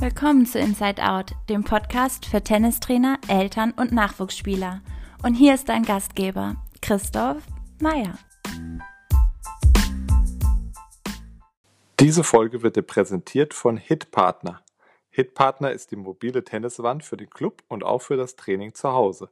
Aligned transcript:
Willkommen 0.00 0.46
zu 0.46 0.58
Inside 0.58 1.06
Out, 1.06 1.32
dem 1.50 1.62
Podcast 1.62 2.24
für 2.24 2.42
Tennistrainer, 2.42 3.18
Eltern 3.28 3.72
und 3.72 3.92
Nachwuchsspieler. 3.92 4.80
Und 5.22 5.34
hier 5.34 5.52
ist 5.52 5.68
dein 5.68 5.82
Gastgeber, 5.82 6.56
Christoph 6.80 7.42
Meyer. 7.82 8.18
Diese 12.00 12.24
Folge 12.24 12.62
wird 12.62 12.76
dir 12.76 12.82
präsentiert 12.82 13.52
von 13.52 13.76
Hitpartner. 13.76 14.62
Hitpartner 15.10 15.70
ist 15.70 15.90
die 15.90 15.96
mobile 15.96 16.44
Tenniswand 16.44 17.04
für 17.04 17.18
den 17.18 17.28
Club 17.28 17.62
und 17.68 17.84
auch 17.84 18.00
für 18.00 18.16
das 18.16 18.36
Training 18.36 18.72
zu 18.72 18.90
Hause. 18.94 19.28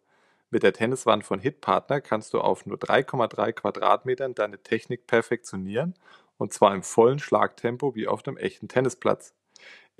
Mit 0.50 0.64
der 0.64 0.74
Tenniswand 0.74 1.24
von 1.24 1.40
Hitpartner 1.40 2.02
kannst 2.02 2.34
du 2.34 2.42
auf 2.42 2.66
nur 2.66 2.76
3,3 2.76 3.52
Quadratmetern 3.52 4.34
deine 4.34 4.62
Technik 4.62 5.06
perfektionieren 5.06 5.94
und 6.36 6.52
zwar 6.52 6.74
im 6.74 6.82
vollen 6.82 7.20
Schlagtempo 7.20 7.94
wie 7.94 8.06
auf 8.06 8.26
einem 8.26 8.36
echten 8.36 8.68
Tennisplatz. 8.68 9.32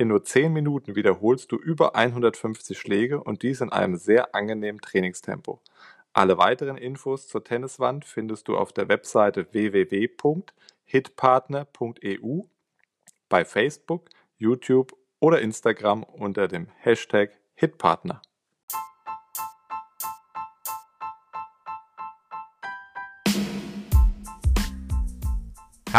In 0.00 0.08
nur 0.08 0.22
10 0.22 0.52
Minuten 0.52 0.94
wiederholst 0.94 1.50
du 1.50 1.56
über 1.56 1.96
150 1.96 2.78
Schläge 2.78 3.20
und 3.20 3.42
dies 3.42 3.60
in 3.60 3.72
einem 3.72 3.96
sehr 3.96 4.32
angenehmen 4.32 4.80
Trainingstempo. 4.80 5.60
Alle 6.12 6.38
weiteren 6.38 6.76
Infos 6.76 7.26
zur 7.26 7.42
Tenniswand 7.42 8.04
findest 8.04 8.46
du 8.46 8.56
auf 8.56 8.72
der 8.72 8.88
Webseite 8.88 9.52
www.hitpartner.eu, 9.52 12.42
bei 13.28 13.44
Facebook, 13.44 14.08
YouTube 14.36 14.96
oder 15.18 15.40
Instagram 15.40 16.04
unter 16.04 16.46
dem 16.46 16.68
Hashtag 16.78 17.32
Hitpartner. 17.56 18.22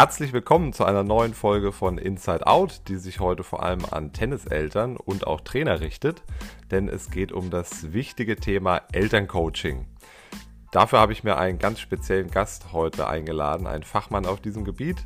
Herzlich 0.00 0.32
willkommen 0.32 0.72
zu 0.72 0.86
einer 0.86 1.04
neuen 1.04 1.34
Folge 1.34 1.72
von 1.72 1.98
Inside 1.98 2.46
Out, 2.46 2.88
die 2.88 2.96
sich 2.96 3.20
heute 3.20 3.44
vor 3.44 3.62
allem 3.62 3.84
an 3.90 4.14
Tenniseltern 4.14 4.96
und 4.96 5.26
auch 5.26 5.42
Trainer 5.42 5.80
richtet, 5.80 6.22
denn 6.70 6.88
es 6.88 7.10
geht 7.10 7.32
um 7.32 7.50
das 7.50 7.92
wichtige 7.92 8.36
Thema 8.36 8.80
Elterncoaching. 8.92 9.84
Dafür 10.72 11.00
habe 11.00 11.12
ich 11.12 11.22
mir 11.22 11.36
einen 11.36 11.58
ganz 11.58 11.80
speziellen 11.80 12.30
Gast 12.30 12.72
heute 12.72 13.08
eingeladen, 13.08 13.66
einen 13.66 13.82
Fachmann 13.82 14.24
auf 14.24 14.40
diesem 14.40 14.64
Gebiet. 14.64 15.04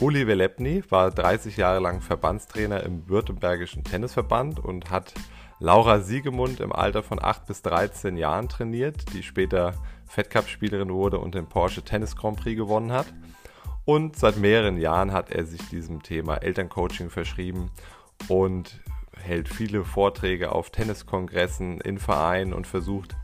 Uli 0.00 0.26
Velepny 0.26 0.84
war 0.88 1.10
30 1.10 1.58
Jahre 1.58 1.80
lang 1.80 2.00
Verbandstrainer 2.00 2.82
im 2.82 3.10
Württembergischen 3.10 3.84
Tennisverband 3.84 4.58
und 4.58 4.88
hat 4.88 5.12
Laura 5.58 6.00
Siegemund 6.00 6.60
im 6.60 6.72
Alter 6.72 7.02
von 7.02 7.22
8 7.22 7.44
bis 7.44 7.60
13 7.60 8.16
Jahren 8.16 8.48
trainiert, 8.48 9.12
die 9.12 9.22
später 9.22 9.74
Fed 10.06 10.30
Cup 10.30 10.48
Spielerin 10.48 10.88
wurde 10.94 11.18
und 11.18 11.34
den 11.34 11.46
Porsche 11.46 11.82
Tennis 11.82 12.16
Grand 12.16 12.40
Prix 12.40 12.56
gewonnen 12.56 12.90
hat. 12.90 13.12
Und 13.90 14.14
seit 14.14 14.36
mehreren 14.36 14.78
Jahren 14.78 15.12
hat 15.12 15.32
er 15.32 15.44
sich 15.44 15.68
diesem 15.68 16.00
Thema 16.04 16.36
Elterncoaching 16.36 17.10
verschrieben 17.10 17.72
und 18.28 18.78
hält 19.16 19.48
viele 19.48 19.84
Vorträge 19.84 20.52
auf 20.52 20.70
Tenniskongressen 20.70 21.80
in 21.80 21.98
Vereinen 21.98 22.52
und 22.52 22.68
versucht, 22.68 23.16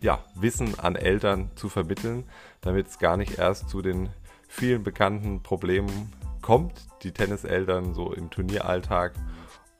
ja, 0.00 0.24
Wissen 0.36 0.80
an 0.80 0.96
Eltern 0.96 1.50
zu 1.54 1.68
vermitteln, 1.68 2.24
damit 2.62 2.86
es 2.86 2.98
gar 2.98 3.18
nicht 3.18 3.36
erst 3.38 3.68
zu 3.68 3.82
den 3.82 4.08
vielen 4.48 4.84
bekannten 4.84 5.42
Problemen 5.42 6.10
kommt, 6.40 6.86
die 7.02 7.12
Tenniseltern 7.12 7.92
so 7.92 8.14
im 8.14 8.30
Turnieralltag 8.30 9.12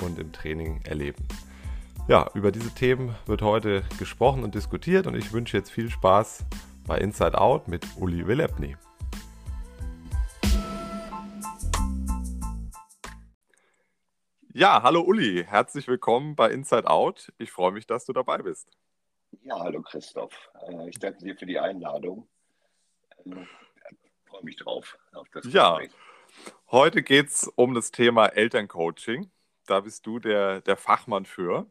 und 0.02 0.18
im 0.18 0.32
Training 0.32 0.82
erleben. 0.84 1.26
Ja, 2.08 2.28
über 2.34 2.52
diese 2.52 2.74
Themen 2.74 3.14
wird 3.24 3.40
heute 3.40 3.82
gesprochen 3.98 4.44
und 4.44 4.54
diskutiert 4.54 5.06
und 5.06 5.16
ich 5.16 5.32
wünsche 5.32 5.56
jetzt 5.56 5.70
viel 5.70 5.88
Spaß 5.88 6.44
bei 6.86 6.98
Inside 6.98 7.40
Out 7.40 7.68
mit 7.68 7.86
Uli 7.96 8.26
Willepny. 8.26 8.76
Ja, 14.56 14.84
hallo 14.84 15.00
Uli, 15.00 15.44
herzlich 15.44 15.88
willkommen 15.88 16.36
bei 16.36 16.48
Inside 16.48 16.86
Out. 16.86 17.32
Ich 17.38 17.50
freue 17.50 17.72
mich, 17.72 17.88
dass 17.88 18.04
du 18.04 18.12
dabei 18.12 18.38
bist. 18.38 18.70
Ja, 19.42 19.58
hallo 19.58 19.82
Christoph. 19.82 20.48
Äh, 20.68 20.90
ich 20.90 21.00
danke 21.00 21.24
dir 21.24 21.36
für 21.36 21.44
die 21.44 21.58
Einladung. 21.58 22.28
Ähm, 23.26 23.48
ich 24.00 24.12
freue 24.30 24.44
mich 24.44 24.54
drauf. 24.54 24.96
Auf 25.12 25.28
das 25.30 25.52
ja, 25.52 25.80
heute 26.70 27.02
geht 27.02 27.30
es 27.30 27.50
um 27.56 27.74
das 27.74 27.90
Thema 27.90 28.26
Elterncoaching. 28.26 29.28
Da 29.66 29.80
bist 29.80 30.06
du 30.06 30.20
der, 30.20 30.60
der 30.60 30.76
Fachmann 30.76 31.24
für. 31.24 31.66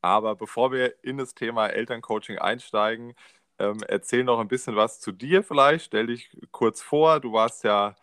Aber 0.00 0.34
bevor 0.34 0.72
wir 0.72 1.04
in 1.04 1.18
das 1.18 1.34
Thema 1.34 1.66
Elterncoaching 1.66 2.38
einsteigen, 2.38 3.16
ähm, 3.58 3.82
erzähl 3.86 4.24
noch 4.24 4.40
ein 4.40 4.48
bisschen 4.48 4.76
was 4.76 4.98
zu 4.98 5.12
dir 5.12 5.42
vielleicht. 5.42 5.84
Stell 5.84 6.06
dich 6.06 6.34
kurz 6.52 6.80
vor. 6.80 7.20
Du 7.20 7.34
warst 7.34 7.64
ja 7.64 7.96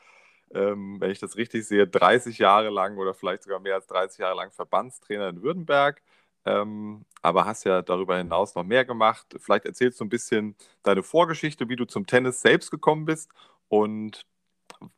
ähm, 0.56 1.00
wenn 1.00 1.12
ich 1.12 1.20
das 1.20 1.36
richtig 1.36 1.68
sehe, 1.68 1.86
30 1.86 2.38
Jahre 2.38 2.70
lang 2.70 2.98
oder 2.98 3.14
vielleicht 3.14 3.44
sogar 3.44 3.60
mehr 3.60 3.76
als 3.76 3.88
30 3.88 4.20
Jahre 4.20 4.36
lang 4.36 4.52
Verbandstrainer 4.52 5.30
in 5.30 5.42
Württemberg. 5.42 6.02
Ähm, 6.46 7.06
aber 7.22 7.46
hast 7.46 7.66
ja 7.66 7.82
darüber 7.82 8.18
hinaus 8.18 8.56
noch 8.56 8.64
mehr 8.64 8.86
gemacht. 8.86 9.36
Vielleicht 9.40 9.66
erzählst 9.66 10.00
du 10.00 10.06
ein 10.06 10.10
bisschen 10.10 10.56
deine 10.84 11.04
Vorgeschichte, 11.04 11.68
wie 11.70 11.76
du 11.76 11.86
zum 11.86 12.06
Tennis 12.08 12.42
selbst 12.42 12.72
gekommen 12.72 13.06
bist 13.06 13.30
und 13.68 14.26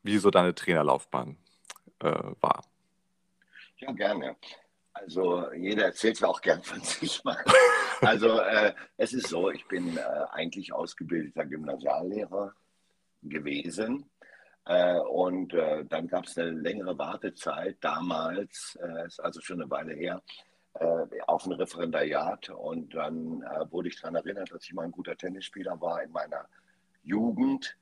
wie 0.03 0.17
so 0.17 0.29
deine 0.29 0.53
Trainerlaufbahn 0.53 1.38
äh, 2.00 2.12
war. 2.41 2.63
Ja, 3.78 3.91
gerne. 3.94 4.35
Also 4.94 5.51
jeder 5.53 5.85
erzählt 5.85 6.19
ja 6.19 6.28
auch 6.28 6.41
gern 6.41 6.62
von 6.62 6.81
sich 6.84 7.23
mal. 7.23 7.44
Also 8.01 8.40
äh, 8.40 8.73
es 8.97 9.13
ist 9.13 9.28
so, 9.28 9.50
ich 9.50 9.66
bin 9.67 9.97
äh, 9.97 10.01
eigentlich 10.31 10.73
ausgebildeter 10.73 11.46
Gymnasiallehrer 11.46 12.53
gewesen 13.23 14.09
und 15.09 15.53
äh, 15.53 15.85
dann 15.85 16.07
gab 16.07 16.25
es 16.25 16.38
eine 16.38 16.51
längere 16.51 16.97
Wartezeit 16.97 17.78
damals, 17.79 18.78
äh, 18.81 19.05
ist 19.05 19.19
also 19.19 19.39
schon 19.39 19.61
eine 19.61 19.69
Weile 19.69 19.94
her, 19.94 20.22
auf 21.25 21.45
ein 21.47 21.53
Referendariat. 21.53 22.50
Und 22.50 22.94
dann 22.94 23.41
wurde 23.72 23.88
ich 23.88 24.00
daran 24.00 24.13
erinnert, 24.13 24.51
dass 24.51 24.63
ich 24.63 24.73
mal 24.73 24.83
ein 24.83 24.91
guter 24.91 25.16
Tennisspieler 25.17 25.81
war 25.81 26.03
in 26.03 26.11
meiner 26.11 26.47
Jugend 27.01 27.75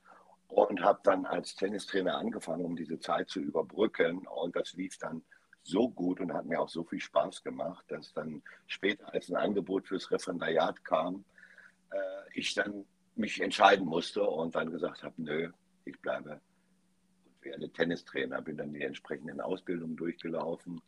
und 0.47 0.81
habe 0.81 1.01
dann 1.03 1.25
als 1.25 1.55
Tennistrainer 1.55 2.15
angefangen, 2.15 2.63
um 2.63 2.77
diese 2.77 2.97
Zeit 2.99 3.27
zu 3.29 3.41
überbrücken. 3.41 4.25
Und 4.27 4.55
das 4.55 4.71
lief 4.75 4.97
dann 4.97 5.23
so 5.63 5.89
gut 5.89 6.21
und 6.21 6.33
hat 6.33 6.45
mir 6.45 6.61
auch 6.61 6.69
so 6.69 6.85
viel 6.85 7.01
Spaß 7.01 7.43
gemacht, 7.43 7.83
dass 7.89 8.13
dann 8.13 8.41
später, 8.67 9.13
als 9.13 9.29
ein 9.29 9.35
Angebot 9.35 9.89
fürs 9.89 10.09
Referendariat 10.09 10.85
kam, 10.85 11.25
ich 12.33 12.53
dann 12.53 12.85
mich 13.15 13.41
entscheiden 13.41 13.85
musste 13.85 14.23
und 14.23 14.55
dann 14.55 14.71
gesagt 14.71 15.03
habe, 15.03 15.15
nö, 15.17 15.51
ich 15.83 15.99
bleibe 15.99 16.39
werde 17.45 17.69
Tennistrainer, 17.69 18.41
bin 18.41 18.57
dann 18.57 18.73
die 18.73 18.81
entsprechenden 18.81 19.39
Ausbildungen 19.41 19.95
durchgelaufen 19.95 20.81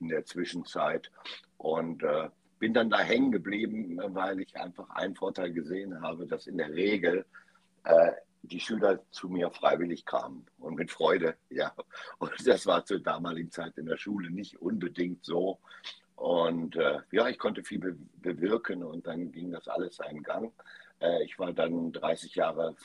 in 0.00 0.08
der 0.08 0.24
Zwischenzeit 0.24 1.10
und 1.58 2.02
äh, 2.02 2.28
bin 2.58 2.72
dann 2.72 2.90
da 2.90 3.00
hängen 3.00 3.32
geblieben, 3.32 4.00
weil 4.14 4.40
ich 4.40 4.56
einfach 4.56 4.88
einen 4.90 5.14
Vorteil 5.14 5.52
gesehen 5.52 6.00
habe, 6.00 6.26
dass 6.26 6.46
in 6.46 6.58
der 6.58 6.72
Regel 6.72 7.26
äh, 7.84 8.12
die 8.42 8.60
Schüler 8.60 9.00
zu 9.10 9.28
mir 9.28 9.50
freiwillig 9.50 10.04
kamen 10.04 10.46
und 10.58 10.74
mit 10.74 10.90
Freude, 10.90 11.36
ja. 11.50 11.72
Und 12.18 12.32
das 12.46 12.66
war 12.66 12.84
zur 12.84 13.00
damaligen 13.00 13.50
Zeit 13.50 13.76
in 13.78 13.86
der 13.86 13.96
Schule 13.96 14.30
nicht 14.30 14.60
unbedingt 14.60 15.24
so. 15.24 15.58
Und 16.16 16.76
äh, 16.76 17.00
ja, 17.10 17.28
ich 17.28 17.38
konnte 17.38 17.64
viel 17.64 17.80
be 17.80 17.96
bewirken 18.16 18.82
und 18.82 19.06
dann 19.06 19.32
ging 19.32 19.50
das 19.50 19.68
alles 19.68 19.96
seinen 19.96 20.22
Gang. 20.22 20.52
Äh, 21.00 21.24
ich 21.24 21.38
war 21.38 21.52
dann 21.52 21.92
30 21.92 22.34
Jahre 22.34 22.76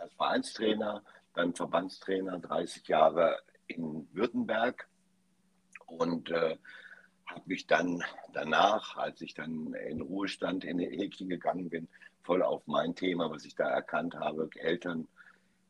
als 0.00 0.14
Vereinstrainer, 0.14 1.02
dann 1.38 1.54
Verbandstrainer, 1.54 2.40
30 2.40 2.88
Jahre 2.88 3.38
in 3.68 4.08
Württemberg 4.12 4.88
und 5.86 6.30
äh, 6.30 6.56
habe 7.26 7.42
mich 7.46 7.66
dann 7.66 8.02
danach, 8.32 8.96
als 8.96 9.20
ich 9.20 9.34
dann 9.34 9.72
in 9.74 10.00
Ruhestand 10.00 10.64
in 10.64 10.78
die 10.78 10.86
Eki 10.86 11.26
gegangen 11.26 11.68
bin, 11.68 11.88
voll 12.22 12.42
auf 12.42 12.66
mein 12.66 12.94
Thema, 12.94 13.30
was 13.30 13.44
ich 13.44 13.54
da 13.54 13.68
erkannt 13.68 14.16
habe, 14.16 14.50
Eltern, 14.56 15.06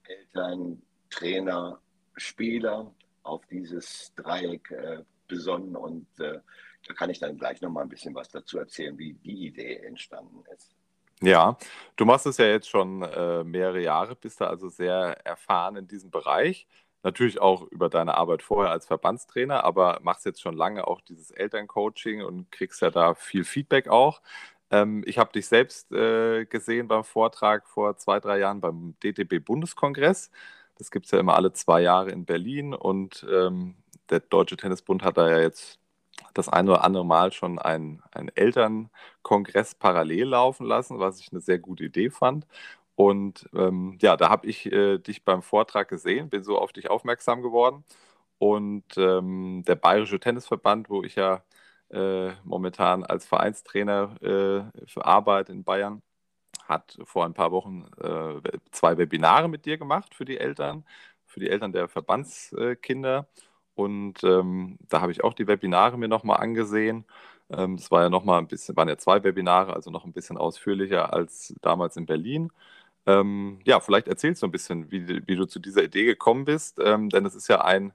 Eltern, 0.04 0.82
Trainer, 1.10 1.78
Spieler, 2.16 2.92
auf 3.22 3.44
dieses 3.46 4.14
Dreieck 4.14 4.70
äh, 4.70 5.02
besonnen 5.26 5.76
und 5.76 6.06
äh, 6.18 6.40
da 6.86 6.94
kann 6.94 7.10
ich 7.10 7.18
dann 7.18 7.36
gleich 7.36 7.60
noch 7.60 7.70
mal 7.70 7.82
ein 7.82 7.90
bisschen 7.90 8.14
was 8.14 8.30
dazu 8.30 8.58
erzählen, 8.58 8.96
wie 8.96 9.12
die 9.12 9.48
Idee 9.48 9.76
entstanden 9.76 10.42
ist. 10.54 10.77
Ja, 11.20 11.56
du 11.96 12.04
machst 12.04 12.26
es 12.26 12.36
ja 12.38 12.46
jetzt 12.46 12.68
schon 12.68 13.02
äh, 13.02 13.42
mehrere 13.42 13.80
Jahre, 13.82 14.14
bist 14.14 14.40
da 14.40 14.46
also 14.46 14.68
sehr 14.68 15.18
erfahren 15.26 15.76
in 15.76 15.88
diesem 15.88 16.10
Bereich. 16.10 16.68
Natürlich 17.02 17.40
auch 17.40 17.62
über 17.70 17.88
deine 17.88 18.14
Arbeit 18.16 18.42
vorher 18.42 18.72
als 18.72 18.86
Verbandstrainer, 18.86 19.64
aber 19.64 19.98
machst 20.02 20.26
jetzt 20.26 20.40
schon 20.40 20.54
lange 20.56 20.86
auch 20.86 21.00
dieses 21.00 21.30
Elterncoaching 21.30 22.22
und 22.22 22.50
kriegst 22.52 22.82
ja 22.82 22.90
da 22.90 23.14
viel 23.14 23.44
Feedback 23.44 23.88
auch. 23.88 24.20
Ähm, 24.70 25.02
ich 25.06 25.18
habe 25.18 25.32
dich 25.32 25.48
selbst 25.48 25.90
äh, 25.92 26.44
gesehen 26.46 26.86
beim 26.88 27.04
Vortrag 27.04 27.68
vor 27.68 27.96
zwei, 27.96 28.20
drei 28.20 28.38
Jahren 28.38 28.60
beim 28.60 28.94
DTB-Bundeskongress. 29.02 30.30
Das 30.76 30.90
gibt 30.90 31.06
es 31.06 31.12
ja 31.12 31.18
immer 31.20 31.34
alle 31.36 31.52
zwei 31.52 31.80
Jahre 31.82 32.10
in 32.10 32.24
Berlin 32.26 32.74
und 32.74 33.26
ähm, 33.30 33.74
der 34.10 34.20
Deutsche 34.20 34.56
Tennisbund 34.56 35.02
hat 35.02 35.16
da 35.18 35.28
ja 35.30 35.40
jetzt 35.40 35.77
das 36.34 36.48
ein 36.48 36.68
oder 36.68 36.84
andere 36.84 37.04
Mal 37.06 37.32
schon 37.32 37.58
einen, 37.58 38.02
einen 38.12 38.28
Elternkongress 38.34 39.74
parallel 39.74 40.28
laufen 40.28 40.66
lassen, 40.66 40.98
was 40.98 41.20
ich 41.20 41.32
eine 41.32 41.40
sehr 41.40 41.58
gute 41.58 41.84
Idee 41.84 42.10
fand. 42.10 42.46
Und 42.96 43.48
ähm, 43.54 43.98
ja, 44.02 44.16
da 44.16 44.28
habe 44.30 44.46
ich 44.48 44.66
äh, 44.72 44.98
dich 44.98 45.24
beim 45.24 45.42
Vortrag 45.42 45.88
gesehen, 45.88 46.30
bin 46.30 46.42
so 46.44 46.58
auf 46.58 46.72
dich 46.72 46.90
aufmerksam 46.90 47.42
geworden 47.42 47.84
Und 48.38 48.84
ähm, 48.98 49.64
der 49.68 49.76
Bayerische 49.76 50.20
Tennisverband, 50.20 50.90
wo 50.90 51.04
ich 51.04 51.16
ja 51.16 51.42
äh, 51.90 52.30
momentan 52.44 53.04
als 53.04 53.26
Vereinstrainer 53.26 54.16
äh, 54.22 54.86
für 54.88 55.06
Arbeit 55.06 55.50
in 55.50 55.64
Bayern, 55.64 56.02
hat 56.66 56.98
vor 57.04 57.24
ein 57.24 57.34
paar 57.34 57.52
Wochen 57.52 57.86
äh, 58.02 58.40
zwei 58.72 58.98
Webinare 58.98 59.48
mit 59.48 59.66
dir 59.66 59.78
gemacht 59.78 60.14
für 60.14 60.24
die 60.24 60.38
Eltern, 60.38 60.84
für 61.26 61.40
die 61.40 61.50
Eltern 61.50 61.72
der 61.72 61.88
Verbandskinder. 61.88 63.28
Und 63.78 64.24
ähm, 64.24 64.78
da 64.88 65.00
habe 65.00 65.12
ich 65.12 65.22
auch 65.24 65.34
die 65.34 65.46
Webinare 65.46 65.98
mir 65.98 66.08
nochmal 66.08 66.38
angesehen. 66.40 67.04
Ähm, 67.50 67.76
das 67.76 67.90
war 67.92 68.02
ja 68.02 68.10
nochmal 68.10 68.40
ein 68.40 68.48
bisschen, 68.48 68.76
waren 68.76 68.88
ja 68.88 68.98
zwei 68.98 69.22
Webinare, 69.24 69.74
also 69.74 69.90
noch 69.90 70.04
ein 70.04 70.12
bisschen 70.12 70.36
ausführlicher 70.38 71.12
als 71.12 71.54
damals 71.62 71.96
in 71.96 72.06
Berlin. 72.06 72.50
Ähm, 73.06 73.60
ja, 73.64 73.80
vielleicht 73.80 74.08
erzählst 74.08 74.42
du 74.42 74.48
ein 74.48 74.52
bisschen, 74.52 74.90
wie, 74.90 75.26
wie 75.28 75.36
du 75.36 75.46
zu 75.46 75.60
dieser 75.60 75.84
Idee 75.84 76.04
gekommen 76.06 76.44
bist, 76.44 76.78
ähm, 76.80 77.10
denn 77.10 77.26
es 77.26 77.34
ist 77.36 77.48
ja 77.48 77.62
ein 77.62 77.92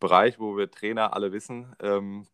Bereich, 0.00 0.38
wo 0.40 0.56
wir 0.56 0.70
Trainer 0.70 1.14
alle 1.14 1.32
wissen, 1.32 1.74
ähm, 1.80 2.26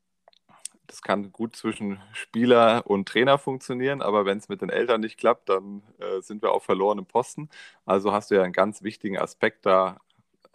das 0.87 1.03
kann 1.03 1.33
gut 1.33 1.57
zwischen 1.57 2.01
Spieler 2.13 2.83
und 2.87 3.09
Trainer 3.09 3.39
funktionieren, 3.39 4.03
aber 4.03 4.27
wenn 4.27 4.39
es 4.39 4.49
mit 4.51 4.61
den 4.63 4.69
Eltern 4.71 5.01
nicht 5.01 5.19
klappt, 5.19 5.49
dann 5.49 5.83
äh, 5.99 6.21
sind 6.21 6.43
wir 6.43 6.53
auf 6.53 6.65
verlorenem 6.65 7.07
Posten. 7.07 7.49
Also 7.87 8.13
hast 8.13 8.31
du 8.31 8.35
ja 8.37 8.43
einen 8.43 8.53
ganz 8.53 8.83
wichtigen 8.83 9.19
Aspekt 9.19 9.65
da 9.67 9.99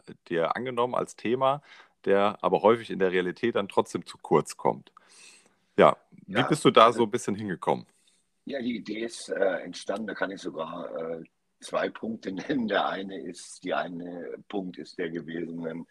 äh, 0.07 0.13
dir 0.29 0.55
angenommen 0.55 0.95
als 0.95 1.15
Thema, 1.15 1.61
der 2.05 2.37
aber 2.41 2.61
häufig 2.61 2.89
in 2.89 2.99
der 2.99 3.11
Realität 3.11 3.55
dann 3.55 3.67
trotzdem 3.67 4.05
zu 4.05 4.17
kurz 4.17 4.57
kommt. 4.57 4.91
Ja, 5.77 5.97
wie 6.25 6.33
ja, 6.33 6.47
bist 6.47 6.65
du 6.65 6.71
da 6.71 6.85
also, 6.85 6.99
so 6.99 7.03
ein 7.03 7.11
bisschen 7.11 7.35
hingekommen? 7.35 7.85
Ja, 8.45 8.61
die 8.61 8.77
Idee 8.77 9.05
ist 9.05 9.29
äh, 9.29 9.59
entstanden, 9.59 10.07
da 10.07 10.13
kann 10.13 10.31
ich 10.31 10.41
sogar 10.41 10.95
äh, 10.95 11.23
zwei 11.59 11.89
Punkte 11.89 12.31
nennen. 12.33 12.67
Der 12.67 12.87
eine 12.87 13.19
ist, 13.19 13.63
die 13.63 13.73
eine 13.73 14.37
Punkt 14.47 14.77
ist 14.77 14.97
der 14.97 15.09
gewesen, 15.09 15.85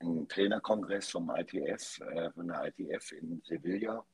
ein 0.00 0.28
Trainerkongress 0.28 1.10
vom 1.10 1.30
ITF, 1.34 2.00
äh, 2.00 2.30
von 2.32 2.48
der 2.48 2.66
ITF 2.66 3.12
in 3.12 3.42
Sevilla. 3.44 4.04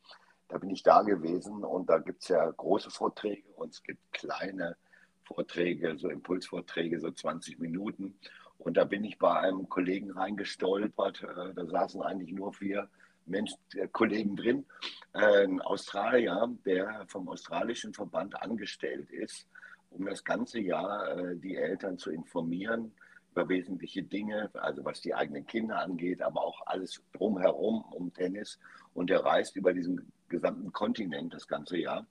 Da 0.48 0.58
bin 0.58 0.70
ich 0.70 0.82
da 0.82 1.02
gewesen 1.02 1.64
und 1.64 1.88
da 1.88 1.98
gibt 1.98 2.22
es 2.22 2.28
ja 2.28 2.50
große 2.50 2.90
Vorträge 2.90 3.48
und 3.56 3.72
es 3.72 3.82
gibt 3.82 4.00
kleine 4.12 4.76
Vorträge, 5.24 5.96
so 5.98 6.08
Impulsvorträge, 6.08 7.00
so 7.00 7.10
20 7.10 7.58
Minuten. 7.58 8.18
Und 8.64 8.76
da 8.76 8.84
bin 8.84 9.04
ich 9.04 9.18
bei 9.18 9.40
einem 9.40 9.68
Kollegen 9.68 10.12
reingestolpert. 10.12 11.22
Äh, 11.22 11.54
da 11.54 11.66
saßen 11.66 12.02
eigentlich 12.02 12.32
nur 12.32 12.52
vier 12.52 12.88
Mensch, 13.26 13.52
äh, 13.74 13.88
Kollegen 13.88 14.36
drin. 14.36 14.64
Ein 15.12 15.60
Australier, 15.60 16.48
der 16.64 17.04
vom 17.08 17.28
australischen 17.28 17.92
Verband 17.92 18.40
angestellt 18.40 19.10
ist, 19.10 19.46
um 19.90 20.06
das 20.06 20.24
ganze 20.24 20.58
Jahr 20.58 21.34
die 21.34 21.56
Eltern 21.56 21.98
zu 21.98 22.10
informieren 22.10 22.92
über 23.32 23.48
wesentliche 23.48 24.02
Dinge, 24.02 24.50
also 24.54 24.84
was 24.84 25.00
die 25.00 25.14
eigenen 25.14 25.46
Kinder 25.46 25.78
angeht, 25.78 26.22
aber 26.22 26.42
auch 26.42 26.66
alles 26.66 27.02
drumherum 27.12 27.82
um 27.90 28.12
Tennis. 28.12 28.58
Und 28.94 29.10
er 29.10 29.24
reist 29.24 29.56
über 29.56 29.72
diesen 29.72 30.12
gesamten 30.28 30.72
Kontinent 30.72 31.34
das 31.34 31.48
ganze 31.48 31.78
Jahr. 31.78 32.06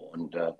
Und 0.00 0.34
äh, 0.34 0.52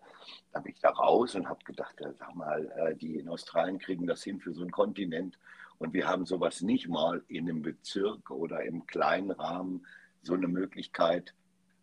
da 0.52 0.61
bin 0.61 0.73
ich 0.73 0.81
da 0.81 0.90
raus 0.90 1.35
und 1.35 1.49
habe 1.49 1.64
gedacht, 1.64 1.96
sag 1.99 2.35
mal, 2.35 2.70
äh, 2.76 2.94
die 2.96 3.17
in 3.17 3.29
Australien 3.29 3.79
kriegen 3.79 4.06
das 4.06 4.23
hin 4.23 4.40
für 4.40 4.52
so 4.52 4.62
einen 4.62 4.70
Kontinent. 4.70 5.38
Und 5.79 5.93
wir 5.93 6.08
haben 6.08 6.26
sowas 6.26 6.61
nicht 6.61 6.88
mal 6.88 7.23
in 7.29 7.49
einem 7.49 7.62
Bezirk 7.62 8.31
oder 8.31 8.62
im 8.64 8.87
kleinen 8.87 9.31
Rahmen, 9.31 9.87
so 10.23 10.35
eine 10.35 10.49
Möglichkeit. 10.49 11.35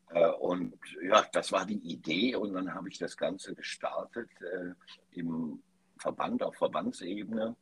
Äh, 0.09 0.27
und 0.27 0.75
ja, 1.01 1.25
das 1.31 1.51
war 1.51 1.65
die 1.65 1.79
Idee. 1.79 2.35
Und 2.35 2.53
dann 2.53 2.73
habe 2.73 2.89
ich 2.89 2.97
das 2.97 3.15
Ganze 3.17 3.55
gestartet 3.55 4.29
äh, 4.41 5.19
im 5.19 5.61
Verband 5.97 6.43
auf 6.43 6.55
Verbandsebene 6.55 7.55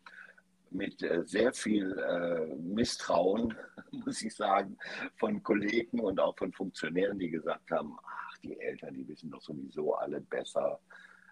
mit 0.72 1.07
sehr 1.25 1.54
viel 1.54 1.95
Misstrauen, 2.57 3.56
muss 3.92 4.24
ich 4.24 4.36
sagen, 4.36 4.75
von 5.18 5.44
Kollegen 5.44 6.00
und 6.00 6.19
auch 6.19 6.36
von 6.36 6.51
Funktionären, 6.51 7.19
die 7.19 7.30
gesagt 7.30 7.69
haben, 7.69 7.95
die 8.44 8.60
Eltern, 8.60 8.94
die 8.94 9.07
wissen 9.07 9.31
doch 9.31 9.42
sowieso 9.42 9.95
alle 9.95 10.22
besser, 10.22 10.80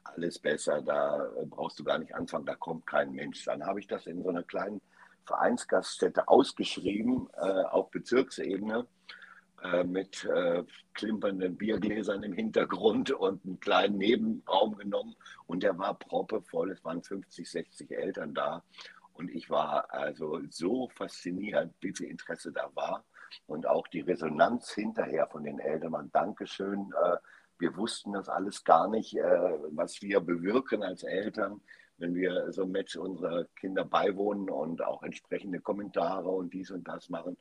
alles 0.04 0.40
besser, 0.40 0.82
da 0.82 1.30
brauchst 1.46 1.80
du 1.80 1.84
gar 1.84 2.00
nicht 2.00 2.16
anfangen, 2.16 2.46
da 2.46 2.56
kommt 2.56 2.88
kein 2.88 3.12
Mensch. 3.12 3.46
Dann 3.46 3.66
habe 3.66 3.80
ich 3.80 3.88
das 3.88 4.08
in 4.08 4.24
so 4.24 4.30
einer 4.30 4.44
kleinen 4.44 4.82
Vereinsgaststätte 5.26 6.28
ausgeschrieben, 6.28 7.30
äh, 7.36 7.64
auf 7.66 7.92
Bezirksebene, 7.92 8.88
äh, 9.64 9.84
mit 9.84 10.26
äh, 10.26 10.64
klimpernden 10.94 11.56
Biergläsern 11.56 12.24
im 12.24 12.34
Hintergrund 12.34 13.12
und 13.12 13.46
einen 13.46 13.60
kleinen 13.60 13.98
Nebenraum 13.98 14.76
genommen. 14.78 15.16
Und 15.46 15.64
der 15.64 15.78
war 15.78 15.94
proppevoll, 15.94 16.72
es 16.72 16.84
waren 16.84 17.04
50, 17.04 17.50
60 17.50 17.92
Eltern 17.92 18.34
da. 18.34 18.64
Und 19.14 19.30
ich 19.30 19.50
war 19.50 19.94
also 19.94 20.40
so 20.50 20.90
fasziniert, 20.90 21.72
wie 21.82 21.94
viel 21.94 22.08
Interesse 22.08 22.52
da 22.52 22.72
war. 22.74 23.04
Und 23.46 23.68
auch 23.68 23.88
die 23.88 24.02
Resonanz 24.02 24.72
hinterher 24.72 25.28
von 25.28 25.44
den 25.44 25.60
Eltern 25.60 26.10
Dankeschön. 26.12 26.92
Äh, 27.04 27.18
wir 27.60 27.76
wussten 27.78 28.14
das 28.14 28.30
alles 28.30 28.64
gar 28.64 28.90
nicht, 28.90 29.16
äh, 29.16 29.22
was 29.72 30.02
wir 30.02 30.20
bewirken 30.20 30.84
als 30.84 31.04
Eltern, 31.04 31.62
wenn 31.98 32.16
wir 32.16 32.52
so 32.52 32.64
ein 32.64 32.72
Match 32.72 32.96
unserer 32.96 33.46
Kinder 33.56 33.86
beiwohnen 33.86 34.50
und 34.50 34.84
auch 34.84 35.04
entsprechende 35.04 35.60
Kommentare 35.60 36.30
und 36.30 36.54
dies 36.54 36.72
und 36.72 36.88
das 36.88 37.10
machen. 37.10 37.38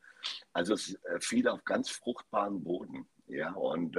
Also 0.53 0.75
es 0.75 0.95
äh, 0.95 1.21
fiel 1.21 1.49
auf 1.49 1.65
ganz 1.65 1.91
fruchtbaren 1.91 2.63
Boden. 2.63 3.07
Ja, 3.27 3.53
und 3.53 3.97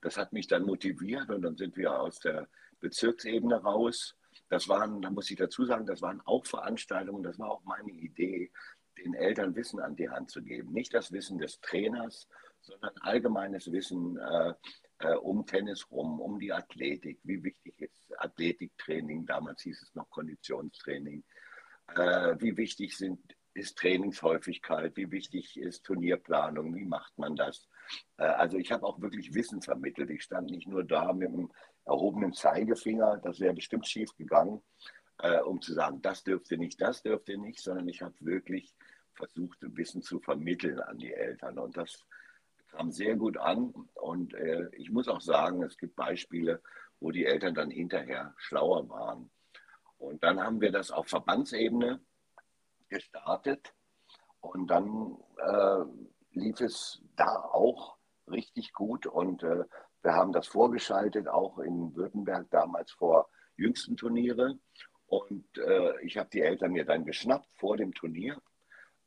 das 0.00 0.16
hat 0.16 0.32
mich 0.32 0.46
dann 0.46 0.62
motiviert 0.62 1.28
und 1.28 1.42
dann 1.42 1.58
sind 1.58 1.76
wir 1.76 2.00
aus 2.00 2.18
der 2.18 2.48
Bezirksebene 2.80 3.56
raus 3.56 4.16
das 4.48 4.68
waren, 4.68 5.00
da 5.00 5.10
muss 5.10 5.30
ich 5.30 5.36
dazu 5.36 5.64
sagen, 5.64 5.86
das 5.86 6.02
waren 6.02 6.20
auch 6.24 6.44
Veranstaltungen, 6.44 7.22
das 7.22 7.38
war 7.38 7.50
auch 7.50 7.64
meine 7.64 7.92
Idee, 7.92 8.50
den 9.04 9.14
Eltern 9.14 9.54
Wissen 9.54 9.80
an 9.80 9.96
die 9.96 10.08
Hand 10.08 10.30
zu 10.30 10.42
geben. 10.42 10.72
Nicht 10.72 10.94
das 10.94 11.12
Wissen 11.12 11.38
des 11.38 11.60
Trainers, 11.60 12.28
sondern 12.60 12.92
allgemeines 13.00 13.70
Wissen 13.72 14.18
äh, 14.18 14.54
äh, 14.98 15.14
um 15.14 15.46
Tennis 15.46 15.90
rum, 15.90 16.20
um 16.20 16.38
die 16.38 16.52
Athletik. 16.52 17.20
Wie 17.22 17.42
wichtig 17.42 17.80
ist 17.80 18.12
Athletiktraining? 18.18 19.26
Damals 19.26 19.62
hieß 19.62 19.82
es 19.82 19.94
noch 19.94 20.10
Konditionstraining. 20.10 21.24
Äh, 21.94 22.36
wie 22.38 22.56
wichtig 22.56 22.96
sind, 22.96 23.20
ist 23.54 23.78
Trainingshäufigkeit? 23.78 24.96
Wie 24.96 25.10
wichtig 25.10 25.58
ist 25.58 25.84
Turnierplanung? 25.84 26.74
Wie 26.74 26.84
macht 26.84 27.16
man 27.18 27.34
das? 27.36 27.68
Äh, 28.18 28.24
also 28.24 28.58
ich 28.58 28.70
habe 28.72 28.86
auch 28.86 29.00
wirklich 29.00 29.34
Wissen 29.34 29.62
vermittelt. 29.62 30.10
Ich 30.10 30.22
stand 30.22 30.50
nicht 30.50 30.68
nur 30.68 30.84
da 30.84 31.12
mit 31.12 31.32
dem 31.32 31.50
erhobenen 31.84 32.32
Zeigefinger, 32.32 33.18
das 33.18 33.40
wäre 33.40 33.54
bestimmt 33.54 33.86
schief 33.86 34.14
gegangen, 34.16 34.62
äh, 35.18 35.40
um 35.40 35.60
zu 35.60 35.72
sagen, 35.72 36.00
das 36.02 36.22
dürfte 36.22 36.56
nicht, 36.56 36.80
das 36.80 37.02
dürfte 37.02 37.36
nicht, 37.38 37.60
sondern 37.60 37.88
ich 37.88 38.02
habe 38.02 38.14
wirklich 38.20 38.74
versucht, 39.20 39.58
Wissen 39.60 40.02
zu 40.02 40.18
vermitteln 40.18 40.80
an 40.80 40.98
die 40.98 41.12
Eltern. 41.12 41.58
Und 41.58 41.76
das 41.76 42.06
kam 42.70 42.90
sehr 42.90 43.16
gut 43.16 43.36
an. 43.36 43.72
Und 43.94 44.34
äh, 44.34 44.68
ich 44.72 44.90
muss 44.90 45.08
auch 45.08 45.20
sagen, 45.20 45.62
es 45.62 45.76
gibt 45.76 45.94
Beispiele, 45.96 46.62
wo 47.00 47.10
die 47.10 47.26
Eltern 47.26 47.54
dann 47.54 47.70
hinterher 47.70 48.34
schlauer 48.38 48.88
waren. 48.88 49.30
Und 49.98 50.24
dann 50.24 50.40
haben 50.40 50.60
wir 50.60 50.72
das 50.72 50.90
auf 50.90 51.08
Verbandsebene 51.08 52.00
gestartet. 52.88 53.74
Und 54.40 54.68
dann 54.68 55.16
äh, 55.36 55.84
lief 56.32 56.60
es 56.60 57.02
da 57.16 57.36
auch 57.36 57.98
richtig 58.26 58.72
gut. 58.72 59.06
Und 59.06 59.42
äh, 59.42 59.64
wir 60.02 60.14
haben 60.14 60.32
das 60.32 60.46
vorgeschaltet, 60.46 61.28
auch 61.28 61.58
in 61.58 61.94
Württemberg 61.94 62.50
damals 62.50 62.90
vor 62.92 63.28
jüngsten 63.56 63.96
Turniere. 63.96 64.58
Und 65.06 65.44
äh, 65.58 66.00
ich 66.02 66.16
habe 66.16 66.30
die 66.30 66.40
Eltern 66.40 66.72
mir 66.72 66.84
dann 66.84 67.04
geschnappt 67.04 67.52
vor 67.56 67.76
dem 67.76 67.92
Turnier. 67.92 68.40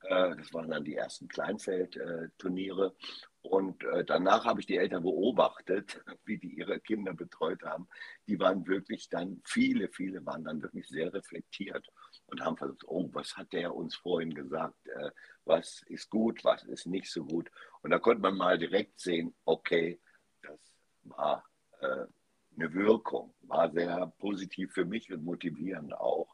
Äh, 0.03 0.35
das 0.35 0.53
waren 0.53 0.69
dann 0.69 0.83
die 0.83 0.95
ersten 0.95 1.27
Kleinfeldturniere. 1.27 2.95
Und 3.41 3.83
äh, 3.83 4.05
danach 4.05 4.45
habe 4.45 4.61
ich 4.61 4.65
die 4.65 4.77
Eltern 4.77 5.03
beobachtet, 5.03 6.01
wie 6.25 6.37
die 6.37 6.53
ihre 6.53 6.79
Kinder 6.79 7.13
betreut 7.13 7.61
haben. 7.63 7.87
Die 8.27 8.39
waren 8.39 8.65
wirklich 8.67 9.09
dann, 9.09 9.41
viele, 9.45 9.89
viele 9.89 10.25
waren 10.25 10.43
dann 10.43 10.61
wirklich 10.61 10.87
sehr 10.87 11.13
reflektiert 11.13 11.87
und 12.27 12.41
haben 12.41 12.57
versucht, 12.57 12.85
oh, 12.87 13.09
was 13.13 13.35
hat 13.35 13.51
der 13.53 13.75
uns 13.75 13.95
vorhin 13.95 14.33
gesagt? 14.33 14.87
Äh, 14.87 15.11
was 15.45 15.83
ist 15.87 16.09
gut, 16.09 16.43
was 16.43 16.63
ist 16.63 16.85
nicht 16.87 17.11
so 17.11 17.25
gut? 17.25 17.49
Und 17.81 17.91
da 17.91 17.99
konnte 17.99 18.21
man 18.21 18.37
mal 18.37 18.57
direkt 18.57 18.99
sehen, 18.99 19.35
okay, 19.45 19.99
das 20.41 20.59
war 21.03 21.43
eine 21.81 22.73
Wirkung, 22.73 23.33
war 23.41 23.69
sehr 23.69 24.13
positiv 24.19 24.71
für 24.71 24.85
mich 24.85 25.11
und 25.11 25.25
motivierend 25.25 25.93
auch. 25.93 26.33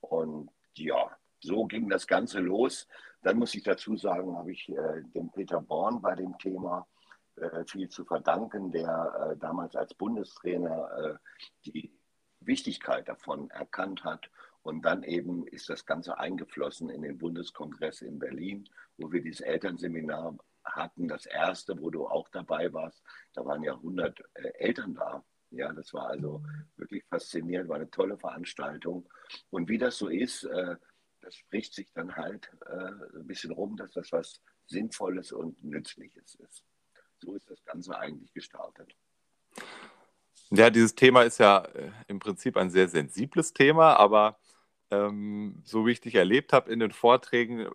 Und 0.00 0.48
ja, 0.74 1.10
so 1.46 1.64
ging 1.64 1.88
das 1.88 2.06
Ganze 2.06 2.40
los. 2.40 2.86
Dann 3.22 3.38
muss 3.38 3.54
ich 3.54 3.62
dazu 3.62 3.96
sagen, 3.96 4.36
habe 4.36 4.52
ich 4.52 4.68
äh, 4.68 5.02
dem 5.14 5.30
Peter 5.30 5.60
Born 5.60 6.02
bei 6.02 6.14
dem 6.14 6.36
Thema 6.38 6.86
äh, 7.36 7.64
viel 7.64 7.88
zu 7.88 8.04
verdanken, 8.04 8.70
der 8.70 9.30
äh, 9.32 9.36
damals 9.36 9.76
als 9.76 9.94
Bundestrainer 9.94 10.90
äh, 10.98 11.14
die 11.64 11.92
Wichtigkeit 12.40 13.08
davon 13.08 13.50
erkannt 13.50 14.04
hat. 14.04 14.30
Und 14.62 14.82
dann 14.84 15.02
eben 15.02 15.46
ist 15.46 15.68
das 15.68 15.86
Ganze 15.86 16.18
eingeflossen 16.18 16.90
in 16.90 17.02
den 17.02 17.18
Bundeskongress 17.18 18.02
in 18.02 18.18
Berlin, 18.18 18.68
wo 18.96 19.12
wir 19.12 19.22
dieses 19.22 19.40
Elternseminar 19.40 20.36
hatten, 20.64 21.08
das 21.08 21.26
erste, 21.26 21.80
wo 21.80 21.90
du 21.90 22.06
auch 22.06 22.28
dabei 22.30 22.72
warst, 22.72 23.02
da 23.34 23.44
waren 23.44 23.62
ja 23.62 23.74
100 23.74 24.20
äh, 24.34 24.48
Eltern 24.58 24.94
da. 24.94 25.24
Ja, 25.50 25.72
das 25.72 25.94
war 25.94 26.08
also 26.08 26.42
wirklich 26.76 27.04
faszinierend, 27.04 27.68
war 27.68 27.76
eine 27.76 27.90
tolle 27.90 28.18
Veranstaltung. 28.18 29.08
Und 29.50 29.68
wie 29.68 29.78
das 29.78 29.96
so 29.98 30.08
ist, 30.08 30.44
äh, 30.44 30.76
das 31.26 31.34
spricht 31.34 31.74
sich 31.74 31.92
dann 31.92 32.14
halt 32.14 32.48
äh, 32.66 33.18
ein 33.18 33.26
bisschen 33.26 33.50
rum, 33.50 33.76
dass 33.76 33.92
das 33.92 34.12
was 34.12 34.40
Sinnvolles 34.66 35.32
und 35.32 35.62
Nützliches 35.64 36.36
ist. 36.36 36.64
So 37.18 37.34
ist 37.34 37.50
das 37.50 37.64
Ganze 37.64 37.98
eigentlich 37.98 38.32
gestartet. 38.32 38.94
Ja, 40.50 40.70
dieses 40.70 40.94
Thema 40.94 41.22
ist 41.22 41.38
ja 41.38 41.64
äh, 41.64 41.90
im 42.06 42.20
Prinzip 42.20 42.56
ein 42.56 42.70
sehr 42.70 42.88
sensibles 42.88 43.52
Thema, 43.52 43.96
aber 43.96 44.38
ähm, 44.92 45.62
so 45.64 45.84
wie 45.84 45.92
ich 45.92 46.00
dich 46.00 46.14
erlebt 46.14 46.52
habe 46.52 46.70
in 46.70 46.78
den 46.78 46.92
Vorträgen, 46.92 47.60
äh, 47.60 47.70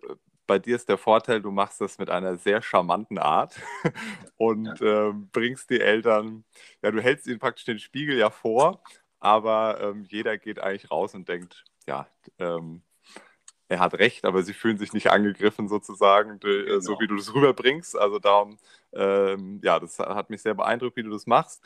bei 0.46 0.58
dir 0.58 0.76
ist 0.76 0.88
der 0.88 0.98
Vorteil, 0.98 1.42
du 1.42 1.50
machst 1.50 1.82
das 1.82 1.98
mit 1.98 2.08
einer 2.08 2.38
sehr 2.38 2.62
charmanten 2.62 3.18
Art 3.18 3.60
und 4.38 4.80
ähm, 4.80 5.28
bringst 5.30 5.68
die 5.68 5.80
Eltern, 5.80 6.44
ja, 6.82 6.90
du 6.90 7.02
hältst 7.02 7.26
ihnen 7.26 7.38
praktisch 7.38 7.66
den 7.66 7.78
Spiegel 7.78 8.16
ja 8.16 8.30
vor, 8.30 8.82
aber 9.20 9.78
ähm, 9.82 10.04
jeder 10.08 10.38
geht 10.38 10.58
eigentlich 10.58 10.90
raus 10.90 11.14
und 11.14 11.28
denkt, 11.28 11.64
ja, 11.86 12.08
ähm, 12.38 12.82
er 13.72 13.80
hat 13.80 13.94
recht, 13.94 14.24
aber 14.24 14.42
sie 14.42 14.52
fühlen 14.52 14.76
sich 14.76 14.92
nicht 14.92 15.10
angegriffen 15.10 15.66
sozusagen, 15.66 16.38
genau. 16.40 16.80
so 16.80 17.00
wie 17.00 17.06
du 17.06 17.16
das 17.16 17.34
rüberbringst. 17.34 17.98
Also 17.98 18.18
darum, 18.18 18.58
ähm, 18.92 19.60
ja, 19.64 19.80
das 19.80 19.98
hat 19.98 20.28
mich 20.28 20.42
sehr 20.42 20.54
beeindruckt, 20.54 20.96
wie 20.96 21.02
du 21.02 21.10
das 21.10 21.26
machst. 21.26 21.62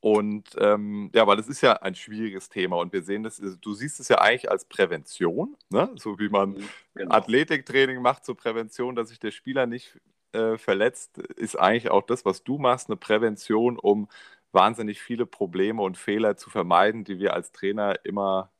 Und 0.00 0.50
ähm, 0.58 1.10
ja, 1.14 1.26
weil 1.26 1.38
das 1.38 1.48
ist 1.48 1.62
ja 1.62 1.72
ein 1.72 1.94
schwieriges 1.94 2.50
Thema 2.50 2.76
und 2.76 2.92
wir 2.92 3.02
sehen 3.02 3.22
das, 3.22 3.40
du 3.60 3.74
siehst 3.74 3.98
es 3.98 4.08
ja 4.08 4.18
eigentlich 4.20 4.50
als 4.50 4.66
Prävention, 4.66 5.56
ne? 5.70 5.90
so 5.96 6.18
wie 6.18 6.28
man 6.28 6.50
mhm, 6.50 6.68
genau. 6.94 7.14
Athletiktraining 7.14 8.02
macht 8.02 8.24
zur 8.24 8.36
Prävention, 8.36 8.94
dass 8.94 9.08
sich 9.08 9.18
der 9.18 9.30
Spieler 9.30 9.66
nicht 9.66 9.98
äh, 10.32 10.58
verletzt, 10.58 11.18
ist 11.18 11.56
eigentlich 11.56 11.90
auch 11.90 12.02
das, 12.02 12.24
was 12.24 12.44
du 12.44 12.58
machst, 12.58 12.88
eine 12.88 12.96
Prävention, 12.96 13.78
um 13.78 14.08
wahnsinnig 14.52 15.00
viele 15.00 15.26
Probleme 15.26 15.82
und 15.82 15.96
Fehler 15.96 16.36
zu 16.36 16.50
vermeiden, 16.50 17.02
die 17.04 17.18
wir 17.18 17.32
als 17.32 17.52
Trainer 17.52 18.04
immer 18.04 18.50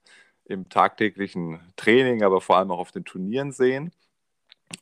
im 0.49 0.69
tagtäglichen 0.69 1.61
Training, 1.77 2.23
aber 2.23 2.41
vor 2.41 2.57
allem 2.57 2.71
auch 2.71 2.79
auf 2.79 2.93
den 2.93 3.05
Turnieren 3.05 3.53
sehen. 3.53 3.93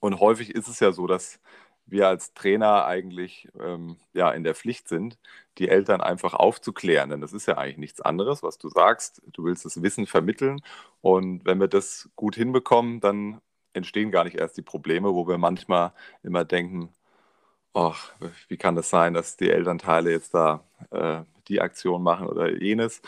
Und 0.01 0.21
häufig 0.21 0.55
ist 0.55 0.69
es 0.69 0.81
ja 0.81 0.93
so, 0.93 1.07
dass 1.07 1.41
wir 1.87 2.09
als 2.09 2.33
Trainer 2.35 2.87
eigentlich 2.87 3.49
ähm, 3.61 3.97
ja, 4.15 4.31
in 4.31 4.45
der 4.45 4.55
Pflicht 4.55 4.89
sind, 4.89 5.19
die 5.59 5.69
Eltern 5.69 6.01
einfach 6.01 6.35
aufzuklären. 6.35 7.11
Denn 7.11 7.21
das 7.21 7.33
ist 7.33 7.47
ja 7.47 7.59
eigentlich 7.59 7.79
nichts 7.79 8.01
anderes, 8.01 8.43
was 8.43 8.59
du 8.59 8.69
sagst. 8.69 9.23
Du 9.33 9.45
willst 9.45 9.65
das 9.65 9.83
Wissen 9.83 10.07
vermitteln. 10.07 10.61
Und 11.03 11.45
wenn 11.45 11.61
wir 11.61 11.69
das 11.69 12.09
gut 12.17 12.37
hinbekommen, 12.37 13.01
dann 13.01 13.41
entstehen 13.75 14.11
gar 14.11 14.25
nicht 14.25 14.37
erst 14.37 14.57
die 14.57 14.63
Probleme, 14.63 15.15
wo 15.15 15.29
wir 15.29 15.39
manchmal 15.39 15.93
immer 16.23 16.45
denken, 16.45 16.91
oh, 17.75 17.95
wie 18.49 18.57
kann 18.57 18.77
das 18.77 18.91
sein, 18.91 19.15
dass 19.15 19.37
die 19.37 19.51
Elternteile 19.51 20.11
jetzt 20.11 20.35
da 20.35 20.65
äh, 20.91 21.23
die 21.49 21.61
Aktion 21.61 22.03
machen 22.03 22.29
oder 22.29 22.51
jenes. 22.51 23.03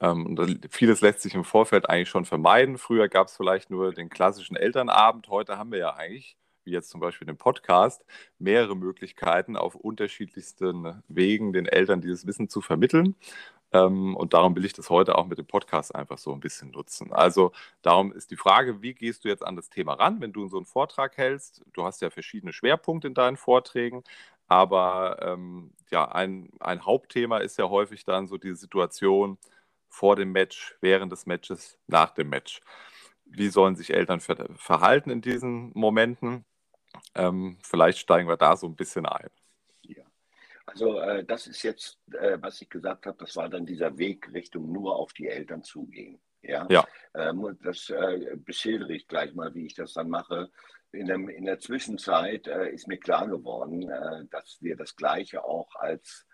Ähm, 0.00 0.60
vieles 0.70 1.00
lässt 1.00 1.22
sich 1.22 1.34
im 1.34 1.44
Vorfeld 1.44 1.88
eigentlich 1.88 2.08
schon 2.08 2.24
vermeiden. 2.24 2.78
Früher 2.78 3.08
gab 3.08 3.28
es 3.28 3.36
vielleicht 3.36 3.70
nur 3.70 3.92
den 3.92 4.08
klassischen 4.08 4.56
Elternabend. 4.56 5.28
Heute 5.28 5.58
haben 5.58 5.72
wir 5.72 5.78
ja 5.78 5.94
eigentlich 5.94 6.36
wie 6.66 6.72
jetzt 6.72 6.90
zum 6.90 7.00
Beispiel 7.00 7.26
den 7.26 7.38
Podcast, 7.38 8.04
mehrere 8.38 8.76
Möglichkeiten 8.76 9.56
auf 9.56 9.74
unterschiedlichsten 9.74 11.02
Wegen 11.08 11.52
den 11.52 11.66
Eltern 11.66 12.00
dieses 12.00 12.26
Wissen 12.26 12.48
zu 12.48 12.60
vermitteln. 12.60 13.14
Ähm, 13.72 14.16
und 14.16 14.34
darum 14.34 14.54
will 14.56 14.64
ich 14.64 14.72
das 14.72 14.90
heute 14.90 15.16
auch 15.16 15.26
mit 15.26 15.38
dem 15.38 15.46
Podcast 15.46 15.94
einfach 15.94 16.18
so 16.18 16.32
ein 16.32 16.40
bisschen 16.40 16.70
nutzen. 16.72 17.12
Also 17.12 17.52
darum 17.82 18.12
ist 18.12 18.30
die 18.30 18.36
Frage, 18.36 18.82
wie 18.82 18.94
gehst 18.94 19.24
du 19.24 19.28
jetzt 19.28 19.46
an 19.46 19.56
das 19.56 19.70
Thema 19.70 19.94
ran, 19.94 20.20
wenn 20.20 20.32
du 20.32 20.48
so 20.48 20.56
einen 20.56 20.66
Vortrag 20.66 21.16
hältst? 21.16 21.64
Du 21.72 21.84
hast 21.84 22.02
ja 22.02 22.10
verschiedene 22.10 22.52
Schwerpunkte 22.52 23.08
in 23.08 23.14
deinen 23.14 23.36
Vorträgen. 23.36 24.02
Aber 24.48 25.18
ähm, 25.22 25.72
ja, 25.90 26.06
ein, 26.06 26.50
ein 26.60 26.84
Hauptthema 26.84 27.38
ist 27.38 27.58
ja 27.58 27.68
häufig 27.68 28.04
dann 28.04 28.26
so 28.28 28.38
die 28.38 28.54
Situation 28.54 29.38
vor 29.96 30.14
dem 30.14 30.30
Match, 30.30 30.76
während 30.82 31.10
des 31.10 31.24
Matches, 31.24 31.78
nach 31.86 32.10
dem 32.10 32.28
Match. 32.28 32.60
Wie 33.24 33.48
sollen 33.48 33.76
sich 33.76 33.94
Eltern 33.94 34.20
ver 34.20 34.46
verhalten 34.54 35.08
in 35.08 35.22
diesen 35.22 35.72
Momenten? 35.74 36.44
Ähm, 37.14 37.58
vielleicht 37.62 37.98
steigen 37.98 38.28
wir 38.28 38.36
da 38.36 38.56
so 38.56 38.66
ein 38.66 38.76
bisschen 38.76 39.06
ein. 39.06 39.30
Ja, 39.82 40.04
also 40.66 41.00
äh, 41.00 41.24
das 41.24 41.46
ist 41.46 41.62
jetzt, 41.62 41.98
äh, 42.12 42.36
was 42.40 42.60
ich 42.60 42.68
gesagt 42.68 43.06
habe, 43.06 43.16
das 43.18 43.36
war 43.36 43.48
dann 43.48 43.64
dieser 43.64 43.96
Weg 43.96 44.30
Richtung 44.34 44.70
nur 44.70 44.96
auf 44.96 45.14
die 45.14 45.28
Eltern 45.28 45.62
zugehen. 45.62 46.20
Ja, 46.42 46.66
ja. 46.68 46.86
Ähm, 47.14 47.58
das 47.62 47.88
äh, 47.88 48.36
beschildere 48.36 48.92
ich 48.92 49.08
gleich 49.08 49.34
mal, 49.34 49.54
wie 49.54 49.64
ich 49.64 49.74
das 49.74 49.94
dann 49.94 50.10
mache. 50.10 50.50
In, 50.92 51.06
dem, 51.06 51.30
in 51.30 51.46
der 51.46 51.58
Zwischenzeit 51.58 52.46
äh, 52.46 52.68
ist 52.68 52.86
mir 52.86 52.98
klar 52.98 53.26
geworden, 53.26 53.88
äh, 53.88 54.26
dass 54.30 54.58
wir 54.60 54.76
das 54.76 54.94
Gleiche 54.94 55.42
auch 55.42 55.74
als 55.76 56.26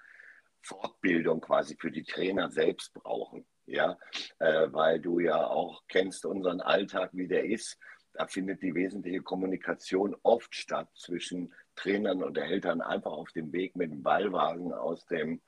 Fortbildung 0.63 1.41
quasi 1.41 1.77
für 1.77 1.93
die 1.93 2.05
Trainer 2.05 2.51
selbst 2.51 2.93
brauchen. 2.93 3.47
Ja, 3.67 3.97
äh, 4.39 4.67
weil 4.73 5.01
du 5.01 5.21
ja 5.21 5.47
auch 5.47 5.83
kennst 5.89 6.27
unseren 6.27 6.61
Alltag, 6.61 7.11
wie 7.13 7.29
der 7.29 7.45
ist. 7.45 7.79
Da 8.13 8.27
findet 8.27 8.63
die 8.63 8.75
wesentliche 8.75 9.23
Kommunikation 9.23 10.15
oft 10.23 10.55
statt 10.55 10.89
zwischen 10.95 11.55
Trainern 11.77 12.23
und 12.23 12.37
Eltern, 12.37 12.83
einfach 12.83 13.13
auf 13.13 13.31
dem 13.33 13.53
Weg 13.53 13.77
mit 13.77 13.91
dem 13.91 14.03
Ballwagen 14.03 14.73
aus 14.73 15.07
dem, 15.07 15.41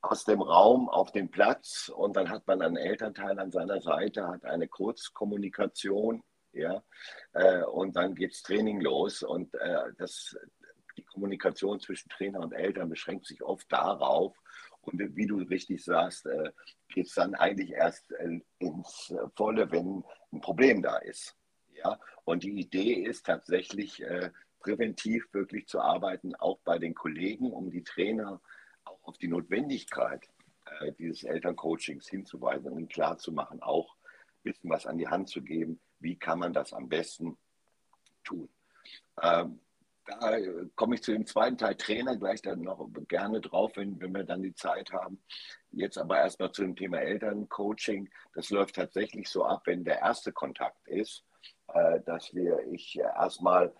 aus 0.00 0.24
dem 0.24 0.40
Raum 0.40 0.88
auf 0.88 1.12
den 1.12 1.30
Platz. 1.30 1.90
Und 1.94 2.16
dann 2.16 2.30
hat 2.30 2.46
man 2.46 2.62
einen 2.62 2.76
Elternteil 2.76 3.38
an 3.38 3.50
seiner 3.50 3.80
Seite, 3.80 4.26
hat 4.28 4.44
eine 4.44 4.68
Kurzkommunikation. 4.68 6.22
Ja, 6.52 6.82
äh, 7.32 7.62
und 7.62 7.94
dann 7.94 8.14
geht's 8.14 8.42
Training 8.42 8.80
los. 8.80 9.22
Und 9.22 9.54
äh, 9.54 9.92
das, 9.98 10.36
die 10.96 11.04
Kommunikation 11.04 11.80
zwischen 11.80 12.08
Trainer 12.08 12.40
und 12.40 12.52
Eltern 12.52 12.88
beschränkt 12.88 13.26
sich 13.26 13.42
oft 13.42 13.70
darauf. 13.70 14.36
Und 14.82 15.16
wie 15.16 15.26
du 15.26 15.38
richtig 15.38 15.84
sagst, 15.84 16.26
äh, 16.26 16.52
geht 16.88 17.06
es 17.06 17.14
dann 17.14 17.34
eigentlich 17.34 17.72
erst 17.72 18.10
äh, 18.12 18.40
ins 18.58 19.14
Volle, 19.36 19.70
wenn 19.70 20.02
ein 20.32 20.40
Problem 20.40 20.82
da 20.82 20.96
ist. 20.96 21.36
Ja? 21.74 21.98
Und 22.24 22.44
die 22.44 22.58
Idee 22.60 22.94
ist 22.94 23.26
tatsächlich, 23.26 24.02
äh, 24.02 24.30
präventiv 24.60 25.26
wirklich 25.32 25.66
zu 25.66 25.80
arbeiten, 25.80 26.34
auch 26.36 26.60
bei 26.60 26.78
den 26.78 26.94
Kollegen, 26.94 27.50
um 27.50 27.70
die 27.70 27.82
Trainer 27.82 28.40
auch 28.84 29.02
auf 29.02 29.18
die 29.18 29.28
Notwendigkeit 29.28 30.28
äh, 30.80 30.92
dieses 30.92 31.24
Elterncoachings 31.24 32.08
hinzuweisen 32.08 32.70
und 32.70 32.92
klarzumachen, 32.92 33.62
auch 33.62 33.96
ein 33.96 34.42
bisschen 34.44 34.70
was 34.70 34.86
an 34.86 34.98
die 34.98 35.08
Hand 35.08 35.28
zu 35.28 35.42
geben, 35.42 35.80
wie 35.98 36.16
kann 36.16 36.38
man 36.38 36.52
das 36.52 36.72
am 36.72 36.88
besten 36.88 37.36
tun. 38.22 38.48
Ähm, 39.22 39.60
da 40.04 40.38
komme 40.74 40.94
ich 40.94 41.02
zu 41.02 41.12
dem 41.12 41.26
zweiten 41.26 41.58
Teil 41.58 41.76
Trainer 41.76 42.16
gleich 42.16 42.42
dann 42.42 42.62
noch 42.62 42.88
gerne 43.08 43.40
drauf, 43.40 43.72
wenn, 43.76 44.00
wenn 44.00 44.12
wir 44.12 44.24
dann 44.24 44.42
die 44.42 44.54
Zeit 44.54 44.92
haben. 44.92 45.22
Jetzt 45.70 45.98
aber 45.98 46.18
erstmal 46.18 46.52
zu 46.52 46.62
dem 46.62 46.76
Thema 46.76 46.98
Elterncoaching. 46.98 48.10
Das 48.34 48.50
läuft 48.50 48.76
tatsächlich 48.76 49.28
so 49.28 49.44
ab, 49.44 49.62
wenn 49.66 49.84
der 49.84 50.00
erste 50.00 50.32
Kontakt 50.32 50.86
ist, 50.88 51.24
äh, 51.68 52.00
dass 52.00 52.34
wir 52.34 52.60
ich 52.72 52.98
erstmal 52.98 53.74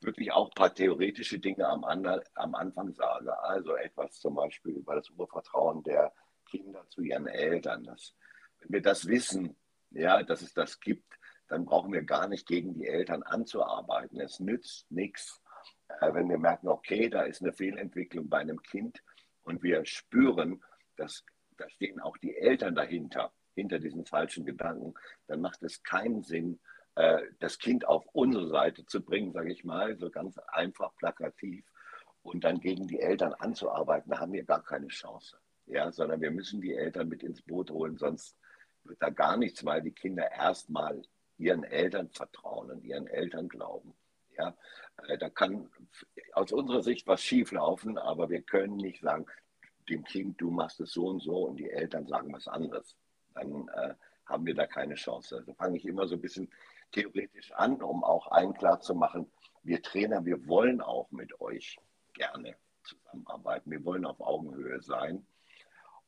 wirklich 0.00 0.32
auch 0.32 0.48
ein 0.48 0.54
paar 0.54 0.74
theoretische 0.74 1.38
Dinge 1.38 1.66
am, 1.66 1.84
am 1.84 2.54
Anfang 2.54 2.92
sage. 2.92 3.38
Also 3.42 3.76
etwas 3.76 4.20
zum 4.20 4.34
Beispiel 4.34 4.72
über 4.72 4.94
das 4.94 5.10
Urvertrauen 5.10 5.82
der 5.82 6.12
Kinder 6.50 6.84
zu 6.88 7.02
ihren 7.02 7.26
Eltern. 7.26 7.84
Das, 7.84 8.14
wenn 8.60 8.72
wir 8.74 8.82
das 8.82 9.06
wissen, 9.06 9.56
ja, 9.90 10.22
dass 10.22 10.42
es 10.42 10.52
das 10.52 10.80
gibt, 10.80 11.14
dann 11.48 11.64
brauchen 11.64 11.92
wir 11.92 12.02
gar 12.02 12.28
nicht 12.28 12.46
gegen 12.46 12.74
die 12.74 12.86
Eltern 12.86 13.22
anzuarbeiten. 13.22 14.20
Es 14.20 14.40
nützt 14.40 14.90
nichts, 14.90 15.40
äh, 15.44 15.45
wenn 16.00 16.28
wir 16.28 16.38
merken, 16.38 16.68
okay, 16.68 17.08
da 17.08 17.22
ist 17.22 17.42
eine 17.42 17.52
Fehlentwicklung 17.52 18.28
bei 18.28 18.38
einem 18.38 18.62
Kind 18.62 19.02
und 19.42 19.62
wir 19.62 19.84
spüren, 19.84 20.62
dass 20.96 21.24
da 21.56 21.68
stehen 21.70 22.00
auch 22.00 22.16
die 22.18 22.36
Eltern 22.36 22.74
dahinter, 22.74 23.32
hinter 23.54 23.78
diesen 23.78 24.04
falschen 24.04 24.44
Gedanken, 24.44 24.94
dann 25.26 25.40
macht 25.40 25.62
es 25.62 25.82
keinen 25.82 26.22
Sinn, 26.22 26.60
äh, 26.96 27.22
das 27.38 27.58
Kind 27.58 27.86
auf 27.86 28.04
unsere 28.12 28.48
Seite 28.48 28.84
zu 28.86 29.02
bringen, 29.02 29.32
sage 29.32 29.52
ich 29.52 29.64
mal, 29.64 29.96
so 29.96 30.10
ganz 30.10 30.38
einfach 30.48 30.94
plakativ 30.96 31.64
und 32.22 32.44
dann 32.44 32.60
gegen 32.60 32.86
die 32.86 33.00
Eltern 33.00 33.32
anzuarbeiten, 33.34 34.10
da 34.10 34.18
haben 34.18 34.32
wir 34.32 34.44
gar 34.44 34.62
keine 34.62 34.88
Chance. 34.88 35.38
Ja, 35.66 35.90
sondern 35.90 36.20
wir 36.20 36.30
müssen 36.30 36.60
die 36.60 36.74
Eltern 36.74 37.08
mit 37.08 37.24
ins 37.24 37.42
Boot 37.42 37.70
holen, 37.70 37.96
sonst 37.96 38.36
wird 38.84 39.02
da 39.02 39.10
gar 39.10 39.36
nichts, 39.36 39.64
weil 39.64 39.82
die 39.82 39.90
Kinder 39.90 40.30
erstmal 40.30 41.02
ihren 41.38 41.64
Eltern 41.64 42.08
vertrauen 42.10 42.70
und 42.70 42.84
ihren 42.84 43.08
Eltern 43.08 43.48
glauben. 43.48 43.94
Ja, 44.38 44.56
äh, 45.08 45.18
da 45.18 45.30
kann 45.30 45.70
aus 46.32 46.52
unserer 46.52 46.82
Sicht 46.82 47.06
was 47.06 47.22
schieflaufen, 47.22 47.98
aber 47.98 48.28
wir 48.28 48.42
können 48.42 48.76
nicht 48.76 49.02
sagen, 49.02 49.26
dem 49.88 50.04
Kind, 50.04 50.40
du 50.40 50.50
machst 50.50 50.80
es 50.80 50.92
so 50.92 51.06
und 51.06 51.20
so 51.20 51.44
und 51.44 51.56
die 51.56 51.70
Eltern 51.70 52.06
sagen 52.06 52.32
was 52.32 52.48
anderes. 52.48 52.96
Dann 53.34 53.68
äh, 53.68 53.94
haben 54.26 54.46
wir 54.46 54.54
da 54.54 54.66
keine 54.66 54.94
Chance. 54.94 55.44
Da 55.46 55.54
fange 55.54 55.76
ich 55.76 55.86
immer 55.86 56.06
so 56.06 56.16
ein 56.16 56.20
bisschen 56.20 56.50
theoretisch 56.92 57.52
an, 57.52 57.80
um 57.82 58.04
auch 58.04 58.30
allen 58.32 58.54
klar 58.54 58.80
zu 58.80 58.94
machen, 58.94 59.30
wir 59.62 59.82
Trainer, 59.82 60.24
wir 60.24 60.46
wollen 60.46 60.80
auch 60.80 61.10
mit 61.10 61.40
euch 61.40 61.78
gerne 62.14 62.56
zusammenarbeiten. 62.84 63.70
Wir 63.70 63.84
wollen 63.84 64.04
auf 64.04 64.20
Augenhöhe 64.20 64.80
sein. 64.80 65.26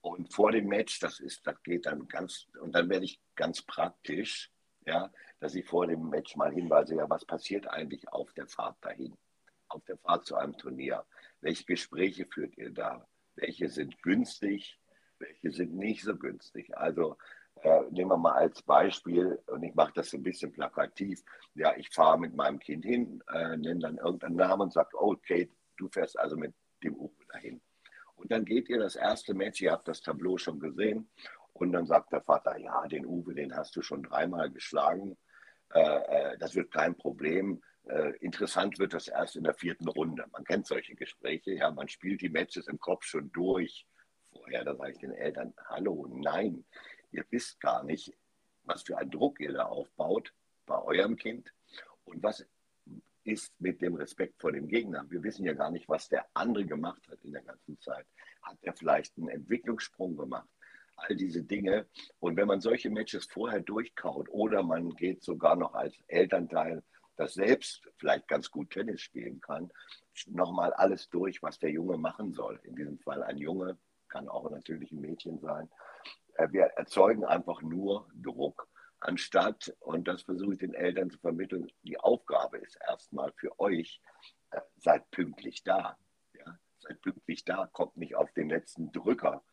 Und 0.00 0.32
vor 0.32 0.52
dem 0.52 0.68
Match, 0.68 1.00
das 1.00 1.18
ist, 1.18 1.46
das 1.46 1.60
geht 1.62 1.86
dann 1.86 2.06
ganz, 2.06 2.46
und 2.60 2.72
dann 2.72 2.88
werde 2.88 3.04
ich 3.04 3.20
ganz 3.34 3.62
praktisch, 3.62 4.50
ja, 4.88 5.12
dass 5.40 5.54
ich 5.54 5.66
vor 5.66 5.86
dem 5.86 6.08
Match 6.08 6.34
mal 6.36 6.52
hinweise, 6.52 6.96
ja, 6.96 7.08
was 7.08 7.24
passiert 7.24 7.68
eigentlich 7.68 8.08
auf 8.08 8.32
der 8.32 8.48
Fahrt 8.48 8.76
dahin? 8.80 9.16
Auf 9.68 9.84
der 9.84 9.98
Fahrt 9.98 10.26
zu 10.26 10.34
einem 10.36 10.56
Turnier? 10.56 11.04
Welche 11.40 11.64
Gespräche 11.64 12.26
führt 12.26 12.56
ihr 12.56 12.70
da? 12.72 13.06
Welche 13.36 13.68
sind 13.68 14.02
günstig? 14.02 14.80
Welche 15.20 15.50
sind 15.52 15.74
nicht 15.74 16.02
so 16.02 16.16
günstig? 16.16 16.76
Also 16.76 17.16
Äh, 17.62 17.90
nehmen 17.90 18.10
wir 18.12 18.16
mal 18.16 18.38
als 18.38 18.62
Beispiel, 18.62 19.36
und 19.48 19.64
ich 19.64 19.74
mache 19.74 19.92
das 19.94 20.14
ein 20.14 20.22
bisschen 20.22 20.52
plakativ, 20.52 21.24
ja, 21.54 21.74
ich 21.76 21.88
fahre 21.90 22.16
mit 22.16 22.32
meinem 22.34 22.60
Kind 22.60 22.84
hin, 22.84 23.20
äh, 23.34 23.56
nenne 23.56 23.80
dann 23.80 23.98
irgendeinen 23.98 24.36
Namen 24.36 24.62
und 24.62 24.72
sage, 24.72 24.90
oh 24.94 25.16
Kate, 25.16 25.50
du 25.76 25.88
fährst 25.88 26.16
also 26.18 26.36
mit 26.36 26.54
dem 26.84 26.94
Uwe 26.94 27.24
dahin. 27.32 27.60
Und 28.14 28.30
dann 28.30 28.44
geht 28.44 28.68
ihr 28.68 28.78
das 28.78 28.94
erste 28.94 29.34
Match, 29.34 29.60
ihr 29.60 29.72
habt 29.72 29.88
das 29.88 30.00
Tableau 30.00 30.38
schon 30.38 30.60
gesehen, 30.60 31.10
und 31.60 31.72
dann 31.72 31.86
sagt 31.86 32.12
der 32.12 32.22
Vater, 32.22 32.56
ja, 32.58 32.86
den 32.86 33.06
Uwe, 33.06 33.34
den 33.34 33.54
hast 33.54 33.76
du 33.76 33.82
schon 33.82 34.02
dreimal 34.02 34.50
geschlagen, 34.50 35.16
äh, 35.74 35.80
äh 35.80 36.38
das 36.38 36.54
wird 36.54 36.70
kein 36.72 36.96
Problem. 36.96 37.62
Äh, 37.84 38.16
interessant 38.18 38.78
wird 38.78 38.92
das 38.92 39.08
erst 39.08 39.36
in 39.36 39.44
der 39.44 39.54
vierten 39.54 39.88
Runde. 39.88 40.24
Man 40.32 40.44
kennt 40.44 40.66
solche 40.66 40.94
Gespräche, 40.94 41.52
ja, 41.52 41.70
man 41.70 41.88
spielt 41.88 42.20
die 42.20 42.28
Matches 42.28 42.68
im 42.68 42.78
Kopf 42.78 43.04
schon 43.04 43.32
durch 43.32 43.86
vorher. 44.30 44.64
Da 44.64 44.74
sage 44.74 44.92
ich 44.92 44.98
den 44.98 45.12
Eltern, 45.12 45.54
hallo, 45.68 46.06
nein, 46.10 46.64
Ihr 47.10 47.24
wisst 47.30 47.60
gar 47.60 47.82
nicht, 47.84 48.12
was 48.64 48.82
für 48.82 48.98
einen 48.98 49.10
Druck 49.10 49.40
ihr 49.40 49.52
da 49.52 49.64
aufbaut 49.64 50.34
bei 50.66 50.80
eurem 50.82 51.16
Kind 51.16 51.52
und 52.04 52.22
was 52.22 52.44
ist 53.24 53.58
mit 53.60 53.80
dem 53.82 53.94
Respekt 53.94 54.40
vor 54.40 54.52
dem 54.52 54.68
Gegner. 54.68 55.04
Wir 55.10 55.22
wissen 55.22 55.44
ja 55.44 55.52
gar 55.52 55.70
nicht, 55.70 55.88
was 55.88 56.08
der 56.08 56.26
andere 56.34 56.64
gemacht 56.64 57.06
hat 57.08 57.22
in 57.24 57.32
der 57.32 57.42
ganzen 57.42 57.78
Zeit. 57.80 58.06
Hat 58.42 58.58
er 58.62 58.74
vielleicht 58.74 59.16
einen 59.16 59.28
Entwicklungssprung 59.28 60.16
gemacht? 60.16 60.48
All 61.00 61.16
diese 61.16 61.44
Dinge. 61.44 61.86
Und 62.18 62.36
wenn 62.36 62.48
man 62.48 62.60
solche 62.60 62.90
Matches 62.90 63.26
vorher 63.26 63.60
durchkaut 63.60 64.28
oder 64.30 64.62
man 64.62 64.90
geht 64.90 65.22
sogar 65.22 65.56
noch 65.56 65.74
als 65.74 65.96
Elternteil, 66.08 66.82
das 67.16 67.34
selbst 67.34 67.88
vielleicht 67.96 68.28
ganz 68.28 68.50
gut 68.50 68.70
Tennis 68.70 69.00
spielen 69.00 69.40
kann, 69.40 69.70
nochmal 70.26 70.72
alles 70.72 71.08
durch, 71.08 71.42
was 71.42 71.58
der 71.58 71.70
Junge 71.70 71.96
machen 71.98 72.32
soll. 72.32 72.60
In 72.64 72.76
diesem 72.76 72.98
Fall 72.98 73.22
ein 73.22 73.38
Junge, 73.38 73.78
kann 74.08 74.28
auch 74.28 74.50
natürlich 74.50 74.90
ein 74.92 75.00
Mädchen 75.00 75.38
sein. 75.38 75.68
Äh, 76.34 76.48
wir 76.50 76.64
erzeugen 76.76 77.24
einfach 77.24 77.62
nur 77.62 78.08
Druck, 78.14 78.68
anstatt, 79.00 79.74
und 79.80 80.08
das 80.08 80.22
versuche 80.22 80.54
ich 80.54 80.58
den 80.58 80.74
Eltern 80.74 81.10
zu 81.10 81.18
vermitteln, 81.18 81.70
die 81.82 81.98
Aufgabe 81.98 82.58
ist 82.58 82.78
erstmal 82.86 83.32
für 83.36 83.58
euch, 83.60 84.00
äh, 84.50 84.60
seid 84.76 85.10
pünktlich 85.10 85.62
da. 85.62 85.96
Ja? 86.34 86.58
Seid 86.78 87.00
pünktlich 87.02 87.44
da, 87.44 87.66
kommt 87.66 87.96
nicht 87.96 88.16
auf 88.16 88.32
den 88.32 88.48
letzten 88.48 88.92
Drücker. 88.92 89.44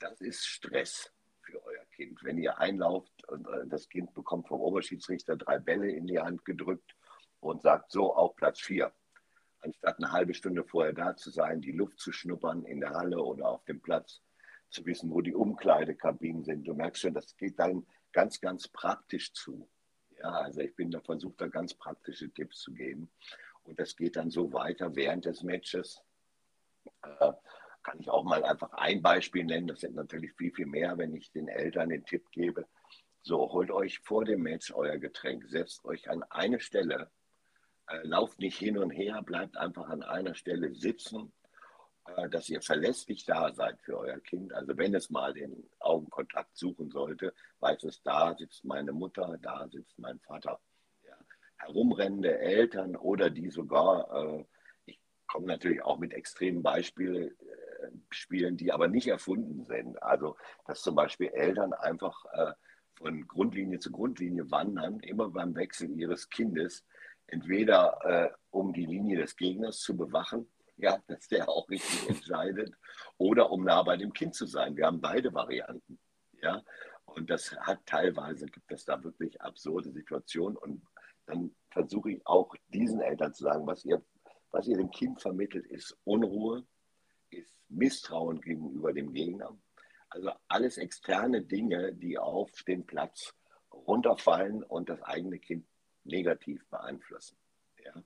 Das 0.00 0.20
ist 0.22 0.46
Stress 0.46 1.12
für 1.42 1.62
euer 1.64 1.84
Kind. 1.94 2.24
Wenn 2.24 2.38
ihr 2.38 2.58
einlauft 2.58 3.28
und 3.28 3.46
äh, 3.46 3.66
das 3.66 3.88
Kind 3.88 4.12
bekommt 4.14 4.48
vom 4.48 4.60
Oberschiedsrichter 4.60 5.36
drei 5.36 5.58
Bälle 5.58 5.90
in 5.90 6.06
die 6.06 6.18
Hand 6.18 6.44
gedrückt 6.44 6.96
und 7.40 7.62
sagt 7.62 7.92
so 7.92 8.14
auf 8.14 8.34
Platz 8.34 8.60
vier, 8.60 8.92
anstatt 9.60 9.98
eine 9.98 10.10
halbe 10.10 10.32
Stunde 10.32 10.64
vorher 10.64 10.94
da 10.94 11.16
zu 11.16 11.30
sein, 11.30 11.60
die 11.60 11.72
Luft 11.72 11.98
zu 11.98 12.12
schnuppern 12.12 12.64
in 12.64 12.80
der 12.80 12.90
Halle 12.90 13.22
oder 13.22 13.46
auf 13.48 13.64
dem 13.66 13.80
Platz, 13.80 14.22
zu 14.70 14.86
wissen, 14.86 15.10
wo 15.10 15.20
die 15.20 15.34
Umkleidekabinen 15.34 16.44
sind. 16.44 16.66
Du 16.66 16.74
merkst 16.74 17.02
schon, 17.02 17.14
das 17.14 17.36
geht 17.36 17.58
dann 17.58 17.86
ganz, 18.12 18.40
ganz 18.40 18.68
praktisch 18.68 19.32
zu. 19.32 19.68
Ja, 20.18 20.30
also 20.30 20.60
ich 20.60 20.74
bin 20.76 20.90
da 20.90 21.00
versucht, 21.00 21.40
da 21.40 21.48
ganz 21.48 21.74
praktische 21.74 22.30
Tipps 22.30 22.60
zu 22.60 22.72
geben. 22.72 23.10
Und 23.64 23.78
das 23.78 23.96
geht 23.96 24.16
dann 24.16 24.30
so 24.30 24.52
weiter 24.52 24.94
während 24.94 25.24
des 25.24 25.42
Matches. 25.42 26.02
Äh, 27.02 27.32
kann 27.82 27.98
ich 28.00 28.10
auch 28.10 28.24
mal 28.24 28.44
einfach 28.44 28.72
ein 28.72 29.02
Beispiel 29.02 29.44
nennen. 29.44 29.68
Das 29.68 29.80
sind 29.80 29.94
natürlich 29.94 30.32
viel, 30.34 30.52
viel 30.52 30.66
mehr, 30.66 30.98
wenn 30.98 31.14
ich 31.14 31.30
den 31.32 31.48
Eltern 31.48 31.88
den 31.88 32.04
Tipp 32.04 32.30
gebe. 32.30 32.66
So, 33.22 33.52
holt 33.52 33.70
euch 33.70 33.98
vor 34.00 34.24
dem 34.24 34.42
Match 34.42 34.72
euer 34.72 34.98
Getränk, 34.98 35.44
setzt 35.48 35.84
euch 35.84 36.08
an 36.08 36.22
eine 36.24 36.60
Stelle, 36.60 37.10
äh, 37.88 37.98
lauft 38.02 38.38
nicht 38.38 38.58
hin 38.58 38.78
und 38.78 38.90
her, 38.90 39.22
bleibt 39.22 39.56
einfach 39.56 39.88
an 39.88 40.02
einer 40.02 40.34
Stelle 40.34 40.74
sitzen 40.74 41.32
äh, 42.16 42.28
dass 42.28 42.48
ihr 42.48 42.62
verlässlich 42.62 43.24
da 43.24 43.52
seid 43.52 43.80
für 43.82 43.98
euer 43.98 44.20
Kind. 44.20 44.52
Also 44.52 44.76
wenn 44.76 44.94
es 44.94 45.10
mal 45.10 45.34
den 45.34 45.68
Augenkontakt 45.78 46.56
suchen 46.56 46.90
sollte, 46.90 47.34
weiß 47.60 47.84
es, 47.84 48.02
da 48.02 48.34
sitzt 48.36 48.64
meine 48.64 48.92
Mutter, 48.92 49.38
da 49.40 49.68
sitzt 49.68 49.98
mein 49.98 50.18
Vater. 50.20 50.60
Ja. 51.06 51.16
Herumrennende 51.56 52.38
Eltern 52.38 52.96
oder 52.96 53.30
die 53.30 53.50
sogar, 53.50 54.10
äh, 54.12 54.44
ich 54.86 54.98
komme 55.26 55.46
natürlich 55.46 55.82
auch 55.82 55.98
mit 55.98 56.12
extremen 56.12 56.62
Beispielen, 56.62 57.36
Spielen, 58.10 58.56
die 58.56 58.72
aber 58.72 58.88
nicht 58.88 59.08
erfunden 59.08 59.64
sind. 59.64 60.02
Also 60.02 60.36
dass 60.66 60.82
zum 60.82 60.94
Beispiel 60.94 61.28
Eltern 61.28 61.72
einfach 61.72 62.24
äh, 62.32 62.52
von 62.94 63.26
Grundlinie 63.26 63.78
zu 63.78 63.90
Grundlinie 63.90 64.50
wandern, 64.50 65.00
immer 65.00 65.30
beim 65.30 65.54
Wechsel 65.54 65.90
ihres 65.90 66.28
Kindes, 66.28 66.84
entweder 67.26 67.98
äh, 68.04 68.30
um 68.50 68.72
die 68.72 68.86
Linie 68.86 69.18
des 69.18 69.36
Gegners 69.36 69.78
zu 69.78 69.96
bewachen 69.96 70.46
ja, 70.80 70.98
dass 71.06 71.28
der 71.28 71.48
auch 71.48 71.68
richtig 71.68 72.08
entscheidet, 72.08 72.74
oder 73.18 73.50
um 73.50 73.64
nah 73.64 73.82
bei 73.82 73.96
dem 73.96 74.12
Kind 74.12 74.34
zu 74.34 74.46
sein. 74.46 74.76
Wir 74.76 74.86
haben 74.86 75.00
beide 75.00 75.32
Varianten. 75.32 75.98
Ja, 76.42 76.62
und 77.04 77.28
das 77.28 77.52
hat 77.60 77.84
teilweise, 77.86 78.46
gibt 78.46 78.70
es 78.72 78.84
da 78.84 79.02
wirklich 79.02 79.40
absurde 79.40 79.92
Situationen. 79.92 80.56
Und 80.56 80.82
dann 81.26 81.54
versuche 81.70 82.12
ich 82.12 82.26
auch 82.26 82.54
diesen 82.68 83.00
Eltern 83.00 83.34
zu 83.34 83.44
sagen, 83.44 83.66
was 83.66 83.84
ihr, 83.84 84.02
was 84.50 84.66
ihr 84.66 84.76
dem 84.76 84.90
Kind 84.90 85.20
vermittelt, 85.20 85.66
ist 85.66 85.96
Unruhe, 86.04 86.64
Misstrauen 87.70 88.40
gegenüber 88.40 88.92
dem 88.92 89.12
Gegner. 89.12 89.56
Also 90.08 90.32
alles 90.48 90.76
externe 90.76 91.42
Dinge, 91.42 91.92
die 91.92 92.18
auf 92.18 92.50
den 92.66 92.84
Platz 92.84 93.34
runterfallen 93.72 94.62
und 94.62 94.88
das 94.88 95.02
eigene 95.02 95.38
Kind 95.38 95.66
negativ 96.04 96.66
beeinflussen. 96.68 97.36
Ja. 97.84 98.02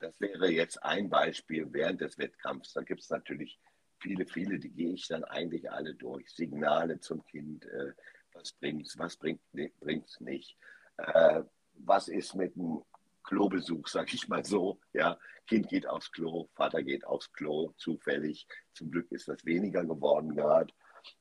Das 0.00 0.20
wäre 0.20 0.50
jetzt 0.50 0.82
ein 0.84 1.08
Beispiel 1.08 1.66
während 1.72 2.00
des 2.00 2.18
Wettkampfs. 2.18 2.72
Da 2.72 2.82
gibt 2.82 3.00
es 3.00 3.10
natürlich 3.10 3.58
viele, 3.98 4.26
viele, 4.26 4.58
die 4.58 4.70
gehe 4.70 4.92
ich 4.92 5.08
dann 5.08 5.24
eigentlich 5.24 5.70
alle 5.70 5.94
durch. 5.94 6.30
Signale 6.30 7.00
zum 7.00 7.24
Kind, 7.26 7.64
äh, 7.66 7.92
was 8.32 8.52
bringt's, 8.52 8.96
was 8.98 9.16
bringt 9.16 9.40
es 9.52 10.20
nicht. 10.20 10.56
Äh, 10.98 11.42
was 11.80 12.08
ist 12.08 12.34
mit 12.34 12.56
einem 12.56 12.82
Klobesuch, 13.28 13.86
sag 13.88 14.12
ich 14.14 14.26
mal 14.28 14.44
so. 14.44 14.80
Ja, 14.94 15.18
Kind 15.46 15.68
geht 15.68 15.86
aufs 15.86 16.10
Klo, 16.10 16.48
Vater 16.54 16.82
geht 16.82 17.04
aufs 17.06 17.30
Klo, 17.32 17.74
zufällig. 17.76 18.46
Zum 18.72 18.90
Glück 18.90 19.12
ist 19.12 19.28
das 19.28 19.44
weniger 19.44 19.84
geworden 19.84 20.34
gerade. 20.34 20.72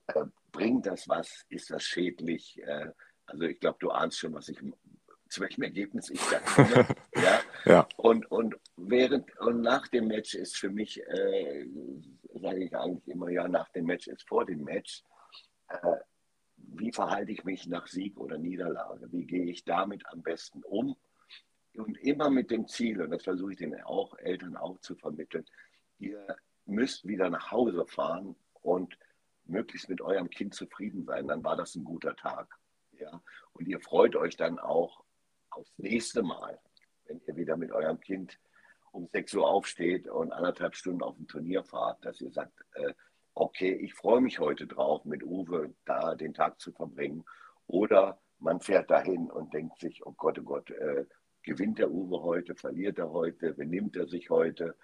Äh, 0.07 0.25
bringt 0.51 0.85
das 0.85 1.07
was? 1.09 1.45
Ist 1.49 1.69
das 1.69 1.83
schädlich? 1.83 2.61
Äh, 2.63 2.91
also 3.25 3.43
ich 3.43 3.59
glaube, 3.59 3.77
du 3.81 3.91
ahnst 3.91 4.19
schon, 4.19 4.33
was 4.33 4.47
ich 4.47 4.57
zu 5.29 5.41
welchem 5.41 5.63
Ergebnis 5.63 6.09
ich 6.09 6.21
da 6.29 6.39
komme. 6.39 6.87
ja? 7.15 7.39
ja. 7.65 7.87
Und, 7.97 8.31
und 8.31 8.55
während 8.77 9.37
und 9.39 9.61
nach 9.61 9.89
dem 9.89 10.07
Match 10.07 10.33
ist 10.33 10.55
für 10.55 10.69
mich, 10.69 11.01
äh, 11.05 11.67
sage 12.35 12.63
ich 12.63 12.73
eigentlich 12.73 13.07
immer, 13.09 13.29
ja, 13.29 13.49
nach 13.49 13.69
dem 13.69 13.85
Match 13.85 14.07
ist 14.07 14.25
vor 14.27 14.45
dem 14.45 14.63
Match. 14.63 15.03
Äh, 15.67 15.97
wie 16.55 16.93
verhalte 16.93 17.33
ich 17.33 17.43
mich 17.43 17.67
nach 17.67 17.87
Sieg 17.87 18.17
oder 18.17 18.37
Niederlage? 18.37 19.11
Wie 19.11 19.25
gehe 19.25 19.45
ich 19.45 19.65
damit 19.65 20.05
am 20.07 20.21
besten 20.21 20.63
um? 20.63 20.95
Und 21.77 21.97
immer 21.97 22.29
mit 22.29 22.49
dem 22.51 22.67
Ziel, 22.67 23.01
und 23.01 23.11
das 23.11 23.23
versuche 23.23 23.51
ich 23.51 23.57
den 23.57 23.79
auch, 23.83 24.17
Eltern 24.17 24.57
auch 24.57 24.79
zu 24.79 24.95
vermitteln, 24.95 25.45
ihr 25.99 26.35
müsst 26.65 27.07
wieder 27.07 27.29
nach 27.29 27.51
Hause 27.51 27.85
fahren 27.85 28.35
und 28.61 28.97
möglichst 29.45 29.89
mit 29.89 30.01
eurem 30.01 30.29
Kind 30.29 30.53
zufrieden 30.53 31.05
sein. 31.05 31.27
Dann 31.27 31.43
war 31.43 31.55
das 31.55 31.75
ein 31.75 31.83
guter 31.83 32.15
Tag. 32.15 32.57
Ja? 32.99 33.21
Und 33.53 33.67
ihr 33.67 33.79
freut 33.79 34.15
euch 34.15 34.35
dann 34.35 34.59
auch 34.59 35.03
aufs 35.49 35.71
nächste 35.77 36.23
Mal, 36.23 36.59
wenn 37.05 37.21
ihr 37.25 37.35
wieder 37.35 37.57
mit 37.57 37.71
eurem 37.71 37.99
Kind 37.99 38.39
um 38.91 39.07
6 39.07 39.35
Uhr 39.35 39.47
aufsteht 39.47 40.07
und 40.07 40.31
anderthalb 40.31 40.75
Stunden 40.75 41.03
auf 41.03 41.17
ein 41.17 41.27
Turnier 41.27 41.63
fahrt, 41.63 42.03
dass 42.05 42.19
ihr 42.21 42.31
sagt, 42.31 42.65
äh, 42.73 42.93
okay, 43.33 43.73
ich 43.73 43.93
freue 43.93 44.21
mich 44.21 44.39
heute 44.39 44.65
drauf, 44.65 45.05
mit 45.05 45.23
Uwe 45.23 45.73
da 45.85 46.15
den 46.15 46.33
Tag 46.33 46.59
zu 46.59 46.71
verbringen. 46.71 47.23
Oder 47.67 48.19
man 48.39 48.59
fährt 48.59 48.89
dahin 48.89 49.29
und 49.29 49.53
denkt 49.53 49.79
sich, 49.79 50.05
oh 50.05 50.13
Gott, 50.13 50.39
oh 50.39 50.43
Gott, 50.43 50.69
äh, 50.71 51.05
gewinnt 51.47 51.79
der 51.79 51.89
Uwe 51.89 52.21
heute, 52.21 52.55
verliert 52.55 52.99
er 52.99 53.09
heute, 53.09 53.53
benimmt 53.53 53.95
er 53.95 54.05
sich 54.05 54.29
heute 54.29 54.75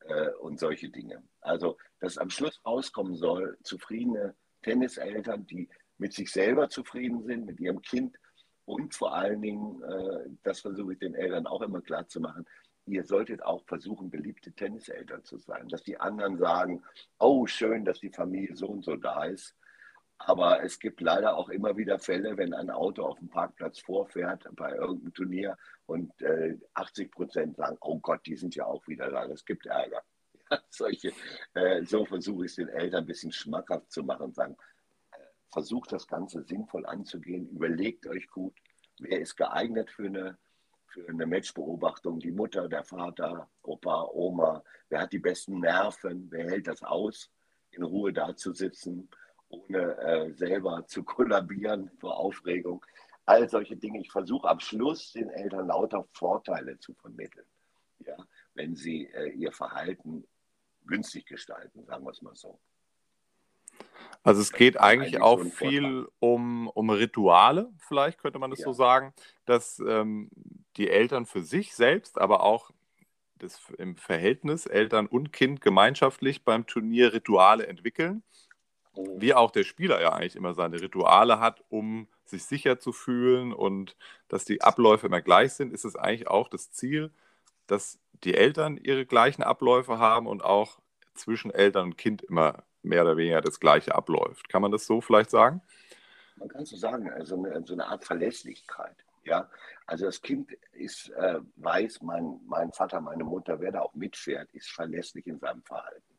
äh, 0.00 0.30
und 0.40 0.58
solche 0.58 0.90
Dinge. 0.90 1.22
Also, 1.40 1.78
dass 2.00 2.18
am 2.18 2.28
Schluss 2.28 2.60
rauskommen 2.66 3.14
soll, 3.14 3.56
zufriedene 3.62 4.34
Tenniseltern, 4.62 5.46
die 5.46 5.68
mit 5.96 6.12
sich 6.12 6.32
selber 6.32 6.68
zufrieden 6.68 7.22
sind, 7.22 7.46
mit 7.46 7.60
ihrem 7.60 7.80
Kind 7.82 8.18
und 8.64 8.96
vor 8.96 9.14
allen 9.14 9.40
Dingen, 9.40 9.80
äh, 9.82 10.28
das 10.42 10.60
versuche 10.60 10.94
ich 10.94 10.98
den 10.98 11.14
Eltern 11.14 11.46
auch 11.46 11.62
immer 11.62 11.80
klar 11.80 12.08
zu 12.08 12.20
machen, 12.20 12.44
ihr 12.86 13.04
solltet 13.04 13.42
auch 13.44 13.64
versuchen, 13.66 14.10
beliebte 14.10 14.52
Tenniseltern 14.52 15.22
zu 15.22 15.38
sein. 15.38 15.68
Dass 15.68 15.84
die 15.84 16.00
anderen 16.00 16.36
sagen, 16.36 16.82
oh, 17.20 17.46
schön, 17.46 17.84
dass 17.84 18.00
die 18.00 18.10
Familie 18.10 18.56
so 18.56 18.66
und 18.66 18.84
so 18.84 18.96
da 18.96 19.24
ist. 19.24 19.54
Aber 20.18 20.62
es 20.64 20.78
gibt 20.78 21.00
leider 21.00 21.36
auch 21.36 21.48
immer 21.48 21.76
wieder 21.76 21.98
Fälle, 21.98 22.36
wenn 22.36 22.52
ein 22.52 22.70
Auto 22.70 23.04
auf 23.04 23.18
dem 23.18 23.28
Parkplatz 23.28 23.78
vorfährt 23.78 24.44
bei 24.56 24.74
irgendeinem 24.74 25.14
Turnier 25.14 25.56
und 25.86 26.20
äh, 26.22 26.58
80 26.74 27.12
Prozent 27.12 27.56
sagen, 27.56 27.78
oh 27.80 27.98
Gott, 28.00 28.26
die 28.26 28.36
sind 28.36 28.54
ja 28.54 28.66
auch 28.66 28.86
wieder 28.88 29.10
da. 29.10 29.26
Das 29.26 29.44
gibt 29.44 29.66
Ärger. 29.66 30.02
Ja, 30.50 30.58
solche, 30.70 31.12
äh, 31.52 31.84
so 31.84 32.06
versuche 32.06 32.46
ich 32.46 32.52
es 32.52 32.56
den 32.56 32.70
Eltern 32.70 33.00
ein 33.04 33.06
bisschen 33.06 33.30
schmackhaft 33.30 33.92
zu 33.92 34.02
machen 34.02 34.22
und 34.22 34.34
sagen, 34.34 34.56
versucht 35.50 35.92
das 35.92 36.06
Ganze 36.06 36.42
sinnvoll 36.42 36.86
anzugehen, 36.86 37.48
überlegt 37.48 38.06
euch 38.06 38.28
gut, 38.28 38.54
wer 38.98 39.20
ist 39.20 39.36
geeignet 39.36 39.90
für 39.90 40.06
eine, 40.06 40.38
für 40.86 41.08
eine 41.08 41.26
Matchbeobachtung, 41.26 42.20
die 42.20 42.30
Mutter, 42.30 42.68
der 42.68 42.84
Vater, 42.84 43.48
Opa, 43.62 44.08
Oma, 44.12 44.62
wer 44.88 45.02
hat 45.02 45.12
die 45.12 45.18
besten 45.18 45.60
Nerven, 45.60 46.30
wer 46.30 46.50
hält 46.50 46.66
das 46.66 46.82
aus, 46.82 47.30
in 47.70 47.82
Ruhe 47.82 48.12
da 48.12 48.34
zu 48.36 48.52
sitzen 48.52 49.08
ohne 49.48 49.98
äh, 49.98 50.32
selber 50.32 50.86
zu 50.86 51.02
kollabieren 51.02 51.90
vor 51.98 52.18
Aufregung. 52.18 52.84
All 53.26 53.48
solche 53.48 53.76
Dinge. 53.76 54.00
Ich 54.00 54.10
versuche 54.10 54.48
am 54.48 54.60
Schluss 54.60 55.12
den 55.12 55.28
Eltern 55.30 55.66
lauter 55.66 56.06
Vorteile 56.12 56.78
zu 56.78 56.94
vermitteln, 56.94 57.46
ja, 58.00 58.16
wenn 58.54 58.74
sie 58.74 59.06
äh, 59.06 59.30
ihr 59.30 59.52
Verhalten 59.52 60.24
günstig 60.86 61.26
gestalten, 61.26 61.84
sagen 61.84 62.04
wir 62.04 62.10
es 62.10 62.22
mal 62.22 62.34
so. 62.34 62.58
Also 64.22 64.40
es 64.40 64.52
geht 64.52 64.80
eigentlich, 64.80 65.20
eigentlich 65.20 65.22
auch 65.22 65.42
viel 65.42 66.08
um, 66.18 66.68
um 66.68 66.90
Rituale, 66.90 67.70
vielleicht 67.78 68.18
könnte 68.18 68.38
man 68.38 68.50
das 68.50 68.60
ja. 68.60 68.64
so 68.64 68.72
sagen, 68.72 69.14
dass 69.44 69.78
ähm, 69.80 70.30
die 70.76 70.88
Eltern 70.88 71.26
für 71.26 71.42
sich 71.42 71.74
selbst, 71.74 72.18
aber 72.18 72.42
auch 72.42 72.70
das 73.36 73.60
im 73.78 73.96
Verhältnis 73.96 74.66
Eltern 74.66 75.06
und 75.06 75.32
Kind 75.32 75.60
gemeinschaftlich 75.60 76.44
beim 76.44 76.66
Turnier 76.66 77.12
Rituale 77.12 77.66
entwickeln. 77.66 78.22
Wie 79.16 79.34
auch 79.34 79.50
der 79.50 79.64
Spieler 79.64 80.00
ja 80.00 80.12
eigentlich 80.12 80.36
immer 80.36 80.54
seine 80.54 80.80
Rituale 80.80 81.38
hat, 81.40 81.62
um 81.68 82.08
sich 82.24 82.44
sicher 82.44 82.78
zu 82.78 82.92
fühlen 82.92 83.52
und 83.52 83.96
dass 84.28 84.44
die 84.44 84.62
Abläufe 84.62 85.06
immer 85.06 85.20
gleich 85.20 85.52
sind, 85.52 85.72
ist 85.72 85.84
es 85.84 85.96
eigentlich 85.96 86.28
auch 86.28 86.48
das 86.48 86.72
Ziel, 86.72 87.12
dass 87.66 87.98
die 88.24 88.34
Eltern 88.34 88.76
ihre 88.76 89.06
gleichen 89.06 89.42
Abläufe 89.42 89.98
haben 89.98 90.26
und 90.26 90.44
auch 90.44 90.80
zwischen 91.14 91.50
Eltern 91.50 91.86
und 91.86 91.98
Kind 91.98 92.22
immer 92.22 92.64
mehr 92.82 93.02
oder 93.02 93.16
weniger 93.16 93.40
das 93.40 93.60
Gleiche 93.60 93.94
abläuft. 93.94 94.48
Kann 94.48 94.62
man 94.62 94.72
das 94.72 94.86
so 94.86 95.00
vielleicht 95.00 95.30
sagen? 95.30 95.62
Man 96.36 96.48
kann 96.48 96.64
so 96.64 96.76
sagen, 96.76 97.10
also 97.10 97.44
so 97.64 97.72
eine 97.72 97.86
Art 97.86 98.04
Verlässlichkeit. 98.04 98.96
Ja, 99.24 99.50
also 99.86 100.06
das 100.06 100.22
Kind 100.22 100.52
ist, 100.72 101.10
äh, 101.10 101.40
weiß, 101.56 102.02
mein, 102.02 102.40
mein 102.46 102.72
Vater, 102.72 103.00
meine 103.00 103.24
Mutter, 103.24 103.60
wer 103.60 103.72
da 103.72 103.80
auch 103.80 103.94
mitfährt, 103.94 104.50
ist 104.52 104.70
verlässlich 104.70 105.26
in 105.26 105.38
seinem 105.38 105.62
Verhalten. 105.62 106.17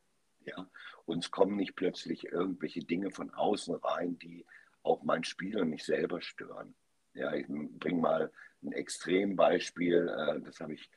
Ja, 0.50 0.70
uns 1.06 1.32
kommen 1.32 1.56
nicht 1.56 1.76
plötzlich 1.76 2.26
irgendwelche 2.26 2.82
Dinge 2.82 3.12
von 3.12 3.32
außen 3.32 3.76
rein, 3.76 4.18
die 4.20 4.46
auch 4.84 5.04
mein 5.04 5.24
Spiel 5.24 5.60
und 5.60 5.70
mich 5.70 5.84
selber 5.84 6.22
stören. 6.22 6.76
Ja, 7.14 7.34
ich 7.34 7.48
bringe 7.48 8.02
mal 8.02 8.32
ein 8.64 8.72
Extrembeispiel, 8.72 10.08
äh, 10.08 10.42
das 10.42 10.60
habe 10.60 10.74
ich 10.74 10.90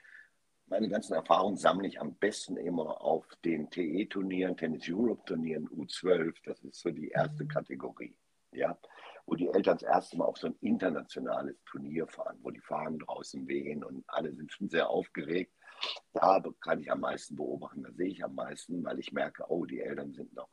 meine 0.73 0.89
ganzen 0.89 1.13
Erfahrungen 1.13 1.57
sammle 1.57 1.87
ich 1.87 2.01
am 2.01 2.15
besten 2.15 2.57
immer 2.57 3.03
auf 3.03 3.27
den 3.45 3.69
TE-Turnieren, 3.69 4.57
Tennis 4.57 4.89
Europe-Turnieren, 4.89 5.69
U12. 5.69 6.35
Das 6.47 6.65
ist 6.65 6.81
so 6.81 6.91
die 6.91 7.09
erste 7.09 7.45
mhm. 7.45 7.49
Kategorie. 7.49 8.17
Ja, 8.53 8.79
wo 9.27 9.35
die 9.35 9.49
Eltern 9.49 9.79
das 9.79 9.83
erste 9.83 10.17
Mal 10.17 10.25
auf 10.25 10.39
so 10.39 10.47
ein 10.47 10.57
internationales 10.61 11.57
Turnier 11.67 12.07
fahren, 12.07 12.39
wo 12.43 12.51
die 12.51 12.61
Fahnen 12.61 12.99
draußen 12.99 13.47
wehen 13.47 13.85
und 13.85 14.05
alle 14.09 14.35
sind 14.35 14.51
schon 14.51 14.71
sehr 14.71 14.89
aufgeregt. 14.89 15.53
Da 16.13 16.43
kann 16.61 16.81
ich 16.81 16.91
am 16.91 17.01
meisten 17.01 17.37
beobachten, 17.37 17.83
da 17.83 17.93
sehe 17.93 18.09
ich 18.09 18.25
am 18.25 18.35
meisten, 18.35 18.85
weil 18.85 18.99
ich 18.99 19.13
merke, 19.13 19.45
oh, 19.49 19.65
die 19.65 19.81
Eltern 19.81 20.13
sind 20.13 20.35
noch 20.35 20.49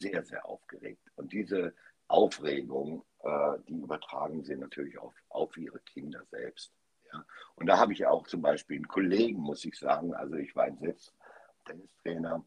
sehr, 0.00 0.24
sehr 0.24 0.46
aufgeregt. 0.46 1.02
Und 1.16 1.32
diese 1.32 1.74
Aufregung, 2.08 3.04
äh, 3.20 3.58
die 3.68 3.80
übertragen 3.80 4.44
sie 4.44 4.56
natürlich 4.56 4.98
auf, 4.98 5.14
auf 5.28 5.56
ihre 5.56 5.80
Kinder 5.80 6.24
selbst. 6.30 6.72
Ja. 7.12 7.24
Und 7.56 7.66
da 7.66 7.78
habe 7.78 7.92
ich 7.92 8.06
auch 8.06 8.26
zum 8.26 8.42
Beispiel 8.42 8.76
einen 8.76 8.88
Kollegen, 8.88 9.38
muss 9.38 9.64
ich 9.64 9.78
sagen, 9.78 10.14
also 10.14 10.34
ich 10.34 10.54
war 10.56 10.70
selbst 10.76 11.14
Tennistrainer, 11.64 12.44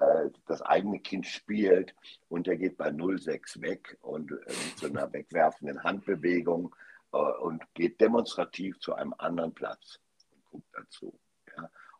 äh, 0.00 0.30
das 0.46 0.62
eigene 0.62 1.00
Kind 1.00 1.26
spielt 1.26 1.94
und 2.28 2.46
der 2.46 2.56
geht 2.56 2.76
bei 2.76 2.88
0,6 2.88 3.60
weg 3.62 3.96
und 4.02 4.32
äh, 4.32 4.34
mit 4.34 4.78
so 4.78 4.86
einer 4.86 5.12
wegwerfenden 5.12 5.82
Handbewegung 5.82 6.74
äh, 7.12 7.16
und 7.16 7.62
geht 7.74 8.00
demonstrativ 8.00 8.78
zu 8.80 8.94
einem 8.94 9.14
anderen 9.18 9.54
Platz 9.54 10.00
und 10.30 10.44
guckt 10.44 10.68
dazu. 10.72 11.18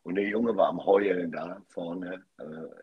Und 0.07 0.14
der 0.14 0.29
Junge 0.29 0.57
war 0.57 0.69
am 0.69 0.85
Heulen 0.85 1.33
da 1.33 1.61
vorne. 1.66 2.25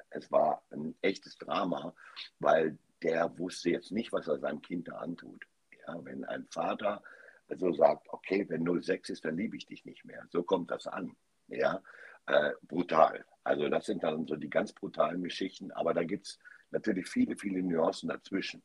Es 0.09 0.29
war 0.29 0.61
ein 0.71 0.93
echtes 1.01 1.37
Drama, 1.37 1.95
weil 2.39 2.77
der 3.01 3.39
wusste 3.39 3.69
jetzt 3.69 3.93
nicht, 3.93 4.11
was 4.11 4.27
er 4.27 4.39
seinem 4.39 4.61
Kind 4.61 4.89
da 4.89 4.97
antut. 4.97 5.47
Ja, 5.87 6.03
wenn 6.03 6.25
ein 6.25 6.45
Vater 6.47 7.01
so 7.47 7.71
sagt, 7.71 8.09
okay, 8.09 8.45
wenn 8.49 8.67
06 8.67 9.09
ist, 9.09 9.23
dann 9.23 9.37
liebe 9.37 9.55
ich 9.55 9.65
dich 9.65 9.85
nicht 9.85 10.03
mehr. 10.03 10.27
So 10.31 10.43
kommt 10.43 10.69
das 10.69 10.85
an. 10.85 11.15
Ja, 11.47 11.81
äh, 12.25 12.51
brutal. 12.63 13.23
Also 13.45 13.69
das 13.69 13.85
sind 13.85 14.03
dann 14.03 14.27
so 14.27 14.35
die 14.35 14.49
ganz 14.49 14.73
brutalen 14.73 15.23
Geschichten, 15.23 15.71
aber 15.71 15.93
da 15.93 16.03
gibt 16.03 16.27
es 16.27 16.39
natürlich 16.71 17.07
viele, 17.07 17.37
viele 17.37 17.63
Nuancen 17.63 18.09
dazwischen, 18.09 18.61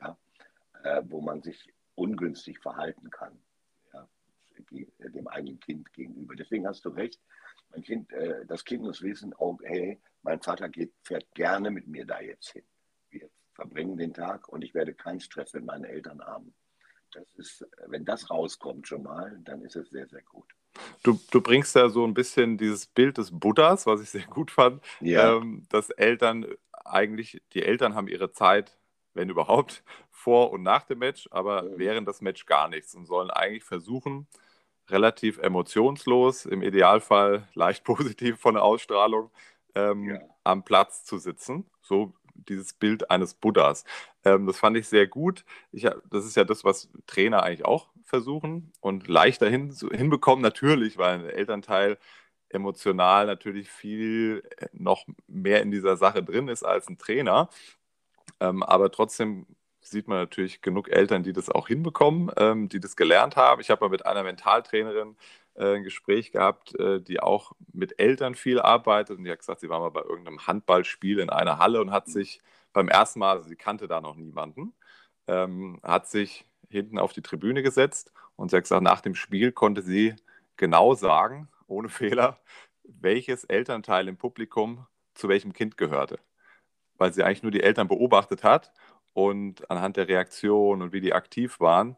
ja, 0.00 0.16
äh, 0.82 1.02
wo 1.04 1.20
man 1.20 1.42
sich 1.42 1.70
ungünstig 1.94 2.58
verhalten 2.58 3.10
kann, 3.10 3.38
ja, 3.92 4.08
dem 4.70 5.28
eigenen 5.28 5.60
Kind 5.60 5.92
gegenüber. 5.92 6.34
Deswegen 6.34 6.66
hast 6.66 6.86
du 6.86 6.88
recht, 6.88 7.20
mein 7.72 7.82
Kind, 7.82 8.12
äh, 8.12 8.44
das 8.46 8.64
Kind 8.64 8.82
muss 8.82 9.02
wissen, 9.02 9.34
oh, 9.38 9.58
hey, 9.62 10.00
mein 10.22 10.40
Vater 10.40 10.68
geht, 10.68 10.92
fährt 11.02 11.26
gerne 11.34 11.70
mit 11.70 11.86
mir 11.86 12.04
da 12.04 12.20
jetzt 12.20 12.50
hin. 12.50 12.64
Wir 13.10 13.28
verbringen 13.54 13.96
den 13.96 14.14
Tag 14.14 14.48
und 14.48 14.62
ich 14.62 14.74
werde 14.74 14.94
keinen 14.94 15.20
Stress 15.20 15.52
mit 15.52 15.64
meinen 15.64 15.84
Eltern 15.84 16.22
haben. 16.22 16.54
Das 17.12 17.34
ist, 17.34 17.66
wenn 17.86 18.04
das 18.04 18.30
rauskommt 18.30 18.88
schon 18.88 19.02
mal, 19.02 19.38
dann 19.44 19.62
ist 19.62 19.76
es 19.76 19.90
sehr, 19.90 20.08
sehr 20.08 20.22
gut. 20.22 20.46
Du, 21.02 21.20
du 21.30 21.42
bringst 21.42 21.74
ja 21.76 21.90
so 21.90 22.04
ein 22.06 22.14
bisschen 22.14 22.56
dieses 22.56 22.86
Bild 22.86 23.18
des 23.18 23.30
Buddhas, 23.30 23.84
was 23.84 24.00
ich 24.00 24.10
sehr 24.10 24.26
gut 24.26 24.50
fand, 24.50 24.82
ja. 25.00 25.36
ähm, 25.36 25.66
dass 25.68 25.90
Eltern 25.90 26.46
eigentlich, 26.84 27.42
die 27.52 27.62
Eltern 27.62 27.94
haben 27.94 28.08
ihre 28.08 28.32
Zeit, 28.32 28.78
wenn 29.12 29.28
überhaupt, 29.28 29.84
vor 30.10 30.52
und 30.52 30.62
nach 30.62 30.84
dem 30.84 31.00
Match, 31.00 31.28
aber 31.30 31.64
ja. 31.64 31.78
während 31.78 32.08
des 32.08 32.20
Match 32.20 32.46
gar 32.46 32.68
nichts 32.68 32.94
und 32.94 33.06
sollen 33.06 33.30
eigentlich 33.30 33.64
versuchen, 33.64 34.28
relativ 34.92 35.38
emotionslos, 35.38 36.46
im 36.46 36.62
Idealfall 36.62 37.48
leicht 37.54 37.84
positiv 37.84 38.38
von 38.38 38.54
der 38.54 38.62
Ausstrahlung, 38.62 39.30
ähm, 39.74 40.10
ja. 40.10 40.20
am 40.44 40.64
Platz 40.64 41.04
zu 41.04 41.18
sitzen. 41.18 41.64
So 41.80 42.14
dieses 42.34 42.72
Bild 42.72 43.10
eines 43.10 43.34
Buddhas. 43.34 43.84
Ähm, 44.24 44.46
das 44.46 44.58
fand 44.58 44.76
ich 44.76 44.88
sehr 44.88 45.06
gut. 45.06 45.44
Ich, 45.70 45.82
das 46.10 46.24
ist 46.24 46.36
ja 46.36 46.44
das, 46.44 46.64
was 46.64 46.88
Trainer 47.06 47.42
eigentlich 47.42 47.64
auch 47.64 47.88
versuchen 48.04 48.72
und 48.80 49.08
leichter 49.08 49.48
hin, 49.48 49.74
hinbekommen, 49.92 50.42
natürlich, 50.42 50.98
weil 50.98 51.14
ein 51.14 51.26
Elternteil 51.26 51.98
emotional 52.48 53.26
natürlich 53.26 53.70
viel 53.70 54.42
äh, 54.58 54.66
noch 54.72 55.06
mehr 55.26 55.62
in 55.62 55.70
dieser 55.70 55.96
Sache 55.96 56.22
drin 56.22 56.48
ist 56.48 56.62
als 56.62 56.88
ein 56.88 56.98
Trainer. 56.98 57.48
Ähm, 58.40 58.62
aber 58.62 58.90
trotzdem 58.90 59.46
sieht 59.82 60.08
man 60.08 60.18
natürlich 60.18 60.62
genug 60.62 60.88
Eltern, 60.88 61.22
die 61.22 61.32
das 61.32 61.50
auch 61.50 61.68
hinbekommen, 61.68 62.30
ähm, 62.36 62.68
die 62.68 62.80
das 62.80 62.96
gelernt 62.96 63.36
haben. 63.36 63.60
Ich 63.60 63.70
habe 63.70 63.84
mal 63.84 63.90
mit 63.90 64.06
einer 64.06 64.22
Mentaltrainerin 64.22 65.16
äh, 65.54 65.76
ein 65.76 65.82
Gespräch 65.82 66.32
gehabt, 66.32 66.78
äh, 66.78 67.00
die 67.00 67.20
auch 67.20 67.52
mit 67.72 67.98
Eltern 67.98 68.34
viel 68.34 68.60
arbeitet 68.60 69.18
und 69.18 69.24
die 69.24 69.30
hat 69.30 69.40
gesagt, 69.40 69.60
sie 69.60 69.68
war 69.68 69.80
mal 69.80 69.90
bei 69.90 70.02
irgendeinem 70.02 70.46
Handballspiel 70.46 71.18
in 71.18 71.30
einer 71.30 71.58
Halle 71.58 71.80
und 71.80 71.90
hat 71.90 72.08
sich 72.08 72.40
beim 72.72 72.88
ersten 72.88 73.18
Mal, 73.18 73.36
also 73.36 73.48
sie 73.48 73.56
kannte 73.56 73.88
da 73.88 74.00
noch 74.00 74.16
niemanden, 74.16 74.72
ähm, 75.26 75.80
hat 75.82 76.08
sich 76.08 76.46
hinten 76.68 76.98
auf 76.98 77.12
die 77.12 77.22
Tribüne 77.22 77.62
gesetzt 77.62 78.12
und 78.36 78.50
sie 78.50 78.56
hat 78.56 78.64
gesagt, 78.64 78.82
nach 78.82 79.00
dem 79.00 79.14
Spiel 79.14 79.52
konnte 79.52 79.82
sie 79.82 80.14
genau 80.56 80.94
sagen, 80.94 81.48
ohne 81.66 81.88
Fehler, 81.90 82.38
welches 82.84 83.44
Elternteil 83.44 84.08
im 84.08 84.16
Publikum 84.16 84.86
zu 85.14 85.28
welchem 85.28 85.52
Kind 85.52 85.76
gehörte. 85.76 86.18
Weil 86.96 87.12
sie 87.12 87.24
eigentlich 87.24 87.42
nur 87.42 87.52
die 87.52 87.62
Eltern 87.62 87.88
beobachtet 87.88 88.44
hat 88.44 88.72
und 89.14 89.70
anhand 89.70 89.96
der 89.96 90.08
Reaktion 90.08 90.82
und 90.82 90.92
wie 90.92 91.00
die 91.00 91.12
aktiv 91.12 91.60
waren. 91.60 91.96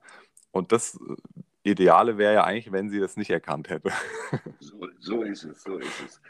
Und 0.53 0.72
das 0.72 0.98
Ideale 1.62 2.18
wäre 2.18 2.35
ja 2.35 2.44
eigentlich, 2.44 2.72
wenn 2.72 2.90
sie 2.90 3.00
das 3.00 3.16
nicht 3.16 3.31
erkannt 3.31 3.70
hätte. 3.70 3.90
So, 4.61 4.88
so, 4.98 5.22
ist 5.22 5.44
es, 5.44 5.62
so 5.62 5.79
ist 5.79 6.03
es. 6.05 6.20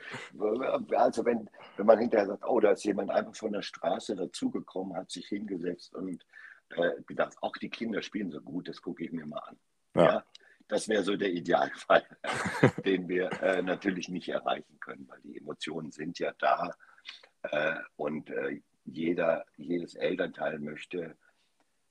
Also 0.94 1.24
wenn, 1.24 1.48
wenn 1.76 1.86
man 1.86 1.98
hinterher 1.98 2.26
sagt, 2.26 2.44
oh, 2.46 2.60
da 2.60 2.72
ist 2.72 2.84
jemand 2.84 3.10
einfach 3.10 3.34
von 3.34 3.52
der 3.52 3.62
Straße 3.62 4.14
dazugekommen, 4.16 4.96
hat 4.96 5.10
sich 5.10 5.26
hingesetzt 5.28 5.94
und 5.94 6.24
äh, 6.70 6.90
gedacht, 7.06 7.36
auch 7.40 7.56
die 7.56 7.70
Kinder 7.70 8.02
spielen 8.02 8.30
so 8.30 8.40
gut, 8.40 8.68
das 8.68 8.82
gucke 8.82 9.04
ich 9.04 9.12
mir 9.12 9.24
mal 9.26 9.38
an. 9.38 9.56
Ja. 9.94 10.04
ja 10.04 10.24
das 10.68 10.88
wäre 10.88 11.02
so 11.02 11.16
der 11.16 11.30
Idealfall, 11.30 12.04
den 12.84 13.08
wir 13.08 13.30
äh, 13.42 13.62
natürlich 13.62 14.08
nicht 14.08 14.28
erreichen 14.28 14.78
können, 14.80 15.06
weil 15.08 15.20
die 15.22 15.38
Emotionen 15.38 15.92
sind 15.92 16.18
ja 16.18 16.32
da 16.38 16.70
äh, 17.42 17.74
und 17.96 18.30
äh, 18.30 18.60
jeder, 18.84 19.44
jedes 19.56 19.94
Elternteil 19.94 20.58
möchte 20.58 21.16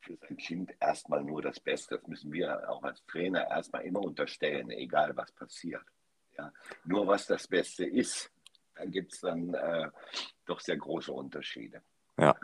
für 0.01 0.17
sein 0.17 0.37
Kind 0.37 0.73
erstmal 0.79 1.23
nur 1.23 1.41
das 1.41 1.59
Beste. 1.59 1.97
Das 1.97 2.07
müssen 2.07 2.31
wir 2.31 2.69
auch 2.69 2.83
als 2.83 3.05
Trainer 3.05 3.47
erstmal 3.49 3.83
immer 3.83 4.01
unterstellen, 4.01 4.69
egal 4.69 5.15
was 5.15 5.31
passiert. 5.31 5.83
Ja, 6.37 6.51
nur 6.83 7.07
was 7.07 7.27
das 7.27 7.47
Beste 7.47 7.85
ist, 7.85 8.31
dann 8.75 8.91
gibt 8.91 9.13
es 9.13 9.21
dann 9.21 9.53
äh, 9.53 9.89
doch 10.45 10.59
sehr 10.59 10.77
große 10.77 11.11
Unterschiede. 11.11 11.81
Ja. 12.17 12.35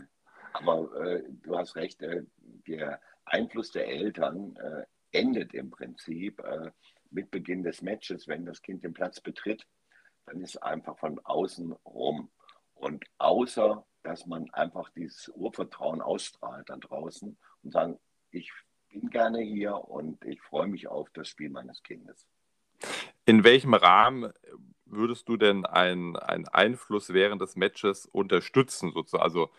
Aber 0.53 1.05
äh, 1.05 1.23
du 1.27 1.57
hast 1.57 1.75
recht, 1.75 2.01
äh, 2.01 2.23
der 2.67 3.01
Einfluss 3.25 3.71
der 3.71 3.87
Eltern 3.87 4.55
äh, 4.57 4.85
endet 5.11 5.53
im 5.53 5.69
Prinzip 5.69 6.39
äh, 6.39 6.71
mit 7.11 7.31
Beginn 7.31 7.63
des 7.63 7.81
Matches, 7.81 8.27
wenn 8.27 8.45
das 8.45 8.61
Kind 8.61 8.83
den 8.83 8.93
Platz 8.93 9.19
betritt, 9.19 9.65
dann 10.25 10.41
ist 10.41 10.61
einfach 10.61 10.97
von 10.99 11.19
außen 11.23 11.73
rum. 11.85 12.31
Und 12.75 13.05
außer 13.17 13.85
dass 14.03 14.25
man 14.25 14.49
einfach 14.51 14.89
dieses 14.91 15.29
Urvertrauen 15.35 16.01
ausstrahlt 16.01 16.69
da 16.69 16.77
draußen 16.77 17.37
und 17.63 17.71
sagen, 17.71 17.99
ich 18.31 18.51
bin 18.89 19.09
gerne 19.09 19.41
hier 19.41 19.75
und 19.75 20.23
ich 20.25 20.41
freue 20.41 20.67
mich 20.67 20.87
auf 20.87 21.09
das 21.13 21.27
Spiel 21.27 21.49
meines 21.49 21.83
Kindes. 21.83 22.27
In 23.25 23.43
welchem 23.43 23.73
Rahmen 23.73 24.31
würdest 24.85 25.27
du 25.29 25.37
denn 25.37 25.65
einen, 25.65 26.15
einen 26.15 26.47
Einfluss 26.47 27.13
während 27.13 27.41
des 27.41 27.55
Matches 27.55 28.05
unterstützen? 28.05 28.91
Sozusagen? 28.91 29.23
Also 29.23 29.49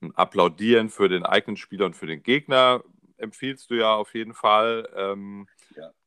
ein 0.00 0.14
Applaudieren 0.14 0.90
für 0.90 1.08
den 1.08 1.24
eigenen 1.24 1.56
Spieler 1.56 1.86
und 1.86 1.96
für 1.96 2.06
den 2.06 2.22
Gegner 2.22 2.84
empfiehlst 3.16 3.70
du 3.70 3.74
ja 3.74 3.94
auf 3.94 4.14
jeden 4.14 4.34
Fall. 4.34 4.88
Ähm. 4.94 5.48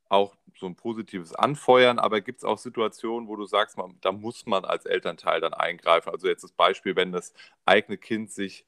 Auch 0.10 0.36
so 0.58 0.66
ein 0.66 0.76
positives 0.76 1.34
Anfeuern, 1.34 2.00
aber 2.00 2.22
gibt 2.22 2.40
es 2.40 2.44
auch 2.44 2.58
Situationen, 2.58 3.30
wo 3.30 3.36
du 3.36 3.46
sagst, 3.46 3.78
man, 3.78 3.98
da 4.02 4.12
muss 4.12 4.46
man 4.46 4.66
als 4.66 4.86
Elternteil 4.86 5.40
dann 5.40 5.54
eingreifen? 5.54 6.10
Also 6.10 6.28
jetzt 6.28 6.44
das 6.44 6.52
Beispiel, 6.52 6.96
wenn 6.96 7.12
das 7.12 7.34
eigene 7.66 7.98
Kind 7.98 8.32
sich 8.32 8.66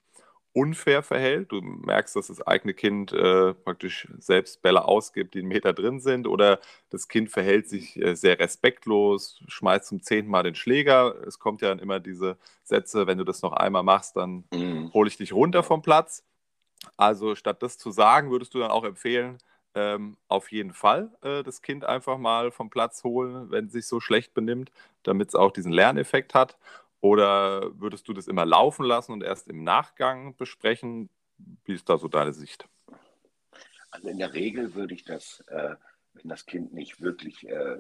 unfair 0.54 1.02
verhält, 1.02 1.52
du 1.52 1.62
merkst, 1.62 2.16
dass 2.16 2.28
das 2.28 2.46
eigene 2.46 2.74
Kind 2.74 3.14
äh, 3.14 3.54
praktisch 3.54 4.08
selbst 4.20 4.62
Bälle 4.62 4.86
ausgibt, 4.86 5.34
die 5.34 5.40
einen 5.40 5.48
Meter 5.48 5.74
drin 5.74 6.02
sind, 6.02 6.28
oder 6.28 6.60
das 6.90 7.08
Kind 7.08 7.30
verhält 7.30 7.70
sich 7.70 7.98
äh, 8.02 8.16
sehr 8.16 8.38
respektlos, 8.40 9.42
schmeißt 9.48 9.88
zum 9.88 10.04
zehnten 10.04 10.30
Mal 10.30 10.44
den 10.44 10.56
Schläger. 10.56 11.16
Es 11.26 11.40
kommt 11.40 11.62
ja 11.62 11.70
dann 11.70 11.80
immer 11.80 12.00
diese 12.00 12.38
Sätze, 12.64 13.08
wenn 13.08 13.18
du 13.18 13.24
das 13.24 13.42
noch 13.42 13.54
einmal 13.54 13.84
machst, 13.84 14.18
dann 14.18 14.44
mhm. 14.52 14.92
hole 14.94 15.08
ich 15.08 15.18
dich 15.18 15.32
runter 15.34 15.64
vom 15.64 15.82
Platz. 15.82 16.26
Also 16.98 17.36
statt 17.36 17.64
das 17.64 17.78
zu 17.78 17.92
sagen, 17.92 18.32
würdest 18.32 18.54
du 18.54 18.60
dann 18.60 18.72
auch 18.72 18.84
empfehlen, 18.84 19.38
ähm, 19.76 20.18
auf 20.28 20.52
jeden 20.52 20.74
Fall 20.74 21.16
äh, 21.22 21.44
das 21.44 21.62
Kind 21.62 21.86
einfach 21.86 22.18
mal 22.18 22.52
vom 22.52 22.70
Platz 22.70 23.04
holen, 23.04 23.52
wenn 23.52 23.68
es 23.68 23.74
sich 23.74 23.88
so 23.88 24.00
schlecht 24.00 24.34
benimmt, 24.34 24.72
damit 25.04 25.30
es 25.30 25.36
auch 25.36 25.52
diesen 25.52 25.72
Lerneffekt 25.72 26.34
hat. 26.34 26.58
Oder 27.00 27.80
würdest 27.80 28.08
du 28.08 28.14
das 28.14 28.28
immer 28.28 28.46
laufen 28.46 28.86
lassen 28.86 29.12
und 29.12 29.24
erst 29.24 29.48
im 29.48 29.64
Nachgang 29.64 30.36
besprechen? 30.36 31.10
Wie 31.66 31.74
ist 31.74 31.90
da 31.90 31.98
so 31.98 32.08
deine 32.08 32.34
Sicht? 32.34 32.68
Also 33.90 34.08
in 34.08 34.20
der 34.20 34.34
Regel 34.34 34.76
würde 34.76 34.94
ich 34.94 35.04
das, 35.04 35.44
äh, 35.48 35.76
wenn 36.14 36.30
das 36.30 36.46
Kind 36.46 36.74
nicht 36.74 37.02
wirklich 37.02 37.48
äh, 37.48 37.78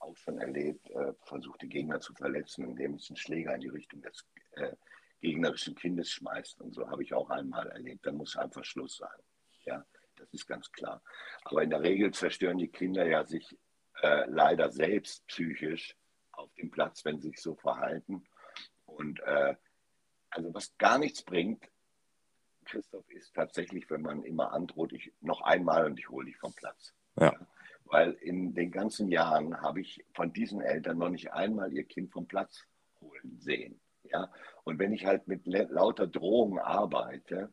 auch 0.00 0.16
schon 0.16 0.38
erlebt, 0.38 0.90
äh, 0.90 1.12
versucht, 1.24 1.62
die 1.62 1.68
Gegner 1.68 2.00
zu 2.00 2.12
verletzen, 2.14 2.64
indem 2.64 2.94
es 2.94 3.08
einen 3.08 3.16
Schläger 3.16 3.54
in 3.54 3.60
die 3.60 3.68
Richtung 3.68 4.02
des 4.02 4.26
äh, 4.52 4.72
gegnerischen 5.20 5.74
Kindes 5.76 6.10
schmeißt. 6.10 6.60
Und 6.60 6.74
so 6.74 6.88
habe 6.90 7.04
ich 7.04 7.14
auch 7.14 7.30
einmal 7.30 7.68
erlebt. 7.68 8.04
Dann 8.04 8.16
muss 8.16 8.36
einfach 8.36 8.64
Schluss 8.64 8.96
sein. 8.96 9.08
Ja, 9.64 9.84
das 10.22 10.32
ist 10.32 10.46
ganz 10.46 10.70
klar. 10.72 11.02
Aber 11.44 11.62
in 11.62 11.70
der 11.70 11.82
Regel 11.82 12.12
zerstören 12.12 12.58
die 12.58 12.68
Kinder 12.68 13.06
ja 13.06 13.24
sich 13.24 13.58
äh, 14.02 14.24
leider 14.28 14.70
selbst 14.70 15.26
psychisch 15.26 15.96
auf 16.32 16.52
dem 16.54 16.70
Platz, 16.70 17.04
wenn 17.04 17.20
sie 17.20 17.28
sich 17.28 17.40
so 17.40 17.54
verhalten. 17.56 18.24
Und 18.86 19.20
äh, 19.20 19.56
also 20.30 20.54
was 20.54 20.76
gar 20.78 20.98
nichts 20.98 21.22
bringt, 21.22 21.68
Christoph, 22.64 23.08
ist 23.10 23.34
tatsächlich, 23.34 23.90
wenn 23.90 24.02
man 24.02 24.22
immer 24.22 24.52
androht, 24.52 24.92
ich 24.92 25.12
noch 25.20 25.40
einmal 25.42 25.86
und 25.86 25.98
ich 25.98 26.08
hole 26.08 26.26
dich 26.26 26.36
vom 26.38 26.54
Platz. 26.54 26.94
Ja. 27.18 27.34
Weil 27.84 28.12
in 28.12 28.54
den 28.54 28.70
ganzen 28.70 29.08
Jahren 29.08 29.60
habe 29.60 29.80
ich 29.80 30.04
von 30.14 30.32
diesen 30.32 30.60
Eltern 30.60 30.98
noch 30.98 31.10
nicht 31.10 31.32
einmal 31.32 31.72
ihr 31.72 31.84
Kind 31.84 32.12
vom 32.12 32.26
Platz 32.26 32.64
holen 33.00 33.36
sehen. 33.40 33.80
Ja? 34.04 34.32
Und 34.64 34.78
wenn 34.78 34.92
ich 34.92 35.04
halt 35.04 35.26
mit 35.26 35.46
lauter 35.46 36.06
Drohungen 36.06 36.58
arbeite, 36.60 37.52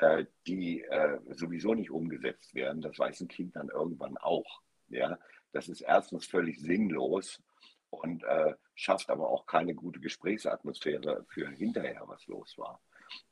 äh, 0.00 0.26
die 0.46 0.82
äh, 0.82 1.18
sowieso 1.30 1.74
nicht 1.74 1.90
umgesetzt 1.90 2.54
werden, 2.54 2.82
das 2.82 2.98
weiß 2.98 3.20
ein 3.20 3.28
Kind 3.28 3.56
dann 3.56 3.68
irgendwann 3.68 4.16
auch. 4.18 4.62
Ja? 4.88 5.18
Das 5.52 5.68
ist 5.68 5.80
erstens 5.80 6.26
völlig 6.26 6.60
sinnlos 6.60 7.42
und 7.90 8.24
äh, 8.24 8.54
schafft 8.74 9.10
aber 9.10 9.28
auch 9.28 9.46
keine 9.46 9.74
gute 9.74 10.00
Gesprächsatmosphäre 10.00 11.24
für 11.28 11.48
hinterher, 11.50 12.02
was 12.06 12.26
los 12.26 12.58
war. 12.58 12.80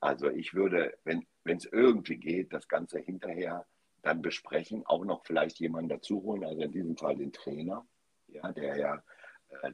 Also 0.00 0.30
ich 0.30 0.54
würde, 0.54 0.96
wenn 1.04 1.26
es 1.44 1.64
irgendwie 1.64 2.16
geht, 2.16 2.52
das 2.52 2.68
Ganze 2.68 3.00
hinterher 3.00 3.66
dann 4.02 4.22
besprechen, 4.22 4.84
auch 4.86 5.04
noch 5.04 5.24
vielleicht 5.24 5.58
jemanden 5.58 5.88
dazu 5.88 6.22
holen, 6.22 6.44
also 6.44 6.62
in 6.62 6.72
diesem 6.72 6.96
Fall 6.96 7.16
den 7.16 7.32
Trainer, 7.32 7.86
ja, 8.28 8.52
der 8.52 8.76
ja 8.76 9.02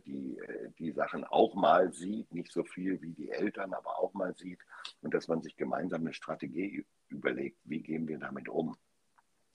die, 0.05 0.39
äh, 0.39 0.71
die 0.79 0.93
Sachen 0.93 1.25
auch 1.25 1.55
mal 1.55 1.93
sieht, 1.93 2.33
nicht 2.33 2.53
so 2.53 2.65
viel 2.65 3.01
wie 3.03 3.13
die 3.13 3.31
Eltern, 3.31 3.75
aber 3.75 3.99
auch 3.99 4.13
mal 4.15 4.35
sieht 4.35 4.61
und 5.01 5.15
dass 5.15 5.29
man 5.29 5.43
sich 5.43 5.57
gemeinsam 5.57 6.03
eine 6.03 6.13
Strategie 6.13 6.85
überlegt, 7.09 7.59
wie 7.65 7.83
gehen 7.83 8.07
wir 8.09 8.19
damit 8.19 8.49
um. 8.49 8.77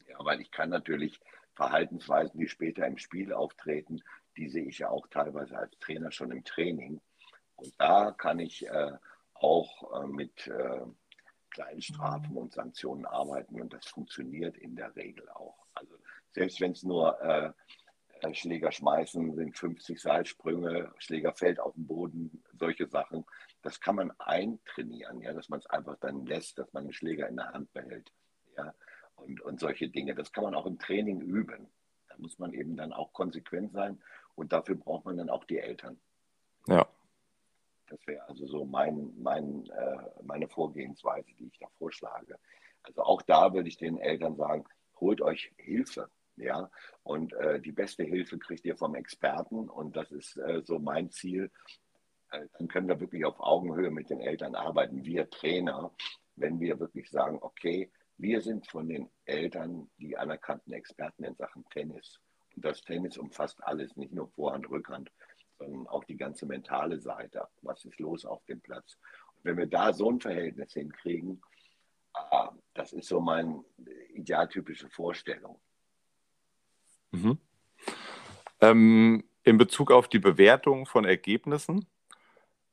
Ja, 0.07 0.17
weil 0.19 0.41
ich 0.41 0.51
kann 0.51 0.69
natürlich 0.69 1.19
Verhaltensweisen, 1.55 2.39
die 2.39 2.47
später 2.47 2.85
im 2.87 2.97
Spiel 2.97 3.33
auftreten, 3.33 4.01
die 4.37 4.49
sehe 4.49 4.65
ich 4.65 4.79
ja 4.79 4.89
auch 4.89 5.07
teilweise 5.07 5.57
als 5.57 5.77
Trainer 5.79 6.11
schon 6.11 6.31
im 6.31 6.43
Training. 6.43 6.99
Und 7.55 7.73
da 7.77 8.11
kann 8.11 8.39
ich 8.39 8.67
äh, 8.67 8.91
auch 9.33 10.01
äh, 10.01 10.07
mit 10.07 10.47
äh, 10.47 10.81
kleinen 11.51 11.81
Strafen 11.81 12.35
und 12.35 12.53
Sanktionen 12.53 13.05
arbeiten 13.05 13.61
und 13.61 13.73
das 13.73 13.85
funktioniert 13.85 14.57
in 14.57 14.75
der 14.75 14.95
Regel 14.95 15.29
auch. 15.29 15.67
Also 15.75 15.95
selbst 16.31 16.59
wenn 16.59 16.71
es 16.71 16.83
nur 16.83 17.21
äh, 17.21 17.45
äh, 17.47 17.51
Schläger 18.31 18.71
schmeißen 18.71 19.35
sind 19.35 19.57
50 19.57 19.99
Seilsprünge, 19.99 20.93
Schläger 20.97 21.33
fällt 21.33 21.59
auf 21.59 21.73
den 21.73 21.87
Boden, 21.87 22.43
solche 22.53 22.87
Sachen, 22.87 23.25
das 23.61 23.79
kann 23.81 23.95
man 23.95 24.11
eintrainieren, 24.19 25.21
ja, 25.21 25.33
dass 25.33 25.49
man 25.49 25.59
es 25.59 25.65
einfach 25.67 25.97
dann 25.99 26.25
lässt, 26.25 26.57
dass 26.57 26.71
man 26.73 26.85
den 26.85 26.93
Schläger 26.93 27.27
in 27.27 27.35
der 27.35 27.51
Hand 27.51 27.73
behält. 27.73 28.11
Ja, 28.57 28.73
und, 29.15 29.41
und 29.41 29.59
solche 29.59 29.89
Dinge. 29.89 30.15
Das 30.15 30.31
kann 30.31 30.43
man 30.43 30.55
auch 30.55 30.65
im 30.65 30.79
Training 30.79 31.21
üben. 31.21 31.67
Da 32.09 32.15
muss 32.17 32.39
man 32.39 32.53
eben 32.53 32.77
dann 32.77 32.93
auch 32.93 33.13
konsequent 33.13 33.73
sein 33.73 34.01
und 34.35 34.53
dafür 34.53 34.75
braucht 34.75 35.05
man 35.05 35.17
dann 35.17 35.29
auch 35.29 35.43
die 35.45 35.59
Eltern. 35.59 35.99
Ja. 36.67 36.87
Das 37.87 38.05
wäre 38.07 38.27
also 38.27 38.47
so 38.47 38.65
mein, 38.65 39.13
mein, 39.17 39.65
äh, 39.69 39.97
meine 40.23 40.47
Vorgehensweise, 40.47 41.29
die 41.39 41.47
ich 41.47 41.59
da 41.59 41.67
vorschlage. 41.77 42.39
Also 42.83 43.03
auch 43.03 43.21
da 43.21 43.53
würde 43.53 43.69
ich 43.69 43.77
den 43.77 43.97
Eltern 43.97 44.35
sagen, 44.35 44.65
holt 44.99 45.21
euch 45.21 45.51
Hilfe. 45.57 46.09
Ja, 46.35 46.71
und 47.03 47.33
äh, 47.33 47.59
die 47.61 47.71
beste 47.71 48.03
Hilfe 48.03 48.39
kriegt 48.39 48.65
ihr 48.65 48.75
vom 48.75 48.95
Experten 48.95 49.69
und 49.69 49.95
das 49.95 50.11
ist 50.11 50.37
äh, 50.37 50.61
so 50.63 50.79
mein 50.79 51.11
Ziel. 51.11 51.51
Äh, 52.31 52.47
dann 52.57 52.67
können 52.67 52.87
wir 52.87 52.99
wirklich 52.99 53.23
auf 53.25 53.39
Augenhöhe 53.39 53.91
mit 53.91 54.09
den 54.09 54.19
Eltern 54.19 54.55
arbeiten, 54.55 55.05
wir 55.05 55.29
Trainer, 55.29 55.93
wenn 56.35 56.59
wir 56.59 56.79
wirklich 56.79 57.09
sagen, 57.11 57.37
okay, 57.41 57.91
wir 58.17 58.41
sind 58.41 58.67
von 58.67 58.87
den 58.87 59.09
Eltern 59.25 59.89
die 59.97 60.17
anerkannten 60.17 60.73
Experten 60.73 61.23
in 61.23 61.35
Sachen 61.35 61.65
Tennis. 61.69 62.19
Und 62.55 62.65
das 62.65 62.81
Tennis 62.81 63.17
umfasst 63.17 63.63
alles, 63.63 63.95
nicht 63.95 64.13
nur 64.13 64.29
Vorhand, 64.29 64.69
Rückhand, 64.69 65.11
sondern 65.57 65.87
auch 65.87 66.03
die 66.03 66.17
ganze 66.17 66.45
mentale 66.45 66.99
Seite. 66.99 67.47
Was 67.61 67.85
ist 67.85 67.99
los 67.99 68.25
auf 68.25 68.43
dem 68.45 68.61
Platz? 68.61 68.97
Und 69.35 69.45
wenn 69.45 69.57
wir 69.57 69.67
da 69.67 69.93
so 69.93 70.09
ein 70.09 70.19
Verhältnis 70.19 70.73
hinkriegen, 70.73 71.41
ah, 72.13 72.51
das 72.73 72.93
ist 72.93 73.07
so 73.07 73.19
meine 73.19 73.63
idealtypische 74.13 74.89
Vorstellung. 74.89 75.59
Mhm. 77.13 77.37
Ähm, 78.61 79.23
in 79.43 79.57
Bezug 79.57 79.91
auf 79.91 80.07
die 80.07 80.19
Bewertung 80.19 80.85
von 80.85 81.05
Ergebnissen, 81.05 81.85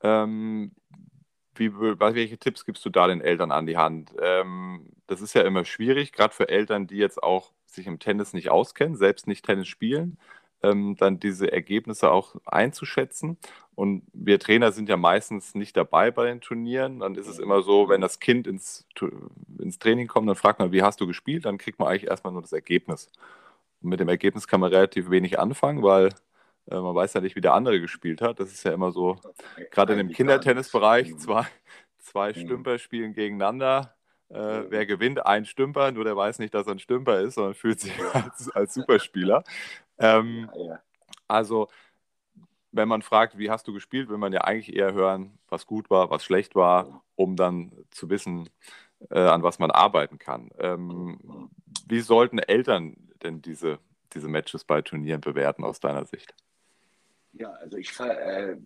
ähm, 0.01 0.71
wie, 1.55 1.73
welche 1.73 2.37
Tipps 2.37 2.65
gibst 2.65 2.83
du 2.85 2.89
da 2.89 3.07
den 3.07 3.21
Eltern 3.21 3.51
an 3.51 3.67
die 3.67 3.77
Hand? 3.77 4.11
Ähm, 4.21 4.89
das 5.07 5.21
ist 5.21 5.33
ja 5.33 5.41
immer 5.41 5.65
schwierig, 5.65 6.13
gerade 6.13 6.33
für 6.33 6.49
Eltern, 6.49 6.87
die 6.87 6.97
jetzt 6.97 7.21
auch 7.21 7.51
sich 7.65 7.87
im 7.87 7.99
Tennis 7.99 8.33
nicht 8.33 8.49
auskennen, 8.49 8.95
selbst 8.95 9.27
nicht 9.27 9.45
Tennis 9.45 9.67
spielen, 9.67 10.17
ähm, 10.63 10.95
dann 10.97 11.19
diese 11.19 11.51
Ergebnisse 11.51 12.11
auch 12.11 12.35
einzuschätzen. 12.45 13.37
Und 13.75 14.03
wir 14.13 14.39
Trainer 14.39 14.71
sind 14.71 14.89
ja 14.89 14.97
meistens 14.97 15.55
nicht 15.55 15.75
dabei 15.75 16.11
bei 16.11 16.25
den 16.25 16.41
Turnieren. 16.41 16.99
Dann 16.99 17.15
ist 17.15 17.27
es 17.27 17.39
immer 17.39 17.61
so, 17.61 17.89
wenn 17.89 18.01
das 18.01 18.19
Kind 18.19 18.47
ins, 18.47 18.85
ins 19.59 19.79
Training 19.79 20.07
kommt, 20.07 20.29
dann 20.29 20.35
fragt 20.35 20.59
man, 20.59 20.71
wie 20.71 20.83
hast 20.83 21.01
du 21.01 21.07
gespielt? 21.07 21.45
Dann 21.45 21.57
kriegt 21.57 21.79
man 21.79 21.87
eigentlich 21.87 22.09
erstmal 22.09 22.33
nur 22.33 22.41
das 22.41 22.53
Ergebnis. 22.53 23.09
Mit 23.81 23.99
dem 23.99 24.09
Ergebnis 24.09 24.47
kann 24.47 24.61
man 24.61 24.71
relativ 24.71 25.09
wenig 25.09 25.39
anfangen, 25.39 25.83
weil 25.83 26.09
äh, 26.69 26.79
man 26.79 26.95
weiß 26.95 27.13
ja 27.13 27.21
nicht, 27.21 27.35
wie 27.35 27.41
der 27.41 27.53
andere 27.53 27.79
gespielt 27.79 28.21
hat. 28.21 28.39
Das 28.39 28.51
ist 28.51 28.63
ja 28.63 28.73
immer 28.73 28.91
so, 28.91 29.17
gerade 29.71 29.93
in 29.93 29.99
dem 29.99 30.09
Kindertennisbereich, 30.09 31.17
zwei, 31.17 31.45
zwei 31.99 32.29
mhm. 32.29 32.35
Stümper 32.35 32.77
spielen 32.77 33.13
gegeneinander. 33.13 33.95
Äh, 34.29 34.63
wer 34.69 34.85
gewinnt? 34.85 35.25
Ein 35.25 35.45
Stümper, 35.45 35.91
nur 35.91 36.05
der 36.05 36.15
weiß 36.15 36.39
nicht, 36.39 36.53
dass 36.53 36.67
er 36.67 36.73
ein 36.73 36.79
Stümper 36.79 37.19
ist, 37.19 37.35
sondern 37.35 37.53
fühlt 37.53 37.79
sich 37.79 37.93
als, 38.13 38.49
als 38.51 38.73
Superspieler. 38.73 39.43
Ähm, 39.97 40.49
also, 41.27 41.67
wenn 42.71 42.87
man 42.87 43.01
fragt, 43.01 43.37
wie 43.37 43.49
hast 43.49 43.67
du 43.67 43.73
gespielt, 43.73 44.09
will 44.09 44.17
man 44.17 44.31
ja 44.31 44.41
eigentlich 44.41 44.75
eher 44.75 44.93
hören, 44.93 45.37
was 45.49 45.67
gut 45.67 45.89
war, 45.89 46.09
was 46.09 46.23
schlecht 46.23 46.55
war, 46.55 47.03
um 47.15 47.35
dann 47.35 47.73
zu 47.91 48.09
wissen, 48.09 48.49
äh, 49.09 49.19
an 49.19 49.43
was 49.43 49.59
man 49.59 49.71
arbeiten 49.71 50.17
kann. 50.17 50.49
Ähm, 50.59 51.17
mhm. 51.21 51.49
wie 51.87 51.99
sollten 52.01 52.39
Eltern 52.39 52.95
denn 53.23 53.41
diese, 53.41 53.79
diese 54.13 54.27
Matches 54.27 54.63
bei 54.63 54.81
Turnieren 54.81 55.21
bewerten 55.21 55.63
aus 55.63 55.79
deiner 55.79 56.05
Sicht? 56.05 56.33
Ja, 57.33 57.51
also 57.51 57.77
ich, 57.77 57.97
äh, 57.99 58.57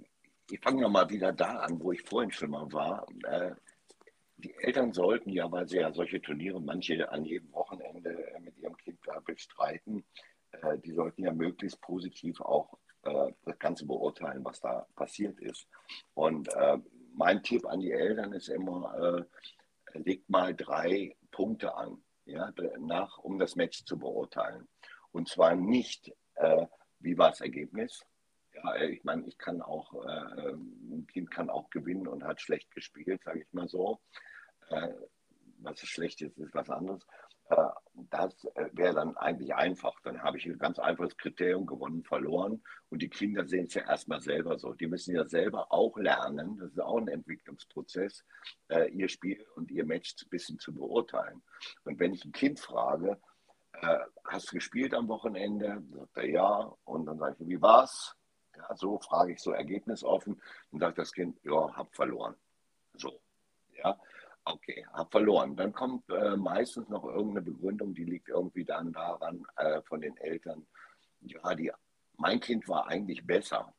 ich 0.49 0.59
fange 0.59 0.81
nochmal 0.81 1.09
wieder 1.09 1.31
da 1.31 1.57
an, 1.59 1.79
wo 1.79 1.91
ich 1.91 2.01
vorhin 2.01 2.31
schon 2.31 2.49
mal 2.51 2.71
war. 2.71 3.05
Äh, 3.23 3.51
die 4.37 4.53
Eltern 4.59 4.93
sollten 4.93 5.29
ja, 5.29 5.51
weil 5.51 5.67
sie 5.67 5.77
ja 5.77 5.91
solche 5.93 6.21
Turniere 6.21 6.61
manche 6.61 7.09
an 7.11 7.25
jedem 7.25 7.51
Wochenende 7.53 8.09
äh, 8.09 8.39
mit 8.39 8.57
ihrem 8.57 8.75
Kind 8.77 8.99
da 9.05 9.19
bestreiten, 9.19 10.03
äh, 10.51 10.77
die 10.79 10.91
sollten 10.91 11.23
ja 11.23 11.31
möglichst 11.31 11.79
positiv 11.81 12.41
auch 12.41 12.77
äh, 13.03 13.31
das 13.43 13.59
Ganze 13.59 13.85
beurteilen, 13.85 14.43
was 14.43 14.59
da 14.59 14.87
passiert 14.95 15.39
ist. 15.39 15.67
Und 16.13 16.47
äh, 16.53 16.77
mein 17.13 17.43
Tipp 17.43 17.65
an 17.65 17.79
die 17.79 17.91
Eltern 17.91 18.33
ist 18.33 18.49
immer, 18.49 19.25
legt 19.93 20.29
mal 20.29 20.53
drei 20.53 21.15
Punkte 21.31 21.73
an, 21.73 22.03
ja, 22.25 22.51
nach, 22.79 23.17
um 23.19 23.39
das 23.39 23.55
Match 23.55 23.85
zu 23.85 23.97
beurteilen. 23.97 24.67
Und 25.11 25.29
zwar 25.29 25.55
nicht, 25.55 26.13
wie 26.99 27.17
war 27.17 27.29
das 27.29 27.41
Ergebnis, 27.41 28.05
ja, 28.55 28.75
Ja, 28.75 28.83
ich 28.85 29.03
meine, 29.03 29.25
ich 29.27 29.37
kann 29.37 29.61
auch, 29.61 29.93
äh, 30.05 30.51
ein 30.53 31.07
Kind 31.11 31.31
kann 31.31 31.49
auch 31.49 31.69
gewinnen 31.69 32.07
und 32.07 32.23
hat 32.23 32.41
schlecht 32.41 32.71
gespielt, 32.71 33.23
sage 33.23 33.41
ich 33.41 33.53
mal 33.53 33.67
so. 33.67 33.99
Äh, 34.69 34.93
was 35.59 35.79
schlecht 35.79 36.21
ist, 36.21 36.37
ist 36.37 36.53
was 36.53 36.69
anderes. 36.69 37.05
Äh, 37.49 37.67
das 38.09 38.45
äh, 38.55 38.69
wäre 38.73 38.95
dann 38.95 39.15
eigentlich 39.17 39.53
einfach. 39.55 39.99
Dann 40.03 40.21
habe 40.21 40.37
ich 40.37 40.45
ein 40.45 40.57
ganz 40.57 40.79
einfaches 40.79 41.17
Kriterium 41.17 41.65
gewonnen, 41.65 42.03
verloren. 42.03 42.63
Und 42.89 43.01
die 43.01 43.09
Kinder 43.09 43.45
sehen 43.47 43.65
es 43.65 43.73
ja 43.73 43.83
erstmal 43.87 44.21
selber 44.21 44.57
so. 44.57 44.73
Die 44.73 44.87
müssen 44.87 45.15
ja 45.15 45.25
selber 45.25 45.71
auch 45.71 45.97
lernen, 45.97 46.57
das 46.57 46.71
ist 46.71 46.79
auch 46.79 46.97
ein 46.97 47.07
Entwicklungsprozess, 47.07 48.23
äh, 48.69 48.89
ihr 48.91 49.09
Spiel 49.09 49.45
und 49.55 49.71
ihr 49.71 49.85
Match 49.85 50.15
ein 50.23 50.29
bisschen 50.29 50.59
zu 50.59 50.73
beurteilen. 50.73 51.41
Und 51.83 51.99
wenn 51.99 52.13
ich 52.13 52.25
ein 52.25 52.31
Kind 52.31 52.59
frage, 52.59 53.19
hast 54.23 54.51
du 54.51 54.55
gespielt 54.55 54.93
am 54.93 55.09
Wochenende? 55.09 55.83
Sagt 55.91 56.17
er 56.17 56.29
ja. 56.29 56.73
Und 56.85 57.05
dann 57.07 57.17
sage 57.17 57.35
ich, 57.39 57.47
wie 57.47 57.61
war's? 57.61 58.15
Ja, 58.55 58.73
so 58.75 58.99
frage 58.99 59.33
ich 59.33 59.41
so 59.41 59.51
ergebnisoffen 59.51 60.41
und 60.71 60.79
sagt 60.79 60.97
das 60.97 61.11
Kind, 61.11 61.37
ja, 61.43 61.75
hab 61.75 61.93
verloren. 61.93 62.35
So, 62.93 63.19
ja. 63.73 63.99
Okay, 64.47 64.85
habe 64.93 65.09
verloren. 65.09 65.55
Dann 65.55 65.73
kommt 65.73 66.07
äh, 66.09 66.37
meistens 66.37 66.87
noch 66.89 67.03
irgendeine 67.03 67.41
Begründung, 67.41 67.95
die 67.95 68.03
liegt 68.05 68.29
irgendwie 68.29 68.63
dann 68.63 68.93
daran 68.93 69.43
äh, 69.55 69.81
von 69.81 70.01
den 70.01 70.15
Eltern. 70.17 70.67
Ja, 71.21 71.55
die, 71.55 71.71
mein 72.17 72.39
Kind 72.39 72.67
war 72.69 72.87
eigentlich 72.87 73.25
besser. 73.25 73.73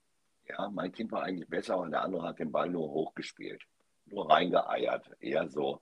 Ja, 0.49 0.69
mein 0.71 0.91
Kind 0.93 1.13
war 1.13 1.23
eigentlich 1.23 1.49
besser 1.49 1.79
und 1.79 1.93
der 1.93 2.03
andere 2.03 2.27
hat 2.27 2.41
den 2.41 2.51
Ball 2.51 2.69
nur 2.69 2.91
hochgespielt, 2.91 3.63
nur 4.07 4.29
reingeeiert, 4.29 5.09
eher 5.21 5.49
so. 5.49 5.81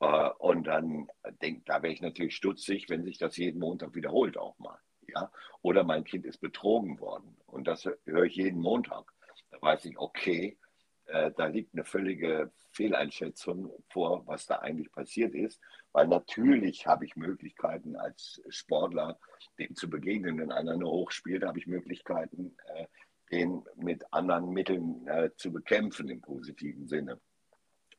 Äh, 0.00 0.30
und 0.38 0.64
dann 0.64 1.08
denkt, 1.40 1.68
da 1.68 1.82
wäre 1.82 1.92
ich 1.92 2.02
natürlich 2.02 2.34
stutzig, 2.34 2.90
wenn 2.90 3.04
sich 3.04 3.18
das 3.18 3.36
jeden 3.36 3.60
Montag 3.60 3.94
wiederholt 3.94 4.36
auch 4.36 4.58
mal. 4.58 4.78
Ja, 5.06 5.30
oder 5.62 5.84
mein 5.84 6.02
Kind 6.02 6.26
ist 6.26 6.38
betrogen 6.38 6.98
worden 6.98 7.36
und 7.46 7.68
das 7.68 7.84
höre 8.04 8.24
ich 8.24 8.34
jeden 8.36 8.60
Montag. 8.60 9.12
Da 9.50 9.62
weiß 9.62 9.84
ich, 9.84 9.98
okay, 9.98 10.58
äh, 11.06 11.30
da 11.36 11.46
liegt 11.46 11.74
eine 11.74 11.84
völlige 11.84 12.50
Fehleinschätzung 12.70 13.70
vor, 13.88 14.26
was 14.26 14.46
da 14.46 14.56
eigentlich 14.56 14.90
passiert 14.90 15.34
ist. 15.34 15.60
Weil 15.92 16.08
natürlich 16.08 16.86
habe 16.86 17.04
ich 17.04 17.16
Möglichkeiten 17.16 17.96
als 17.96 18.40
Sportler, 18.48 19.18
dem 19.58 19.74
zu 19.74 19.88
begegnen. 19.88 20.38
Wenn 20.38 20.52
einer 20.52 20.76
nur 20.76 20.90
hochspielt, 20.90 21.44
habe 21.44 21.58
ich 21.58 21.66
Möglichkeiten, 21.66 22.56
äh, 22.74 22.86
den 23.30 23.64
mit 23.76 24.04
anderen 24.12 24.50
Mitteln 24.50 25.06
äh, 25.06 25.30
zu 25.36 25.52
bekämpfen 25.52 26.08
im 26.08 26.20
positiven 26.20 26.86
Sinne. 26.86 27.20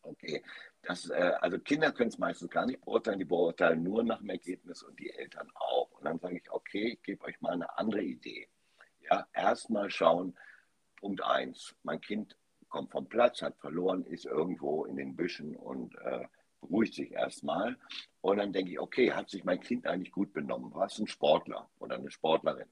Okay, 0.02 0.44
das, 0.84 1.10
also 1.10 1.58
Kinder 1.58 1.92
können 1.92 2.10
es 2.10 2.20
meistens 2.20 2.52
gar 2.52 2.68
nicht 2.68 2.80
beurteilen, 2.82 3.18
die 3.18 3.26
beurteilen 3.26 3.82
nur 3.82 4.04
nach 4.04 4.20
dem 4.20 4.30
Ergebnis 4.30 4.84
und 4.84 5.00
die 5.00 5.10
Eltern 5.10 5.50
auch. 5.56 5.90
Und 5.94 6.06
dann 6.06 6.20
sage 6.20 6.38
ich, 6.38 6.52
okay, 6.52 6.94
ich 6.94 7.02
gebe 7.02 7.26
euch 7.26 7.42
mal 7.42 7.54
eine 7.54 7.76
andere 7.76 8.04
Idee. 8.04 8.48
Ja, 9.10 9.28
erstmal 9.34 9.90
schauen, 9.90 10.38
Punkt 10.98 11.24
1, 11.24 11.76
mein 11.82 12.02
Kind 12.02 12.38
kommt 12.76 12.92
vom 12.92 13.08
Platz, 13.08 13.42
hat 13.42 13.58
verloren, 13.58 14.04
ist 14.04 14.26
irgendwo 14.26 14.84
in 14.84 14.98
den 14.98 15.16
Büschen 15.16 15.56
und 15.56 15.96
äh, 16.00 16.28
beruhigt 16.60 16.94
sich 16.94 17.14
erstmal. 17.14 17.78
Und 18.20 18.36
dann 18.36 18.52
denke 18.52 18.72
ich, 18.72 18.80
okay, 18.82 19.14
hat 19.14 19.30
sich 19.30 19.46
mein 19.46 19.62
Kind 19.62 19.88
eigentlich 19.88 20.12
gut 20.12 20.34
benommen? 20.34 20.74
War 20.74 20.88
es 20.88 21.00
ein 21.00 21.08
Sportler 21.08 21.70
oder 21.80 21.96
eine 21.96 22.12
Sportlerin? 22.12 22.68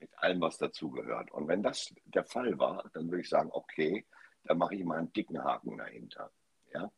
Mit 0.00 0.08
allem, 0.16 0.40
was 0.40 0.56
dazugehört. 0.56 1.30
Und 1.30 1.46
wenn 1.46 1.62
das 1.62 1.92
der 2.06 2.24
Fall 2.24 2.58
war, 2.58 2.88
dann 2.94 3.10
würde 3.10 3.20
ich 3.20 3.28
sagen, 3.28 3.50
okay, 3.52 4.06
dann 4.44 4.56
mache 4.56 4.76
ich 4.76 4.84
mal 4.84 4.96
einen 4.96 5.12
dicken 5.12 5.44
Haken 5.44 5.76
dahinter. 5.76 6.30
Ja? 6.72 6.90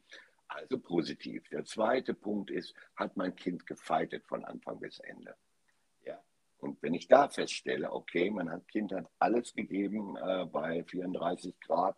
Also 0.46 0.78
positiv. 0.78 1.48
Der 1.48 1.64
zweite 1.64 2.14
Punkt 2.14 2.52
ist, 2.52 2.74
hat 2.94 3.16
mein 3.16 3.34
Kind 3.34 3.66
gefeitet 3.66 4.24
von 4.28 4.44
Anfang 4.44 4.78
bis 4.78 5.00
Ende? 5.00 5.34
Ja. 6.04 6.22
Und 6.58 6.80
wenn 6.80 6.94
ich 6.94 7.08
da 7.08 7.28
feststelle, 7.28 7.92
okay, 7.92 8.30
mein 8.30 8.64
Kind 8.68 8.92
hat 8.92 9.10
alles 9.18 9.52
gegeben 9.52 10.16
äh, 10.16 10.46
bei 10.46 10.84
34 10.84 11.58
Grad, 11.58 11.96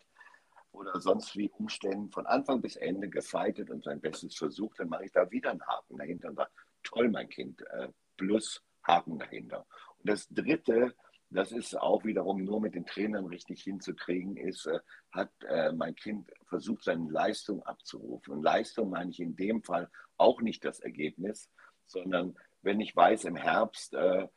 oder 0.72 1.00
sonst 1.00 1.36
wie 1.36 1.50
Umständen 1.50 2.10
von 2.10 2.26
Anfang 2.26 2.60
bis 2.60 2.76
Ende 2.76 3.08
gefeitet 3.08 3.70
und 3.70 3.84
sein 3.84 4.00
Bestes 4.00 4.34
versucht, 4.34 4.80
dann 4.80 4.88
mache 4.88 5.04
ich 5.04 5.12
da 5.12 5.30
wieder 5.30 5.50
einen 5.50 5.66
Haken 5.66 5.98
dahinter 5.98 6.28
und 6.28 6.36
sage, 6.36 6.50
toll, 6.82 7.08
mein 7.08 7.28
Kind, 7.28 7.62
äh, 7.70 7.88
plus 8.16 8.62
Haken 8.82 9.18
dahinter. 9.18 9.66
Und 9.98 10.08
das 10.08 10.28
Dritte, 10.28 10.94
das 11.30 11.52
ist 11.52 11.78
auch 11.78 12.04
wiederum 12.04 12.42
nur 12.44 12.60
mit 12.60 12.74
den 12.74 12.86
Trainern 12.86 13.26
richtig 13.26 13.62
hinzukriegen, 13.62 14.36
ist, 14.36 14.66
äh, 14.66 14.80
hat 15.12 15.30
äh, 15.46 15.72
mein 15.72 15.94
Kind 15.94 16.30
versucht, 16.46 16.84
seine 16.84 17.10
Leistung 17.10 17.62
abzurufen. 17.62 18.32
Und 18.32 18.42
Leistung 18.42 18.90
meine 18.90 19.10
ich 19.10 19.20
in 19.20 19.36
dem 19.36 19.62
Fall 19.62 19.90
auch 20.16 20.40
nicht 20.40 20.64
das 20.64 20.80
Ergebnis, 20.80 21.50
sondern 21.86 22.36
wenn 22.62 22.80
ich 22.80 22.94
weiß, 22.94 23.24
im 23.24 23.36
Herbst, 23.36 23.92
der 23.92 24.30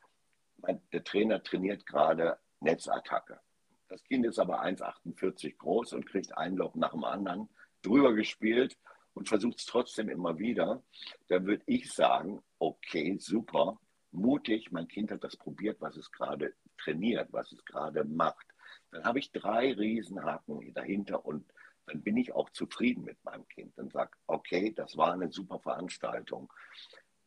Trainer 1.03 1.43
trainiert 1.43 1.85
gerade 1.85 2.39
Netzattacke 2.59 3.39
das 3.87 4.03
Kind 4.03 4.25
ist 4.25 4.39
aber 4.39 4.63
1,48 4.63 5.57
groß 5.57 5.93
und 5.93 6.05
kriegt 6.05 6.37
ein 6.37 6.55
Loch 6.55 6.75
nach 6.75 6.91
dem 6.91 7.03
anderen 7.03 7.49
drüber 7.81 8.13
gespielt 8.13 8.77
und 9.13 9.29
versucht 9.29 9.59
es 9.59 9.65
trotzdem 9.65 10.09
immer 10.09 10.37
wieder. 10.37 10.83
Dann 11.27 11.45
würde 11.45 11.63
ich 11.67 11.91
sagen, 11.91 12.41
okay, 12.59 13.17
super, 13.19 13.79
mutig, 14.11 14.71
mein 14.71 14.87
Kind 14.87 15.11
hat 15.11 15.23
das 15.23 15.37
probiert, 15.37 15.79
was 15.81 15.97
es 15.97 16.11
gerade 16.11 16.53
trainiert, 16.77 17.31
was 17.31 17.51
es 17.51 17.63
gerade 17.65 18.03
macht. 18.03 18.45
Dann 18.91 19.03
habe 19.03 19.19
ich 19.19 19.31
drei 19.31 19.73
Riesenhaken 19.73 20.73
dahinter 20.73 21.25
und 21.25 21.51
dann 21.85 22.01
bin 22.01 22.17
ich 22.17 22.33
auch 22.33 22.49
zufrieden 22.49 23.03
mit 23.03 23.23
meinem 23.23 23.47
Kind 23.47 23.77
und 23.77 23.91
sage, 23.93 24.11
okay, 24.27 24.73
das 24.73 24.97
war 24.97 25.13
eine 25.13 25.31
super 25.31 25.59
Veranstaltung. 25.59 26.51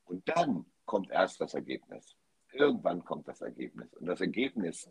Und 0.05 0.29
dann 0.29 0.67
kommt 0.85 1.11
erst 1.11 1.41
das 1.41 1.55
Ergebnis. 1.55 2.17
Irgendwann 2.53 3.05
kommt 3.05 3.29
das 3.29 3.41
Ergebnis. 3.41 3.93
Und 3.95 4.07
das 4.07 4.21
Ergebnis 4.21 4.89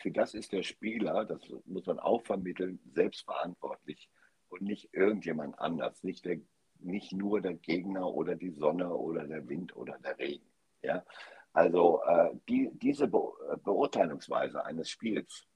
für 0.00 0.10
das 0.10 0.34
ist 0.34 0.52
der 0.52 0.62
Spieler, 0.62 1.24
das 1.24 1.40
muss 1.66 1.86
man 1.86 1.98
auch 1.98 2.22
vermitteln, 2.22 2.80
selbstverantwortlich 2.94 4.08
und 4.48 4.62
nicht 4.62 4.92
irgendjemand 4.92 5.58
anders, 5.58 6.02
nicht, 6.02 6.24
der, 6.24 6.38
nicht 6.80 7.12
nur 7.12 7.40
der 7.40 7.54
Gegner 7.54 8.12
oder 8.12 8.34
die 8.34 8.50
Sonne 8.50 8.92
oder 8.92 9.26
der 9.26 9.48
Wind 9.48 9.76
oder 9.76 9.98
der 9.98 10.18
Regen. 10.18 10.46
Ja? 10.82 11.04
Also 11.52 12.02
äh, 12.04 12.30
die, 12.48 12.70
diese 12.74 13.08
Be 13.08 13.18
Beurteilungsweise 13.64 14.64
eines 14.64 14.88
Spiels 14.90 15.46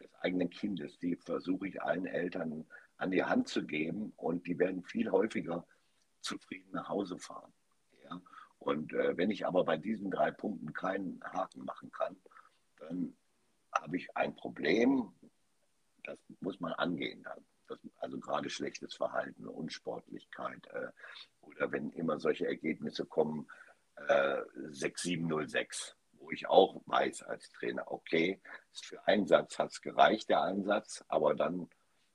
des 0.00 0.12
eigenen 0.20 0.50
Kindes, 0.50 0.98
die 0.98 1.16
versuche 1.16 1.68
ich 1.68 1.82
allen 1.82 2.06
Eltern 2.06 2.66
an 2.96 3.10
die 3.10 3.24
Hand 3.24 3.48
zu 3.48 3.64
geben 3.64 4.12
und 4.16 4.46
die 4.46 4.58
werden 4.58 4.82
viel 4.82 5.10
häufiger 5.10 5.66
zufrieden 6.20 6.72
nach 6.72 6.88
Hause 6.88 7.18
fahren. 7.18 7.52
Ja? 8.04 8.20
Und 8.58 8.92
äh, 8.92 9.16
wenn 9.16 9.30
ich 9.30 9.46
aber 9.46 9.64
bei 9.64 9.76
diesen 9.76 10.10
drei 10.10 10.30
Punkten 10.30 10.72
keinen 10.72 11.20
Haken 11.22 11.64
machen 11.64 11.90
kann, 11.92 12.16
dann 12.78 13.16
habe 13.80 13.96
ich 13.96 14.16
ein 14.16 14.34
Problem, 14.34 15.12
das 16.04 16.18
muss 16.40 16.60
man 16.60 16.72
angehen. 16.74 17.26
Das, 17.68 17.78
also 17.98 18.18
gerade 18.18 18.48
schlechtes 18.48 18.94
Verhalten, 18.94 19.46
Unsportlichkeit 19.46 20.66
äh, 20.72 20.88
oder 21.42 21.70
wenn 21.70 21.90
immer 21.90 22.18
solche 22.18 22.46
Ergebnisse 22.46 23.04
kommen, 23.04 23.46
äh, 24.08 24.40
6-7-0-6, 24.70 25.94
wo 26.12 26.30
ich 26.30 26.48
auch 26.48 26.80
weiß 26.86 27.22
als 27.24 27.50
Trainer, 27.50 27.90
okay, 27.90 28.40
für 28.72 29.06
einen 29.06 29.26
Satz 29.26 29.58
hat 29.58 29.70
es 29.70 29.82
gereicht, 29.82 30.28
der 30.30 30.42
Einsatz, 30.42 31.04
aber 31.08 31.34
dann 31.34 31.68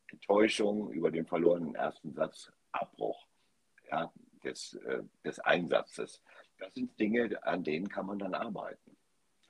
Enttäuschung 0.08 0.92
über 0.92 1.12
den 1.12 1.26
verlorenen 1.26 1.76
ersten 1.76 2.14
Satz, 2.14 2.52
Abbruch 2.72 3.28
ja, 3.90 4.12
des, 4.44 4.74
äh, 4.76 5.04
des 5.24 5.40
Einsatzes. 5.40 6.22
Das 6.58 6.74
sind 6.74 7.00
Dinge, 7.00 7.38
an 7.44 7.64
denen 7.64 7.90
kann 7.90 8.06
man 8.06 8.20
dann 8.20 8.34
arbeiten. 8.34 8.93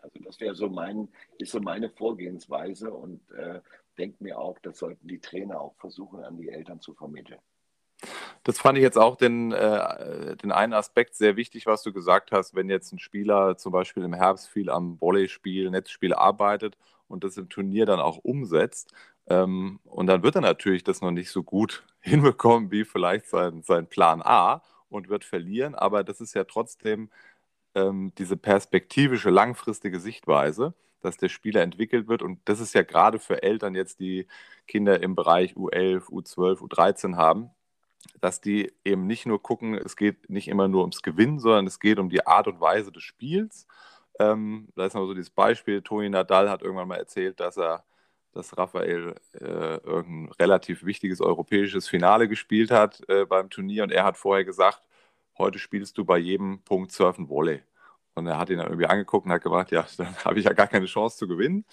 Also 0.04 0.20
das 0.20 0.40
wäre 0.40 0.54
so 0.54 0.70
mein, 0.70 1.08
ist 1.38 1.54
so 1.54 1.62
meine 1.62 1.90
Vorgehensweise 1.90 2.92
und 2.92 3.22
äh, 3.32 3.62
denke 3.98 4.22
mir 4.24 4.38
auch, 4.38 4.60
das 4.60 4.78
sollten 4.78 5.08
die 5.08 5.20
Trainer 5.20 5.62
auch 5.62 5.76
versuchen, 5.78 6.24
an 6.24 6.38
die 6.38 6.50
Eltern 6.50 6.82
zu 6.82 6.94
vermitteln. 6.94 7.40
Das 8.44 8.60
fand 8.60 8.78
ich 8.78 8.82
jetzt 8.82 8.98
auch 8.98 9.16
den, 9.16 9.54
äh, 9.54 10.36
den 10.36 10.52
einen 10.52 10.74
Aspekt 10.74 11.16
sehr 11.16 11.38
wichtig, 11.38 11.66
was 11.66 11.84
du 11.84 11.94
gesagt 11.94 12.34
hast, 12.34 12.54
wenn 12.54 12.70
jetzt 12.70 12.92
ein 12.92 13.00
Spieler 13.00 13.56
zum 13.56 13.72
Beispiel 13.72 14.04
im 14.04 14.14
Herbst 14.14 14.50
viel 14.50 14.70
am 14.70 14.98
Volleyspiel, 15.00 15.70
Netzspiel 15.72 16.14
arbeitet 16.14 16.78
und 17.08 17.24
das 17.24 17.38
im 17.38 17.48
Turnier 17.48 17.86
dann 17.86 18.02
auch 18.02 18.18
umsetzt. 18.18 18.94
Ähm, 19.28 19.80
und 19.86 20.08
dann 20.08 20.24
wird 20.24 20.36
er 20.36 20.42
natürlich 20.42 20.84
das 20.84 21.00
noch 21.00 21.12
nicht 21.12 21.32
so 21.32 21.44
gut 21.44 21.86
hinbekommen 22.02 22.72
wie 22.72 22.84
vielleicht 22.84 23.28
sein, 23.28 23.62
sein 23.64 23.88
Plan 23.88 24.22
A 24.22 24.62
und 24.90 25.08
wird 25.08 25.24
verlieren, 25.24 25.74
aber 25.74 26.04
das 26.04 26.20
ist 26.20 26.36
ja 26.36 26.44
trotzdem 26.44 27.10
ähm, 27.76 28.14
diese 28.18 28.38
perspektivische, 28.38 29.30
langfristige 29.30 30.00
Sichtweise, 30.00 30.74
dass 31.02 31.18
der 31.18 31.30
Spieler 31.30 31.62
entwickelt 31.62 32.08
wird. 32.08 32.22
Und 32.22 32.40
das 32.46 32.60
ist 32.60 32.74
ja 32.74 32.84
gerade 32.84 33.20
für 33.20 33.44
Eltern 33.44 33.76
jetzt, 33.76 34.00
die 34.00 34.28
Kinder 34.68 35.02
im 35.02 35.16
Bereich 35.16 35.56
U11, 35.56 36.06
U12, 36.10 36.60
U13 36.60 37.16
haben, 37.18 37.50
dass 38.22 38.42
die 38.42 38.72
eben 38.86 39.08
nicht 39.08 39.26
nur 39.26 39.42
gucken, 39.42 39.76
es 39.76 39.96
geht 39.96 40.30
nicht 40.30 40.48
immer 40.48 40.68
nur 40.68 40.82
ums 40.82 41.02
Gewinnen, 41.02 41.40
sondern 41.40 41.68
es 41.68 41.80
geht 41.80 42.00
um 42.00 42.10
die 42.10 42.26
Art 42.26 42.48
und 42.48 42.62
Weise 42.62 42.92
des 42.92 43.04
Spiels. 43.04 43.68
Ähm, 44.20 44.70
da 44.76 44.86
ist 44.86 44.94
noch 44.94 45.06
so 45.08 45.14
dieses 45.14 45.30
Beispiel, 45.32 45.82
Toni 45.82 46.10
Nadal 46.10 46.50
hat 46.50 46.62
irgendwann 46.62 46.88
mal 46.88 46.98
erzählt, 46.98 47.40
dass 47.40 47.58
er 47.58 47.84
dass 48.34 48.58
Raphael 48.58 49.16
äh, 49.34 49.78
irgendein 49.78 50.34
relativ 50.40 50.84
wichtiges 50.84 51.22
europäisches 51.22 51.88
Finale 51.88 52.28
gespielt 52.28 52.72
hat 52.72 53.08
äh, 53.08 53.26
beim 53.26 53.50
Turnier 53.50 53.84
und 53.84 53.92
er 53.92 54.04
hat 54.04 54.18
vorher 54.18 54.44
gesagt, 54.44 54.82
heute 55.38 55.60
spielst 55.60 55.98
du 55.98 56.06
bei 56.06 56.18
jedem 56.18 56.64
Punkt 56.64 56.92
Surfen 56.92 57.30
Volley. 57.30 57.64
Und 58.16 58.28
er 58.28 58.38
hat 58.38 58.50
ihn 58.50 58.58
dann 58.58 58.68
irgendwie 58.68 58.86
angeguckt 58.88 59.26
und 59.26 59.32
hat 59.32 59.42
gemacht, 59.42 59.72
ja, 59.72 59.86
dann 59.98 60.16
habe 60.24 60.40
ich 60.40 60.46
ja 60.46 60.54
gar 60.54 60.68
keine 60.68 60.86
Chance 60.86 61.18
zu 61.18 61.28
gewinnen. 61.28 61.66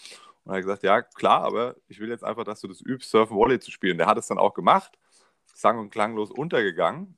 Und 0.44 0.52
er 0.52 0.56
hat 0.56 0.62
gesagt, 0.62 0.82
ja, 0.82 1.02
klar, 1.02 1.42
aber 1.42 1.76
ich 1.88 2.00
will 2.00 2.08
jetzt 2.08 2.24
einfach, 2.24 2.44
dass 2.44 2.60
du 2.60 2.68
das 2.68 2.80
übst, 2.80 3.10
Surfen 3.10 3.36
Volley 3.36 3.60
zu 3.60 3.70
spielen. 3.70 3.98
Der 3.98 4.06
hat 4.06 4.18
es 4.18 4.26
dann 4.26 4.38
auch 4.38 4.54
gemacht, 4.54 4.98
sang- 5.54 5.78
und 5.78 5.90
klanglos 5.90 6.30
untergegangen. 6.30 7.16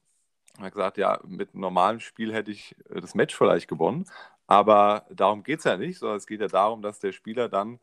Er 0.59 0.65
hat 0.65 0.73
gesagt, 0.73 0.99
ja, 0.99 1.21
mit 1.25 1.55
einem 1.55 1.63
normalen 1.63 2.01
Spiel 2.01 2.33
hätte 2.33 2.51
ich 2.51 2.77
äh, 2.91 3.01
das 3.01 3.15
Match 3.15 3.35
vielleicht 3.35 3.69
gewonnen. 3.69 4.07
Aber 4.47 5.07
darum 5.11 5.45
geht 5.45 5.61
es 5.61 5.65
ja 5.65 5.77
nicht, 5.77 5.99
sondern 5.99 6.19
es 6.19 6.27
geht 6.27 6.41
ja 6.41 6.49
darum, 6.49 6.83
dass 6.83 6.99
der 6.99 7.13
Spieler 7.13 7.49
dann 7.49 7.79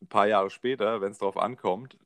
ein 0.00 0.08
paar 0.08 0.26
Jahre 0.26 0.50
später, 0.50 1.00
wenn 1.00 1.12
es 1.12 1.18
darauf 1.18 1.36
ankommt, 1.36 1.96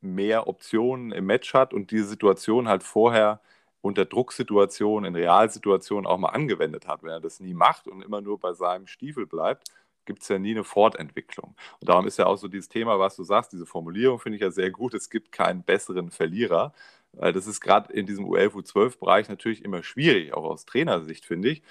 mehr 0.00 0.46
Optionen 0.48 1.12
im 1.12 1.26
Match 1.26 1.54
hat 1.54 1.74
und 1.74 1.90
diese 1.90 2.06
Situation 2.06 2.68
halt 2.68 2.82
vorher 2.82 3.40
unter 3.84 4.06
Drucksituationen, 4.06 5.14
in 5.14 5.14
Realsituationen 5.14 6.06
auch 6.06 6.16
mal 6.16 6.30
angewendet 6.30 6.88
hat. 6.88 7.02
Wenn 7.02 7.10
er 7.10 7.20
das 7.20 7.38
nie 7.38 7.52
macht 7.52 7.86
und 7.86 8.02
immer 8.02 8.22
nur 8.22 8.40
bei 8.40 8.54
seinem 8.54 8.86
Stiefel 8.86 9.26
bleibt, 9.26 9.68
gibt 10.06 10.22
es 10.22 10.28
ja 10.28 10.38
nie 10.38 10.52
eine 10.52 10.64
Fortentwicklung. 10.64 11.54
Und 11.80 11.88
darum 11.88 12.06
ist 12.06 12.18
ja 12.18 12.24
auch 12.24 12.36
so 12.36 12.48
dieses 12.48 12.70
Thema, 12.70 12.98
was 12.98 13.14
du 13.16 13.24
sagst, 13.24 13.52
diese 13.52 13.66
Formulierung 13.66 14.18
finde 14.18 14.36
ich 14.36 14.42
ja 14.42 14.50
sehr 14.50 14.70
gut, 14.70 14.94
es 14.94 15.10
gibt 15.10 15.32
keinen 15.32 15.64
besseren 15.64 16.10
Verlierer. 16.10 16.72
Das 17.12 17.46
ist 17.46 17.60
gerade 17.60 17.92
in 17.92 18.06
diesem 18.06 18.24
U11, 18.24 18.52
U12-Bereich 18.52 19.28
natürlich 19.28 19.62
immer 19.62 19.82
schwierig, 19.82 20.32
auch 20.32 20.44
aus 20.44 20.64
Trainersicht, 20.64 21.26
finde 21.26 21.50
ich. 21.50 21.62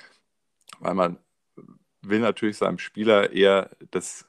Weil 0.80 0.94
man 0.94 1.18
will 2.04 2.20
natürlich 2.20 2.58
seinem 2.58 2.78
Spieler 2.78 3.32
eher 3.32 3.72
das 3.90 4.28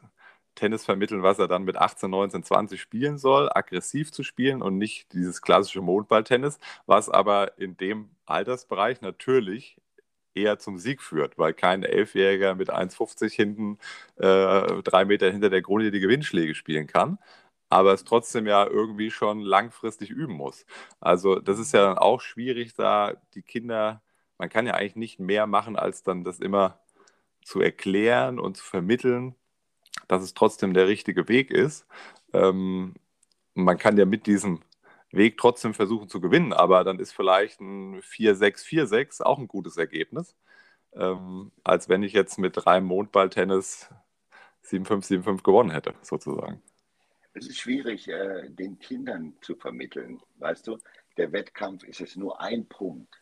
Tennis 0.55 0.85
vermitteln, 0.85 1.23
was 1.23 1.39
er 1.39 1.49
dann 1.49 1.65
mit 1.65 1.77
18, 1.77 2.11
19, 2.11 2.45
20 2.45 2.81
spielen 2.81 3.19
soll, 3.19 3.51
aggressiv 3.53 4.13
zu 4.13 4.23
spielen 4.23 4.63
und 4.63 4.79
nicht 4.79 5.13
dieses 5.13 5.43
klassische 5.43 5.81
Mondballtennis, 5.81 6.59
was 6.87 7.09
aber 7.11 7.59
in 7.59 7.77
dem 7.77 8.11
Altersbereich 8.27 9.01
natürlich 9.01 9.77
eher 10.35 10.59
zum 10.59 10.79
Sieg 10.79 11.03
führt, 11.03 11.39
weil 11.39 11.55
kein 11.55 11.83
Elfjähriger 11.85 12.55
mit 12.55 12.71
1,50 12.71 13.33
hinten, 13.33 13.79
äh, 14.17 14.83
drei 14.83 15.05
Meter 15.05 15.31
hinter 15.31 15.51
der 15.51 15.63
Grunde 15.63 15.91
die 15.91 16.01
Gewinnschläge 16.01 16.55
spielen 16.55 16.87
kann, 16.87 17.19
aber 17.69 17.93
es 17.93 18.05
trotzdem 18.05 18.47
ja 18.47 18.67
irgendwie 18.67 19.11
schon 19.11 19.41
langfristig 19.41 20.11
üben 20.11 20.35
muss. 20.35 20.67
Also 21.01 21.41
das 21.41 21.59
ist 21.59 21.73
ja 21.73 21.85
dann 21.87 21.99
auch 21.99 22.21
schwierig, 22.21 22.75
da 22.75 23.15
die 23.35 23.43
Kinder, 23.43 24.03
man 24.39 24.49
kann 24.49 24.67
ja 24.67 24.75
eigentlich 24.75 24.97
nicht 24.97 25.21
mehr 25.21 25.47
machen, 25.47 25.77
als 25.77 26.03
dann 26.03 26.25
das 26.25 26.41
immer 26.41 26.81
zu 27.43 27.61
erklären 27.61 28.39
und 28.41 28.57
zu 28.57 28.65
vermitteln, 28.65 29.35
dass 30.09 30.23
es 30.23 30.35
trotzdem 30.35 30.75
der 30.75 30.89
richtige 30.89 31.29
Weg 31.29 31.51
ist. 31.51 31.87
Ähm, 32.33 32.95
man 33.55 33.79
kann 33.79 33.97
ja 33.97 34.05
mit 34.05 34.27
diesem 34.27 34.61
Weg 35.11 35.39
trotzdem 35.39 35.75
versuchen 35.75 36.09
zu 36.09 36.21
gewinnen, 36.21 36.53
aber 36.53 36.85
dann 36.85 36.99
ist 36.99 37.13
vielleicht 37.13 37.61
ein 37.61 38.01
4-6, 38.01 38.65
4-6 38.65 39.23
auch 39.23 39.39
ein 39.39 39.49
gutes 39.49 39.77
Ergebnis, 39.77 40.37
ähm, 40.93 41.53
als 41.63 41.89
wenn 41.89 42.03
ich 42.03 42.13
jetzt 42.13 42.39
mit 42.39 42.57
drei 42.57 42.81
Mondballtennis 42.81 43.91
7-5, 44.65 45.23
7-5 45.25 45.43
gewonnen 45.43 45.71
hätte, 45.71 45.95
sozusagen. 46.03 46.63
Es 47.35 47.49
ist 47.49 47.59
schwierig, 47.59 48.09
äh, 48.09 48.49
den 48.49 48.79
Kindern 48.79 49.35
zu 49.41 49.57
vermitteln. 49.57 50.21
Weißt 50.39 50.67
du, 50.67 50.79
der 51.17 51.33
Wettkampf 51.33 51.85
ist 51.85 52.01
es 52.01 52.17
nur 52.17 52.41
ein 52.41 52.67
Punkt 52.67 53.21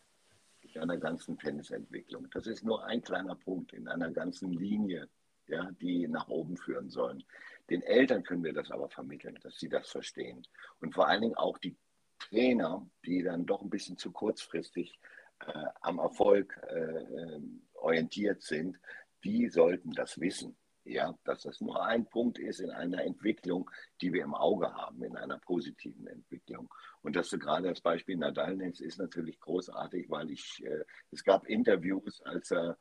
in 0.61 0.81
einer 0.81 0.97
ganzen 0.97 1.37
Tennisentwicklung. 1.37 2.27
Das 2.31 2.47
ist 2.47 2.63
nur 2.63 2.83
ein 2.85 3.01
kleiner 3.01 3.35
Punkt 3.35 3.73
in 3.73 3.87
einer 3.87 4.11
ganzen 4.11 4.51
Linie, 4.53 5.07
ja, 5.47 5.69
die 5.81 6.07
nach 6.07 6.27
oben 6.27 6.57
führen 6.57 6.89
sollen. 6.89 7.23
Den 7.69 7.81
Eltern 7.81 8.23
können 8.23 8.43
wir 8.43 8.53
das 8.53 8.71
aber 8.71 8.89
vermitteln, 8.89 9.39
dass 9.41 9.57
sie 9.57 9.69
das 9.69 9.89
verstehen. 9.89 10.45
Und 10.79 10.93
vor 10.93 11.07
allen 11.07 11.21
Dingen 11.21 11.35
auch 11.35 11.57
die 11.57 11.77
Trainer, 12.19 12.85
die 13.05 13.23
dann 13.23 13.45
doch 13.45 13.61
ein 13.61 13.69
bisschen 13.69 13.97
zu 13.97 14.11
kurzfristig 14.11 14.99
äh, 15.39 15.65
am 15.81 15.99
Erfolg 15.99 16.57
äh, 16.67 17.39
orientiert 17.73 18.41
sind, 18.41 18.79
die 19.23 19.49
sollten 19.49 19.91
das 19.91 20.19
wissen. 20.19 20.55
Ja, 20.85 21.17
dass 21.23 21.43
das 21.43 21.61
nur 21.61 21.81
ein 21.85 22.05
Punkt 22.05 22.37
ist 22.37 22.59
in 22.59 22.69
einer 22.69 23.05
Entwicklung, 23.05 23.71
die 24.01 24.11
wir 24.11 24.23
im 24.23 24.33
Auge 24.35 24.73
haben, 24.73 25.01
in 25.03 25.15
einer 25.15 25.39
positiven 25.39 26.07
Entwicklung. 26.07 26.69
Und 27.01 27.15
dass 27.15 27.29
du 27.29 27.39
gerade 27.39 27.69
das 27.69 27.79
Beispiel 27.79 28.17
Nadal 28.17 28.57
nennst, 28.57 28.81
ist 28.81 28.97
natürlich 28.97 29.39
großartig, 29.39 30.09
weil 30.09 30.29
ich, 30.29 30.61
äh, 30.65 30.83
es 31.11 31.23
gab 31.23 31.47
Interviews, 31.47 32.21
als 32.23 32.51
er 32.51 32.77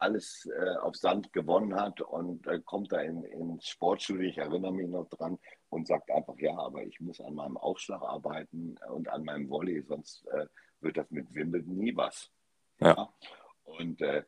alles 0.00 0.46
äh, 0.46 0.76
auf 0.76 0.96
Sand 0.96 1.32
gewonnen 1.32 1.74
hat 1.74 2.00
und 2.00 2.46
äh, 2.46 2.60
kommt 2.60 2.92
da 2.92 3.00
in, 3.00 3.24
ins 3.24 3.68
Sportstudio, 3.68 4.28
ich 4.28 4.38
erinnere 4.38 4.72
mich 4.72 4.88
noch 4.88 5.08
dran, 5.08 5.38
und 5.68 5.86
sagt 5.86 6.10
einfach, 6.10 6.36
ja, 6.38 6.56
aber 6.56 6.82
ich 6.84 7.00
muss 7.00 7.20
an 7.20 7.34
meinem 7.34 7.56
Aufschlag 7.56 8.02
arbeiten 8.02 8.76
und 8.88 9.08
an 9.08 9.24
meinem 9.24 9.48
Volley, 9.48 9.82
sonst 9.82 10.26
äh, 10.28 10.46
wird 10.80 10.96
das 10.96 11.10
mit 11.10 11.34
Wimbledon 11.34 11.76
nie 11.76 11.96
was. 11.96 12.30
Ja. 12.78 12.94
ja? 12.94 13.14
Und 13.64 14.00
äh, 14.00 14.24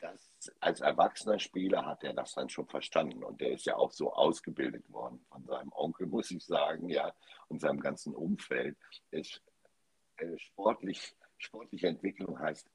das, 0.00 0.30
als 0.60 0.80
erwachsener 0.80 1.38
Spieler 1.38 1.84
hat 1.84 2.04
er 2.04 2.14
das 2.14 2.34
dann 2.34 2.48
schon 2.48 2.68
verstanden 2.68 3.24
und 3.24 3.40
der 3.40 3.52
ist 3.52 3.66
ja 3.66 3.76
auch 3.76 3.90
so 3.90 4.12
ausgebildet 4.12 4.90
worden 4.92 5.24
von 5.28 5.44
seinem 5.44 5.72
Onkel, 5.72 6.06
muss 6.06 6.30
ich 6.30 6.44
sagen, 6.44 6.88
ja, 6.88 7.12
und 7.48 7.60
seinem 7.60 7.80
ganzen 7.80 8.14
Umfeld. 8.14 8.76
Ist, 9.10 9.42
äh, 10.16 10.38
sportlich, 10.38 11.16
sportliche 11.38 11.88
Entwicklung 11.88 12.38
heißt 12.38 12.68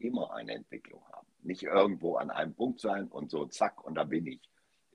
immer 0.00 0.32
eine 0.32 0.54
Entwicklung 0.54 1.04
haben. 1.08 1.26
Nicht 1.42 1.62
irgendwo 1.62 2.16
an 2.16 2.30
einem 2.30 2.54
Punkt 2.54 2.80
sein 2.80 3.08
und 3.08 3.30
so 3.30 3.46
zack 3.46 3.84
und 3.84 3.94
da 3.94 4.04
bin 4.04 4.26
ich. 4.26 4.40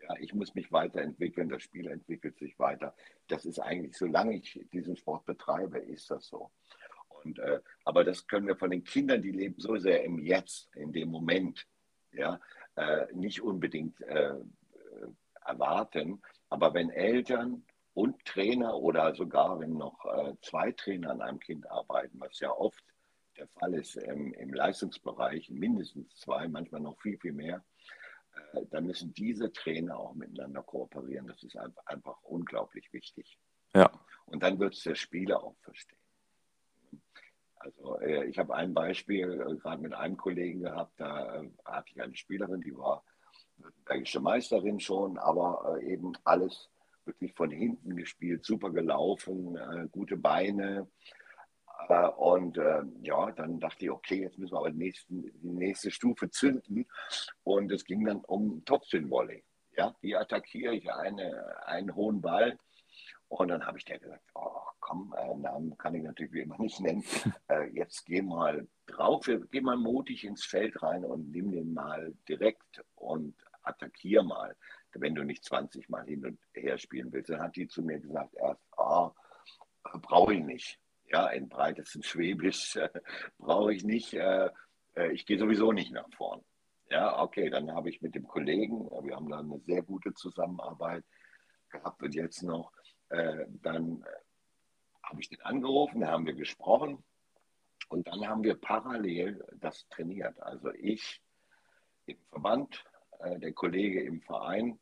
Ja, 0.01 0.15
ich 0.19 0.33
muss 0.35 0.53
mich 0.53 0.71
weiterentwickeln, 0.71 1.49
das 1.49 1.63
Spiel 1.63 1.87
entwickelt 1.87 2.37
sich 2.37 2.59
weiter. 2.59 2.93
Das 3.27 3.45
ist 3.45 3.59
eigentlich, 3.59 3.97
solange 3.97 4.35
ich 4.35 4.59
diesen 4.71 4.95
Sport 4.97 5.25
betreibe, 5.25 5.79
ist 5.79 6.11
das 6.11 6.27
so. 6.27 6.51
Und, 7.23 7.39
äh, 7.39 7.59
aber 7.85 8.03
das 8.03 8.27
können 8.27 8.45
wir 8.45 8.55
von 8.55 8.69
den 8.69 8.83
Kindern, 8.83 9.23
die 9.23 9.31
leben 9.31 9.55
so 9.57 9.77
sehr 9.77 10.03
im 10.03 10.19
Jetzt, 10.19 10.69
in 10.75 10.93
dem 10.93 11.09
Moment, 11.09 11.65
ja, 12.11 12.39
äh, 12.75 13.07
nicht 13.13 13.41
unbedingt 13.41 13.99
äh, 14.01 14.35
erwarten. 15.43 16.21
Aber 16.49 16.73
wenn 16.73 16.89
Eltern 16.89 17.63
und 17.93 18.23
Trainer 18.25 18.75
oder 18.75 19.15
sogar 19.15 19.59
wenn 19.59 19.73
noch 19.73 20.05
äh, 20.05 20.35
zwei 20.41 20.71
Trainer 20.73 21.11
an 21.11 21.21
einem 21.21 21.39
Kind 21.39 21.69
arbeiten, 21.69 22.19
was 22.19 22.39
ja 22.39 22.51
oft 22.51 22.83
der 23.37 23.47
Fall 23.47 23.73
ist 23.73 23.95
im, 23.95 24.33
im 24.33 24.53
Leistungsbereich, 24.53 25.49
mindestens 25.49 26.15
zwei, 26.15 26.47
manchmal 26.47 26.81
noch 26.81 26.99
viel, 27.01 27.17
viel 27.17 27.33
mehr, 27.33 27.63
äh, 28.53 28.65
dann 28.71 28.85
müssen 28.85 29.13
diese 29.13 29.51
Trainer 29.51 29.97
auch 29.97 30.13
miteinander 30.13 30.63
kooperieren. 30.63 31.27
Das 31.27 31.43
ist 31.43 31.57
einfach, 31.57 31.85
einfach 31.85 32.21
unglaublich 32.23 32.91
wichtig. 32.93 33.39
Ja. 33.73 33.91
Und 34.25 34.43
dann 34.43 34.59
wird 34.59 34.73
es 34.73 34.83
der 34.83 34.95
Spieler 34.95 35.43
auch 35.43 35.55
verstehen. 35.61 35.99
Also 37.57 37.99
äh, 37.99 38.25
ich 38.25 38.37
habe 38.37 38.55
ein 38.55 38.73
Beispiel 38.73 39.31
äh, 39.31 39.55
gerade 39.55 39.81
mit 39.81 39.93
einem 39.93 40.17
Kollegen 40.17 40.61
gehabt, 40.61 40.93
da 40.97 41.41
äh, 41.41 41.49
hatte 41.65 41.91
ich 41.91 42.01
eine 42.01 42.15
Spielerin, 42.15 42.61
die 42.61 42.75
war 42.75 43.03
württembergische 43.57 44.19
Meisterin 44.19 44.79
schon, 44.79 45.17
aber 45.17 45.77
äh, 45.79 45.93
eben 45.93 46.13
alles 46.23 46.69
wirklich 47.05 47.33
von 47.33 47.51
hinten 47.51 47.95
gespielt, 47.95 48.45
super 48.45 48.71
gelaufen, 48.71 49.55
äh, 49.55 49.87
gute 49.91 50.17
Beine, 50.17 50.87
und 51.89 52.57
äh, 52.57 52.81
ja, 53.01 53.31
dann 53.31 53.59
dachte 53.59 53.85
ich, 53.85 53.91
okay, 53.91 54.21
jetzt 54.21 54.37
müssen 54.37 54.53
wir 54.53 54.59
aber 54.59 54.71
die, 54.71 54.77
nächsten, 54.77 55.23
die 55.41 55.49
nächste 55.49 55.91
Stufe 55.91 56.29
zünden. 56.29 56.87
Und 57.43 57.71
es 57.71 57.85
ging 57.85 58.05
dann 58.05 58.21
um 58.25 58.63
Topspin-Volley. 58.65 59.43
Ja, 59.77 59.95
wie 60.01 60.15
attackiere 60.15 60.73
ich 60.73 60.91
eine, 60.91 61.65
einen 61.65 61.93
hohen 61.95 62.21
Ball? 62.21 62.57
Und 63.27 63.49
dann 63.49 63.65
habe 63.65 63.77
ich 63.77 63.85
der 63.85 63.99
gesagt, 63.99 64.23
oh, 64.35 64.61
komm, 64.79 65.13
äh, 65.17 65.35
Namen 65.35 65.77
kann 65.77 65.95
ich 65.95 66.03
natürlich 66.03 66.33
wie 66.33 66.41
immer 66.41 66.57
nicht 66.59 66.79
nennen. 66.79 67.03
Äh, 67.47 67.69
jetzt 67.73 68.05
geh 68.05 68.23
mal 68.23 68.67
drauf, 68.87 69.29
geh 69.51 69.61
mal 69.61 69.77
mutig 69.77 70.23
ins 70.23 70.43
Feld 70.43 70.81
rein 70.81 71.05
und 71.05 71.29
nimm 71.29 71.51
den 71.51 71.73
mal 71.73 72.15
direkt 72.27 72.83
und 72.95 73.35
attackier 73.61 74.23
mal, 74.23 74.55
wenn 74.93 75.13
du 75.13 75.23
nicht 75.23 75.43
20 75.43 75.89
Mal 75.89 76.05
hin 76.05 76.25
und 76.25 76.39
her 76.53 76.79
spielen 76.79 77.11
willst. 77.11 77.29
Dann 77.29 77.41
hat 77.41 77.55
die 77.55 77.67
zu 77.67 77.83
mir 77.83 77.99
gesagt, 77.99 78.33
erst, 78.35 78.61
oh, 78.77 79.11
brauche 80.01 80.33
ich 80.33 80.43
nicht 80.43 80.79
ja, 81.15 81.27
in 81.27 81.47
breitesten 81.47 82.03
Schwäbisch 82.03 82.75
äh, 82.75 82.89
brauche 83.37 83.73
ich 83.73 83.85
nicht. 83.85 84.13
Äh, 84.13 84.49
äh, 84.97 85.11
ich 85.13 85.25
gehe 85.25 85.39
sowieso 85.39 85.71
nicht 85.71 85.93
nach 85.93 86.09
vorn. 86.17 86.43
Ja, 86.89 87.21
okay, 87.21 87.49
dann 87.49 87.71
habe 87.71 87.89
ich 87.89 88.01
mit 88.01 88.15
dem 88.15 88.27
Kollegen, 88.27 88.87
äh, 88.87 89.03
wir 89.05 89.15
haben 89.15 89.29
da 89.29 89.39
eine 89.39 89.59
sehr 89.61 89.81
gute 89.81 90.13
Zusammenarbeit 90.13 91.05
gehabt 91.69 92.03
und 92.03 92.13
jetzt 92.13 92.43
noch, 92.43 92.73
äh, 93.09 93.45
dann 93.47 94.01
äh, 94.01 95.03
habe 95.03 95.21
ich 95.21 95.29
den 95.29 95.41
angerufen, 95.41 96.01
da 96.01 96.07
haben 96.07 96.25
wir 96.25 96.33
gesprochen 96.33 97.01
und 97.87 98.05
dann 98.07 98.27
haben 98.27 98.43
wir 98.43 98.59
parallel 98.59 99.41
das 99.55 99.87
trainiert. 99.87 100.37
Also 100.41 100.73
ich 100.73 101.21
im 102.07 102.17
Verband, 102.29 102.83
der 103.37 103.53
Kollege 103.53 104.03
im 104.03 104.21
Verein. 104.21 104.77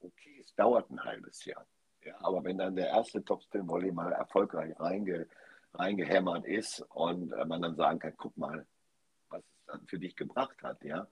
Okay, 0.00 0.38
es 0.40 0.54
dauert 0.54 0.90
ein 0.90 1.02
halbes 1.02 1.44
Jahr. 1.44 1.66
Ja, 2.04 2.14
aber 2.20 2.44
wenn 2.44 2.58
dann 2.58 2.76
der 2.76 2.88
erste 2.88 3.24
Topspin-Volley 3.24 3.90
mal 3.92 4.12
erfolgreich 4.12 4.78
reinge, 4.78 5.26
reingehämmert 5.74 6.46
ist 6.46 6.80
und 6.90 7.32
äh, 7.32 7.44
man 7.44 7.62
dann 7.62 7.76
sagen 7.76 7.98
kann, 7.98 8.14
guck 8.16 8.36
mal, 8.36 8.66
was 9.28 9.40
es 9.40 9.66
dann 9.66 9.86
für 9.86 9.98
dich 9.98 10.16
gebracht 10.16 10.62
hat, 10.62 10.82
ja, 10.84 11.06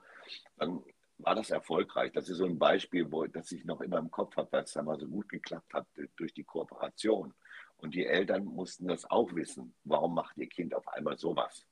dann 0.57 0.83
war 1.19 1.35
das 1.35 1.51
erfolgreich. 1.51 2.13
Das 2.13 2.29
ist 2.29 2.39
so 2.39 2.47
ein 2.47 2.59
Beispiel, 2.59 3.11
wo, 3.11 3.27
das 3.27 3.51
ich 3.53 3.65
noch 3.65 3.81
immer 3.81 3.99
im 3.99 4.11
Kopf 4.11 4.37
habe, 4.37 4.51
weil 4.53 4.65
es 4.65 4.73
da 4.73 4.83
mal 4.83 4.99
so 4.99 5.07
gut 5.07 5.29
geklappt 5.29 5.75
hat 5.75 5.87
durch 6.17 6.33
die 6.33 6.45
Kooperation. 6.45 7.35
Und 7.79 7.95
die 7.95 8.07
Eltern 8.07 8.45
mussten 8.45 8.89
das 8.89 9.09
auch 9.11 9.35
wissen. 9.35 9.75
Warum 9.85 10.15
macht 10.15 10.37
ihr 10.37 10.49
Kind 10.49 10.75
auf 10.75 10.87
einmal 10.89 11.19
sowas? 11.19 11.67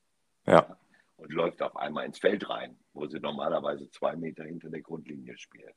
Ja. 0.47 0.77
Und 1.17 1.33
läuft 1.33 1.63
auf 1.63 1.77
einmal 1.77 2.07
ins 2.07 2.19
Feld 2.19 2.49
rein, 2.49 2.77
wo 2.93 3.07
sie 3.07 3.19
normalerweise 3.19 3.91
zwei 3.91 4.15
Meter 4.17 4.45
hinter 4.45 4.69
der 4.69 4.83
Grundlinie 4.83 5.37
spielt. 5.39 5.75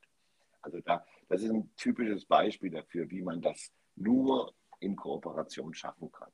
Also 0.62 0.80
da, 0.80 1.04
das 1.28 1.42
ist 1.42 1.50
ein 1.50 1.70
typisches 1.76 2.24
Beispiel 2.24 2.70
dafür, 2.70 3.10
wie 3.10 3.22
man 3.22 3.40
das 3.40 3.72
nur 3.96 4.52
in 4.80 4.96
Kooperation 4.96 5.74
schaffen 5.74 6.12
kann. 6.12 6.30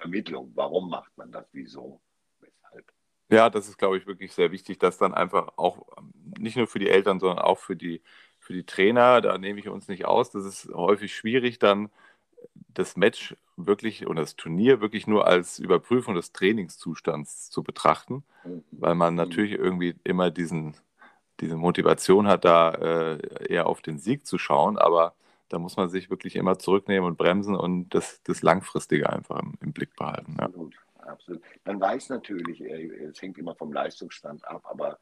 Und 0.00 0.02
Vermittlung, 0.02 0.52
warum 0.54 0.88
macht 0.88 1.16
man 1.16 1.30
das, 1.30 1.46
wieso, 1.52 2.00
weshalb. 2.40 2.92
Ja, 3.30 3.50
das 3.50 3.68
ist, 3.68 3.78
glaube 3.78 3.98
ich, 3.98 4.06
wirklich 4.06 4.32
sehr 4.32 4.50
wichtig, 4.50 4.78
dass 4.78 4.98
dann 4.98 5.14
einfach 5.14 5.52
auch 5.56 5.86
nicht 6.38 6.56
nur 6.56 6.66
für 6.66 6.78
die 6.78 6.88
Eltern, 6.88 7.20
sondern 7.20 7.38
auch 7.38 7.58
für 7.58 7.76
die, 7.76 8.02
für 8.38 8.52
die 8.52 8.64
Trainer, 8.64 9.20
da 9.20 9.38
nehme 9.38 9.60
ich 9.60 9.68
uns 9.68 9.88
nicht 9.88 10.06
aus, 10.06 10.30
das 10.30 10.44
ist 10.44 10.68
häufig 10.72 11.14
schwierig, 11.14 11.58
dann 11.58 11.90
das 12.68 12.96
Match 12.96 13.36
wirklich 13.56 14.06
oder 14.06 14.22
das 14.22 14.36
Turnier 14.36 14.80
wirklich 14.80 15.06
nur 15.06 15.26
als 15.26 15.58
Überprüfung 15.58 16.14
des 16.14 16.32
Trainingszustands 16.32 17.50
zu 17.50 17.62
betrachten, 17.62 18.24
mhm. 18.44 18.64
weil 18.70 18.94
man 18.94 19.14
natürlich 19.14 19.52
irgendwie 19.52 19.94
immer 20.04 20.30
diesen, 20.30 20.74
diese 21.40 21.56
Motivation 21.56 22.26
hat, 22.26 22.44
da 22.44 22.70
äh, 22.70 23.52
eher 23.52 23.66
auf 23.66 23.82
den 23.82 23.98
Sieg 23.98 24.26
zu 24.26 24.38
schauen, 24.38 24.78
aber 24.78 25.14
da 25.50 25.58
muss 25.58 25.76
man 25.76 25.88
sich 25.90 26.10
wirklich 26.10 26.36
immer 26.36 26.58
zurücknehmen 26.58 27.06
und 27.06 27.18
bremsen 27.18 27.54
und 27.54 27.90
das, 27.90 28.22
das 28.22 28.42
Langfristige 28.42 29.10
einfach 29.10 29.40
im, 29.40 29.54
im 29.60 29.72
Blick 29.72 29.94
behalten. 29.96 30.40
Absolut, 30.40 30.74
ja. 30.74 31.04
absolut. 31.04 31.42
Man 31.64 31.80
weiß 31.80 32.08
natürlich, 32.08 32.60
äh, 32.62 32.86
es 33.04 33.20
hängt 33.20 33.36
immer 33.38 33.54
vom 33.54 33.72
Leistungsstand 33.72 34.46
ab, 34.46 34.62
aber 34.64 34.98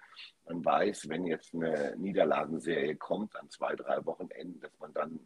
man 0.46 0.64
weiß, 0.64 1.08
wenn 1.08 1.24
jetzt 1.26 1.54
eine 1.54 1.94
Niederlagenserie 1.96 2.96
kommt 2.96 3.36
an 3.36 3.48
zwei, 3.50 3.76
drei 3.76 4.04
Wochenenden, 4.04 4.60
dass 4.60 4.78
man 4.80 4.92
dann 4.92 5.20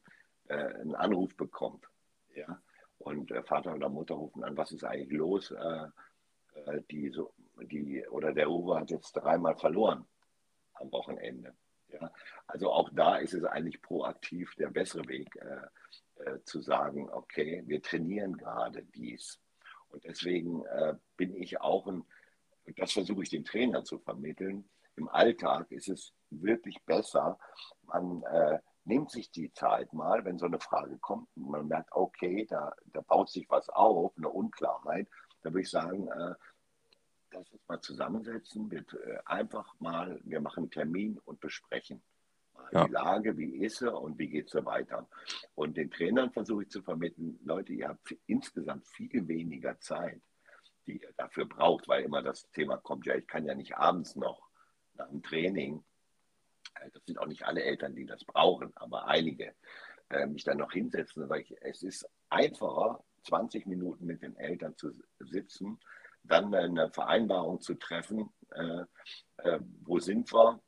äh, 0.48 0.54
einen 0.54 0.94
Anruf 0.94 1.34
bekommt 1.36 1.86
ja? 2.34 2.60
Und 2.98 3.30
äh, 3.30 3.42
Vater 3.42 3.74
oder 3.74 3.88
Mutter 3.88 4.14
rufen 4.14 4.44
an, 4.44 4.56
was 4.56 4.72
ist 4.72 4.84
eigentlich 4.84 5.18
los? 5.18 5.50
Äh, 5.50 5.86
äh, 6.66 6.82
die, 6.90 7.10
so, 7.10 7.32
die, 7.60 8.06
oder 8.08 8.32
der 8.32 8.50
Uwe 8.50 8.78
hat 8.78 8.90
jetzt 8.90 9.12
dreimal 9.12 9.56
verloren 9.56 10.04
am 10.74 10.92
Wochenende. 10.92 11.54
Ja? 11.92 12.12
Also 12.46 12.70
auch 12.70 12.90
da 12.92 13.16
ist 13.16 13.34
es 13.34 13.44
eigentlich 13.44 13.82
proaktiv 13.82 14.54
der 14.56 14.68
bessere 14.68 15.06
Weg, 15.08 15.34
äh, 15.36 16.24
äh, 16.24 16.42
zu 16.44 16.60
sagen, 16.60 17.10
okay, 17.10 17.62
wir 17.66 17.82
trainieren 17.82 18.36
gerade 18.36 18.82
dies. 18.82 19.40
Und 19.88 20.04
deswegen 20.04 20.64
äh, 20.66 20.94
bin 21.16 21.34
ich 21.34 21.60
auch 21.60 21.86
ein, 21.86 22.04
das 22.76 22.92
versuche 22.92 23.22
ich 23.22 23.30
dem 23.30 23.44
Trainer 23.44 23.84
zu 23.84 23.98
vermitteln, 23.98 24.68
im 24.96 25.08
Alltag 25.08 25.70
ist 25.70 25.88
es 25.88 26.12
wirklich 26.28 26.76
besser, 26.84 27.38
man 27.84 28.22
nimmt 28.84 29.10
sich 29.10 29.30
die 29.30 29.52
Zeit 29.52 29.92
mal, 29.92 30.24
wenn 30.24 30.38
so 30.38 30.46
eine 30.46 30.60
Frage 30.60 30.98
kommt 30.98 31.28
und 31.36 31.50
man 31.50 31.66
merkt, 31.66 31.90
okay, 31.92 32.46
da, 32.48 32.72
da 32.86 33.00
baut 33.00 33.30
sich 33.30 33.48
was 33.48 33.68
auf, 33.68 34.12
eine 34.16 34.28
Unklarheit, 34.28 35.08
da 35.42 35.50
würde 35.50 35.62
ich 35.62 35.70
sagen, 35.70 36.08
äh, 36.08 36.34
lass 37.32 37.50
uns 37.50 37.66
mal 37.68 37.80
zusammensetzen, 37.80 38.70
wir, 38.70 38.80
äh, 38.80 39.18
einfach 39.24 39.78
mal, 39.80 40.20
wir 40.24 40.40
machen 40.40 40.64
einen 40.64 40.70
Termin 40.70 41.18
und 41.24 41.40
besprechen 41.40 42.02
ja. 42.72 42.84
die 42.84 42.92
Lage, 42.92 43.36
wie 43.36 43.64
ist 43.64 43.78
sie 43.78 43.92
und 43.92 44.18
wie 44.18 44.28
geht 44.28 44.52
es 44.52 44.64
weiter. 44.64 45.08
Und 45.54 45.76
den 45.76 45.90
Trainern 45.90 46.32
versuche 46.32 46.62
ich 46.64 46.70
zu 46.70 46.82
vermitteln, 46.82 47.38
Leute, 47.44 47.72
ihr 47.72 47.88
habt 47.88 48.14
insgesamt 48.26 48.86
viel 48.86 49.26
weniger 49.28 49.78
Zeit, 49.80 50.20
die 50.86 51.00
ihr 51.00 51.12
dafür 51.16 51.46
braucht, 51.46 51.88
weil 51.88 52.04
immer 52.04 52.22
das 52.22 52.50
Thema 52.50 52.76
kommt, 52.76 53.06
ja, 53.06 53.14
ich 53.14 53.26
kann 53.26 53.44
ja 53.44 53.54
nicht 53.54 53.76
abends 53.76 54.16
noch 54.16 54.48
nach 54.94 55.08
dem 55.08 55.22
Training 55.22 55.84
äh, 56.74 56.90
das 56.92 57.04
sind 57.04 57.18
auch 57.18 57.26
nicht 57.26 57.44
alle 57.44 57.62
Eltern, 57.62 57.94
die 57.94 58.06
das 58.06 58.24
brauchen, 58.24 58.72
aber 58.76 59.06
einige, 59.06 59.54
äh, 60.10 60.26
mich 60.26 60.44
dann 60.44 60.58
noch 60.58 60.72
hinsetzen 60.72 61.22
und 61.22 61.28
sage 61.28 61.42
ich, 61.42 61.56
es 61.60 61.82
ist 61.82 62.08
einfacher, 62.28 63.04
20 63.24 63.66
Minuten 63.66 64.06
mit 64.06 64.22
den 64.22 64.36
Eltern 64.36 64.76
zu 64.76 64.92
sitzen, 65.20 65.78
dann 66.24 66.54
eine 66.54 66.90
Vereinbarung 66.90 67.60
zu 67.60 67.74
treffen, 67.74 68.32
äh, 68.50 68.84
äh, 69.38 69.60
wo 69.82 69.98
sind 69.98 70.32
wir, 70.32 70.60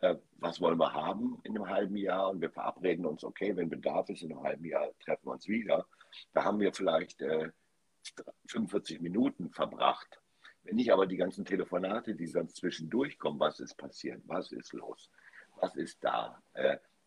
äh, 0.00 0.16
was 0.38 0.60
wollen 0.60 0.78
wir 0.78 0.92
haben 0.92 1.40
in 1.44 1.56
einem 1.56 1.68
halben 1.68 1.96
Jahr 1.96 2.30
und 2.30 2.40
wir 2.40 2.50
verabreden 2.50 3.06
uns, 3.06 3.24
okay, 3.24 3.54
wenn 3.56 3.68
Bedarf 3.68 4.08
ist, 4.08 4.22
in 4.22 4.32
einem 4.32 4.42
halben 4.42 4.64
Jahr 4.64 4.90
treffen 5.04 5.26
wir 5.26 5.32
uns 5.32 5.48
wieder. 5.48 5.86
Da 6.32 6.44
haben 6.44 6.60
wir 6.60 6.72
vielleicht 6.72 7.22
45 8.46 8.96
äh, 8.98 9.02
Minuten 9.02 9.50
verbracht. 9.50 10.20
Wenn 10.64 10.78
ich 10.78 10.92
aber 10.92 11.06
die 11.06 11.16
ganzen 11.16 11.44
Telefonate, 11.44 12.14
die 12.14 12.26
sonst 12.26 12.56
zwischendurch 12.56 13.18
kommen, 13.18 13.40
was 13.40 13.60
ist 13.60 13.76
passiert, 13.76 14.22
was 14.26 14.52
ist 14.52 14.72
los, 14.72 15.10
was 15.56 15.74
ist 15.74 16.04
da? 16.04 16.40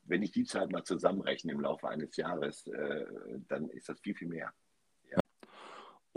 Wenn 0.03 0.24
ich 0.24 0.32
die 0.32 0.43
Zeit 0.43 0.70
mal 0.72 0.84
zusammenrechne 0.84 1.53
im 1.53 1.62
Laufe 1.62 1.88
eines 1.88 2.18
Jahres, 2.18 2.70
dann 3.47 3.70
ist 3.70 3.88
das 3.88 4.01
viel, 4.01 4.14
viel 4.14 4.28
mehr. 4.28 4.53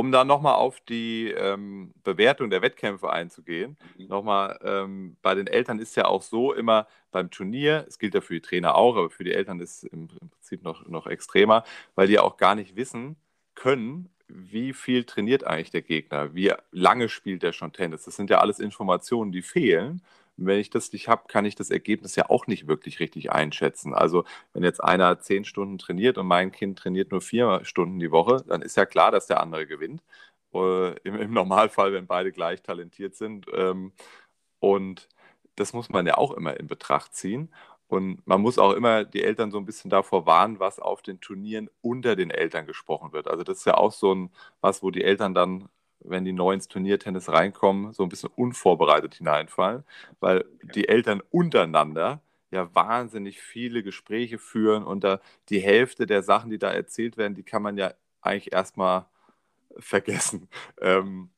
Um 0.01 0.13
da 0.13 0.25
nochmal 0.25 0.55
auf 0.55 0.79
die 0.79 1.33
ähm, 1.33 1.93
Bewertung 2.05 2.51
der 2.51 2.63
Wettkämpfe 2.63 3.11
einzugehen, 3.11 3.77
mhm. 3.99 4.07
nochmal, 4.07 4.57
ähm, 4.63 5.17
bei 5.23 5.35
den 5.35 5.49
Eltern 5.49 5.81
ist 5.81 5.97
ja 5.97 6.05
auch 6.05 6.23
so 6.23 6.53
immer 6.53 6.87
beim 7.11 7.33
Turnier, 7.33 7.85
es 7.89 7.99
gilt 7.99 8.15
ja 8.15 8.21
für 8.21 8.35
die 8.35 8.41
Trainer 8.41 8.77
auch, 8.77 8.97
aber 8.97 9.11
für 9.11 9.25
die 9.25 9.33
Eltern 9.33 9.59
ist 9.59 9.83
es 9.83 9.91
im, 9.91 10.09
im 10.21 10.31
Prinzip 10.31 10.63
noch, 10.63 10.87
noch 10.87 11.09
extremer, 11.09 11.65
weil 11.97 12.07
die 12.07 12.21
auch 12.21 12.37
gar 12.37 12.55
nicht 12.55 12.77
wissen 12.77 13.17
können, 13.57 14.09
wie 14.29 14.73
viel 14.73 15.03
trainiert 15.03 15.43
eigentlich 15.43 15.73
der 15.73 15.83
Gegner, 15.83 16.33
wie 16.33 16.53
lange 16.71 17.09
spielt 17.09 17.43
er 17.43 17.53
schon 17.53 17.73
Tennis. 17.73 18.05
Das 18.05 18.15
sind 18.15 18.31
ja 18.31 18.39
alles 18.39 18.61
Informationen, 18.61 19.33
die 19.33 19.43
fehlen 19.43 20.01
wenn 20.39 20.61
ich 20.61 20.71
das 20.71 20.93
nicht 20.93 21.09
habe, 21.09 21.25
kann 21.29 21.45
ich 21.45 21.57
das 21.57 21.71
Ergebnis 21.71 22.17
ja 22.17 22.31
auch 22.31 22.47
nicht 22.47 22.69
wirklich 22.69 23.01
richtig 23.01 23.33
einschätzen. 23.33 23.95
Also 23.95 24.25
wenn 24.53 24.63
jetzt 24.63 24.83
einer 24.83 25.21
zehn 25.21 25.45
Stunden 25.45 25.79
trainiert 25.79 26.19
und 26.19 26.27
mein 26.27 26.53
Kind 26.53 26.79
trainiert 26.79 27.11
nur 27.11 27.21
vier 27.21 27.61
Stunden 27.65 27.99
die 27.99 28.13
Woche, 28.13 28.45
dann 28.47 28.63
ist 28.63 28.77
ja 28.77 28.87
klar, 28.87 29.11
dass 29.11 29.27
der 29.27 29.41
andere 29.41 29.67
gewinnt. 29.67 30.03
Äh, 30.55 30.97
im, 31.03 31.17
im, 31.17 31.33
Normalfall, 31.33 31.93
wenn 31.93 32.07
beide 32.07 32.33
gleich 32.33 32.63
talentiert 32.63 33.15
sind. 33.17 33.47
Ähm, 33.53 33.93
und 34.61 35.09
das 35.57 35.73
muss 35.73 35.89
man 35.91 36.07
ja 36.07 36.17
auch 36.19 36.33
immer 36.33 36.59
in 36.59 36.67
Betracht 36.69 37.15
ziehen. 37.15 37.53
Und 37.89 38.27
man 38.27 38.41
muss 38.43 38.59
auch 38.59 38.73
immer 38.73 39.05
die 39.05 39.23
Eltern 39.25 39.51
so 39.51 39.59
ein 39.59 39.65
bisschen 39.67 39.91
davor 39.91 40.27
warnen, 40.27 40.61
was 40.61 40.79
auf 40.79 41.03
den 41.03 41.21
Turnieren 41.21 41.71
unter 41.81 42.17
den 42.17 42.31
Eltern 42.31 42.67
gesprochen 42.67 43.13
wird. 43.13 43.29
Also 43.29 43.45
das 43.45 43.59
ist 43.59 43.65
ja 43.67 43.75
auch 43.77 43.93
so 43.93 44.15
ein 44.15 44.31
was, 44.61 44.83
wo 44.83 44.91
die 44.91 45.05
Eltern 45.05 45.35
dann 45.35 45.69
wenn 46.01 46.25
die 46.25 46.33
neu 46.33 46.53
ins 46.55 46.69
Turniertennis 46.69 47.29
reinkommen, 47.29 47.93
so 47.93 48.03
ein 48.03 48.09
bisschen 48.09 48.31
unvorbereitet 48.37 49.15
hineinfallen, 49.17 49.85
weil 50.21 50.45
die 50.63 50.89
Eltern 50.89 51.23
untereinander 51.31 52.21
ja 52.51 52.75
wahnsinnig 52.75 53.41
viele 53.41 53.83
Gespräche 53.83 54.39
führen 54.39 54.85
und 54.85 55.05
da 55.05 55.21
die 55.51 55.61
Hälfte 55.61 56.07
der 56.07 56.23
Sachen, 56.23 56.51
die 56.51 56.59
da 56.59 56.71
erzählt 56.71 57.17
werden, 57.17 57.35
die 57.35 57.43
kann 57.43 57.63
man 57.63 57.77
ja 57.77 57.93
eigentlich 58.23 58.53
erstmal 58.53 59.07
vergessen. 59.79 60.49
Ähm, 60.81 61.31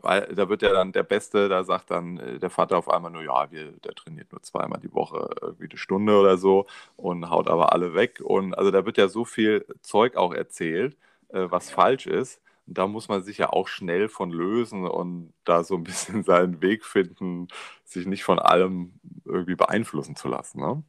weil 0.00 0.34
da 0.34 0.48
wird 0.48 0.62
ja 0.62 0.72
dann 0.72 0.92
der 0.92 1.02
Beste, 1.04 1.48
da 1.48 1.64
sagt 1.64 1.90
dann 1.90 2.18
äh, 2.18 2.38
der 2.38 2.50
Vater 2.50 2.78
auf 2.78 2.90
einmal 2.90 3.10
nur, 3.10 3.22
ja, 3.22 3.50
wir, 3.50 3.72
der 3.72 3.94
trainiert 3.94 4.32
nur 4.32 4.42
zweimal 4.42 4.80
die 4.80 4.92
Woche, 4.92 5.30
irgendwie 5.40 5.68
eine 5.70 5.78
Stunde 5.78 6.18
oder 6.18 6.38
so 6.38 6.66
und 6.96 7.30
haut 7.30 7.48
aber 7.48 7.72
alle 7.72 7.94
weg. 7.94 8.20
Und 8.22 8.54
also 8.54 8.70
da 8.70 8.84
wird 8.86 8.98
ja 8.98 9.08
so 9.08 9.24
viel 9.24 9.66
Zeug 9.82 10.16
auch 10.16 10.34
erzählt, 10.34 10.96
äh, 11.28 11.46
was 11.50 11.70
falsch 11.70 12.06
ist 12.06 12.41
da 12.66 12.86
muss 12.86 13.08
man 13.08 13.22
sich 13.22 13.38
ja 13.38 13.50
auch 13.50 13.68
schnell 13.68 14.08
von 14.08 14.30
lösen 14.30 14.86
und 14.86 15.32
da 15.44 15.64
so 15.64 15.76
ein 15.76 15.84
bisschen 15.84 16.22
seinen 16.22 16.62
Weg 16.62 16.84
finden, 16.84 17.48
sich 17.84 18.06
nicht 18.06 18.24
von 18.24 18.38
allem 18.38 19.00
irgendwie 19.24 19.56
beeinflussen 19.56 20.16
zu 20.16 20.28
lassen. 20.28 20.60
Ne? 20.60 20.82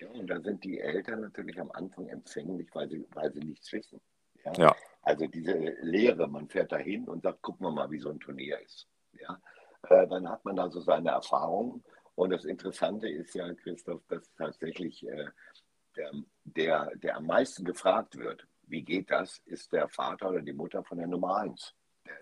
Ja, 0.00 0.08
und 0.10 0.26
da 0.26 0.40
sind 0.40 0.64
die 0.64 0.80
Eltern 0.80 1.20
natürlich 1.20 1.60
am 1.60 1.70
Anfang 1.70 2.08
empfänglich, 2.08 2.68
weil 2.72 2.88
sie, 2.88 3.06
weil 3.12 3.32
sie 3.32 3.40
nichts 3.40 3.72
wissen. 3.72 4.00
Ja? 4.44 4.52
ja. 4.58 4.76
Also 5.02 5.26
diese 5.26 5.52
Lehre, 5.82 6.26
man 6.28 6.48
fährt 6.48 6.72
da 6.72 6.78
hin 6.78 7.04
und 7.04 7.22
sagt, 7.22 7.42
gucken 7.42 7.66
wir 7.66 7.70
mal, 7.70 7.90
wie 7.90 7.98
so 7.98 8.10
ein 8.10 8.20
Turnier 8.20 8.58
ist. 8.60 8.88
Ja? 9.12 9.38
Äh, 9.88 10.06
dann 10.08 10.28
hat 10.28 10.44
man 10.44 10.56
da 10.56 10.70
so 10.70 10.80
seine 10.80 11.10
Erfahrungen. 11.10 11.84
Und 12.14 12.30
das 12.30 12.44
Interessante 12.44 13.08
ist 13.08 13.34
ja, 13.34 13.52
Christoph, 13.54 14.02
dass 14.08 14.32
tatsächlich 14.34 15.06
äh, 15.06 15.26
der, 15.96 16.10
der, 16.44 16.96
der 16.96 17.16
am 17.16 17.26
meisten 17.26 17.64
gefragt 17.64 18.16
wird, 18.16 18.46
wie 18.68 18.82
geht 18.82 19.10
das, 19.10 19.38
ist 19.46 19.72
der 19.72 19.88
Vater 19.88 20.30
oder 20.30 20.42
die 20.42 20.52
Mutter 20.52 20.82
von 20.84 20.98
der 20.98 21.06
Nummer 21.06 21.36
1 21.38 21.74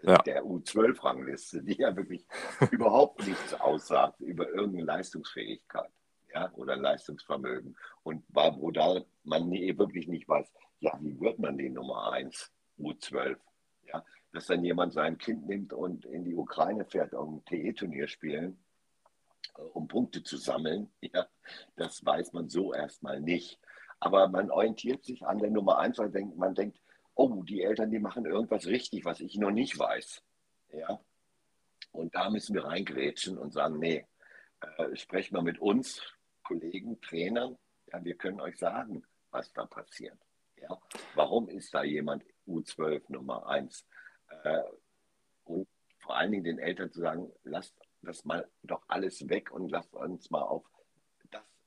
der, 0.03 0.13
ja. 0.13 0.19
der 0.19 0.45
U12-Rangliste, 0.45 1.63
die 1.63 1.75
ja 1.75 1.95
wirklich 1.97 2.27
überhaupt 2.71 3.27
nichts 3.27 3.55
aussagt 3.55 4.21
über 4.21 4.49
irgendeine 4.49 4.85
Leistungsfähigkeit 4.85 5.91
ja, 6.35 6.51
oder 6.55 6.77
Leistungsvermögen. 6.77 7.77
Und 8.03 8.25
wo 8.31 8.71
da 8.71 9.03
man 9.25 9.51
wirklich 9.51 10.09
nicht 10.09 10.29
weiß, 10.29 10.51
ja, 10.81 10.99
wie 11.01 11.19
wird 11.21 11.39
man 11.39 11.59
die 11.59 11.71
Nummer 11.71 12.13
1 12.13 12.53
U12? 12.79 13.37
Ja, 13.87 14.05
dass 14.33 14.47
dann 14.47 14.65
jemand 14.65 14.93
sein 14.93 15.19
Kind 15.19 15.47
nimmt 15.47 15.73
und 15.73 16.05
in 16.07 16.25
die 16.25 16.35
Ukraine 16.35 16.85
fährt, 16.85 17.15
um 17.15 17.37
ein 17.37 17.45
TE-Turnier 17.45 18.09
spielen, 18.09 18.59
äh, 19.57 19.61
um 19.61 19.89
Punkte 19.89 20.23
zu 20.23 20.37
sammeln, 20.37 20.91
ja, 21.01 21.27
das 21.77 22.05
weiß 22.05 22.33
man 22.33 22.49
so 22.49 22.73
erstmal 22.73 23.21
nicht. 23.21 23.61
Aber 24.03 24.27
man 24.27 24.51
orientiert 24.51 25.05
sich 25.05 25.25
an 25.25 25.39
der 25.39 25.51
Nummer 25.51 25.79
eins, 25.79 25.97
weil 25.97 26.11
man 26.35 26.57
denkt, 26.57 26.77
oh, 27.15 27.45
die 27.45 27.63
Eltern, 27.63 27.93
die 27.93 28.01
machen 28.01 28.27
irgendwas 28.27 28.67
richtig, 28.67 29.05
was 29.05 29.21
ich 29.21 29.37
noch 29.37 29.53
nicht 29.53 29.79
weiß. 29.79 30.25
Ja? 30.73 31.01
Und 31.93 32.13
da 32.13 32.29
müssen 32.29 32.53
wir 32.57 32.65
reingrätschen 32.65 33.39
und 33.39 33.53
sagen, 33.53 33.79
nee, 33.79 34.05
äh, 34.61 34.97
sprecht 34.97 35.31
mal 35.31 35.45
mit 35.45 35.61
uns, 35.61 36.03
Kollegen, 36.43 37.01
Trainern, 37.01 37.57
ja, 37.93 38.03
wir 38.03 38.17
können 38.17 38.41
euch 38.41 38.59
sagen, 38.59 39.05
was 39.31 39.53
da 39.53 39.67
passiert. 39.67 40.19
Ja? 40.57 40.77
Warum 41.15 41.49
ist 41.49 41.73
da 41.73 41.85
jemand 41.85 42.25
U12 42.49 43.05
Nummer 43.07 43.47
1? 43.47 43.87
Äh, 44.43 44.63
und 45.45 45.69
vor 46.01 46.17
allen 46.17 46.33
Dingen 46.33 46.43
den 46.43 46.59
Eltern 46.59 46.91
zu 46.91 46.99
sagen, 46.99 47.31
lasst 47.45 47.77
das 48.01 48.25
mal 48.25 48.51
doch 48.65 48.83
alles 48.89 49.29
weg 49.29 49.53
und 49.53 49.69
lasst 49.69 49.95
uns 49.95 50.29
mal 50.29 50.43
auf 50.43 50.65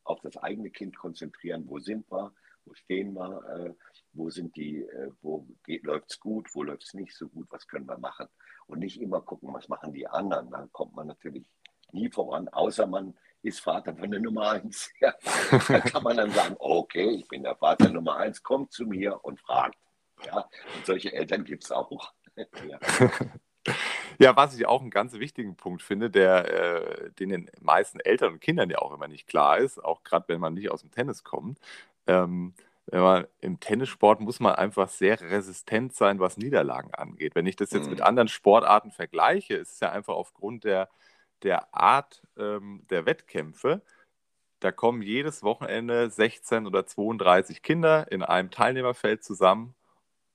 auf 0.05 0.21
das 0.21 0.37
eigene 0.37 0.69
Kind 0.69 0.95
konzentrieren. 0.95 1.65
Wo 1.67 1.79
sind 1.79 2.09
wir? 2.11 2.33
Wo 2.65 2.73
stehen 2.73 3.13
wir? 3.13 3.43
Äh, 3.57 3.73
wo 4.13 4.29
sind 4.29 4.55
die, 4.55 4.81
äh, 4.81 5.11
wo 5.21 5.47
läuft 5.67 6.11
es 6.11 6.19
gut, 6.19 6.47
wo 6.53 6.63
läuft 6.63 6.83
es 6.83 6.93
nicht 6.93 7.15
so 7.15 7.27
gut, 7.27 7.47
was 7.49 7.67
können 7.67 7.87
wir 7.87 7.97
machen? 7.97 8.27
Und 8.67 8.79
nicht 8.79 8.99
immer 9.01 9.21
gucken, 9.21 9.53
was 9.53 9.67
machen 9.67 9.93
die 9.93 10.07
anderen. 10.07 10.49
Dann 10.49 10.71
kommt 10.71 10.95
man 10.95 11.07
natürlich 11.07 11.47
nie 11.91 12.09
voran, 12.09 12.47
außer 12.49 12.87
man 12.87 13.15
ist 13.41 13.59
Vater 13.59 13.95
von 13.95 14.09
der 14.09 14.19
Nummer 14.19 14.51
eins. 14.51 14.91
Ja, 15.01 15.13
da 15.67 15.79
kann 15.81 16.03
man 16.03 16.17
dann 16.17 16.31
sagen, 16.31 16.55
okay, 16.59 17.09
ich 17.09 17.27
bin 17.27 17.43
der 17.43 17.55
Vater 17.55 17.89
Nummer 17.89 18.17
eins, 18.17 18.41
kommt 18.41 18.71
zu 18.71 18.85
mir 18.85 19.23
und 19.23 19.39
fragt. 19.39 19.77
Ja, 20.25 20.49
und 20.75 20.85
solche 20.85 21.13
Eltern 21.13 21.43
gibt 21.43 21.63
es 21.63 21.71
auch. 21.71 22.13
ja. 22.37 22.79
Ja, 24.19 24.35
was 24.35 24.55
ich 24.55 24.65
auch 24.65 24.81
einen 24.81 24.91
ganz 24.91 25.13
wichtigen 25.13 25.55
Punkt 25.55 25.81
finde, 25.81 26.09
der 26.09 27.05
äh, 27.05 27.11
den, 27.11 27.29
den 27.29 27.49
meisten 27.61 27.99
Eltern 27.99 28.33
und 28.33 28.41
Kindern 28.41 28.69
ja 28.69 28.79
auch 28.79 28.93
immer 28.93 29.07
nicht 29.07 29.27
klar 29.27 29.57
ist, 29.57 29.83
auch 29.83 30.03
gerade 30.03 30.27
wenn 30.27 30.39
man 30.39 30.53
nicht 30.53 30.71
aus 30.71 30.81
dem 30.81 30.91
Tennis 30.91 31.23
kommt. 31.23 31.59
Ähm, 32.07 32.53
wenn 32.87 33.01
man 33.01 33.27
im 33.41 33.59
Tennissport 33.59 34.19
muss 34.21 34.39
man 34.39 34.55
einfach 34.55 34.89
sehr 34.89 35.19
resistent 35.19 35.95
sein, 35.95 36.19
was 36.19 36.37
Niederlagen 36.37 36.93
angeht. 36.93 37.33
Wenn 37.35 37.47
ich 37.47 37.55
das 37.55 37.71
jetzt 37.71 37.85
mhm. 37.85 37.91
mit 37.91 38.01
anderen 38.01 38.27
Sportarten 38.27 38.91
vergleiche, 38.91 39.55
ist 39.55 39.73
es 39.73 39.79
ja 39.79 39.91
einfach 39.91 40.13
aufgrund 40.13 40.65
der, 40.65 40.89
der 41.41 41.73
Art 41.73 42.21
ähm, 42.37 42.83
der 42.89 43.05
Wettkämpfe, 43.05 43.81
da 44.59 44.71
kommen 44.71 45.01
jedes 45.01 45.43
Wochenende 45.43 46.09
16 46.09 46.65
oder 46.65 46.85
32 46.85 47.61
Kinder 47.61 48.11
in 48.11 48.23
einem 48.23 48.51
Teilnehmerfeld 48.51 49.23
zusammen 49.23 49.75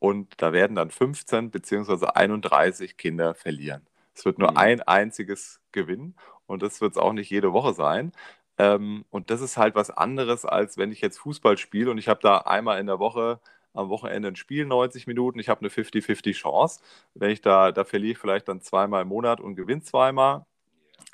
und 0.00 0.42
da 0.42 0.52
werden 0.52 0.74
dann 0.74 0.90
15 0.90 1.50
bzw. 1.52 2.06
31 2.06 2.96
Kinder 2.96 3.34
verlieren. 3.34 3.86
Es 4.14 4.24
wird 4.24 4.38
nur 4.40 4.50
mhm. 4.50 4.56
ein 4.56 4.82
einziges 4.82 5.60
gewinnen 5.70 6.16
und 6.46 6.62
das 6.62 6.80
wird 6.80 6.92
es 6.92 6.98
auch 6.98 7.12
nicht 7.12 7.30
jede 7.30 7.52
Woche 7.52 7.74
sein. 7.74 8.12
Ähm, 8.58 9.04
und 9.10 9.30
das 9.30 9.40
ist 9.40 9.56
halt 9.56 9.76
was 9.76 9.90
anderes, 9.90 10.44
als 10.44 10.76
wenn 10.76 10.90
ich 10.90 11.00
jetzt 11.00 11.18
Fußball 11.18 11.56
spiele 11.58 11.90
und 11.90 11.98
ich 11.98 12.08
habe 12.08 12.20
da 12.20 12.38
einmal 12.38 12.80
in 12.80 12.86
der 12.86 12.98
Woche 12.98 13.40
am 13.72 13.88
Wochenende 13.88 14.28
ein 14.28 14.36
Spiel, 14.36 14.66
90 14.66 15.06
Minuten, 15.06 15.38
ich 15.38 15.48
habe 15.48 15.60
eine 15.60 15.68
50-50 15.68 16.32
Chance. 16.34 16.80
Wenn 17.14 17.30
ich 17.30 17.40
da, 17.40 17.72
da 17.72 17.84
verliere 17.84 18.12
ich 18.12 18.18
vielleicht 18.18 18.48
dann 18.48 18.60
zweimal 18.60 19.02
im 19.02 19.08
Monat 19.08 19.40
und 19.40 19.54
gewinne 19.54 19.82
zweimal. 19.82 20.44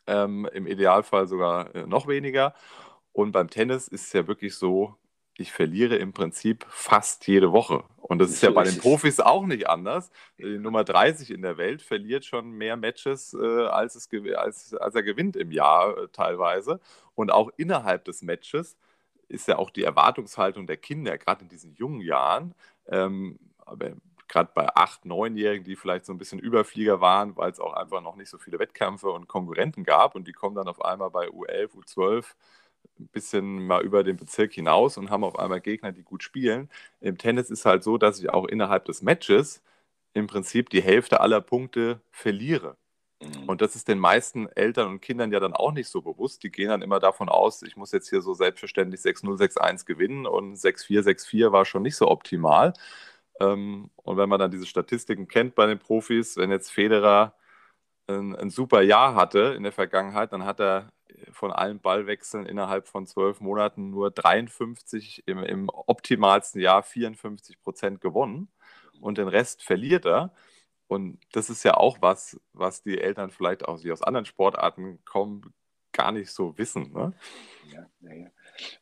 Ähm, 0.07 0.49
Im 0.53 0.67
Idealfall 0.67 1.27
sogar 1.27 1.75
äh, 1.75 1.87
noch 1.87 2.07
weniger. 2.09 2.55
Und 3.13 3.33
beim 3.33 3.51
Tennis 3.51 3.89
ist 3.89 4.07
es 4.07 4.13
ja 4.13 4.27
wirklich 4.27 4.55
so, 4.57 4.97
ich 5.39 5.53
verliere 5.53 5.97
im 5.97 6.13
Prinzip 6.13 6.65
fast 6.69 7.27
jede 7.27 7.53
Woche. 7.53 7.85
Und 8.09 8.21
das 8.21 8.31
ist 8.31 8.43
ja 8.43 8.51
bei 8.51 8.63
den 8.63 8.79
Profis 8.79 9.19
auch 9.19 9.47
nicht 9.47 9.69
anders. 9.69 10.13
Die 10.39 10.59
Nummer 10.59 10.85
30 10.85 11.33
in 11.33 11.43
der 11.43 11.59
Welt 11.59 11.83
verliert 11.83 12.25
schon 12.25 12.53
mehr 12.53 12.77
Matches, 12.77 13.35
äh, 13.35 13.67
als, 13.67 13.97
es, 13.97 14.09
als, 14.37 14.75
als 14.75 14.95
er 14.95 15.03
gewinnt 15.03 15.35
im 15.35 15.51
Jahr 15.51 15.99
äh, 15.99 16.09
teilweise. 16.13 16.81
Und 17.17 17.33
auch 17.33 17.51
innerhalb 17.57 18.05
des 18.05 18.23
Matches 18.23 18.77
ist 19.29 19.49
ja 19.49 19.59
auch 19.59 19.71
die 19.71 19.83
Erwartungshaltung 19.83 20.69
der 20.69 20.77
Kinder, 20.77 21.19
gerade 21.19 21.43
in 21.43 21.49
diesen 21.49 21.75
jungen 21.75 22.01
Jahren, 22.01 22.55
ähm, 22.87 23.41
gerade 24.29 24.51
bei 24.55 24.69
acht, 24.77 25.05
neunjährigen, 25.05 25.65
die 25.65 25.75
vielleicht 25.75 26.07
so 26.07 26.13
ein 26.13 26.19
bisschen 26.19 26.39
Überflieger 26.39 27.01
waren, 27.01 27.37
weil 27.37 27.51
es 27.51 27.59
auch 27.59 27.73
einfach 27.73 28.03
noch 28.03 28.15
nicht 28.15 28.31
so 28.31 28.39
viele 28.39 28.61
Wettkämpfe 28.61 29.11
und 29.11 29.27
Konkurrenten 29.27 29.83
gab 29.83 30.15
und 30.15 30.29
die 30.29 30.33
kommen 30.33 30.55
dann 30.55 30.69
auf 30.69 30.85
einmal 30.85 31.11
bei 31.11 31.27
U11, 31.27 31.71
U12 31.75 32.25
ein 32.99 33.09
bisschen 33.09 33.67
mal 33.67 33.83
über 33.83 34.05
den 34.05 34.17
Bezirk 34.17 34.53
hinaus 34.53 34.99
und 34.99 35.11
haben 35.11 35.25
auf 35.25 35.39
einmal 35.39 35.61
Gegner, 35.61 35.93
die 35.93 36.03
gut 36.03 36.23
spielen. 36.23 36.71
Im 37.01 37.19
Tennis 37.19 37.51
ist 37.51 37.67
halt 37.67 37.85
so, 37.85 37.99
dass 37.99 38.19
ich 38.21 38.31
auch 38.31 38.47
innerhalb 38.47 38.85
des 38.87 39.03
Matches 39.03 39.63
im 40.15 40.27
Prinzip 40.27 40.71
die 40.71 40.83
Hälfte 40.83 41.21
aller 41.21 41.41
Punkte 41.41 42.01
verliere. 42.11 42.77
Mhm. 43.23 43.49
Und 43.49 43.61
das 43.63 43.77
ist 43.77 43.89
den 43.89 43.99
meisten 43.99 44.49
Eltern 44.49 44.89
und 44.89 45.01
Kindern 45.01 45.33
ja 45.33 45.41
dann 45.41 45.55
auch 45.55 45.73
nicht 45.73 45.89
so 45.89 46.03
bewusst. 46.03 46.43
Die 46.43 46.51
gehen 46.51 46.69
dann 46.69 46.83
immer 46.83 47.01
davon 47.01 47.29
aus, 47.29 47.63
ich 47.63 47.77
muss 47.77 47.93
jetzt 47.93 48.09
hier 48.09 48.23
so 48.23 48.35
selbstverständlich 48.35 49.01
6-0, 49.01 49.39
6-1 49.39 49.87
gewinnen 49.87 50.27
und 50.27 50.57
6-4, 50.57 51.03
6-4 51.03 51.53
war 51.53 51.65
schon 51.65 51.83
nicht 51.83 51.97
so 51.97 52.09
optimal. 52.09 52.73
Ähm, 53.41 53.91
und 53.97 54.17
wenn 54.17 54.29
man 54.29 54.39
dann 54.41 54.51
diese 54.51 54.67
Statistiken 54.67 55.29
kennt 55.29 55.55
bei 55.55 55.67
den 55.67 55.79
Profis, 55.79 56.37
wenn 56.37 56.51
jetzt 56.51 56.71
Federer 56.71 57.35
ein, 58.09 58.37
ein 58.37 58.51
super 58.51 58.83
Jahr 58.83 59.15
hatte 59.15 59.55
in 59.57 59.63
der 59.63 59.73
Vergangenheit, 59.73 60.33
dann 60.33 60.45
hat 60.45 60.61
er 60.61 60.91
von 61.33 61.53
allen 61.53 61.81
Ballwechseln 61.81 62.47
innerhalb 62.47 62.89
von 62.89 63.07
zwölf 63.07 63.41
Monaten 63.41 63.91
nur 63.91 64.11
53, 64.11 65.25
im, 65.27 65.43
im 65.43 65.69
optimalsten 65.69 66.61
Jahr 66.61 66.83
54 66.83 67.61
Prozent 67.61 68.01
gewonnen 68.01 68.49
und 69.01 69.19
den 69.19 69.29
Rest 69.29 69.63
verliert 69.63 70.05
er. 70.05 70.33
Und 70.89 71.19
das 71.33 71.51
ist 71.51 71.65
ja 71.65 71.75
auch 71.75 71.99
was, 72.01 72.41
was 72.53 72.83
die 72.83 72.99
Eltern 72.99 73.31
vielleicht 73.31 73.65
auch, 73.65 73.81
die 73.81 73.91
aus 73.91 74.03
anderen 74.03 74.27
Sportarten 74.27 75.05
kommen, 75.05 75.53
gar 75.93 76.13
nicht 76.13 76.31
so 76.31 76.57
wissen. 76.59 76.93
Ne? 76.93 77.13
Ja, 77.73 77.87
ja, 78.01 78.15
ja. 78.15 78.29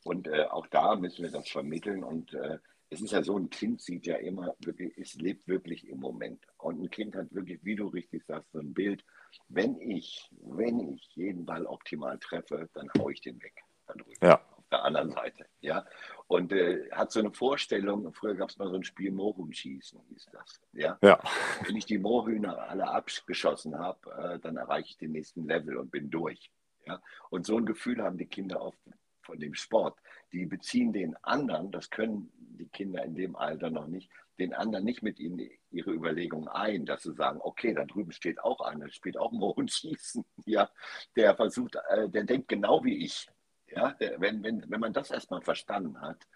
Und 0.03 0.27
äh, 0.27 0.45
auch 0.45 0.67
da 0.67 0.95
müssen 0.95 1.23
wir 1.23 1.31
das 1.31 1.49
vermitteln. 1.49 2.03
Und 2.03 2.33
äh, 2.33 2.59
es 2.89 3.01
ist 3.01 3.11
ja 3.11 3.23
so, 3.23 3.37
ein 3.37 3.49
Kind 3.49 3.81
sieht 3.81 4.05
ja 4.05 4.15
immer 4.17 4.55
wirklich, 4.59 4.97
es 4.97 5.15
lebt 5.15 5.47
wirklich 5.47 5.87
im 5.87 5.99
Moment. 5.99 6.45
Und 6.57 6.81
ein 6.81 6.89
Kind 6.89 7.15
hat 7.15 7.33
wirklich, 7.33 7.63
wie 7.63 7.75
du 7.75 7.87
richtig 7.87 8.23
sagst, 8.25 8.51
so 8.51 8.59
ein 8.59 8.73
Bild 8.73 9.03
wenn 9.49 9.79
ich, 9.81 10.29
wenn 10.41 10.79
ich 10.79 11.09
jeden 11.15 11.45
Ball 11.45 11.65
optimal 11.65 12.17
treffe, 12.19 12.69
dann 12.73 12.89
haue 12.97 13.13
ich 13.13 13.21
den 13.21 13.41
weg. 13.41 13.53
Dann 13.87 14.03
ja. 14.21 14.41
Auf 14.57 14.67
der 14.71 14.83
anderen 14.83 15.11
Seite. 15.11 15.45
Ja. 15.61 15.85
Und 16.27 16.51
äh, 16.51 16.89
hat 16.91 17.11
so 17.11 17.19
eine 17.19 17.31
Vorstellung, 17.31 18.11
früher 18.13 18.35
gab 18.35 18.49
es 18.49 18.57
mal 18.57 18.69
so 18.69 18.75
ein 18.75 18.83
Spiel 18.83 19.11
Mohrenschießen, 19.11 20.01
hieß 20.09 20.29
das. 20.31 20.61
Ja. 20.73 20.97
ja. 21.01 21.21
Wenn 21.65 21.75
ich 21.75 21.85
die 21.85 21.99
Moorhühner 21.99 22.57
alle 22.57 22.87
abgeschossen 22.87 23.77
habe, 23.77 24.11
äh, 24.11 24.39
dann 24.39 24.57
erreiche 24.57 24.89
ich 24.89 24.97
den 24.97 25.11
nächsten 25.11 25.47
Level 25.47 25.77
und 25.77 25.91
bin 25.91 26.09
durch. 26.09 26.51
Ja. 26.87 27.01
Und 27.29 27.45
so 27.45 27.57
ein 27.57 27.65
Gefühl 27.65 28.01
haben 28.01 28.17
die 28.17 28.27
Kinder 28.27 28.61
oft 28.61 28.79
von 29.25 29.39
dem 29.39 29.53
Sport. 29.53 29.97
Die 30.31 30.45
beziehen 30.45 30.93
den 30.93 31.15
anderen, 31.23 31.71
das 31.71 31.89
können 31.89 32.31
die 32.35 32.67
Kinder 32.67 33.03
in 33.03 33.15
dem 33.15 33.35
Alter 33.35 33.69
noch 33.69 33.87
nicht, 33.87 34.09
den 34.39 34.53
anderen 34.53 34.85
nicht 34.85 35.01
mit 35.01 35.19
in 35.19 35.49
ihre 35.71 35.91
Überlegungen 35.91 36.47
ein, 36.47 36.85
dass 36.85 37.03
sie 37.03 37.13
sagen, 37.13 37.39
okay, 37.41 37.73
da 37.73 37.85
drüben 37.85 38.11
steht 38.11 38.39
auch 38.39 38.61
einer, 38.61 38.89
spielt 38.89 39.17
auch 39.17 39.31
Mohrenschießen, 39.31 40.25
ja, 40.45 40.69
der 41.15 41.35
versucht, 41.35 41.77
äh, 41.89 42.09
der 42.09 42.23
denkt 42.23 42.47
genau 42.47 42.83
wie 42.83 43.03
ich. 43.05 43.27
Ja, 43.67 43.95
wenn, 44.17 44.43
wenn, 44.43 44.63
wenn 44.69 44.79
man 44.79 44.93
das 44.93 45.09
erstmal 45.09 45.41
verstanden 45.41 45.99
hat 45.99 46.27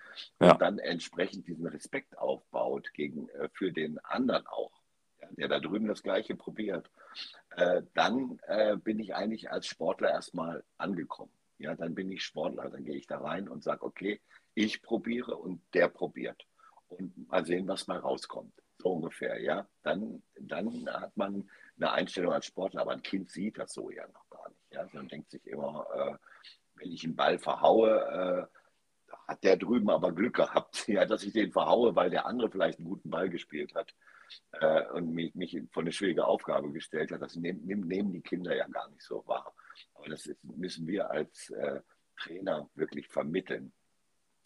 ja. 0.41 0.51
und 0.51 0.61
dann 0.61 0.79
entsprechend 0.79 1.47
diesen 1.47 1.67
Respekt 1.67 2.17
aufbaut 2.17 2.91
gegen, 2.93 3.29
äh, 3.29 3.49
für 3.53 3.71
den 3.71 3.99
anderen 3.99 4.47
auch, 4.47 4.71
der 5.37 5.47
da 5.47 5.59
drüben 5.59 5.87
das 5.87 6.01
Gleiche 6.01 6.35
probiert, 6.35 6.89
äh, 7.51 7.83
dann 7.93 8.39
bin 8.83 8.97
ich 8.99 9.13
eigentlich 9.13 9.51
als 9.51 9.67
Sportler 9.67 10.09
erstmal 10.09 10.63
angekommen. 10.77 11.31
Ja, 11.59 11.75
dann 11.75 11.93
bin 11.93 12.09
ich 12.09 12.23
Sportler, 12.23 12.69
dann 12.69 12.85
gehe 12.85 12.95
ich 12.95 13.05
da 13.05 13.19
rein 13.19 13.49
und 13.49 13.63
sage, 13.63 13.83
okay, 13.83 14.21
ich 14.55 14.81
probiere 14.81 15.35
und 15.35 15.61
der 15.73 15.89
probiert 15.89 16.47
und 16.87 17.27
mal 17.29 17.45
sehen, 17.45 17.67
was 17.67 17.87
mal 17.87 17.99
rauskommt. 17.99 18.53
So 18.77 18.93
ungefähr, 18.93 19.41
ja. 19.41 19.67
Dann, 19.83 20.23
dann 20.39 20.89
hat 20.89 21.15
man 21.17 21.49
eine 21.75 21.91
Einstellung 21.91 22.33
als 22.33 22.45
Sportler, 22.45 22.81
aber 22.81 22.91
ein 22.91 23.01
Kind 23.01 23.29
sieht 23.29 23.57
das 23.57 23.73
so 23.73 23.89
ja 23.89 24.07
noch 24.07 24.29
gar 24.29 24.49
nicht. 24.49 24.71
Ja. 24.71 24.87
Man 24.93 25.07
denkt 25.07 25.31
sich 25.31 25.45
immer, 25.45 25.85
äh, 25.93 26.17
wenn 26.75 26.91
ich 26.91 27.03
einen 27.03 27.15
Ball 27.15 27.39
verhaue, 27.39 28.47
äh, 28.49 29.13
hat 29.27 29.43
der 29.43 29.57
drüben 29.57 29.89
aber 29.89 30.13
Glück 30.13 30.35
gehabt, 30.35 30.87
ja, 30.87 31.05
dass 31.05 31.23
ich 31.23 31.33
den 31.33 31.51
verhaue, 31.51 31.95
weil 31.95 32.09
der 32.09 32.25
andere 32.25 32.49
vielleicht 32.49 32.79
einen 32.79 32.87
guten 32.87 33.09
Ball 33.09 33.29
gespielt 33.29 33.75
hat 33.75 33.93
äh, 34.53 34.87
und 34.91 35.13
mich, 35.13 35.35
mich 35.35 35.61
vor 35.71 35.83
eine 35.83 35.91
schwierige 35.91 36.25
Aufgabe 36.25 36.71
gestellt 36.71 37.11
hat. 37.11 37.21
Das 37.21 37.35
nehmen, 37.35 37.65
nehmen 37.65 38.13
die 38.13 38.21
Kinder 38.21 38.55
ja 38.55 38.67
gar 38.67 38.89
nicht 38.89 39.03
so 39.03 39.25
wahr. 39.27 39.53
Das 40.09 40.25
ist, 40.25 40.43
müssen 40.43 40.87
wir 40.87 41.09
als 41.09 41.49
äh, 41.51 41.81
Trainer 42.17 42.69
wirklich 42.75 43.07
vermitteln. 43.07 43.71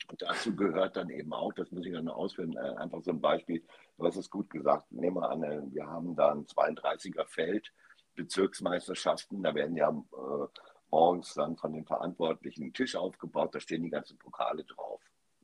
Und 0.08 0.22
dazu 0.22 0.56
gehört 0.56 0.96
dann 0.96 1.10
eben 1.10 1.34
auch, 1.34 1.54
das 1.54 1.72
muss 1.72 1.86
ich 1.86 1.94
dann 1.94 2.10
ausführen, 2.10 2.56
äh, 2.58 2.76
einfach 2.78 3.02
so 3.04 3.12
ein 3.12 3.22
Beispiel, 3.22 3.64
du 3.98 4.06
hast 4.06 4.18
es 4.18 4.30
gut 4.30 4.50
gesagt, 4.50 4.92
nehmen 4.92 5.18
wir 5.18 5.30
an, 5.30 5.44
äh, 5.44 5.62
wir 5.72 5.88
haben 5.88 6.16
da 6.16 6.32
ein 6.32 6.46
32er 6.46 7.26
Feld, 7.26 7.72
Bezirksmeisterschaften, 8.16 9.42
da 9.42 9.56
werden 9.56 9.76
ja 9.76 9.90
äh, 9.90 10.48
morgens 10.92 11.34
dann 11.34 11.58
von 11.58 11.74
den 11.74 11.86
Verantwortlichen 11.86 12.66
ein 12.66 12.74
Tisch 12.74 12.96
aufgebaut, 12.96 13.56
da 13.56 13.60
stehen 13.60 13.84
die 13.84 13.90
ganzen 13.90 14.18
Pokale 14.18 14.64
drauf. 14.64 15.02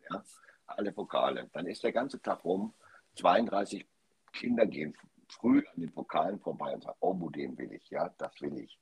Ja? 0.09 0.23
Alle 0.67 0.91
Pokale. 0.91 1.49
Dann 1.53 1.65
ist 1.65 1.83
der 1.83 1.91
ganze 1.91 2.21
Tag 2.21 2.43
rum, 2.43 2.73
32 3.15 3.87
Kinder 4.31 4.67
gehen 4.67 4.95
früh 5.27 5.63
an 5.73 5.81
den 5.81 5.91
Pokalen 5.91 6.39
vorbei 6.39 6.73
und 6.73 6.83
sagen, 6.83 6.97
oh, 6.99 7.29
den 7.29 7.57
will 7.57 7.71
ich, 7.73 7.89
ja, 7.89 8.13
das 8.17 8.39
will 8.41 8.57
ich. 8.59 8.77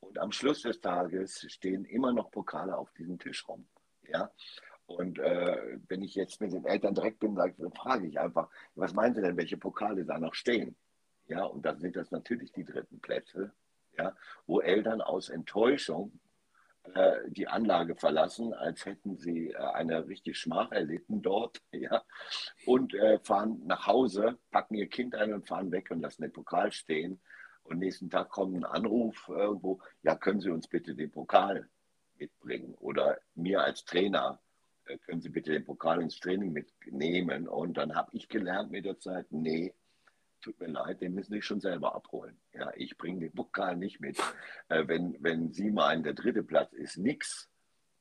Und 0.00 0.18
am 0.18 0.32
Schluss 0.32 0.62
des 0.62 0.80
Tages 0.80 1.46
stehen 1.48 1.84
immer 1.84 2.12
noch 2.12 2.30
Pokale 2.30 2.76
auf 2.76 2.92
diesem 2.92 3.18
Tisch 3.18 3.46
rum. 3.48 3.66
Ja? 4.08 4.30
Und 4.86 5.18
äh, 5.18 5.78
wenn 5.88 6.02
ich 6.02 6.14
jetzt 6.14 6.40
mit 6.40 6.52
den 6.52 6.64
Eltern 6.64 6.94
direkt 6.94 7.20
bin, 7.20 7.34
dann 7.34 7.72
frage 7.72 8.06
ich 8.06 8.18
einfach, 8.18 8.50
was 8.74 8.92
meinen 8.92 9.14
Sie 9.14 9.22
denn, 9.22 9.36
welche 9.36 9.56
Pokale 9.56 10.04
da 10.04 10.18
noch 10.18 10.34
stehen? 10.34 10.76
Ja, 11.26 11.44
und 11.44 11.64
dann 11.64 11.78
sind 11.80 11.96
das 11.96 12.10
natürlich 12.10 12.52
die 12.52 12.64
dritten 12.64 13.00
Plätze, 13.00 13.52
ja, 13.96 14.14
wo 14.46 14.60
Eltern 14.60 15.00
aus 15.00 15.30
Enttäuschung 15.30 16.20
äh, 16.92 17.30
die 17.30 17.48
Anlage 17.48 17.96
verlassen, 17.96 18.52
als 18.52 18.84
hätten 18.84 19.16
sie 19.16 19.52
äh, 19.52 19.56
eine 19.56 20.06
richtige 20.06 20.34
Schmach 20.34 20.70
erlitten 20.70 21.22
dort, 21.22 21.62
ja, 21.72 22.02
und 22.66 22.92
äh, 22.94 23.18
fahren 23.20 23.62
nach 23.64 23.86
Hause, 23.86 24.38
packen 24.50 24.74
ihr 24.74 24.88
Kind 24.88 25.14
ein 25.14 25.32
und 25.32 25.48
fahren 25.48 25.72
weg 25.72 25.90
und 25.90 26.00
lassen 26.00 26.22
den 26.22 26.32
Pokal 26.32 26.72
stehen. 26.72 27.22
Und 27.64 27.78
nächsten 27.78 28.10
Tag 28.10 28.30
kommt 28.30 28.56
ein 28.56 28.64
Anruf 28.64 29.28
irgendwo, 29.28 29.80
ja, 30.02 30.14
können 30.14 30.40
Sie 30.40 30.50
uns 30.50 30.68
bitte 30.68 30.94
den 30.94 31.10
Pokal 31.10 31.68
mitbringen. 32.18 32.74
Oder 32.74 33.18
mir 33.34 33.62
als 33.62 33.84
Trainer, 33.84 34.38
äh, 34.84 34.98
können 34.98 35.20
Sie 35.20 35.30
bitte 35.30 35.52
den 35.52 35.64
Pokal 35.64 36.02
ins 36.02 36.20
Training 36.20 36.52
mitnehmen. 36.52 37.48
Und 37.48 37.76
dann 37.76 37.94
habe 37.94 38.10
ich 38.12 38.28
gelernt 38.28 38.70
mit 38.70 38.84
der 38.84 38.98
Zeit, 38.98 39.26
nee, 39.30 39.74
tut 40.40 40.60
mir 40.60 40.68
leid, 40.68 41.00
den 41.00 41.14
müssen 41.14 41.32
Sie 41.32 41.42
schon 41.42 41.60
selber 41.60 41.94
abholen. 41.94 42.36
Ja, 42.52 42.70
ich 42.76 42.98
bringe 42.98 43.20
den 43.20 43.32
Pokal 43.32 43.76
nicht 43.76 44.00
mit. 44.00 44.18
Äh, 44.68 44.86
wenn, 44.86 45.16
wenn 45.20 45.52
Sie 45.52 45.70
meinen, 45.70 46.02
der 46.02 46.14
dritte 46.14 46.42
Platz 46.42 46.72
ist 46.72 46.98
nichts, 46.98 47.48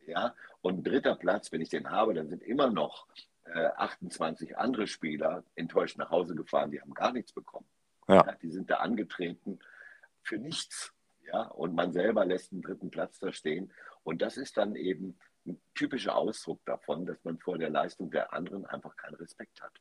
ja, 0.05 0.35
und 0.61 0.85
dritter 0.85 1.15
Platz, 1.15 1.51
wenn 1.51 1.61
ich 1.61 1.69
den 1.69 1.89
habe, 1.89 2.13
dann 2.13 2.27
sind 2.27 2.43
immer 2.43 2.69
noch 2.69 3.07
äh, 3.45 3.67
28 3.77 4.57
andere 4.57 4.87
Spieler 4.87 5.43
enttäuscht 5.55 5.97
nach 5.97 6.09
Hause 6.09 6.35
gefahren, 6.35 6.71
die 6.71 6.81
haben 6.81 6.93
gar 6.93 7.13
nichts 7.13 7.31
bekommen. 7.31 7.67
Ja. 8.07 8.25
ja. 8.25 8.35
die 8.41 8.51
sind 8.51 8.69
da 8.69 8.77
angetreten 8.77 9.59
für 10.21 10.37
nichts. 10.37 10.93
Ja, 11.25 11.43
und 11.43 11.73
man 11.73 11.93
selber 11.93 12.25
lässt 12.25 12.51
den 12.51 12.61
dritten 12.61 12.91
Platz 12.91 13.19
da 13.19 13.31
stehen. 13.31 13.73
Und 14.03 14.21
das 14.21 14.37
ist 14.37 14.57
dann 14.57 14.75
eben 14.75 15.17
ein 15.45 15.59
typischer 15.73 16.15
Ausdruck 16.15 16.63
davon, 16.65 17.05
dass 17.05 17.23
man 17.23 17.39
vor 17.39 17.57
der 17.57 17.69
Leistung 17.69 18.11
der 18.11 18.33
anderen 18.33 18.65
einfach 18.65 18.95
keinen 18.95 19.15
Respekt 19.15 19.61
hat. 19.61 19.73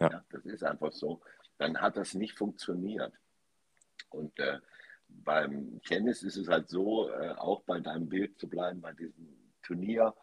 Ja. 0.00 0.10
ja 0.10 0.24
das 0.30 0.44
ist 0.46 0.64
einfach 0.64 0.92
so. 0.92 1.20
Dann 1.58 1.80
hat 1.80 1.96
das 1.96 2.14
nicht 2.14 2.36
funktioniert. 2.36 3.12
Und 4.10 4.38
äh, 4.38 4.58
beim 5.08 5.80
Tennis 5.82 6.22
ist 6.22 6.36
es 6.36 6.48
halt 6.48 6.68
so, 6.68 7.10
äh, 7.10 7.32
auch 7.32 7.62
bei 7.62 7.80
deinem 7.80 8.08
Bild 8.08 8.38
zu 8.38 8.48
bleiben, 8.48 8.80
bei 8.80 8.92
diesem 8.92 9.52
Turnier, 9.62 10.14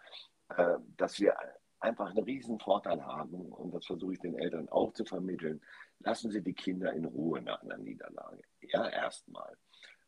äh, 0.50 0.78
dass 0.98 1.20
wir 1.20 1.36
einfach 1.80 2.10
einen 2.10 2.24
riesen 2.24 2.60
Vorteil 2.60 3.04
haben 3.06 3.52
und 3.52 3.74
das 3.74 3.86
versuche 3.86 4.14
ich 4.14 4.20
den 4.20 4.38
Eltern 4.38 4.70
auch 4.70 4.94
zu 4.94 5.06
vermitteln. 5.06 5.62
Lassen 6.06 6.30
Sie 6.30 6.42
die 6.42 6.54
Kinder 6.54 6.94
in 6.94 7.06
Ruhe 7.06 7.42
nach 7.42 7.64
einer 7.64 7.78
Niederlage. 7.78 8.44
Ja, 8.62 8.88
erstmal. 8.88 9.58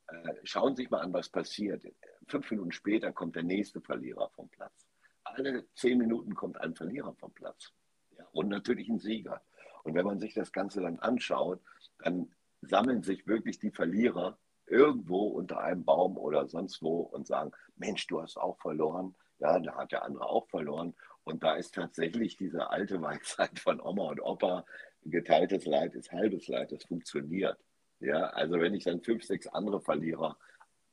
Äh, 0.08 0.36
schauen 0.44 0.76
Sie 0.76 0.84
sich 0.84 0.92
mal 0.92 1.02
an, 1.02 1.12
was 1.12 1.28
passiert. 1.28 1.84
Fünf 2.28 2.52
Minuten 2.52 2.72
später 2.72 3.12
kommt 3.12 3.36
der 3.36 3.44
nächste 3.44 3.82
Verlierer 3.82 4.30
vom 4.30 4.48
Platz. 4.50 4.88
Alle 5.24 5.66
zehn 5.74 5.98
Minuten 5.98 6.36
kommt 6.36 6.62
ein 6.62 6.76
Verlierer 6.76 7.16
vom 7.16 7.34
Platz. 7.34 7.74
Ja, 8.16 8.26
und 8.32 8.48
natürlich 8.48 8.88
ein 8.90 9.00
Sieger. 9.00 9.42
Und 9.84 9.96
wenn 9.96 10.06
man 10.06 10.20
sich 10.20 10.36
das 10.36 10.52
Ganze 10.52 10.82
dann 10.82 11.00
anschaut, 11.00 11.62
dann 11.98 12.32
sammeln 12.62 13.02
sich 13.02 13.26
wirklich 13.26 13.58
die 13.58 13.72
Verlierer 13.72 14.38
irgendwo 14.68 15.28
unter 15.30 15.60
einem 15.62 15.84
Baum 15.84 16.16
oder 16.18 16.48
sonst 16.48 16.84
wo 16.84 17.00
und 17.00 17.26
sagen, 17.26 17.52
Mensch, 17.76 18.06
du 18.06 18.22
hast 18.22 18.38
auch 18.38 18.60
verloren. 18.60 19.16
Ja, 19.40 19.60
da 19.60 19.76
hat 19.76 19.92
der 19.92 20.04
andere 20.04 20.28
auch 20.28 20.48
verloren. 20.50 20.94
Und 21.24 21.44
da 21.44 21.56
ist 21.56 21.74
tatsächlich 21.74 22.38
diese 22.38 22.70
alte 22.70 23.02
Weisheit 23.02 23.58
von 23.60 23.82
Oma 23.82 24.10
und 24.12 24.22
Opa, 24.22 24.64
geteiltes 25.04 25.66
Leid 25.66 25.96
ist 25.96 26.12
halbes 26.12 26.48
Leid, 26.48 26.72
das 26.72 26.84
funktioniert. 26.84 27.58
Ja, 28.00 28.30
also 28.30 28.60
wenn 28.60 28.74
ich 28.74 28.84
dann 28.84 29.02
fünf, 29.02 29.24
sechs 29.24 29.48
andere 29.48 29.82
Verlierer 29.82 30.38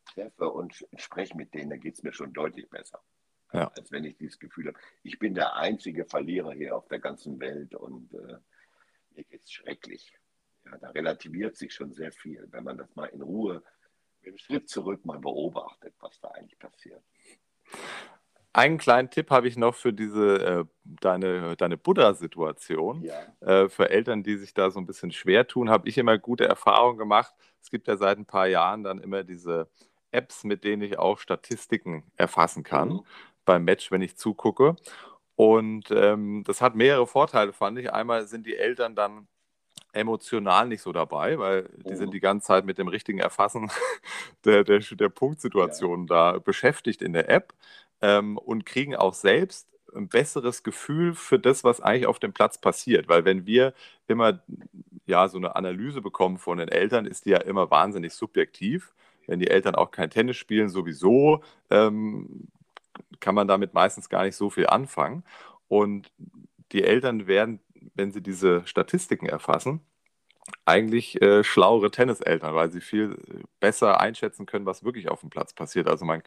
treffe 0.06 0.48
und 0.50 0.86
spreche 0.96 1.36
mit 1.36 1.52
denen, 1.54 1.70
dann 1.70 1.80
geht 1.80 1.94
es 1.94 2.02
mir 2.02 2.12
schon 2.12 2.32
deutlich 2.32 2.68
besser. 2.70 3.02
Ja. 3.52 3.68
Als 3.76 3.92
wenn 3.92 4.04
ich 4.04 4.16
dieses 4.16 4.38
Gefühl 4.38 4.68
habe, 4.68 4.78
ich 5.02 5.18
bin 5.18 5.34
der 5.34 5.56
einzige 5.56 6.04
Verlierer 6.04 6.52
hier 6.52 6.76
auf 6.76 6.88
der 6.88 6.98
ganzen 6.98 7.38
Welt 7.40 7.74
und 7.74 8.12
äh, 8.14 8.38
mir 9.10 9.24
geht 9.24 9.42
es 9.42 9.52
schrecklich. 9.52 10.12
Ja, 10.64 10.78
da 10.78 10.90
relativiert 10.90 11.56
sich 11.56 11.72
schon 11.72 11.92
sehr 11.92 12.10
viel, 12.10 12.46
wenn 12.50 12.64
man 12.64 12.78
das 12.78 12.94
mal 12.96 13.06
in 13.06 13.22
Ruhe 13.22 13.62
mit 14.20 14.28
einem 14.28 14.38
Schritt 14.38 14.68
zurück 14.68 15.04
mal 15.04 15.18
beobachtet, 15.18 15.94
was 16.00 16.18
da 16.20 16.28
eigentlich 16.28 16.58
passiert. 16.58 17.02
Einen 18.54 18.78
kleinen 18.78 19.10
Tipp 19.10 19.30
habe 19.30 19.48
ich 19.48 19.56
noch 19.56 19.74
für 19.74 19.92
diese 19.92 20.36
äh, 20.36 20.64
deine, 20.84 21.56
deine 21.56 21.76
Buddha-Situation. 21.76 23.02
Ja. 23.02 23.14
Äh, 23.40 23.68
für 23.68 23.90
Eltern, 23.90 24.22
die 24.22 24.36
sich 24.36 24.54
da 24.54 24.70
so 24.70 24.78
ein 24.78 24.86
bisschen 24.86 25.10
schwer 25.10 25.48
tun, 25.48 25.68
habe 25.68 25.88
ich 25.88 25.98
immer 25.98 26.18
gute 26.18 26.46
Erfahrungen 26.46 26.96
gemacht. 26.96 27.34
Es 27.60 27.68
gibt 27.70 27.88
ja 27.88 27.96
seit 27.96 28.16
ein 28.16 28.26
paar 28.26 28.46
Jahren 28.46 28.84
dann 28.84 29.00
immer 29.00 29.24
diese 29.24 29.68
Apps, 30.12 30.44
mit 30.44 30.62
denen 30.62 30.82
ich 30.82 31.00
auch 31.00 31.18
Statistiken 31.18 32.04
erfassen 32.16 32.62
kann 32.62 32.90
mhm. 32.90 33.00
beim 33.44 33.64
Match, 33.64 33.90
wenn 33.90 34.02
ich 34.02 34.16
zugucke. 34.16 34.76
Und 35.34 35.90
ähm, 35.90 36.44
das 36.46 36.60
hat 36.62 36.76
mehrere 36.76 37.08
Vorteile, 37.08 37.52
fand 37.52 37.80
ich. 37.80 37.92
Einmal 37.92 38.28
sind 38.28 38.46
die 38.46 38.56
Eltern 38.56 38.94
dann 38.94 39.26
emotional 39.94 40.68
nicht 40.68 40.82
so 40.82 40.92
dabei, 40.92 41.38
weil 41.38 41.68
die 41.84 41.96
sind 41.96 42.08
mhm. 42.08 42.12
die 42.12 42.20
ganze 42.20 42.46
Zeit 42.46 42.64
mit 42.64 42.78
dem 42.78 42.88
richtigen 42.88 43.18
Erfassen 43.18 43.70
der, 44.44 44.64
der, 44.64 44.80
der 44.80 45.08
Punktsituation 45.08 46.06
ja. 46.08 46.32
da 46.32 46.38
beschäftigt 46.38 47.02
in 47.02 47.12
der 47.12 47.28
App 47.28 47.54
ähm, 48.00 48.38
und 48.38 48.66
kriegen 48.66 48.96
auch 48.96 49.14
selbst 49.14 49.68
ein 49.94 50.08
besseres 50.08 50.62
Gefühl 50.62 51.14
für 51.14 51.38
das, 51.38 51.64
was 51.64 51.80
eigentlich 51.80 52.06
auf 52.06 52.18
dem 52.18 52.32
Platz 52.32 52.58
passiert. 52.58 53.08
Weil 53.08 53.24
wenn 53.24 53.46
wir 53.46 53.74
immer 54.08 54.40
ja 55.06 55.28
so 55.28 55.38
eine 55.38 55.56
Analyse 55.56 56.00
bekommen 56.00 56.38
von 56.38 56.58
den 56.58 56.68
Eltern, 56.68 57.06
ist 57.06 57.26
die 57.26 57.30
ja 57.30 57.38
immer 57.38 57.70
wahnsinnig 57.70 58.12
subjektiv. 58.12 58.92
Wenn 59.26 59.38
die 59.38 59.48
Eltern 59.48 59.74
auch 59.74 59.90
kein 59.90 60.10
Tennis 60.10 60.36
spielen, 60.36 60.68
sowieso, 60.68 61.42
ähm, 61.70 62.48
kann 63.20 63.34
man 63.34 63.48
damit 63.48 63.74
meistens 63.74 64.08
gar 64.08 64.24
nicht 64.24 64.36
so 64.36 64.50
viel 64.50 64.66
anfangen. 64.66 65.24
Und 65.68 66.10
die 66.72 66.84
Eltern 66.84 67.26
werden, 67.26 67.60
wenn 67.94 68.12
sie 68.12 68.22
diese 68.22 68.66
Statistiken 68.66 69.26
erfassen, 69.26 69.80
eigentlich 70.66 71.20
äh, 71.22 71.42
schlauere 71.42 71.90
Tenniseltern, 71.90 72.54
weil 72.54 72.70
sie 72.70 72.80
viel 72.82 73.16
besser 73.60 74.00
einschätzen 74.00 74.46
können, 74.46 74.66
was 74.66 74.84
wirklich 74.84 75.08
auf 75.08 75.20
dem 75.20 75.30
Platz 75.30 75.54
passiert. 75.54 75.88
Also 75.88 76.04
man 76.04 76.22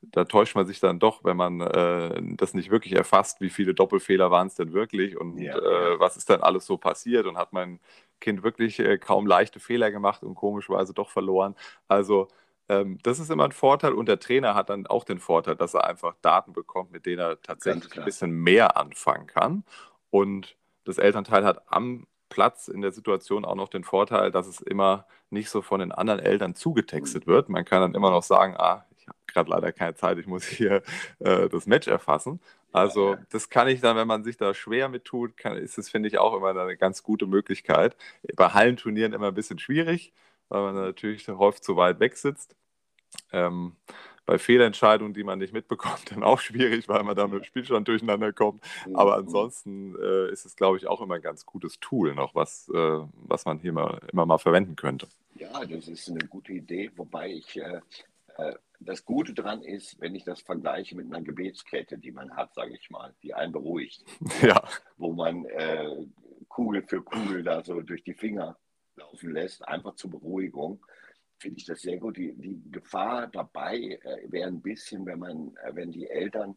da 0.00 0.24
täuscht 0.24 0.54
man 0.54 0.66
sich 0.66 0.80
dann 0.80 0.98
doch, 0.98 1.24
wenn 1.24 1.36
man 1.36 1.60
äh, 1.60 2.20
das 2.36 2.54
nicht 2.54 2.70
wirklich 2.70 2.94
erfasst, 2.94 3.40
wie 3.40 3.50
viele 3.50 3.74
Doppelfehler 3.74 4.30
waren 4.30 4.46
es 4.46 4.54
denn 4.54 4.72
wirklich 4.72 5.16
und 5.18 5.38
ja, 5.38 5.56
äh, 5.56 5.98
was 5.98 6.16
ist 6.16 6.30
dann 6.30 6.40
alles 6.40 6.66
so 6.66 6.76
passiert 6.78 7.26
und 7.26 7.36
hat 7.36 7.52
mein 7.52 7.80
Kind 8.20 8.42
wirklich 8.42 8.78
äh, 8.78 8.98
kaum 8.98 9.26
leichte 9.26 9.60
Fehler 9.60 9.90
gemacht 9.90 10.22
und 10.22 10.34
komischerweise 10.34 10.94
doch 10.94 11.10
verloren. 11.10 11.56
Also 11.88 12.28
ähm, 12.68 12.98
das 13.02 13.18
ist 13.18 13.30
immer 13.30 13.44
ein 13.44 13.52
Vorteil 13.52 13.92
und 13.92 14.06
der 14.06 14.20
Trainer 14.20 14.54
hat 14.54 14.70
dann 14.70 14.86
auch 14.86 15.04
den 15.04 15.18
Vorteil, 15.18 15.56
dass 15.56 15.74
er 15.74 15.84
einfach 15.84 16.14
Daten 16.22 16.52
bekommt, 16.52 16.92
mit 16.92 17.06
denen 17.06 17.20
er 17.20 17.42
tatsächlich 17.42 17.98
ein 17.98 18.04
bisschen 18.04 18.30
mehr 18.30 18.76
anfangen 18.76 19.26
kann. 19.26 19.64
Und 20.10 20.56
das 20.88 20.98
Elternteil 20.98 21.44
hat 21.44 21.62
am 21.66 22.06
Platz 22.28 22.68
in 22.68 22.82
der 22.82 22.92
Situation 22.92 23.44
auch 23.44 23.54
noch 23.54 23.68
den 23.68 23.84
Vorteil, 23.84 24.30
dass 24.30 24.46
es 24.46 24.60
immer 24.60 25.06
nicht 25.30 25.50
so 25.50 25.62
von 25.62 25.80
den 25.80 25.92
anderen 25.92 26.20
Eltern 26.20 26.54
zugetextet 26.54 27.26
wird. 27.26 27.48
Man 27.48 27.64
kann 27.64 27.80
dann 27.80 27.94
immer 27.94 28.10
noch 28.10 28.22
sagen, 28.22 28.54
ah, 28.56 28.84
habe 29.08 29.18
gerade 29.26 29.50
leider 29.50 29.72
keine 29.72 29.94
Zeit, 29.94 30.18
ich 30.18 30.26
muss 30.26 30.44
hier 30.44 30.82
äh, 31.18 31.48
das 31.48 31.66
Match 31.66 31.88
erfassen. 31.88 32.40
Also 32.72 33.16
das 33.30 33.48
kann 33.48 33.68
ich 33.68 33.80
dann, 33.80 33.96
wenn 33.96 34.06
man 34.06 34.24
sich 34.24 34.36
da 34.36 34.52
schwer 34.52 34.88
mit 34.88 35.04
tut, 35.04 35.36
kann, 35.36 35.56
ist 35.56 35.78
es, 35.78 35.88
finde 35.88 36.08
ich, 36.08 36.18
auch 36.18 36.34
immer 36.34 36.50
eine 36.50 36.76
ganz 36.76 37.02
gute 37.02 37.26
Möglichkeit. 37.26 37.96
Bei 38.36 38.50
Hallenturnieren 38.50 39.14
immer 39.14 39.28
ein 39.28 39.34
bisschen 39.34 39.58
schwierig, 39.58 40.12
weil 40.48 40.62
man 40.62 40.74
natürlich 40.74 41.26
häufig 41.28 41.62
zu 41.62 41.76
weit 41.76 41.98
weg 41.98 42.16
sitzt. 42.16 42.56
Ähm, 43.32 43.76
bei 44.28 44.38
Fehlentscheidungen, 44.38 45.14
die 45.14 45.24
man 45.24 45.38
nicht 45.38 45.54
mitbekommt, 45.54 46.10
dann 46.12 46.22
auch 46.22 46.38
schwierig, 46.38 46.86
weil 46.86 47.02
man 47.02 47.16
da 47.16 47.26
mit 47.26 47.40
dem 47.40 47.44
Spielstand 47.44 47.88
durcheinander 47.88 48.34
kommt. 48.34 48.62
Aber 48.92 49.16
mhm. 49.16 49.24
ansonsten 49.24 49.96
äh, 49.96 50.30
ist 50.30 50.44
es, 50.44 50.54
glaube 50.54 50.76
ich, 50.76 50.86
auch 50.86 51.00
immer 51.00 51.14
ein 51.14 51.22
ganz 51.22 51.46
gutes 51.46 51.80
Tool 51.80 52.14
noch, 52.14 52.34
was, 52.34 52.68
äh, 52.68 52.98
was 53.14 53.46
man 53.46 53.58
hier 53.58 53.72
mal, 53.72 54.00
immer 54.12 54.26
mal 54.26 54.36
verwenden 54.36 54.76
könnte. 54.76 55.08
Ja, 55.36 55.64
das 55.64 55.88
ist 55.88 56.10
eine 56.10 56.26
gute 56.28 56.52
Idee, 56.52 56.90
wobei 56.94 57.30
ich 57.30 57.56
äh, 57.56 57.80
äh 58.36 58.54
das 58.80 59.04
Gute 59.04 59.34
daran 59.34 59.62
ist, 59.62 60.00
wenn 60.00 60.14
ich 60.14 60.22
das 60.22 60.40
vergleiche 60.40 60.94
mit 60.94 61.06
einer 61.06 61.20
Gebetskette, 61.20 61.98
die 61.98 62.12
man 62.12 62.36
hat, 62.36 62.54
sage 62.54 62.74
ich 62.80 62.90
mal, 62.90 63.12
die 63.24 63.34
einen 63.34 63.50
beruhigt. 63.50 64.04
Ja. 64.42 64.62
Wo 64.98 65.12
man 65.12 65.46
äh, 65.46 65.96
Kugel 66.48 66.82
für 66.82 67.02
Kugel 67.02 67.42
da 67.42 67.64
so 67.64 67.80
durch 67.80 68.04
die 68.04 68.14
Finger 68.14 68.56
laufen 68.94 69.32
lässt, 69.32 69.66
einfach 69.66 69.96
zur 69.96 70.10
Beruhigung, 70.10 70.80
finde 71.38 71.58
ich 71.58 71.66
das 71.66 71.80
sehr 71.80 71.98
gut. 71.98 72.16
Die, 72.16 72.34
die 72.34 72.60
Gefahr 72.70 73.26
dabei 73.28 73.78
äh, 74.02 74.30
wäre 74.30 74.48
ein 74.48 74.60
bisschen, 74.60 75.06
wenn 75.06 75.18
man, 75.18 75.56
äh, 75.64 75.74
wenn 75.74 75.90
die 75.90 76.08
Eltern, 76.08 76.56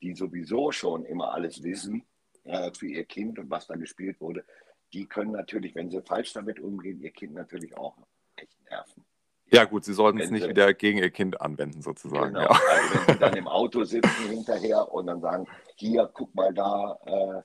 die 0.00 0.14
sowieso 0.14 0.72
schon 0.72 1.04
immer 1.04 1.32
alles 1.32 1.62
wissen 1.62 2.04
äh, 2.44 2.70
für 2.72 2.86
ihr 2.86 3.04
Kind 3.04 3.38
und 3.38 3.50
was 3.50 3.66
da 3.66 3.76
gespielt 3.76 4.20
wurde, 4.20 4.44
die 4.92 5.06
können 5.06 5.32
natürlich, 5.32 5.74
wenn 5.74 5.90
sie 5.90 6.02
falsch 6.02 6.32
damit 6.32 6.60
umgehen, 6.60 7.00
ihr 7.00 7.12
Kind 7.12 7.34
natürlich 7.34 7.76
auch 7.76 7.96
echt 8.36 8.58
nerven. 8.70 9.04
Ja, 9.52 9.64
gut, 9.64 9.84
Sie 9.84 9.92
sollten 9.92 10.18
es 10.18 10.30
nicht 10.30 10.48
wieder 10.48 10.72
gegen 10.72 10.98
Ihr 10.98 11.10
Kind 11.10 11.40
anwenden, 11.42 11.82
sozusagen. 11.82 12.32
Genau, 12.32 12.40
ja. 12.40 12.48
also 12.48 13.06
wenn 13.06 13.14
Sie 13.14 13.20
dann 13.20 13.36
im 13.36 13.48
Auto 13.48 13.84
sitzen 13.84 14.30
hinterher 14.30 14.90
und 14.90 15.06
dann 15.06 15.20
sagen, 15.20 15.46
hier, 15.76 16.10
guck 16.12 16.34
mal 16.34 16.54
da, 16.54 16.98
äh, 17.04 17.42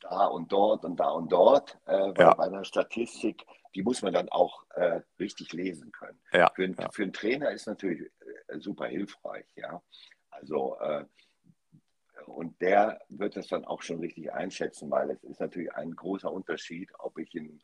da 0.00 0.26
und 0.26 0.52
dort 0.52 0.84
und 0.84 1.00
da 1.00 1.10
und 1.10 1.32
dort, 1.32 1.76
äh, 1.86 2.12
ja. 2.16 2.34
bei 2.34 2.44
einer 2.44 2.64
Statistik, 2.64 3.44
die 3.74 3.82
muss 3.82 4.02
man 4.02 4.12
dann 4.12 4.28
auch 4.28 4.64
äh, 4.74 5.00
richtig 5.18 5.52
lesen 5.52 5.92
können. 5.92 6.20
Ja, 6.32 6.50
für, 6.54 6.66
ja. 6.66 6.90
für, 6.90 7.02
einen 7.02 7.12
Trainer 7.12 7.50
ist 7.50 7.66
natürlich 7.66 8.10
äh, 8.48 8.58
super 8.58 8.86
hilfreich, 8.86 9.46
ja. 9.56 9.82
Also 10.30 10.78
äh, 10.80 11.04
und 12.26 12.60
der 12.60 13.00
wird 13.08 13.36
das 13.36 13.48
dann 13.48 13.64
auch 13.64 13.82
schon 13.82 14.00
richtig 14.00 14.32
einschätzen, 14.32 14.90
weil 14.90 15.10
es 15.10 15.22
ist 15.24 15.40
natürlich 15.40 15.72
ein 15.74 15.94
großer 15.94 16.30
Unterschied, 16.30 16.90
ob 16.98 17.18
ich 17.18 17.34
in 17.34 17.62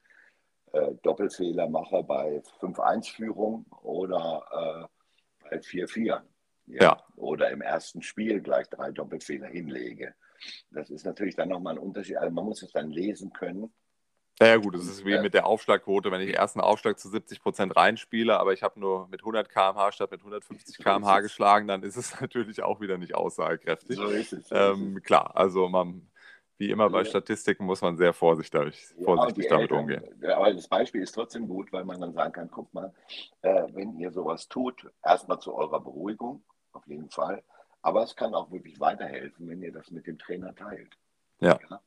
äh, 0.72 0.94
Doppelfehler 1.02 1.68
mache 1.68 2.02
bei 2.02 2.42
5-1-Führung 2.60 3.66
oder 3.82 4.88
äh, 5.40 5.48
bei 5.50 5.58
4-4. 5.58 6.04
Ja? 6.06 6.22
ja? 6.66 7.02
Oder 7.16 7.50
im 7.50 7.60
ersten 7.60 8.02
Spiel 8.02 8.40
gleich 8.40 8.68
drei 8.68 8.90
Doppelfehler 8.90 9.48
hinlege. 9.48 10.14
Das 10.70 10.90
ist 10.90 11.04
natürlich 11.04 11.36
dann 11.36 11.50
nochmal 11.50 11.74
ein 11.74 11.78
Unterschied. 11.78 12.16
Also 12.16 12.34
man 12.34 12.44
muss 12.44 12.62
es 12.62 12.72
dann 12.72 12.90
lesen 12.90 13.32
können. 13.32 13.72
Naja 14.40 14.56
gut, 14.56 14.74
es 14.74 14.88
ist 14.88 15.04
wie 15.04 15.18
mit 15.20 15.32
der 15.32 15.46
Aufschlagquote, 15.46 16.10
wenn 16.10 16.20
ich 16.20 16.34
erst 16.34 16.56
einen 16.56 16.64
Aufschlag 16.64 16.98
zu 16.98 17.08
70 17.08 17.40
Prozent 17.40 17.76
reinspiele, 17.76 18.38
aber 18.38 18.52
ich 18.52 18.64
habe 18.64 18.80
nur 18.80 19.06
mit 19.08 19.20
100 19.20 19.48
km/h 19.48 19.92
statt 19.92 20.10
mit 20.10 20.20
150 20.20 20.78
km/h 20.78 21.20
geschlagen, 21.20 21.68
dann 21.68 21.84
ist 21.84 21.96
es 21.96 22.20
natürlich 22.20 22.62
auch 22.62 22.80
wieder 22.80 22.98
nicht 22.98 23.14
aussagekräftig. 23.14 23.96
So 23.96 24.08
ist 24.08 24.32
es. 24.32 24.48
So 24.48 24.54
ähm. 24.54 25.00
Klar, 25.04 25.36
also 25.36 25.68
man, 25.68 26.10
wie 26.58 26.70
immer 26.70 26.90
bei 26.90 27.04
Statistiken 27.04 27.64
muss 27.64 27.80
man 27.80 27.96
sehr 27.96 28.12
vorsichtig, 28.12 28.88
vorsichtig 29.04 29.44
ja, 29.44 29.50
damit 29.50 29.70
Eltern, 29.70 29.78
umgehen. 29.78 30.24
Aber 30.32 30.52
das 30.52 30.66
Beispiel 30.66 31.02
ist 31.02 31.12
trotzdem 31.12 31.46
gut, 31.46 31.72
weil 31.72 31.84
man 31.84 32.00
dann 32.00 32.12
sagen 32.12 32.32
kann, 32.32 32.50
guck 32.50 32.74
mal, 32.74 32.92
äh, 33.42 33.68
wenn 33.72 33.96
ihr 34.00 34.10
sowas 34.10 34.48
tut, 34.48 34.90
erstmal 35.04 35.38
zu 35.38 35.54
eurer 35.54 35.80
Beruhigung, 35.80 36.42
auf 36.72 36.86
jeden 36.88 37.08
Fall, 37.08 37.44
aber 37.82 38.02
es 38.02 38.16
kann 38.16 38.34
auch 38.34 38.50
wirklich 38.50 38.80
weiterhelfen, 38.80 39.48
wenn 39.48 39.62
ihr 39.62 39.70
das 39.70 39.92
mit 39.92 40.08
dem 40.08 40.18
Trainer 40.18 40.56
teilt. 40.56 40.98
ja? 41.38 41.56
ja? 41.70 41.80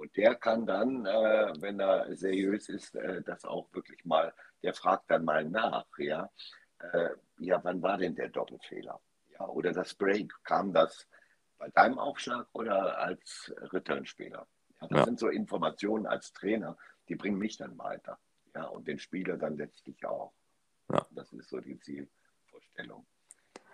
Und 0.00 0.16
der 0.16 0.34
kann 0.34 0.64
dann, 0.64 1.04
äh, 1.04 1.52
wenn 1.60 1.78
er 1.78 2.16
seriös 2.16 2.70
ist, 2.70 2.94
äh, 2.94 3.20
das 3.20 3.44
auch 3.44 3.68
wirklich 3.74 4.02
mal, 4.06 4.32
der 4.62 4.72
fragt 4.72 5.10
dann 5.10 5.26
mal 5.26 5.44
nach, 5.44 5.84
ja, 5.98 6.30
äh, 6.78 7.10
ja, 7.36 7.62
wann 7.62 7.82
war 7.82 7.98
denn 7.98 8.14
der 8.14 8.30
Doppelfehler? 8.30 8.98
Ja, 9.38 9.46
oder 9.48 9.72
das 9.72 9.92
Break, 9.94 10.32
kam 10.42 10.72
das 10.72 11.06
bei 11.58 11.68
deinem 11.68 11.98
Aufschlag 11.98 12.48
oder 12.52 12.96
als 12.96 13.52
Returnspieler? 13.58 14.48
Ja, 14.80 14.86
das 14.88 14.98
ja. 15.00 15.04
sind 15.04 15.18
so 15.18 15.28
Informationen 15.28 16.06
als 16.06 16.32
Trainer, 16.32 16.78
die 17.10 17.16
bringen 17.16 17.36
mich 17.36 17.58
dann 17.58 17.76
weiter. 17.76 18.18
Ja, 18.54 18.68
und 18.68 18.88
den 18.88 18.98
Spieler 18.98 19.36
dann 19.36 19.58
letztlich 19.58 20.02
auch. 20.06 20.32
Ja. 20.90 21.06
Das 21.10 21.30
ist 21.34 21.50
so 21.50 21.60
die 21.60 21.78
Zielvorstellung. 21.78 23.06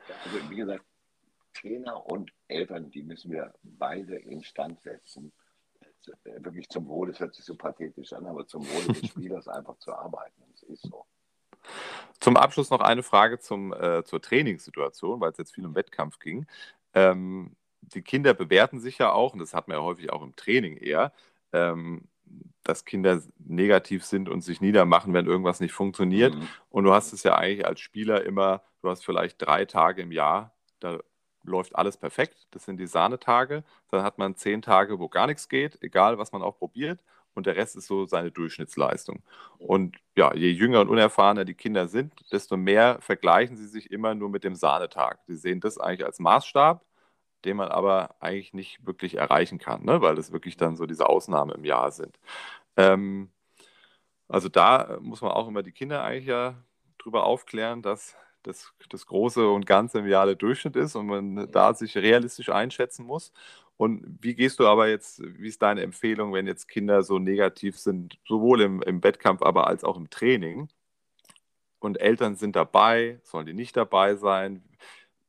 Ja, 0.08 0.14
also 0.24 0.50
wie 0.50 0.56
gesagt, 0.56 0.84
Trainer 1.54 2.04
und 2.04 2.32
Eltern, 2.48 2.90
die 2.90 3.04
müssen 3.04 3.30
wir 3.30 3.54
beide 3.62 4.16
instand 4.16 4.80
setzen, 4.80 5.32
wirklich 6.24 6.68
zum 6.68 6.88
Wohle, 6.88 7.12
das 7.12 7.20
hört 7.20 7.34
sich 7.34 7.44
so 7.44 7.54
pathetisch 7.54 8.12
an, 8.12 8.26
aber 8.26 8.46
zum 8.46 8.62
Wohle 8.68 8.94
des 8.94 9.06
Spielers 9.10 9.48
einfach 9.48 9.78
zu 9.78 9.92
arbeiten. 9.94 10.42
Das 10.52 10.62
ist 10.62 10.82
so. 10.82 11.04
Zum 12.20 12.36
Abschluss 12.36 12.70
noch 12.70 12.80
eine 12.80 13.02
Frage 13.02 13.38
zum, 13.38 13.72
äh, 13.72 14.04
zur 14.04 14.22
Trainingssituation, 14.22 15.20
weil 15.20 15.32
es 15.32 15.38
jetzt 15.38 15.54
viel 15.54 15.66
um 15.66 15.74
Wettkampf 15.74 16.18
ging. 16.18 16.46
Ähm, 16.94 17.56
die 17.80 18.02
Kinder 18.02 18.34
bewerten 18.34 18.80
sich 18.80 18.98
ja 18.98 19.12
auch, 19.12 19.32
und 19.32 19.38
das 19.40 19.54
hat 19.54 19.68
man 19.68 19.76
ja 19.76 19.82
häufig 19.82 20.12
auch 20.12 20.22
im 20.22 20.34
Training 20.34 20.76
eher, 20.76 21.12
ähm, 21.52 22.08
dass 22.62 22.84
Kinder 22.84 23.22
negativ 23.38 24.04
sind 24.04 24.28
und 24.28 24.40
sich 24.40 24.60
niedermachen, 24.60 25.12
wenn 25.12 25.26
irgendwas 25.26 25.60
nicht 25.60 25.72
funktioniert. 25.72 26.34
Mhm. 26.34 26.48
Und 26.68 26.84
du 26.84 26.92
hast 26.92 27.12
es 27.12 27.22
ja 27.22 27.36
eigentlich 27.36 27.66
als 27.66 27.80
Spieler 27.80 28.24
immer, 28.24 28.62
du 28.82 28.90
hast 28.90 29.04
vielleicht 29.04 29.40
drei 29.40 29.64
Tage 29.64 30.02
im 30.02 30.10
Jahr, 30.10 30.52
da 30.80 30.98
läuft 31.46 31.76
alles 31.76 31.96
perfekt. 31.96 32.46
Das 32.50 32.64
sind 32.64 32.78
die 32.78 32.86
Sahnetage. 32.86 33.64
Dann 33.90 34.02
hat 34.02 34.18
man 34.18 34.36
zehn 34.36 34.62
Tage, 34.62 34.98
wo 34.98 35.08
gar 35.08 35.26
nichts 35.26 35.48
geht, 35.48 35.82
egal 35.82 36.18
was 36.18 36.32
man 36.32 36.42
auch 36.42 36.58
probiert. 36.58 37.02
Und 37.34 37.46
der 37.46 37.56
Rest 37.56 37.76
ist 37.76 37.86
so 37.86 38.06
seine 38.06 38.30
Durchschnittsleistung. 38.30 39.22
Und 39.58 39.98
ja, 40.16 40.34
je 40.34 40.50
jünger 40.50 40.80
und 40.80 40.88
unerfahrener 40.88 41.44
die 41.44 41.54
Kinder 41.54 41.86
sind, 41.88 42.14
desto 42.32 42.56
mehr 42.56 42.98
vergleichen 43.00 43.56
sie 43.56 43.66
sich 43.66 43.90
immer 43.90 44.14
nur 44.14 44.30
mit 44.30 44.42
dem 44.42 44.54
Sahnetag. 44.54 45.18
Sie 45.26 45.36
sehen 45.36 45.60
das 45.60 45.78
eigentlich 45.78 46.06
als 46.06 46.18
Maßstab, 46.18 46.82
den 47.44 47.58
man 47.58 47.68
aber 47.68 48.16
eigentlich 48.20 48.54
nicht 48.54 48.86
wirklich 48.86 49.16
erreichen 49.16 49.58
kann, 49.58 49.84
ne? 49.84 50.00
weil 50.00 50.14
das 50.16 50.32
wirklich 50.32 50.56
dann 50.56 50.76
so 50.76 50.86
diese 50.86 51.08
Ausnahmen 51.08 51.54
im 51.54 51.64
Jahr 51.64 51.92
sind. 51.92 52.18
Ähm, 52.76 53.30
also 54.28 54.48
da 54.48 54.98
muss 55.00 55.22
man 55.22 55.32
auch 55.32 55.48
immer 55.48 55.62
die 55.62 55.72
Kinder 55.72 56.02
eigentlich 56.02 56.26
ja 56.26 56.56
drüber 56.98 57.24
aufklären, 57.24 57.82
dass 57.82 58.16
das, 58.46 58.72
das 58.90 59.06
große 59.06 59.48
und 59.48 59.66
ganze 59.66 59.98
im 59.98 60.06
Jahr 60.06 60.26
der 60.26 60.34
Durchschnitt 60.36 60.76
ist 60.76 60.94
und 60.96 61.06
man 61.06 61.50
da 61.50 61.74
sich 61.74 61.96
realistisch 61.96 62.48
einschätzen 62.48 63.06
muss. 63.06 63.32
Und 63.76 64.18
wie 64.22 64.34
gehst 64.34 64.58
du 64.60 64.66
aber 64.66 64.88
jetzt, 64.88 65.20
wie 65.22 65.48
ist 65.48 65.62
deine 65.62 65.82
Empfehlung, 65.82 66.32
wenn 66.32 66.46
jetzt 66.46 66.68
Kinder 66.68 67.02
so 67.02 67.18
negativ 67.18 67.78
sind, 67.78 68.18
sowohl 68.26 68.62
im, 68.62 68.82
im 68.82 69.02
Wettkampf, 69.04 69.42
aber 69.42 69.66
als 69.66 69.84
auch 69.84 69.96
im 69.96 70.08
Training? 70.10 70.68
Und 71.78 72.00
Eltern 72.00 72.36
sind 72.36 72.56
dabei, 72.56 73.20
sollen 73.22 73.46
die 73.46 73.52
nicht 73.54 73.76
dabei 73.76 74.16
sein? 74.16 74.64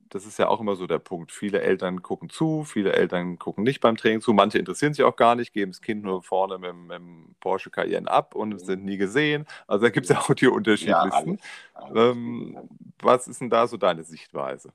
Das 0.09 0.25
ist 0.25 0.39
ja 0.39 0.47
auch 0.47 0.59
immer 0.59 0.75
so 0.75 0.87
der 0.87 0.99
Punkt. 0.99 1.31
Viele 1.31 1.61
Eltern 1.61 2.01
gucken 2.01 2.29
zu, 2.29 2.63
viele 2.63 2.93
Eltern 2.93 3.37
gucken 3.39 3.63
nicht 3.63 3.81
beim 3.81 3.97
Training 3.97 4.21
zu, 4.21 4.33
manche 4.33 4.59
interessieren 4.59 4.93
sich 4.93 5.03
auch 5.03 5.15
gar 5.15 5.35
nicht, 5.35 5.53
geben 5.53 5.71
das 5.71 5.81
Kind 5.81 6.03
nur 6.03 6.23
vorne 6.23 6.57
mit, 6.57 6.75
mit 6.75 6.97
dem 6.97 7.35
Porsche 7.39 7.69
Cayenne 7.69 8.09
ab 8.09 8.35
und 8.35 8.49
mhm. 8.49 8.59
sind 8.59 8.85
nie 8.85 8.97
gesehen. 8.97 9.45
Also 9.67 9.85
da 9.85 9.89
gibt 9.89 10.05
es 10.05 10.11
ja 10.11 10.19
auch 10.19 10.33
die 10.33 10.47
unterschiedlichsten. 10.47 11.31
Ja, 11.31 11.81
alles, 11.81 11.95
alles 11.95 12.15
ähm, 12.15 12.69
was 13.01 13.27
ist 13.27 13.41
denn 13.41 13.49
da 13.49 13.67
so 13.67 13.77
deine 13.77 14.03
Sichtweise? 14.03 14.73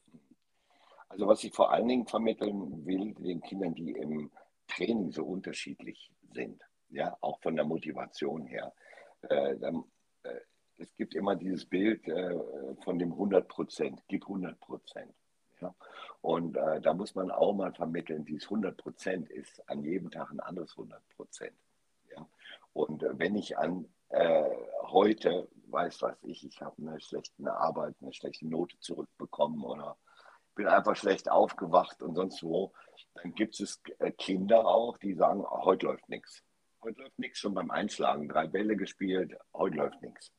Also 1.09 1.27
was 1.27 1.45
ich 1.45 1.53
vor 1.53 1.71
allen 1.71 1.89
Dingen 1.89 2.07
vermitteln 2.07 2.87
will 2.87 3.13
den 3.15 3.43
Kindern, 3.43 3.75
die 3.75 3.91
im 3.91 4.31
Training 4.67 5.13
so 5.13 5.25
unterschiedlich 5.25 6.11
sind, 6.33 6.63
ja, 6.89 7.17
auch 7.21 7.39
von 7.41 7.57
der 7.57 7.65
Motivation 7.65 8.47
her. 8.47 8.73
Äh, 9.29 9.57
dann, 9.59 9.85
äh, 10.23 10.41
es 10.79 10.95
gibt 10.97 11.15
immer 11.15 11.37
dieses 11.37 11.67
Bild 11.67 12.07
äh, 12.09 12.39
von 12.83 12.99
dem 12.99 13.13
100 13.13 13.47
Prozent, 13.47 14.03
gib 14.09 14.23
100 14.25 14.59
Prozent. 14.61 15.13
Ja? 15.63 15.75
Und 16.21 16.57
äh, 16.57 16.81
da 16.81 16.93
muss 16.93 17.15
man 17.15 17.31
auch 17.31 17.55
mal 17.55 17.73
vermitteln, 17.73 18.25
dieses 18.25 18.45
100 18.45 18.77
Prozent 18.77 19.31
ist 19.31 19.69
an 19.69 19.83
jedem 19.83 20.11
Tag 20.11 20.31
ein 20.31 20.41
anderes 20.41 20.73
100 20.73 21.01
Prozent. 21.17 21.57
Ja? 22.15 22.27
Und 22.73 23.03
äh, 23.03 23.19
wenn 23.19 23.37
ich 23.37 23.57
an 23.57 23.87
äh, 24.11 24.45
heute, 24.83 25.49
weiß 25.69 26.03
was 26.03 26.23
ich, 26.23 26.45
ich 26.45 26.61
habe 26.61 26.77
eine 26.83 27.01
schlechte 27.01 27.53
Arbeit, 27.53 27.95
eine 28.03 28.13
schlechte 28.13 28.47
Note 28.47 28.79
zurückbekommen 28.81 29.65
oder 29.65 29.97
bin 30.55 30.67
einfach 30.67 30.97
schlecht 30.97 31.31
aufgewacht 31.31 32.03
und 32.03 32.15
sonst 32.15 32.43
wo, 32.43 32.73
dann 33.15 33.35
gibt 33.35 33.59
es 33.59 33.81
äh, 33.99 34.11
Kinder 34.11 34.67
auch, 34.67 34.99
die 34.99 35.15
sagen, 35.15 35.45
oh, 35.45 35.65
heute 35.65 35.87
läuft 35.87 36.09
nichts. 36.09 36.43
Heute 36.83 37.01
läuft 37.01 37.19
nichts, 37.19 37.39
schon 37.39 37.55
beim 37.55 37.71
Einschlagen, 37.71 38.29
drei 38.29 38.47
Bälle 38.47 38.77
gespielt, 38.77 39.37
heute 39.55 39.77
läuft 39.77 40.03
nichts. 40.03 40.33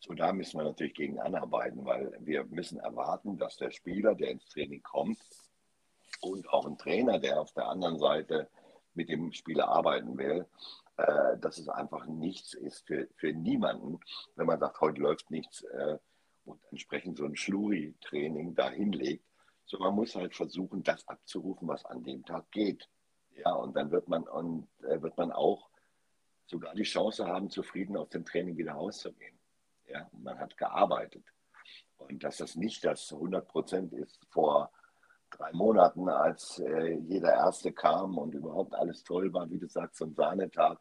So, 0.00 0.14
da 0.14 0.32
müssen 0.32 0.58
wir 0.58 0.64
natürlich 0.64 0.94
gegen 0.94 1.18
anarbeiten, 1.18 1.84
weil 1.84 2.16
wir 2.20 2.44
müssen 2.44 2.78
erwarten, 2.78 3.38
dass 3.38 3.56
der 3.56 3.70
Spieler, 3.70 4.14
der 4.14 4.30
ins 4.30 4.48
Training 4.48 4.82
kommt, 4.82 5.18
und 6.20 6.48
auch 6.48 6.66
ein 6.66 6.78
Trainer, 6.78 7.18
der 7.18 7.40
auf 7.40 7.52
der 7.52 7.68
anderen 7.68 7.98
Seite 7.98 8.48
mit 8.94 9.08
dem 9.08 9.32
Spieler 9.32 9.68
arbeiten 9.68 10.16
will, 10.16 10.46
äh, 10.96 11.36
dass 11.38 11.58
es 11.58 11.68
einfach 11.68 12.06
nichts 12.06 12.54
ist 12.54 12.86
für, 12.86 13.08
für 13.16 13.32
niemanden, 13.32 14.00
wenn 14.34 14.46
man 14.46 14.58
sagt, 14.58 14.80
heute 14.80 15.00
läuft 15.00 15.30
nichts 15.30 15.62
äh, 15.62 15.98
und 16.46 16.60
entsprechend 16.70 17.18
so 17.18 17.24
ein 17.24 17.36
Schluri-Training 17.36 18.54
da 18.54 18.70
hinlegt. 18.70 19.24
So, 19.66 19.78
man 19.78 19.94
muss 19.94 20.14
halt 20.14 20.34
versuchen, 20.34 20.82
das 20.82 21.06
abzurufen, 21.08 21.68
was 21.68 21.84
an 21.84 22.04
dem 22.04 22.24
Tag 22.24 22.50
geht. 22.50 22.88
Ja, 23.34 23.52
und 23.52 23.76
dann 23.76 23.90
wird 23.90 24.08
man, 24.08 24.22
und, 24.22 24.68
äh, 24.84 25.02
wird 25.02 25.16
man 25.18 25.32
auch 25.32 25.68
sogar 26.46 26.74
die 26.74 26.84
Chance 26.84 27.26
haben, 27.26 27.50
zufrieden 27.50 27.96
aus 27.96 28.08
dem 28.10 28.24
Training 28.24 28.56
wieder 28.56 28.72
rauszugehen. 28.72 29.38
Ja, 29.86 30.08
man 30.12 30.38
hat 30.38 30.56
gearbeitet. 30.56 31.24
Und 31.96 32.22
dass 32.24 32.38
das 32.38 32.56
nicht 32.56 32.84
das 32.84 33.12
100 33.12 33.46
Prozent 33.48 33.92
ist 33.92 34.20
vor 34.30 34.70
drei 35.30 35.52
Monaten, 35.52 36.08
als 36.08 36.58
äh, 36.58 36.94
jeder 36.94 37.32
Erste 37.32 37.72
kam 37.72 38.16
und 38.18 38.34
überhaupt 38.34 38.74
alles 38.74 39.02
toll 39.04 39.32
war, 39.32 39.50
wie 39.50 39.58
du 39.58 39.68
sagst, 39.68 40.00
ein 40.02 40.14
Sahnetag, 40.14 40.78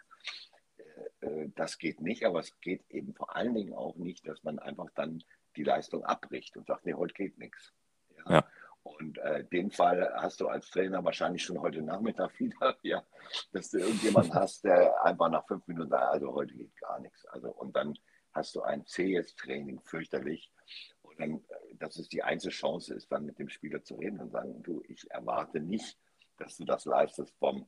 äh, 0.77 1.25
äh, 1.25 1.51
das 1.55 1.77
geht 1.77 2.01
nicht. 2.01 2.25
Aber 2.25 2.39
es 2.39 2.59
geht 2.61 2.83
eben 2.89 3.13
vor 3.13 3.35
allen 3.35 3.53
Dingen 3.53 3.73
auch 3.73 3.95
nicht, 3.95 4.27
dass 4.27 4.43
man 4.43 4.59
einfach 4.59 4.89
dann 4.95 5.23
die 5.55 5.63
Leistung 5.63 6.03
abbricht 6.03 6.57
und 6.57 6.67
sagt, 6.67 6.85
nee, 6.85 6.93
heute 6.93 7.13
geht 7.13 7.37
nichts. 7.37 7.73
Ja? 8.17 8.33
ja. 8.35 8.45
Und 8.85 9.17
äh, 9.17 9.43
den 9.43 9.71
Fall 9.71 10.13
hast 10.15 10.39
du 10.41 10.47
als 10.47 10.69
Trainer 10.69 11.03
wahrscheinlich 11.03 11.41
schon 11.43 11.59
heute 11.59 11.81
Nachmittag 11.81 12.39
wieder, 12.39 12.77
ja, 12.83 13.03
dass 13.51 13.71
du 13.71 13.79
irgendjemanden 13.79 14.33
hast, 14.35 14.63
der 14.63 15.03
einfach 15.03 15.27
nach 15.29 15.47
fünf 15.47 15.67
Minuten 15.67 15.89
sagt, 15.89 16.03
also 16.03 16.31
heute 16.35 16.53
geht 16.53 16.75
gar 16.77 16.99
nichts. 16.99 17.25
Also 17.25 17.49
und 17.49 17.75
dann 17.75 17.97
hast 18.31 18.53
du 18.55 18.61
ein 18.61 18.85
zähes 18.85 19.35
Training, 19.35 19.81
fürchterlich. 19.81 20.53
Und 21.01 21.19
dann, 21.19 21.31
äh, 21.31 21.75
dass 21.79 21.97
es 21.97 22.09
die 22.09 22.21
einzige 22.21 22.53
Chance 22.53 22.93
ist, 22.93 23.11
dann 23.11 23.25
mit 23.25 23.39
dem 23.39 23.49
Spieler 23.49 23.83
zu 23.83 23.95
reden 23.95 24.19
und 24.19 24.29
sagen, 24.29 24.61
du, 24.61 24.83
ich 24.87 25.09
erwarte 25.09 25.59
nicht, 25.59 25.97
dass 26.37 26.55
du 26.55 26.63
das 26.63 26.85
leistest 26.85 27.35
vom, 27.39 27.67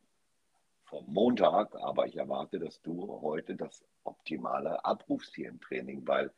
vom 0.86 1.04
Montag, 1.12 1.76
aber 1.78 2.06
ich 2.06 2.18
erwarte, 2.18 2.60
dass 2.60 2.80
du 2.84 3.22
heute 3.24 3.56
das 3.56 3.84
Optimale 4.04 4.86
abrufst 4.86 5.34
hier 5.34 5.50
im 5.50 5.60
Training, 5.62 6.08
weil 6.08 6.32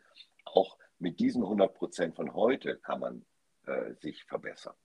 auch 0.45 0.77
mit 0.99 1.19
diesen 1.19 1.43
100 1.43 1.73
Prozent 1.73 2.15
von 2.15 2.33
heute 2.33 2.77
kann 2.77 3.01
man 3.01 3.25
äh, 3.69 3.95
sich 4.01 4.25
verbessern 4.25 4.75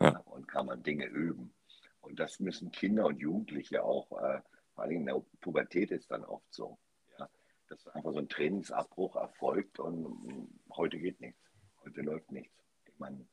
ja. 0.00 0.18
und 0.26 0.46
kann 0.46 0.66
man 0.66 0.82
Dinge 0.82 1.06
üben. 1.06 1.54
Und 2.00 2.20
das 2.20 2.38
müssen 2.40 2.70
Kinder 2.70 3.06
und 3.06 3.18
Jugendliche 3.18 3.82
auch, 3.82 4.12
äh, 4.22 4.40
vor 4.74 4.84
allem 4.84 4.98
in 4.98 5.06
der 5.06 5.22
Pubertät 5.40 5.90
ist 5.90 6.10
dann 6.10 6.24
oft 6.24 6.52
so 6.52 6.78
dass 7.68 7.86
einfach 7.88 8.12
so 8.12 8.18
ein 8.18 8.28
Trainingsabbruch 8.28 9.16
erfolgt 9.16 9.78
und 9.78 10.50
heute 10.72 10.98
geht 10.98 11.20
nichts. 11.20 11.40
Heute 11.84 12.02
läuft 12.02 12.30
nichts. 12.30 12.54
Ich 12.86 12.98
meine, 12.98 13.26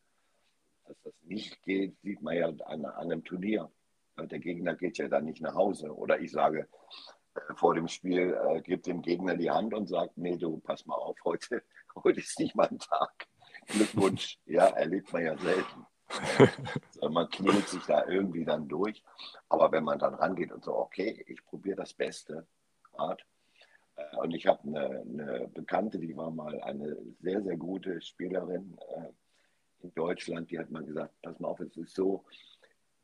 dass 0.85 0.99
das 1.03 1.13
nicht 1.23 1.61
geht, 1.63 1.99
sieht 2.01 2.21
man 2.21 2.35
ja 2.35 2.47
an, 2.47 2.85
an 2.85 2.85
einem 2.85 3.23
Turnier. 3.23 3.71
Der 4.17 4.39
Gegner 4.39 4.75
geht 4.75 4.97
ja 4.97 5.07
dann 5.07 5.25
nicht 5.25 5.41
nach 5.41 5.55
Hause. 5.55 5.95
Oder 5.95 6.19
ich 6.19 6.31
sage 6.31 6.67
äh, 7.35 7.55
vor 7.55 7.73
dem 7.75 7.87
Spiel, 7.87 8.33
äh, 8.33 8.61
gibt 8.61 8.85
dem 8.85 9.01
Gegner 9.01 9.35
die 9.35 9.49
Hand 9.49 9.73
und 9.73 9.87
sagt, 9.87 10.17
nee, 10.17 10.37
du, 10.37 10.59
pass 10.59 10.85
mal 10.85 10.95
auf, 10.95 11.17
heute, 11.25 11.63
heute 11.95 12.19
ist 12.19 12.39
nicht 12.39 12.55
mein 12.55 12.77
Tag. 12.77 13.27
Glückwunsch. 13.67 14.39
ja, 14.45 14.67
erlebt 14.67 15.11
man 15.13 15.23
ja 15.23 15.37
selten. 15.37 15.85
so, 16.91 17.09
man 17.09 17.29
kniet 17.29 17.67
sich 17.67 17.83
da 17.85 18.05
irgendwie 18.05 18.43
dann 18.43 18.67
durch. 18.67 19.03
Aber 19.49 19.71
wenn 19.71 19.83
man 19.83 19.99
dann 19.99 20.13
rangeht 20.13 20.51
und 20.51 20.63
so, 20.63 20.75
okay, 20.75 21.23
ich 21.27 21.43
probiere 21.45 21.77
das 21.77 21.93
Beste, 21.93 22.47
grad, 22.91 23.25
Äh, 23.95 24.17
und 24.17 24.33
ich 24.33 24.47
habe 24.47 24.67
eine, 24.67 25.01
eine, 25.01 25.47
Bekannte, 25.49 25.99
die 25.99 26.15
war 26.15 26.31
mal 26.31 26.61
eine 26.61 26.97
sehr, 27.19 27.41
sehr 27.41 27.57
gute 27.57 28.01
Spielerin 28.01 28.77
äh, 28.95 29.11
in 29.83 29.93
Deutschland, 29.93 30.51
die 30.51 30.59
hat 30.59 30.71
mal 30.71 30.83
gesagt, 30.83 31.13
pass 31.21 31.39
mal 31.39 31.49
auf, 31.49 31.59
es 31.59 31.75
ist 31.75 31.95
so, 31.95 32.23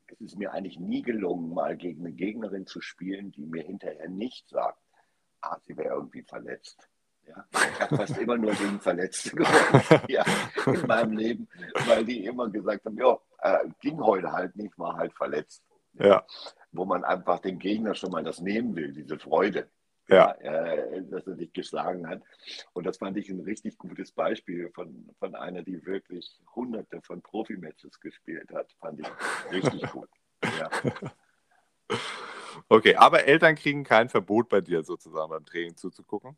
es 0.06 0.20
ist 0.20 0.38
mir 0.38 0.52
eigentlich 0.52 0.78
nie 0.78 1.02
gelungen, 1.02 1.52
mal 1.52 1.76
gegen 1.76 2.06
eine 2.06 2.14
Gegnerin 2.14 2.66
zu 2.66 2.80
spielen, 2.80 3.30
die 3.32 3.46
mir 3.46 3.62
hinterher 3.62 4.08
nicht 4.08 4.48
sagt, 4.48 4.80
ah, 5.40 5.58
sie 5.66 5.76
wäre 5.76 5.94
irgendwie 5.94 6.22
verletzt. 6.22 6.88
Ja, 7.28 7.44
ich 7.52 7.80
habe 7.80 7.96
fast 7.96 8.18
immer 8.18 8.36
nur 8.36 8.52
gegen 8.52 8.80
Verletzte 8.80 9.30
gewonnen 9.36 10.02
ja, 10.08 10.24
in 10.66 10.86
meinem 10.86 11.12
Leben, 11.12 11.48
weil 11.86 12.04
die 12.04 12.24
immer 12.24 12.48
gesagt 12.48 12.84
haben, 12.86 12.98
ja, 12.98 13.18
äh, 13.42 13.68
ging 13.80 14.00
heute 14.00 14.32
halt 14.32 14.56
nicht, 14.56 14.78
war 14.78 14.96
halt 14.96 15.12
verletzt. 15.14 15.62
Ja. 15.94 16.24
Wo 16.72 16.84
man 16.84 17.04
einfach 17.04 17.40
den 17.40 17.58
Gegner 17.58 17.94
schon 17.94 18.10
mal 18.10 18.24
das 18.24 18.40
nehmen 18.40 18.74
will, 18.76 18.92
diese 18.92 19.18
Freude 19.18 19.68
ja. 20.08 20.32
äh, 20.40 21.02
dass 21.04 21.26
er 21.26 21.34
dich 21.34 21.52
geschlagen 21.52 22.08
hat. 22.08 22.22
Und 22.72 22.86
das 22.86 22.98
fand 22.98 23.16
ich 23.16 23.28
ein 23.28 23.40
richtig 23.40 23.78
gutes 23.78 24.12
Beispiel 24.12 24.70
von, 24.74 25.08
von 25.18 25.34
einer, 25.34 25.62
die 25.62 25.84
wirklich 25.86 26.38
hunderte 26.54 27.00
von 27.02 27.22
Profimatches 27.22 28.00
gespielt 28.00 28.50
hat. 28.52 28.72
Fand 28.80 29.00
ich 29.00 29.06
richtig 29.52 29.82
gut. 29.92 30.08
Ja. 30.42 30.70
Okay, 32.68 32.96
aber 32.96 33.24
Eltern 33.24 33.54
kriegen 33.54 33.84
kein 33.84 34.08
Verbot 34.08 34.48
bei 34.48 34.60
dir 34.60 34.82
sozusagen 34.82 35.30
beim 35.30 35.44
Training 35.44 35.76
zuzugucken. 35.76 36.36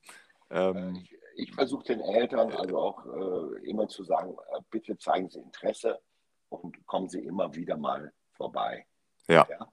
Ähm, 0.50 0.96
ich, 0.96 1.16
ich 1.34 1.54
versuche 1.54 1.84
den 1.84 2.00
Eltern 2.00 2.52
also 2.52 2.78
auch 2.78 3.06
äh, 3.06 3.68
immer 3.68 3.88
zu 3.88 4.04
sagen, 4.04 4.36
äh, 4.52 4.60
bitte 4.70 4.98
zeigen 4.98 5.28
Sie 5.28 5.40
Interesse 5.40 6.00
und 6.48 6.86
kommen 6.86 7.08
Sie 7.08 7.20
immer 7.20 7.54
wieder 7.54 7.76
mal 7.76 8.12
vorbei. 8.32 8.86
Ja. 9.28 9.46
ja? 9.48 9.72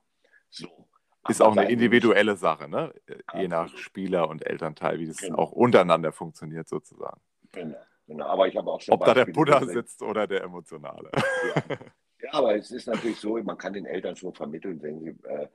So. 0.50 0.88
Ist 1.30 1.42
auch 1.42 1.56
eine 1.58 1.70
individuelle 1.70 2.38
Sache, 2.38 2.70
ne? 2.70 2.94
je 3.34 3.48
nach 3.48 3.68
Spieler 3.78 4.30
und 4.30 4.46
Elternteil, 4.46 5.00
wie 5.00 5.08
das 5.08 5.18
genau. 5.18 5.40
auch 5.40 5.52
untereinander 5.52 6.12
funktioniert 6.12 6.70
sozusagen. 6.70 7.20
Genau, 7.52 7.78
genau. 8.06 8.26
aber 8.28 8.48
ich 8.48 8.56
habe 8.56 8.72
auch 8.72 8.80
schon 8.80 8.94
Ob 8.94 9.02
Beispiele 9.02 9.20
da 9.20 9.26
der 9.26 9.34
Buddha 9.34 9.60
gesehen. 9.60 9.74
sitzt 9.74 10.02
oder 10.02 10.26
der 10.26 10.44
Emotionale. 10.44 11.12
Ja. 11.14 11.64
ja. 12.22 12.30
aber 12.34 12.56
es 12.56 12.72
ist 12.72 12.88
natürlich 12.88 13.20
so, 13.20 13.38
man 13.44 13.58
kann 13.58 13.74
den 13.74 13.86
Eltern 13.86 14.16
schon 14.16 14.34
vermitteln, 14.34 14.82
wenn, 14.82 15.00
sie, 15.00 15.18
äh, 15.24 15.48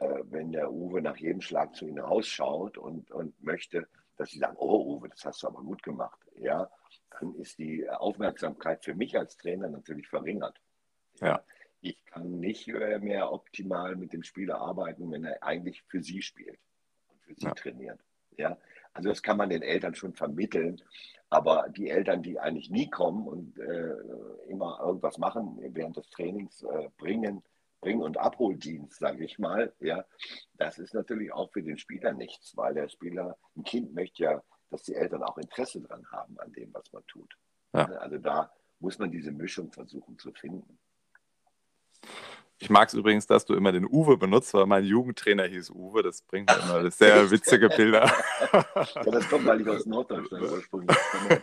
äh, 0.00 0.24
wenn 0.30 0.52
der 0.52 0.72
Uwe 0.72 1.02
nach 1.02 1.16
jedem 1.16 1.42
Schlag 1.42 1.74
zu 1.74 1.86
ihnen 1.86 1.98
rausschaut 1.98 2.78
und, 2.78 3.10
und 3.10 3.42
möchte, 3.42 3.86
dass 4.20 4.30
sie 4.30 4.38
sagen, 4.38 4.56
oh 4.58 4.96
Uwe, 4.96 5.08
das 5.08 5.24
hast 5.24 5.42
du 5.42 5.46
aber 5.46 5.62
gut 5.62 5.82
gemacht. 5.82 6.18
Ja, 6.36 6.70
dann 7.18 7.34
ist 7.36 7.58
die 7.58 7.88
Aufmerksamkeit 7.88 8.84
für 8.84 8.94
mich 8.94 9.16
als 9.16 9.36
Trainer 9.36 9.68
natürlich 9.68 10.08
verringert. 10.08 10.60
Ja. 11.20 11.26
ja 11.26 11.44
ich 11.80 12.04
kann 12.04 12.40
nicht 12.40 12.68
äh, 12.68 12.98
mehr 12.98 13.32
optimal 13.32 13.96
mit 13.96 14.12
dem 14.12 14.22
Spieler 14.22 14.60
arbeiten, 14.60 15.10
wenn 15.10 15.24
er 15.24 15.42
eigentlich 15.42 15.82
für 15.84 16.02
sie 16.02 16.22
spielt 16.22 16.58
und 17.08 17.22
für 17.22 17.34
sie 17.34 17.46
ja. 17.46 17.54
trainiert. 17.54 18.00
Ja? 18.36 18.58
Also 18.92 19.08
das 19.08 19.22
kann 19.22 19.36
man 19.36 19.50
den 19.50 19.62
Eltern 19.62 19.94
schon 19.94 20.14
vermitteln, 20.14 20.82
aber 21.30 21.68
die 21.70 21.88
Eltern, 21.88 22.22
die 22.22 22.38
eigentlich 22.38 22.70
nie 22.70 22.90
kommen 22.90 23.26
und 23.26 23.58
äh, 23.58 23.94
immer 24.48 24.80
irgendwas 24.82 25.16
machen 25.18 25.58
während 25.74 25.96
des 25.96 26.10
Trainings, 26.10 26.62
äh, 26.62 26.90
bringen, 26.98 27.42
Bring- 27.80 28.00
und 28.00 28.18
Abholdienst, 28.18 28.98
sage 28.98 29.24
ich 29.24 29.38
mal, 29.38 29.72
ja, 29.80 30.04
das 30.54 30.78
ist 30.78 30.94
natürlich 30.94 31.32
auch 31.32 31.50
für 31.52 31.62
den 31.62 31.78
Spieler 31.78 32.12
nichts, 32.12 32.56
weil 32.56 32.74
der 32.74 32.88
Spieler, 32.88 33.36
ein 33.56 33.64
Kind 33.64 33.94
möchte 33.94 34.24
ja, 34.24 34.42
dass 34.70 34.82
die 34.82 34.94
Eltern 34.94 35.22
auch 35.22 35.38
Interesse 35.38 35.80
dran 35.80 36.06
haben 36.12 36.38
an 36.38 36.52
dem, 36.52 36.72
was 36.72 36.92
man 36.92 37.04
tut. 37.06 37.34
Ja. 37.72 37.86
Also 37.86 38.18
da 38.18 38.52
muss 38.78 38.98
man 38.98 39.10
diese 39.10 39.32
Mischung 39.32 39.72
versuchen 39.72 40.18
zu 40.18 40.32
finden. 40.32 40.78
Ich 42.62 42.68
mag 42.68 42.88
es 42.88 42.94
übrigens, 42.94 43.26
dass 43.26 43.46
du 43.46 43.54
immer 43.54 43.72
den 43.72 43.86
Uwe 43.86 44.18
benutzt, 44.18 44.52
weil 44.52 44.66
mein 44.66 44.84
Jugendtrainer 44.84 45.44
hieß 45.44 45.70
Uwe. 45.70 46.02
Das 46.02 46.20
bringt 46.20 46.50
mir 46.50 46.62
immer 46.62 46.90
sehr 46.90 47.30
witzige 47.30 47.70
Bilder. 47.70 48.12
ja, 48.52 49.02
das 49.02 49.28
kommt, 49.30 49.46
weil 49.46 49.62
ich 49.62 49.68
aus 49.68 49.86
Norddeutschland 49.86 50.44
ursprünglich 50.44 50.96
komme. 51.10 51.40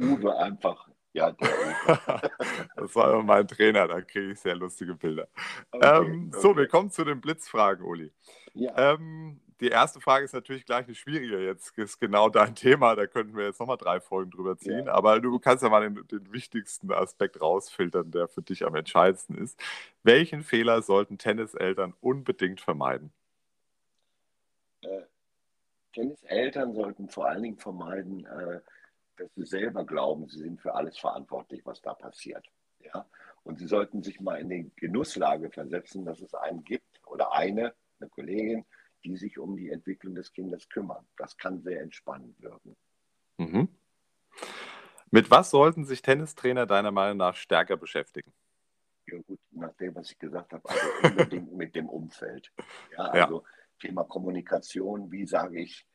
Uwe 0.00 0.36
einfach. 0.38 0.88
Ja, 1.12 1.32
der 1.32 1.48
das 2.76 2.94
war 2.94 3.12
immer 3.12 3.22
mein 3.22 3.48
Trainer, 3.48 3.88
da 3.88 4.00
kriege 4.00 4.32
ich 4.32 4.40
sehr 4.40 4.54
lustige 4.54 4.94
Bilder. 4.94 5.28
Okay, 5.72 6.06
ähm, 6.06 6.30
okay. 6.32 6.40
So, 6.40 6.56
wir 6.56 6.68
kommen 6.68 6.90
zu 6.90 7.04
den 7.04 7.20
Blitzfragen, 7.20 7.84
Uli. 7.84 8.12
Ja. 8.54 8.94
Ähm, 8.94 9.40
die 9.60 9.68
erste 9.68 10.00
Frage 10.00 10.24
ist 10.24 10.32
natürlich 10.32 10.64
gleich 10.64 10.86
eine 10.86 10.94
schwierige. 10.94 11.44
Jetzt 11.44 11.76
ist 11.76 12.00
genau 12.00 12.28
dein 12.28 12.54
Thema, 12.54 12.96
da 12.96 13.06
könnten 13.06 13.36
wir 13.36 13.44
jetzt 13.44 13.60
nochmal 13.60 13.76
drei 13.76 14.00
Folgen 14.00 14.30
drüber 14.30 14.56
ziehen. 14.56 14.86
Ja. 14.86 14.92
Aber 14.92 15.20
du 15.20 15.38
kannst 15.38 15.62
ja 15.62 15.68
mal 15.68 15.82
den, 15.82 16.06
den, 16.06 16.32
wichtigsten 16.32 16.90
Aspekt 16.92 17.40
rausfiltern, 17.40 18.10
der 18.10 18.28
für 18.28 18.42
dich 18.42 18.64
am 18.64 18.74
entscheidendsten 18.74 19.36
ist. 19.36 19.60
Welchen 20.02 20.42
Fehler 20.42 20.82
sollten 20.82 21.18
Tenniseltern 21.18 21.94
unbedingt 22.00 22.60
vermeiden? 22.60 23.12
Äh, 24.82 25.02
Tenniseltern 25.92 26.74
sollten 26.74 27.08
vor 27.08 27.28
allen 27.28 27.42
Dingen 27.42 27.58
vermeiden, 27.58 28.24
äh, 28.26 28.60
dass 29.20 29.34
sie 29.34 29.44
selber 29.44 29.84
glauben, 29.84 30.28
sie 30.28 30.38
sind 30.38 30.60
für 30.60 30.74
alles 30.74 30.98
verantwortlich, 30.98 31.60
was 31.64 31.82
da 31.82 31.94
passiert. 31.94 32.46
Ja? 32.80 33.06
Und 33.42 33.58
sie 33.58 33.66
sollten 33.66 34.02
sich 34.02 34.20
mal 34.20 34.40
in 34.40 34.48
die 34.48 34.70
Genusslage 34.76 35.50
versetzen, 35.50 36.04
dass 36.04 36.20
es 36.20 36.34
einen 36.34 36.64
gibt 36.64 37.00
oder 37.06 37.32
eine, 37.32 37.74
eine 38.00 38.08
Kollegin, 38.08 38.64
die 39.04 39.16
sich 39.16 39.38
um 39.38 39.56
die 39.56 39.70
Entwicklung 39.70 40.14
des 40.14 40.32
Kindes 40.32 40.68
kümmern. 40.68 41.06
Das 41.16 41.36
kann 41.36 41.60
sehr 41.60 41.82
entspannend 41.82 42.40
wirken. 42.40 42.76
Mhm. 43.38 43.68
Mit 45.10 45.30
was 45.30 45.50
sollten 45.50 45.84
sich 45.84 46.02
Tennistrainer 46.02 46.66
deiner 46.66 46.90
Meinung 46.90 47.18
nach 47.18 47.34
stärker 47.34 47.76
beschäftigen? 47.76 48.32
Ja 49.06 49.18
gut, 49.26 49.40
nach 49.50 49.74
dem, 49.74 49.94
was 49.94 50.12
ich 50.12 50.18
gesagt 50.18 50.52
habe, 50.52 50.68
also 50.68 50.86
unbedingt 51.02 51.52
mit 51.56 51.74
dem 51.74 51.88
Umfeld. 51.88 52.52
Ja, 52.96 53.04
also 53.04 53.42
ja. 53.42 53.46
Thema 53.80 54.04
Kommunikation, 54.04 55.10
wie 55.10 55.26
sage 55.26 55.60
ich, 55.60 55.86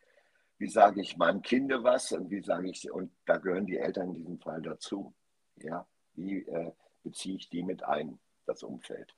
wie 0.58 0.70
sage 0.70 1.02
ich 1.02 1.18
meinem 1.18 1.42
Kind 1.42 1.72
was 1.72 2.12
und 2.12 2.30
wie 2.30 2.42
sage 2.42 2.70
ich, 2.70 2.90
und 2.92 3.12
da 3.26 3.38
gehören 3.38 3.66
die 3.66 3.78
Eltern 3.78 4.10
in 4.10 4.16
diesem 4.16 4.40
Fall 4.40 4.62
dazu. 4.62 5.14
Ja, 5.58 5.88
wie 6.14 6.44
äh, 6.44 6.72
beziehe 7.04 7.36
ich 7.36 7.50
die 7.50 7.64
mit 7.64 7.84
ein, 7.84 8.20
das 8.46 8.64
Umfeld? 8.64 9.14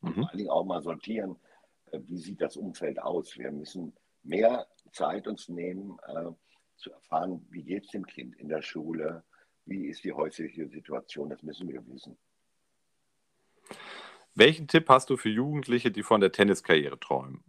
Mhm. 0.00 0.14
Vor 0.14 0.28
allen 0.28 0.38
Dingen 0.38 0.50
auch 0.50 0.64
mal 0.64 0.82
sortieren, 0.82 1.36
äh, 1.92 2.00
wie 2.02 2.18
sieht 2.18 2.40
das 2.40 2.56
Umfeld 2.56 3.00
aus. 3.00 3.36
Wir 3.38 3.52
müssen 3.52 3.94
mehr 4.22 4.66
Zeit 4.92 5.28
uns 5.28 5.48
nehmen, 5.48 5.98
äh, 6.06 6.30
zu 6.76 6.92
erfahren, 6.92 7.46
wie 7.50 7.62
geht 7.62 7.84
es 7.84 7.90
dem 7.90 8.06
Kind 8.06 8.36
in 8.36 8.48
der 8.48 8.62
Schule, 8.62 9.22
wie 9.66 9.86
ist 9.86 10.04
die 10.04 10.12
häusliche 10.12 10.68
Situation, 10.68 11.30
das 11.30 11.42
müssen 11.42 11.68
wir 11.68 11.86
wissen. 11.86 12.18
Welchen 14.34 14.66
Tipp 14.66 14.88
hast 14.88 15.10
du 15.10 15.16
für 15.16 15.28
Jugendliche, 15.28 15.90
die 15.90 16.02
von 16.02 16.20
der 16.20 16.32
Tenniskarriere 16.32 16.98
träumen? 16.98 17.44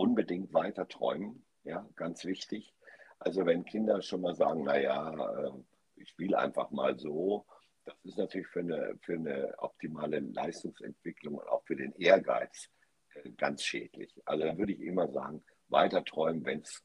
Unbedingt 0.00 0.54
weiter 0.54 0.88
träumen, 0.88 1.44
ja, 1.62 1.86
ganz 1.94 2.24
wichtig. 2.24 2.72
Also 3.18 3.44
wenn 3.44 3.66
Kinder 3.66 4.00
schon 4.00 4.22
mal 4.22 4.34
sagen, 4.34 4.64
naja, 4.64 5.10
äh, 5.12 5.50
ich 5.96 6.08
spiele 6.08 6.38
einfach 6.38 6.70
mal 6.70 6.98
so, 6.98 7.44
das 7.84 7.94
ist 8.04 8.16
natürlich 8.16 8.46
für 8.46 8.60
eine, 8.60 8.98
für 9.02 9.12
eine 9.12 9.54
optimale 9.58 10.20
Leistungsentwicklung 10.20 11.34
und 11.34 11.46
auch 11.48 11.62
für 11.64 11.76
den 11.76 11.92
Ehrgeiz 11.96 12.70
äh, 13.12 13.30
ganz 13.32 13.62
schädlich. 13.62 14.18
Also 14.24 14.44
da 14.44 14.56
würde 14.56 14.72
ich 14.72 14.80
immer 14.80 15.06
sagen, 15.12 15.44
weiter 15.68 16.02
träumen, 16.02 16.46
wenn 16.46 16.60
es 16.60 16.82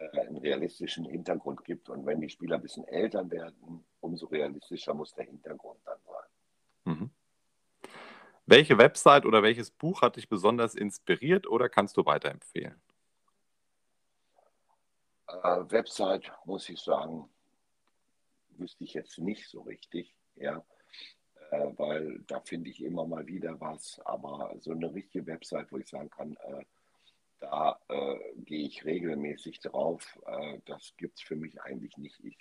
äh, 0.00 0.18
einen 0.22 0.38
realistischen 0.38 1.04
Hintergrund 1.04 1.64
gibt. 1.64 1.90
Und 1.90 2.06
wenn 2.06 2.20
die 2.20 2.28
Spieler 2.28 2.56
ein 2.56 2.62
bisschen 2.62 2.88
älter 2.88 3.30
werden, 3.30 3.84
umso 4.00 4.26
realistischer 4.26 4.94
muss 4.94 5.14
der 5.14 5.26
Hintergrund 5.26 5.78
dann 5.84 5.98
sein. 6.04 6.96
Mhm. 6.96 7.10
Welche 8.52 8.76
Website 8.76 9.24
oder 9.24 9.42
welches 9.42 9.70
Buch 9.70 10.02
hat 10.02 10.16
dich 10.16 10.28
besonders 10.28 10.74
inspiriert 10.74 11.46
oder 11.46 11.70
kannst 11.70 11.96
du 11.96 12.04
weiterempfehlen? 12.04 12.78
Äh, 15.26 15.64
Website, 15.70 16.30
muss 16.44 16.68
ich 16.68 16.78
sagen, 16.78 17.30
wüsste 18.50 18.84
ich 18.84 18.92
jetzt 18.92 19.16
nicht 19.16 19.48
so 19.48 19.62
richtig, 19.62 20.14
ja, 20.36 20.62
äh, 21.50 21.72
weil 21.78 22.18
da 22.26 22.40
finde 22.40 22.68
ich 22.68 22.82
immer 22.82 23.06
mal 23.06 23.26
wieder 23.26 23.58
was, 23.58 23.98
aber 24.04 24.54
so 24.60 24.72
eine 24.72 24.92
richtige 24.92 25.26
Website, 25.26 25.72
wo 25.72 25.78
ich 25.78 25.88
sagen 25.88 26.10
kann, 26.10 26.36
äh, 26.44 26.64
da 27.40 27.80
gehe 28.36 28.68
ich 28.68 28.84
regelmäßig 28.84 29.60
drauf, 29.60 30.16
das 30.64 30.94
gibt 30.96 31.18
es 31.18 31.24
für 31.24 31.34
mich 31.34 31.60
eigentlich 31.60 31.96
nicht. 31.96 32.22
Ich 32.22 32.38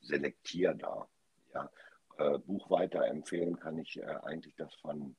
selektiere 0.00 0.74
da. 0.76 1.06
Ja. 1.52 2.38
Buch 2.46 2.70
weiterempfehlen 2.70 3.60
kann 3.60 3.76
ich 3.76 4.02
eigentlich 4.02 4.54
das 4.54 4.74
von, 4.76 5.14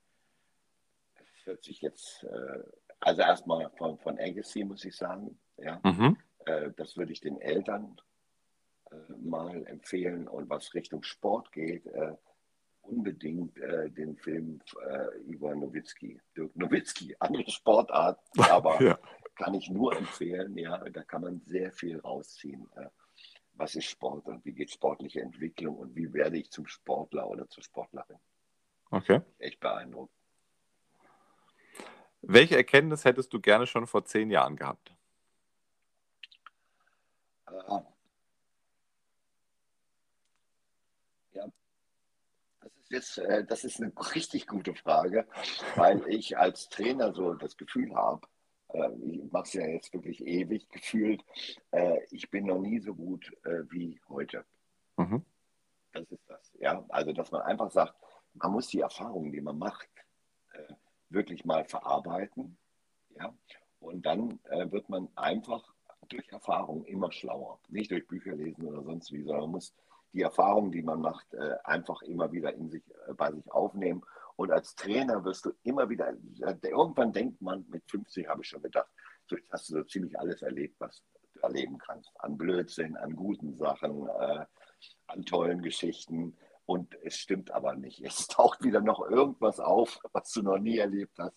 hört 1.45 1.63
sich 1.63 1.81
jetzt, 1.81 2.25
also 2.99 3.21
erstmal 3.21 3.69
von, 3.77 3.97
von 3.99 4.19
Agassi, 4.19 4.63
muss 4.63 4.85
ich 4.85 4.95
sagen. 4.95 5.39
Ja. 5.57 5.79
Mhm. 5.83 6.17
das 6.75 6.97
würde 6.97 7.13
ich 7.13 7.21
den 7.21 7.39
Eltern 7.39 7.97
äh, 8.91 9.13
mal 9.23 9.65
empfehlen 9.67 10.27
und 10.27 10.49
was 10.49 10.73
Richtung 10.73 11.03
Sport 11.03 11.51
geht, 11.51 11.85
äh, 11.87 12.13
unbedingt 12.81 13.57
äh, 13.57 13.89
den 13.89 14.15
Film 14.15 14.61
äh, 14.87 15.31
Ivan 15.31 15.59
Nowitzki, 15.59 16.19
Dirk 16.37 16.55
Nowitzki, 16.55 17.15
andere 17.19 17.49
Sportart, 17.49 18.19
aber 18.49 18.81
ja. 18.81 18.99
kann 19.35 19.55
ich 19.55 19.69
nur 19.69 19.95
empfehlen, 19.95 20.57
ja, 20.57 20.77
da 20.77 21.03
kann 21.03 21.21
man 21.21 21.41
sehr 21.41 21.71
viel 21.71 21.99
rausziehen. 21.99 22.67
Äh, 22.75 22.89
was 23.53 23.75
ist 23.75 23.85
Sport 23.85 24.27
und 24.27 24.43
wie 24.45 24.51
geht 24.51 24.71
sportliche 24.71 25.21
Entwicklung 25.21 25.77
und 25.77 25.95
wie 25.95 26.13
werde 26.13 26.37
ich 26.37 26.51
zum 26.51 26.67
Sportler 26.67 27.27
oder 27.27 27.47
zur 27.47 27.63
Sportlerin? 27.63 28.19
Okay. 28.91 29.21
Echt 29.39 29.59
beeindruckend. 29.61 30.14
Welche 32.27 32.57
Erkenntnis 32.57 33.05
hättest 33.05 33.31
du 33.33 33.39
gerne 33.39 33.67
schon 33.67 33.85
vor 33.85 34.03
zehn 34.05 34.31
Jahren 34.31 34.55
gehabt? 34.55 34.91
Ah. 37.45 37.83
Ja, 41.33 41.45
das 42.61 42.71
ist 42.77 42.89
jetzt, 42.89 43.17
äh, 43.19 43.45
das 43.45 43.63
ist 43.63 43.79
eine 43.79 43.93
richtig 44.15 44.47
gute 44.47 44.73
Frage, 44.73 45.27
weil 45.75 46.03
ich 46.07 46.37
als 46.37 46.67
Trainer 46.69 47.13
so 47.13 47.35
das 47.35 47.57
Gefühl 47.57 47.93
habe, 47.93 48.27
äh, 48.69 48.89
ich 49.03 49.31
mache 49.31 49.43
es 49.43 49.53
ja 49.53 49.67
jetzt 49.67 49.93
wirklich 49.93 50.25
ewig 50.25 50.67
gefühlt, 50.69 51.23
äh, 51.71 51.99
ich 52.09 52.31
bin 52.31 52.47
noch 52.47 52.59
nie 52.59 52.79
so 52.79 52.95
gut 52.95 53.31
wie 53.69 54.01
heute. 54.09 54.45
Mhm. 54.97 55.23
Das 55.91 56.11
ist 56.11 56.27
das, 56.27 56.51
ja. 56.59 56.83
Also, 56.89 57.13
dass 57.13 57.31
man 57.31 57.41
einfach 57.43 57.69
sagt, 57.71 57.93
man 58.33 58.51
muss 58.51 58.67
die 58.67 58.79
Erfahrungen, 58.79 59.31
die 59.31 59.41
man 59.41 59.57
macht, 59.57 59.87
wirklich 61.15 61.45
mal 61.45 61.65
verarbeiten, 61.65 62.57
ja. 63.17 63.33
Und 63.79 64.05
dann 64.05 64.39
wird 64.71 64.89
man 64.89 65.09
einfach 65.15 65.63
durch 66.09 66.27
Erfahrung 66.29 66.85
immer 66.85 67.11
schlauer. 67.11 67.59
Nicht 67.69 67.91
durch 67.91 68.07
Bücher 68.07 68.35
lesen 68.35 68.65
oder 68.65 68.83
sonst 68.83 69.11
wie, 69.11 69.23
sondern 69.23 69.41
man 69.41 69.51
muss 69.51 69.73
die 70.15 70.21
Erfahrungen, 70.21 70.71
die 70.71 70.81
man 70.81 71.01
macht, 71.01 71.33
äh, 71.33 71.57
einfach 71.65 72.01
immer 72.03 72.31
wieder 72.31 72.53
in 72.53 72.69
sich, 72.69 72.83
äh, 73.07 73.13
bei 73.13 73.31
sich 73.33 73.51
aufnehmen. 73.51 74.01
Und 74.37 74.49
als 74.49 74.73
Trainer 74.75 75.23
wirst 75.25 75.45
du 75.45 75.51
immer 75.63 75.89
wieder, 75.89 76.09
äh, 76.09 76.55
irgendwann 76.63 77.11
denkt 77.11 77.41
man, 77.41 77.65
mit 77.69 77.83
50 77.89 78.27
habe 78.27 78.41
ich 78.41 78.47
schon 78.47 78.61
gedacht, 78.61 78.89
so 79.27 79.35
jetzt 79.35 79.51
hast 79.51 79.69
du 79.69 79.73
so 79.73 79.83
ziemlich 79.83 80.17
alles 80.17 80.41
erlebt, 80.41 80.75
was 80.79 81.03
du 81.33 81.39
erleben 81.41 81.77
kannst. 81.77 82.09
An 82.19 82.37
Blödsinn, 82.37 82.95
an 82.95 83.15
guten 83.15 83.57
Sachen, 83.57 84.07
an 85.07 85.25
tollen 85.25 85.61
Geschichten. 85.61 86.37
Und 86.65 86.97
es 87.03 87.17
stimmt 87.17 87.51
aber 87.51 87.75
nicht. 87.75 88.01
Es 88.01 88.27
taucht 88.27 88.63
wieder 88.63 88.81
noch 88.81 89.07
irgendwas 89.07 89.59
auf, 89.59 89.99
was 90.13 90.31
du 90.31 90.41
noch 90.41 90.57
nie 90.57 90.77
erlebt 90.77 91.17
hast, 91.19 91.35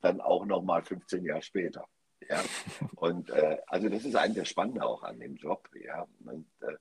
dann 0.00 0.20
auch 0.20 0.44
noch 0.44 0.62
mal 0.62 0.82
15 0.82 1.24
Jahre 1.24 1.42
später. 1.42 1.86
Ja, 2.28 2.42
und 2.96 3.30
äh, 3.30 3.58
also 3.66 3.88
das 3.88 4.04
ist 4.04 4.16
ein 4.16 4.34
der 4.34 4.44
Spannende 4.44 4.84
auch 4.84 5.02
an 5.02 5.18
dem 5.18 5.36
Job. 5.36 5.68
Ja, 5.74 6.06
und, 6.24 6.46
äh, 6.60 6.76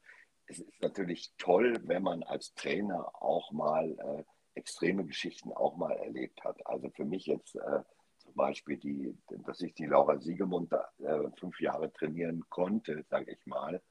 es 0.47 0.59
ist 0.59 0.81
natürlich 0.81 1.33
toll, 1.37 1.75
wenn 1.85 2.03
man 2.03 2.23
als 2.23 2.53
Trainer 2.53 3.11
auch 3.21 3.51
mal 3.51 3.91
äh, 3.91 4.23
extreme 4.55 5.05
Geschichten 5.05 5.51
auch 5.51 5.75
mal 5.75 5.93
erlebt 5.93 6.43
hat. 6.43 6.65
Also 6.67 6.89
für 6.91 7.05
mich 7.05 7.25
jetzt 7.25 7.55
äh, 7.55 7.81
zum 8.17 8.33
Beispiel, 8.35 8.77
die, 8.77 9.17
dass 9.45 9.61
ich 9.61 9.73
die 9.73 9.85
Laura 9.85 10.19
Siegemund 10.19 10.71
äh, 10.71 11.29
fünf 11.39 11.59
Jahre 11.59 11.91
trainieren 11.91 12.43
konnte, 12.49 13.03
sage 13.09 13.31
ich 13.31 13.45
mal. 13.45 13.81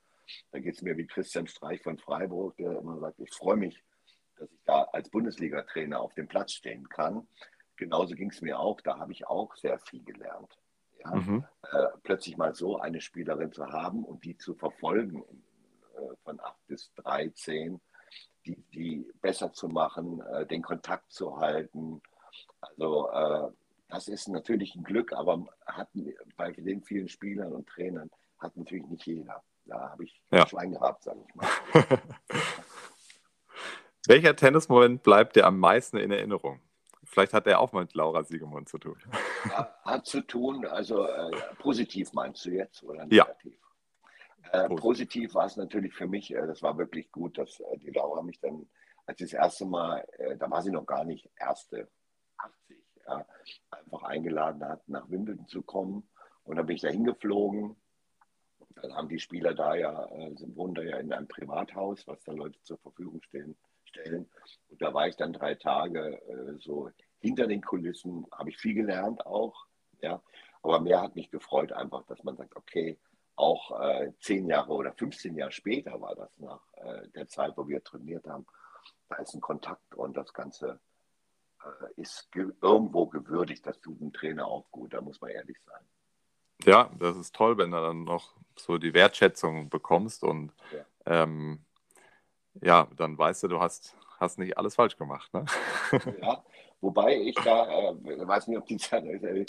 Da 0.53 0.59
geht 0.59 0.75
es 0.77 0.83
mir 0.83 0.97
wie 0.97 1.07
Christian 1.07 1.47
Streich 1.47 1.83
von 1.83 1.99
Freiburg, 1.99 2.57
der 2.57 2.79
immer 2.79 2.99
sagt, 2.99 3.21
ich 3.21 3.33
freue 3.33 3.57
mich, 3.57 3.83
dass 4.37 4.51
ich 4.51 4.63
da 4.65 4.83
als 4.93 5.09
Bundesliga-Trainer 5.11 6.01
auf 6.01 6.15
dem 6.15 6.29
Platz 6.29 6.53
stehen 6.53 6.89
kann. 6.89 7.27
Genauso 7.77 8.15
ging 8.15 8.31
es 8.31 8.41
mir 8.41 8.59
auch, 8.59 8.81
da 8.81 8.99
habe 8.99 9.13
ich 9.13 9.27
auch 9.27 9.55
sehr 9.57 9.79
viel 9.79 10.05
gelernt. 10.05 10.59
Ja? 11.05 11.15
Mhm. 11.15 11.45
Äh, 11.71 11.87
plötzlich 12.03 12.37
mal 12.37 12.55
so 12.55 12.79
eine 12.79 13.01
Spielerin 13.01 13.53
zu 13.53 13.67
haben 13.67 14.05
und 14.05 14.25
die 14.25 14.37
zu 14.37 14.55
verfolgen 14.55 15.25
äh, 15.97 16.17
von 16.25 16.41
8 16.41 16.67
bis 16.67 16.93
13, 16.97 17.81
die, 18.47 18.63
die 18.73 19.11
besser 19.21 19.53
zu 19.53 19.69
machen, 19.69 20.21
äh, 20.21 20.47
den 20.47 20.63
Kontakt 20.63 21.13
zu 21.13 21.39
halten. 21.39 22.01
Also 22.61 23.11
äh, 23.11 23.51
das 23.89 24.09
ist 24.09 24.29
natürlich 24.29 24.75
ein 24.75 24.85
Glück, 24.85 25.13
aber 25.13 25.47
hat, 25.67 25.89
bei 26.37 26.53
den 26.53 26.83
vielen 26.83 27.09
Spielern 27.09 27.53
und 27.53 27.69
Trainern 27.69 28.11
hat 28.39 28.57
natürlich 28.57 28.87
nicht 28.87 29.07
jeder. 29.07 29.43
Da 29.67 29.91
habe 29.91 30.05
ich 30.05 30.21
ja. 30.31 30.47
Schwein 30.47 30.73
gehabt, 30.73 31.05
sage 31.05 31.21
ich 31.27 31.35
mal. 31.35 31.49
Welcher 34.07 34.37
Tennismoment 34.37 35.03
bleibt 35.03 35.35
dir 35.35 35.47
am 35.47 35.59
meisten 35.59 35.97
in 35.97 36.11
Erinnerung? 36.11 36.61
Vielleicht 37.05 37.33
hat 37.33 37.47
er 37.47 37.61
auch 37.61 37.73
mal 37.73 37.83
mit 37.83 37.95
Laura 37.95 38.23
Siegemund 38.23 38.69
zu 38.69 38.79
tun. 38.79 38.97
Hat 39.85 40.07
zu 40.07 40.21
tun, 40.21 40.67
also 40.67 41.07
äh, 41.07 41.31
positiv 41.59 42.13
meinst 42.13 42.45
du 42.45 42.51
jetzt 42.51 42.83
oder 42.83 43.07
negativ? 43.07 43.59
Ja. 44.53 44.65
Äh, 44.65 44.69
positiv 44.69 45.35
war 45.35 45.47
es 45.47 45.57
natürlich 45.57 45.95
für 45.95 46.07
mich, 46.07 46.35
äh, 46.35 46.47
das 46.47 46.63
war 46.63 46.77
wirklich 46.77 47.11
gut, 47.13 47.39
dass 47.39 47.61
äh, 47.61 47.79
die 47.79 47.91
Laura 47.91 48.23
mich 48.23 48.41
dann, 48.41 48.67
als 49.07 49.19
das 49.19 49.33
erste 49.33 49.65
Mal, 49.65 50.07
äh, 50.19 50.37
da 50.37 50.51
war 50.51 50.63
sie 50.63 50.71
noch 50.71 50.87
gar 50.87 51.05
nicht 51.05 51.31
erste 51.39 51.89
80, 52.39 52.77
ja, 53.07 53.27
einfach 53.71 54.03
eingeladen 54.03 54.65
hat, 54.67 54.87
nach 54.89 55.09
Wimbledon 55.11 55.47
zu 55.47 55.63
kommen. 55.63 56.09
Und 56.45 56.57
dann 56.57 56.67
bin 56.67 56.77
ich 56.77 56.83
da 56.83 56.89
hingeflogen. 56.89 57.77
Dann 58.77 58.95
haben 58.95 59.09
die 59.09 59.21
Spieler 59.21 59.55
da 59.55 59.75
ja, 59.75 60.07
äh, 60.11 60.35
sind 60.37 60.57
wohnen 60.57 60.75
da 60.75 60.83
ja 60.83 60.99
in 60.99 61.13
einem 61.13 61.29
Privathaus, 61.29 62.07
was 62.07 62.23
da 62.25 62.33
Leute 62.33 62.61
zur 62.63 62.79
Verfügung 62.79 63.23
stehen, 63.23 63.57
stellen. 63.95 64.29
Und 64.69 64.83
da 64.83 64.93
war 64.93 65.09
ich 65.09 65.17
dann 65.17 65.33
drei 65.33 65.55
Tage 65.55 66.21
äh, 66.29 66.59
so 66.59 66.91
hinter 67.21 67.47
den 67.47 67.63
Kulissen, 67.63 68.27
habe 68.33 68.51
ich 68.51 68.59
viel 68.59 68.75
gelernt 68.75 69.25
auch. 69.27 69.67
Ja. 70.01 70.23
Aber 70.63 70.81
mehr 70.81 71.03
hat 71.03 71.15
mich 71.15 71.31
gefreut 71.31 71.73
einfach, 71.73 72.05
dass 72.07 72.23
man 72.25 72.37
sagt, 72.37 72.57
okay, 72.57 72.99
auch 73.37 73.81
äh, 73.81 74.13
zehn 74.21 74.49
Jahre 74.49 74.73
oder 74.73 74.93
15 74.93 75.37
Jahre 75.37 75.53
später 75.53 76.01
war 76.01 76.15
das 76.15 76.31
nach 76.39 76.61
äh, 76.77 77.09
der 77.09 77.29
Zeit, 77.29 77.57
wo 77.57 77.67
wir 77.67 77.83
trainiert 77.83 78.27
haben. 78.27 78.47
Da 79.09 79.17
ist 79.17 79.35
ein 79.35 79.41
Kontakt 79.41 79.95
und 79.95 80.17
das 80.17 80.33
Ganze 80.33 80.81
äh, 81.63 82.01
ist 82.01 82.31
ge 82.33 82.53
irgendwo 82.63 83.07
gewürdigt. 83.07 83.67
Das 83.67 83.81
tut 83.81 84.01
ein 84.01 84.13
Trainer 84.13 84.47
auch 84.47 84.71
gut, 84.71 84.95
da 84.95 85.01
muss 85.01 85.21
man 85.21 85.31
ehrlich 85.31 85.59
sein. 85.67 85.83
Ja, 86.65 86.91
das 86.99 87.17
ist 87.17 87.35
toll, 87.35 87.59
wenn 87.59 87.73
du 87.73 87.81
dann 87.81 88.05
noch 88.05 88.35
so 88.57 88.79
die 88.79 88.95
Wertschätzung 88.95 89.69
bekommst 89.69 90.23
und 90.23 90.53
ja, 90.73 90.85
ähm, 91.07 91.65
ja 92.63 92.89
dann 92.97 93.17
weißt 93.19 93.45
du, 93.45 93.49
du 93.49 93.61
hast, 93.61 93.97
hast 94.19 94.39
nicht 94.39 94.57
alles 94.59 94.75
falsch 94.75 94.97
gemacht. 94.97 95.33
Ne? 95.33 95.45
Ja, 96.21 96.43
Wobei 96.85 97.19
ich 97.19 97.35
da, 97.37 97.93
äh, 97.93 98.27
weiß 98.29 98.49
nicht, 98.49 98.59
ob 98.59 98.67
die 98.67 98.77
Zeit 98.77 99.07
äh, 99.07 99.47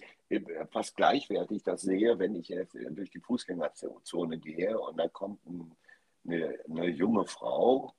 fast 0.72 0.96
gleichwertig 0.96 1.64
das 1.64 1.82
sehe, 1.82 2.18
wenn 2.18 2.34
ich 2.34 2.48
jetzt 2.48 2.78
durch 2.92 3.10
die 3.10 3.20
Fußgängerzone 3.20 4.38
gehe 4.38 4.80
und 4.80 4.98
da 4.98 5.10
kommt 5.10 5.46
ein, 5.46 5.76
eine, 6.26 6.58
eine, 6.70 6.88
junge 6.88 7.26
Frau 7.26 7.94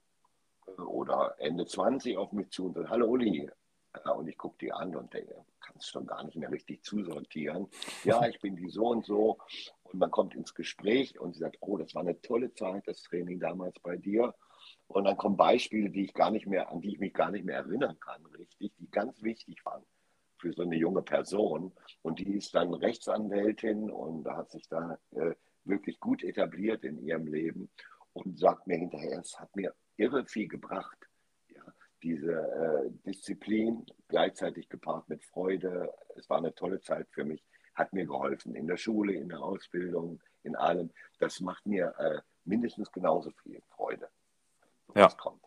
äh, 0.67 0.81
oder 0.81 1.35
Ende 1.37 1.67
20 1.67 2.17
auf 2.17 2.33
mich 2.33 2.49
zu 2.49 2.65
und 2.65 2.77
sagt, 2.77 2.89
hallo 2.89 3.09
Uli. 3.09 3.51
Äh, 3.93 4.09
und 4.09 4.27
ich 4.27 4.39
gucke 4.39 4.57
die 4.59 4.73
an 4.73 4.97
und 4.97 5.13
denke, 5.13 5.45
kannst 5.61 5.91
schon 5.91 6.07
gar 6.07 6.25
nicht 6.25 6.39
mehr 6.39 6.51
richtig 6.51 6.83
zusortieren. 6.83 7.69
Ja, 8.05 8.27
ich 8.29 8.41
bin 8.41 8.57
die 8.57 8.71
so 8.71 8.87
und 8.87 9.05
so. 9.05 9.37
Und 9.83 9.99
man 9.99 10.11
kommt 10.11 10.35
ins 10.35 10.55
Gespräch 10.55 11.21
und 11.21 11.35
sie 11.35 11.41
sagt, 11.41 11.59
oh, 11.61 11.77
das 11.77 11.95
war 11.95 12.01
eine 12.01 12.19
tolle 12.23 12.55
Zeit, 12.55 12.89
das 12.89 13.03
Training 13.03 13.39
damals 13.39 13.79
bei 13.81 13.99
dir. 13.99 14.35
Und 14.89 15.05
dann 15.05 15.17
kommen 15.17 15.37
Beispiele, 15.37 15.91
die 15.91 16.05
ich 16.05 16.15
gar 16.15 16.31
nicht 16.31 16.47
mehr, 16.47 16.71
an 16.71 16.81
die 16.81 16.93
ich 16.93 16.99
mich 16.99 17.13
gar 17.13 17.31
nicht 17.31 17.45
mehr 17.45 17.57
erinnern 17.57 17.99
kann, 18.01 18.25
richtig, 18.27 18.73
die 18.79 18.91
ganz 18.91 19.23
wichtig 19.23 19.65
waren 19.65 19.85
für 20.39 20.53
so 20.53 20.63
eine 20.63 20.77
junge 20.77 21.03
Person. 21.03 21.73
Und 22.03 22.19
die 22.19 22.37
ist 22.37 22.55
dann 22.55 22.73
Rechtsanwältin 22.75 23.91
und 23.91 24.27
hat 24.29 24.51
sich 24.51 24.69
da 24.69 24.99
äh, 25.13 25.35
wirklich 25.65 25.99
gut 25.99 26.23
etabliert 26.23 26.85
in 26.85 27.03
ihrem 27.03 27.27
Leben 27.27 27.71
und 28.13 28.39
sagt 28.39 28.67
mir 28.67 28.77
hinterher, 28.77 29.19
es 29.21 29.39
hat 29.39 29.55
mir 29.57 29.75
irre 29.97 30.25
viel 30.27 30.49
gebracht. 30.49 30.99
Ja, 31.49 31.63
diese 32.03 32.33
äh, 32.33 32.91
Disziplin 33.05 33.85
gleichzeitig 34.09 34.69
gepaart 34.69 35.09
mit 35.09 35.25
Freude. 35.25 35.93
Es 36.17 36.31
war 36.31 36.39
eine 36.39 36.55
tolle 36.55 36.81
Zeit 36.81 37.09
für 37.11 37.25
mich, 37.25 37.43
hat 37.75 37.93
mir 37.93 38.07
geholfen 38.07 38.55
in 38.55 38.67
der 38.67 38.77
Schule, 38.77 39.15
in 39.15 39.29
der 39.29 39.43
Ausbildung, 39.43 40.21
in 40.45 40.55
allem. 40.55 40.91
Das 41.19 41.41
macht 41.41 41.67
mir 41.67 41.95
äh, 41.99 42.21
mindestens 42.45 42.93
genauso 42.93 43.33
viel 43.43 43.61
Freude 43.71 44.09
ja. 44.99 45.09
kommt. 45.09 45.43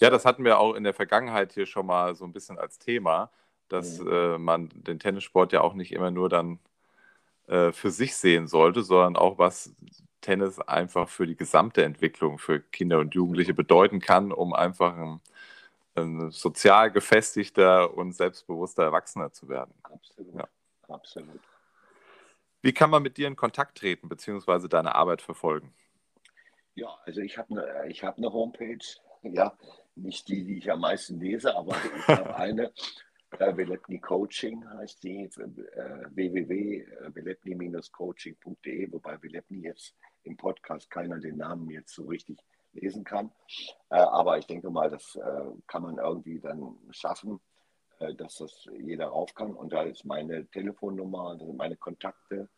Ja, 0.00 0.10
das 0.10 0.24
hatten 0.24 0.44
wir 0.44 0.58
auch 0.58 0.74
in 0.74 0.84
der 0.84 0.94
Vergangenheit 0.94 1.52
hier 1.52 1.66
schon 1.66 1.86
mal 1.86 2.14
so 2.14 2.24
ein 2.24 2.32
bisschen 2.32 2.58
als 2.58 2.78
Thema, 2.78 3.30
dass 3.68 3.98
mhm. 3.98 4.12
äh, 4.12 4.38
man 4.38 4.68
den 4.74 4.98
Tennissport 4.98 5.52
ja 5.52 5.60
auch 5.60 5.74
nicht 5.74 5.92
immer 5.92 6.10
nur 6.10 6.28
dann 6.28 6.58
äh, 7.46 7.72
für 7.72 7.90
sich 7.90 8.16
sehen 8.16 8.48
sollte, 8.48 8.82
sondern 8.82 9.16
auch 9.16 9.38
was 9.38 9.74
Tennis 10.20 10.58
einfach 10.58 11.08
für 11.08 11.26
die 11.26 11.36
gesamte 11.36 11.84
Entwicklung 11.84 12.38
für 12.38 12.60
Kinder 12.60 12.98
und 12.98 13.14
Jugendliche 13.14 13.52
mhm. 13.52 13.56
bedeuten 13.56 14.00
kann, 14.00 14.32
um 14.32 14.52
einfach 14.52 14.96
ein, 14.96 15.20
ein 15.94 16.30
sozial 16.30 16.90
gefestigter 16.90 17.94
und 17.94 18.14
selbstbewusster 18.14 18.84
Erwachsener 18.84 19.32
zu 19.32 19.48
werden. 19.48 19.74
Absolut. 19.82 20.34
Ja. 20.34 20.48
Absolut. 20.88 21.40
Wie 22.62 22.72
kann 22.72 22.90
man 22.90 23.02
mit 23.02 23.16
dir 23.16 23.28
in 23.28 23.36
Kontakt 23.36 23.78
treten 23.78 24.08
bzw. 24.08 24.68
deine 24.68 24.94
Arbeit 24.94 25.22
verfolgen? 25.22 25.74
Ja, 26.76 26.98
also 27.06 27.20
ich 27.20 27.38
habe 27.38 27.62
eine 27.62 27.92
hab 27.92 28.18
ne 28.18 28.32
Homepage, 28.32 28.84
ja, 29.22 29.56
nicht 29.94 30.26
die, 30.28 30.44
die 30.44 30.58
ich 30.58 30.68
am 30.70 30.80
meisten 30.80 31.20
lese, 31.20 31.54
aber 31.54 31.76
ich 31.96 32.08
habe 32.08 32.34
eine. 32.36 32.72
Äh, 33.38 33.56
Velepni 33.56 34.00
Coaching 34.00 34.68
heißt 34.68 35.02
die, 35.02 35.24
äh, 35.24 35.30
www.velepni-coaching.de, 36.10 38.92
wobei 38.92 39.22
Velepni 39.22 39.62
jetzt 39.62 39.96
im 40.24 40.36
Podcast 40.36 40.90
keiner 40.90 41.18
den 41.18 41.38
Namen 41.38 41.70
jetzt 41.70 41.94
so 41.94 42.04
richtig 42.04 42.38
lesen 42.72 43.04
kann. 43.04 43.30
Äh, 43.90 43.96
aber 43.96 44.38
ich 44.38 44.46
denke 44.46 44.70
mal, 44.70 44.88
das 44.90 45.16
äh, 45.16 45.44
kann 45.66 45.82
man 45.82 45.98
irgendwie 45.98 46.38
dann 46.40 46.76
schaffen, 46.90 47.40
äh, 47.98 48.14
dass 48.14 48.36
das 48.36 48.68
jeder 48.80 49.08
rauf 49.08 49.34
kann. 49.34 49.54
Und 49.54 49.72
da 49.72 49.82
ist 49.82 50.04
meine 50.04 50.46
Telefonnummer, 50.46 51.36
da 51.36 51.44
sind 51.44 51.56
meine 51.56 51.76
Kontakte. 51.76 52.48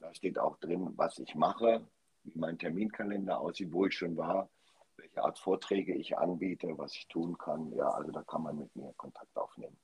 Da 0.00 0.14
steht 0.14 0.38
auch 0.38 0.58
drin, 0.58 0.92
was 0.96 1.18
ich 1.18 1.34
mache 1.34 1.86
wie 2.26 2.38
mein 2.38 2.58
Terminkalender 2.58 3.38
aussieht, 3.40 3.72
wo 3.72 3.86
ich 3.86 3.94
schon 3.94 4.16
war, 4.16 4.48
welche 4.96 5.22
Art 5.22 5.38
Vorträge 5.38 5.94
ich 5.94 6.18
anbiete, 6.18 6.76
was 6.76 6.94
ich 6.94 7.06
tun 7.08 7.36
kann. 7.38 7.72
Ja, 7.72 7.88
also 7.90 8.10
da 8.12 8.22
kann 8.22 8.42
man 8.42 8.58
mit 8.58 8.74
mir 8.76 8.92
Kontakt 8.96 9.36
aufnehmen. 9.36 9.76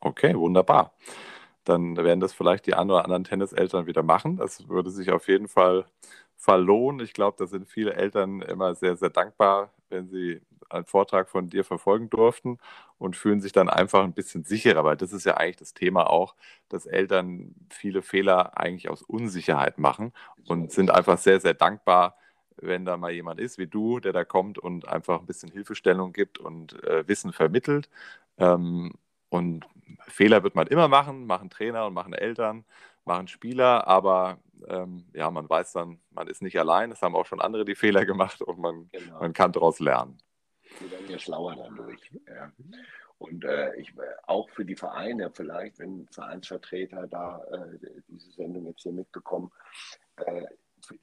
Okay, 0.00 0.34
wunderbar. 0.36 0.92
Dann 1.64 1.96
werden 1.96 2.20
das 2.20 2.32
vielleicht 2.32 2.66
die 2.66 2.74
ein 2.74 2.90
oder 2.90 3.04
anderen 3.04 3.24
Tenniseltern 3.24 3.86
wieder 3.86 4.02
machen. 4.02 4.36
Das 4.36 4.68
würde 4.68 4.90
sich 4.90 5.10
auf 5.10 5.28
jeden 5.28 5.48
Fall 5.48 5.86
verlohnen. 6.36 7.04
Ich 7.04 7.12
glaube, 7.12 7.36
da 7.38 7.46
sind 7.46 7.68
viele 7.68 7.94
Eltern 7.94 8.40
immer 8.42 8.74
sehr, 8.74 8.96
sehr 8.96 9.10
dankbar 9.10 9.70
wenn 9.90 10.08
sie 10.08 10.40
einen 10.70 10.84
Vortrag 10.86 11.28
von 11.30 11.48
dir 11.48 11.64
verfolgen 11.64 12.10
durften 12.10 12.58
und 12.98 13.16
fühlen 13.16 13.40
sich 13.40 13.52
dann 13.52 13.68
einfach 13.70 14.04
ein 14.04 14.12
bisschen 14.12 14.44
sicherer, 14.44 14.84
weil 14.84 14.96
das 14.96 15.12
ist 15.12 15.24
ja 15.24 15.36
eigentlich 15.36 15.56
das 15.56 15.74
Thema 15.74 16.10
auch, 16.10 16.34
dass 16.68 16.86
Eltern 16.86 17.54
viele 17.70 18.02
Fehler 18.02 18.58
eigentlich 18.58 18.88
aus 18.90 19.02
Unsicherheit 19.02 19.78
machen 19.78 20.12
und 20.46 20.72
sind 20.72 20.90
einfach 20.90 21.18
sehr, 21.18 21.40
sehr 21.40 21.54
dankbar, 21.54 22.16
wenn 22.56 22.84
da 22.84 22.96
mal 22.96 23.12
jemand 23.12 23.40
ist 23.40 23.58
wie 23.58 23.66
du, 23.68 24.00
der 24.00 24.12
da 24.12 24.24
kommt 24.24 24.58
und 24.58 24.88
einfach 24.88 25.20
ein 25.20 25.26
bisschen 25.26 25.50
Hilfestellung 25.52 26.12
gibt 26.12 26.38
und 26.38 26.82
äh, 26.84 27.06
Wissen 27.08 27.32
vermittelt. 27.32 27.88
Ähm, 28.38 28.92
und 29.28 29.66
Fehler 30.06 30.42
wird 30.42 30.54
man 30.54 30.66
immer 30.66 30.88
machen, 30.88 31.26
machen 31.26 31.50
Trainer 31.50 31.86
und 31.86 31.94
machen 31.94 32.12
Eltern, 32.12 32.64
machen 33.04 33.28
Spieler, 33.28 33.86
aber 33.86 34.38
ähm, 34.66 35.04
ja, 35.12 35.30
man 35.30 35.48
weiß 35.48 35.72
dann, 35.72 36.00
man 36.10 36.28
ist 36.28 36.42
nicht 36.42 36.58
allein. 36.58 36.90
Es 36.90 37.02
haben 37.02 37.14
auch 37.14 37.26
schon 37.26 37.40
andere 37.40 37.64
die 37.64 37.74
Fehler 37.74 38.04
gemacht 38.04 38.42
und 38.42 38.58
man, 38.58 38.88
genau. 38.92 39.20
man 39.20 39.32
kann 39.32 39.52
daraus 39.52 39.80
lernen. 39.80 40.18
Wir 40.80 40.90
werden 40.90 41.10
ja 41.10 41.18
schlauer 41.18 41.56
dadurch. 41.56 42.10
Ja. 42.26 42.52
Und 43.18 43.44
äh, 43.44 43.74
ich, 43.76 43.92
auch 44.26 44.48
für 44.50 44.64
die 44.64 44.76
Vereine, 44.76 45.30
vielleicht, 45.32 45.78
wenn 45.80 46.06
Vereinsvertreter 46.08 47.08
da 47.08 47.42
äh, 47.50 47.78
diese 48.08 48.30
Sendung 48.32 48.66
jetzt 48.66 48.82
hier 48.82 48.92
mitbekommen, 48.92 49.50
äh, 50.16 50.44
die, 50.90 51.00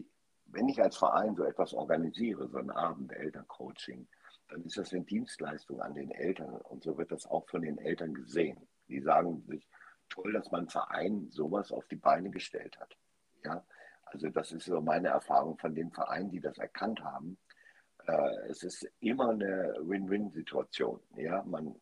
wenn 0.48 0.70
ich 0.70 0.82
als 0.82 0.96
Verein 0.96 1.36
so 1.36 1.44
etwas 1.44 1.74
organisiere, 1.74 2.48
so 2.48 2.58
einen 2.58 2.72
Abend 2.72 3.12
Elterncoaching, 3.12 4.08
dann 4.48 4.64
ist 4.64 4.78
das 4.78 4.94
eine 4.94 5.04
Dienstleistung 5.04 5.82
an 5.82 5.94
den 5.94 6.12
Eltern 6.12 6.56
und 6.56 6.84
so 6.84 6.98
wird 6.98 7.12
das 7.12 7.26
auch 7.26 7.48
von 7.50 7.62
den 7.62 7.78
Eltern 7.78 8.14
gesehen. 8.14 8.68
Die 8.88 9.02
sagen 9.02 9.44
sich, 9.48 9.68
toll, 10.10 10.34
dass 10.34 10.52
mein 10.52 10.70
Verein 10.70 11.28
sowas 11.32 11.72
auf 11.72 11.88
die 11.88 11.96
Beine 11.96 12.30
gestellt 12.30 12.80
hat. 12.80 12.96
Ja, 13.44 13.66
also 14.06 14.30
das 14.30 14.52
ist 14.52 14.66
so 14.66 14.82
meine 14.82 15.10
Erfahrung 15.10 15.58
von 15.58 15.74
den 15.74 15.92
Vereinen, 15.92 16.30
die 16.32 16.40
das 16.40 16.58
erkannt 16.58 17.04
haben. 17.04 17.38
Äh, 18.08 18.50
es 18.50 18.64
ist 18.64 18.88
immer 19.00 19.30
eine 19.30 19.76
Win-Win-Situation. 19.82 21.00
Ja, 21.18 21.44
man 21.44 21.76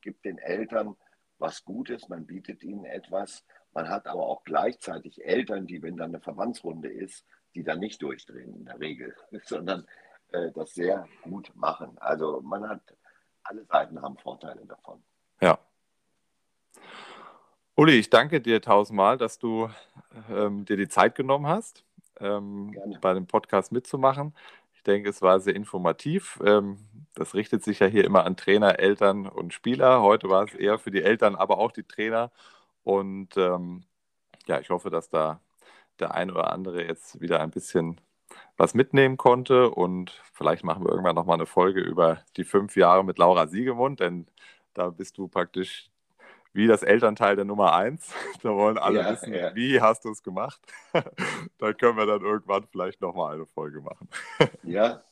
gibt 0.00 0.24
den 0.24 0.38
Eltern 0.38 0.96
was 1.38 1.64
Gutes, 1.64 2.08
man 2.08 2.26
bietet 2.26 2.62
ihnen 2.64 2.84
etwas. 2.84 3.44
Man 3.72 3.88
hat 3.88 4.06
aber 4.06 4.26
auch 4.26 4.42
gleichzeitig 4.44 5.24
Eltern, 5.24 5.66
die, 5.66 5.82
wenn 5.82 5.96
dann 5.96 6.10
eine 6.10 6.20
Verbandsrunde 6.20 6.90
ist, 6.90 7.24
die 7.54 7.62
dann 7.62 7.78
nicht 7.78 8.02
durchdrehen 8.02 8.54
in 8.54 8.64
der 8.64 8.80
Regel, 8.80 9.14
sondern 9.44 9.86
äh, 10.32 10.50
das 10.52 10.74
sehr 10.74 11.06
gut 11.22 11.50
machen. 11.54 11.96
Also 11.98 12.40
man 12.42 12.68
hat, 12.68 12.80
alle 13.42 13.64
Seiten 13.64 14.00
haben 14.02 14.16
Vorteile 14.18 14.64
davon. 14.66 15.02
Ja. 15.40 15.58
Uli, 17.74 17.92
ich 17.92 18.10
danke 18.10 18.40
dir 18.40 18.60
tausendmal, 18.60 19.18
dass 19.18 19.38
du 19.38 19.70
ähm, 20.30 20.64
dir 20.64 20.76
die 20.76 20.88
Zeit 20.88 21.14
genommen 21.14 21.46
hast, 21.46 21.84
ähm, 22.18 22.76
bei 23.00 23.14
dem 23.14 23.26
Podcast 23.26 23.70
mitzumachen. 23.70 24.34
Ich 24.74 24.82
denke, 24.82 25.08
es 25.08 25.22
war 25.22 25.40
sehr 25.40 25.54
informativ. 25.54 26.40
Ähm, 26.44 26.78
das 27.14 27.34
richtet 27.34 27.64
sich 27.64 27.78
ja 27.80 27.86
hier 27.86 28.04
immer 28.04 28.24
an 28.24 28.36
Trainer, 28.36 28.78
Eltern 28.78 29.26
und 29.26 29.54
Spieler. 29.54 30.02
Heute 30.02 30.28
war 30.28 30.44
es 30.44 30.54
eher 30.54 30.78
für 30.78 30.90
die 30.90 31.02
Eltern, 31.02 31.36
aber 31.36 31.58
auch 31.58 31.72
die 31.72 31.84
Trainer. 31.84 32.32
Und 32.84 33.36
ähm, 33.36 33.84
ja, 34.46 34.60
ich 34.60 34.70
hoffe, 34.70 34.90
dass 34.90 35.08
da 35.08 35.40
der 36.00 36.14
ein 36.14 36.30
oder 36.30 36.52
andere 36.52 36.84
jetzt 36.84 37.20
wieder 37.20 37.40
ein 37.40 37.50
bisschen 37.50 38.00
was 38.56 38.74
mitnehmen 38.74 39.16
konnte. 39.16 39.70
Und 39.70 40.22
vielleicht 40.32 40.64
machen 40.64 40.84
wir 40.84 40.90
irgendwann 40.90 41.14
nochmal 41.14 41.36
eine 41.36 41.46
Folge 41.46 41.80
über 41.80 42.22
die 42.36 42.44
fünf 42.44 42.76
Jahre 42.76 43.04
mit 43.04 43.18
Laura 43.18 43.46
Siegemund, 43.46 44.00
denn 44.00 44.26
da 44.74 44.90
bist 44.90 45.18
du 45.18 45.28
praktisch 45.28 45.90
wie 46.52 46.66
das 46.66 46.82
Elternteil 46.82 47.36
der 47.36 47.44
Nummer 47.44 47.74
eins. 47.74 48.12
Da 48.42 48.54
wollen 48.54 48.78
alle 48.78 49.00
ja, 49.00 49.12
wissen, 49.12 49.34
ja. 49.34 49.54
wie 49.54 49.80
hast 49.80 50.04
du 50.04 50.10
es 50.10 50.22
gemacht. 50.22 50.60
da 51.58 51.72
können 51.72 51.96
wir 51.96 52.06
dann 52.06 52.22
irgendwann 52.22 52.66
vielleicht 52.70 53.00
nochmal 53.00 53.34
eine 53.34 53.46
Folge 53.46 53.80
machen. 53.80 54.08
ja, 54.62 55.02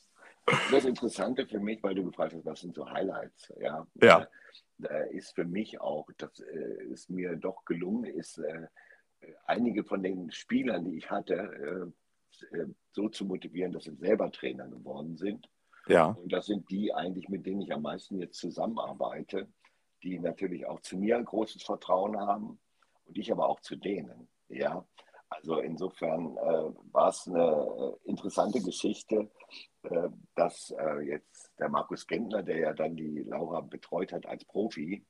das 0.71 0.85
Interessante 0.85 1.45
für 1.45 1.59
mich, 1.59 1.83
weil 1.83 1.95
du 1.95 2.05
gefragt 2.05 2.33
hast, 2.33 2.45
was 2.45 2.61
sind 2.61 2.73
so 2.73 2.89
Highlights? 2.89 3.53
Ja. 3.59 3.85
ja. 4.01 4.27
Da 4.77 4.99
ist 5.11 5.35
für 5.35 5.43
mich 5.43 5.81
auch, 5.81 6.07
das 6.17 6.39
äh, 6.39 6.83
ist 6.85 7.09
mir 7.09 7.35
doch 7.35 7.65
gelungen, 7.65 8.05
ist 8.05 8.37
äh, 8.37 8.67
einige 9.45 9.83
von 9.83 10.01
den 10.03 10.31
Spielern, 10.31 10.85
die 10.85 10.97
ich 10.97 11.09
hatte, 11.09 11.33
äh, 11.35 11.91
so 12.91 13.09
zu 13.09 13.25
motivieren, 13.25 13.71
dass 13.71 13.85
sie 13.85 13.95
selber 13.95 14.31
Trainer 14.31 14.67
geworden 14.67 15.17
sind. 15.17 15.49
Ja. 15.87 16.07
Und 16.07 16.31
das 16.31 16.47
sind 16.47 16.69
die 16.69 16.93
eigentlich, 16.93 17.29
mit 17.29 17.45
denen 17.45 17.61
ich 17.61 17.71
am 17.73 17.81
meisten 17.81 18.19
jetzt 18.19 18.39
zusammenarbeite, 18.39 19.47
die 20.03 20.19
natürlich 20.19 20.65
auch 20.65 20.81
zu 20.81 20.97
mir 20.97 21.17
ein 21.17 21.25
großes 21.25 21.63
Vertrauen 21.63 22.17
haben 22.19 22.59
und 23.05 23.17
ich 23.17 23.31
aber 23.31 23.47
auch 23.47 23.61
zu 23.61 23.75
denen. 23.75 24.27
Ja. 24.49 24.85
Also 25.29 25.59
insofern 25.59 26.37
äh, 26.37 26.93
war 26.93 27.09
es 27.09 27.27
eine 27.27 27.97
interessante 28.05 28.61
Geschichte, 28.61 29.29
äh, 29.83 30.09
dass 30.35 30.71
äh, 30.71 31.01
jetzt 31.01 31.51
der 31.59 31.69
Markus 31.69 32.07
Gentner, 32.07 32.43
der 32.43 32.57
ja 32.57 32.73
dann 32.73 32.95
die 32.95 33.23
Laura 33.23 33.59
betreut 33.61 34.13
hat 34.13 34.25
als 34.25 34.45
Profi, 34.45 35.05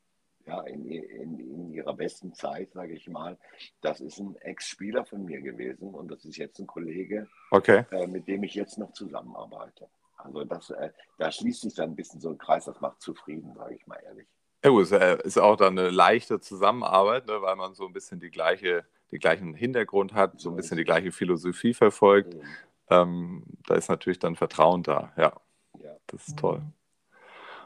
ja, 0.48 0.62
in, 0.62 0.86
in, 0.86 1.40
in 1.40 1.74
ihrer 1.74 1.94
besten 1.94 2.34
Zeit, 2.34 2.72
sage 2.72 2.94
ich 2.94 3.08
mal. 3.10 3.38
Das 3.82 4.00
ist 4.00 4.20
ein 4.20 4.36
Ex-Spieler 4.38 5.06
von 5.06 5.26
mir 5.26 5.42
gewesen 5.42 5.94
und 5.94 6.10
das 6.10 6.24
ist 6.26 6.38
jetzt 6.38 6.60
ein 6.60 6.68
Kollege, 6.68 7.28
okay. 7.52 7.86
äh, 7.92 8.08
mit 8.08 8.28
dem 8.28 8.44
ich 8.44 8.56
jetzt 8.56 8.78
noch 8.78 8.94
zusammenarbeite. 8.94 9.88
Also 10.16 10.46
das, 10.46 10.70
äh, 10.70 10.90
da 11.18 11.32
schließt 11.32 11.62
sich 11.62 11.76
dann 11.76 11.92
ein 11.92 11.96
bisschen 11.96 12.22
so 12.22 12.30
ein 12.30 12.38
Kreis, 12.38 12.66
das 12.66 12.80
macht 12.80 13.02
zufrieden, 13.02 13.54
sage 13.56 13.76
ich 13.76 13.86
mal 13.88 14.00
ehrlich. 14.06 14.28
Ja, 14.64 14.72
gut, 14.72 14.84
es 14.84 14.92
äh, 14.92 15.18
ist 15.24 15.38
auch 15.38 15.58
dann 15.58 15.78
eine 15.78 15.90
leichte 15.90 16.40
Zusammenarbeit, 16.40 17.28
ne, 17.28 17.42
weil 17.42 17.56
man 17.56 17.76
so 17.76 17.86
ein 17.86 17.94
bisschen 17.94 18.20
die 18.20 18.32
gleiche, 18.32 18.86
den 19.12 19.20
gleichen 19.20 19.54
Hintergrund 19.54 20.14
hat, 20.14 20.40
so 20.40 20.50
ein 20.50 20.56
bisschen 20.56 20.78
die 20.78 20.84
gleiche 20.84 21.12
Philosophie 21.12 21.74
verfolgt. 21.74 22.34
Mhm. 22.34 22.42
Ähm, 22.90 23.44
da 23.68 23.76
ist 23.76 23.90
natürlich 23.90 24.20
dann 24.20 24.36
Vertrauen 24.36 24.82
da, 24.82 25.12
ja. 25.18 25.34
ja. 25.80 25.96
Das 26.08 26.28
ist 26.28 26.40
toll. 26.40 26.62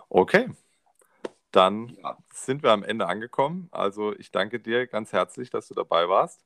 Okay, 0.09 0.49
dann 1.51 1.89
ja. 2.01 2.17
sind 2.33 2.63
wir 2.63 2.71
am 2.71 2.83
Ende 2.83 3.07
angekommen. 3.07 3.67
Also 3.71 4.13
ich 4.17 4.31
danke 4.31 4.59
dir 4.59 4.87
ganz 4.87 5.11
herzlich, 5.11 5.49
dass 5.49 5.67
du 5.67 5.73
dabei 5.73 6.09
warst 6.09 6.43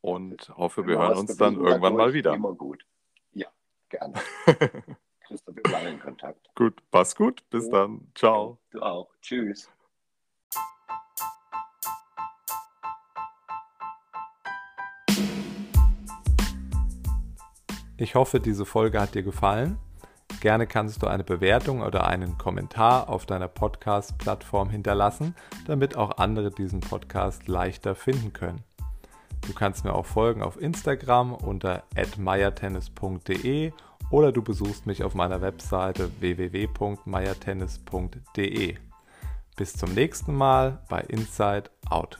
und 0.00 0.48
hoffe, 0.56 0.86
wir 0.86 0.98
hören 0.98 1.18
uns 1.18 1.36
dann 1.36 1.56
irgendwann 1.56 1.96
mal 1.96 2.12
wieder. 2.12 2.34
Immer 2.34 2.54
gut. 2.54 2.86
Ja, 3.32 3.48
gerne. 3.88 4.14
Christoph, 5.26 5.56
wir 5.56 5.62
bleiben 5.62 5.88
in 5.88 6.00
Kontakt. 6.00 6.50
Gut, 6.54 6.82
pass 6.90 7.14
gut. 7.14 7.48
Bis 7.50 7.66
ja. 7.66 7.72
dann. 7.72 8.10
Ciao. 8.14 8.58
Du 8.70 8.80
auch. 8.80 9.10
Tschüss. 9.20 9.70
Ich 17.96 18.14
hoffe, 18.14 18.40
diese 18.40 18.64
Folge 18.64 18.98
hat 18.98 19.14
dir 19.14 19.22
gefallen. 19.22 19.78
Gerne 20.40 20.66
kannst 20.66 21.02
du 21.02 21.06
eine 21.06 21.22
Bewertung 21.22 21.82
oder 21.82 22.06
einen 22.06 22.38
Kommentar 22.38 23.10
auf 23.10 23.26
deiner 23.26 23.48
Podcast-Plattform 23.48 24.70
hinterlassen, 24.70 25.34
damit 25.66 25.96
auch 25.96 26.16
andere 26.16 26.50
diesen 26.50 26.80
Podcast 26.80 27.46
leichter 27.46 27.94
finden 27.94 28.32
können. 28.32 28.64
Du 29.46 29.52
kannst 29.52 29.84
mir 29.84 29.92
auch 29.94 30.06
folgen 30.06 30.42
auf 30.42 30.58
Instagram 30.60 31.34
unter 31.34 31.84
@meiertennis.de 32.16 33.72
oder 34.10 34.32
du 34.32 34.42
besuchst 34.42 34.86
mich 34.86 35.04
auf 35.04 35.14
meiner 35.14 35.42
Webseite 35.42 36.10
www.meiertennis.de. 36.20 38.76
Bis 39.56 39.72
zum 39.74 39.92
nächsten 39.92 40.34
Mal 40.34 40.78
bei 40.88 41.02
Inside 41.02 41.64
Out. 41.90 42.18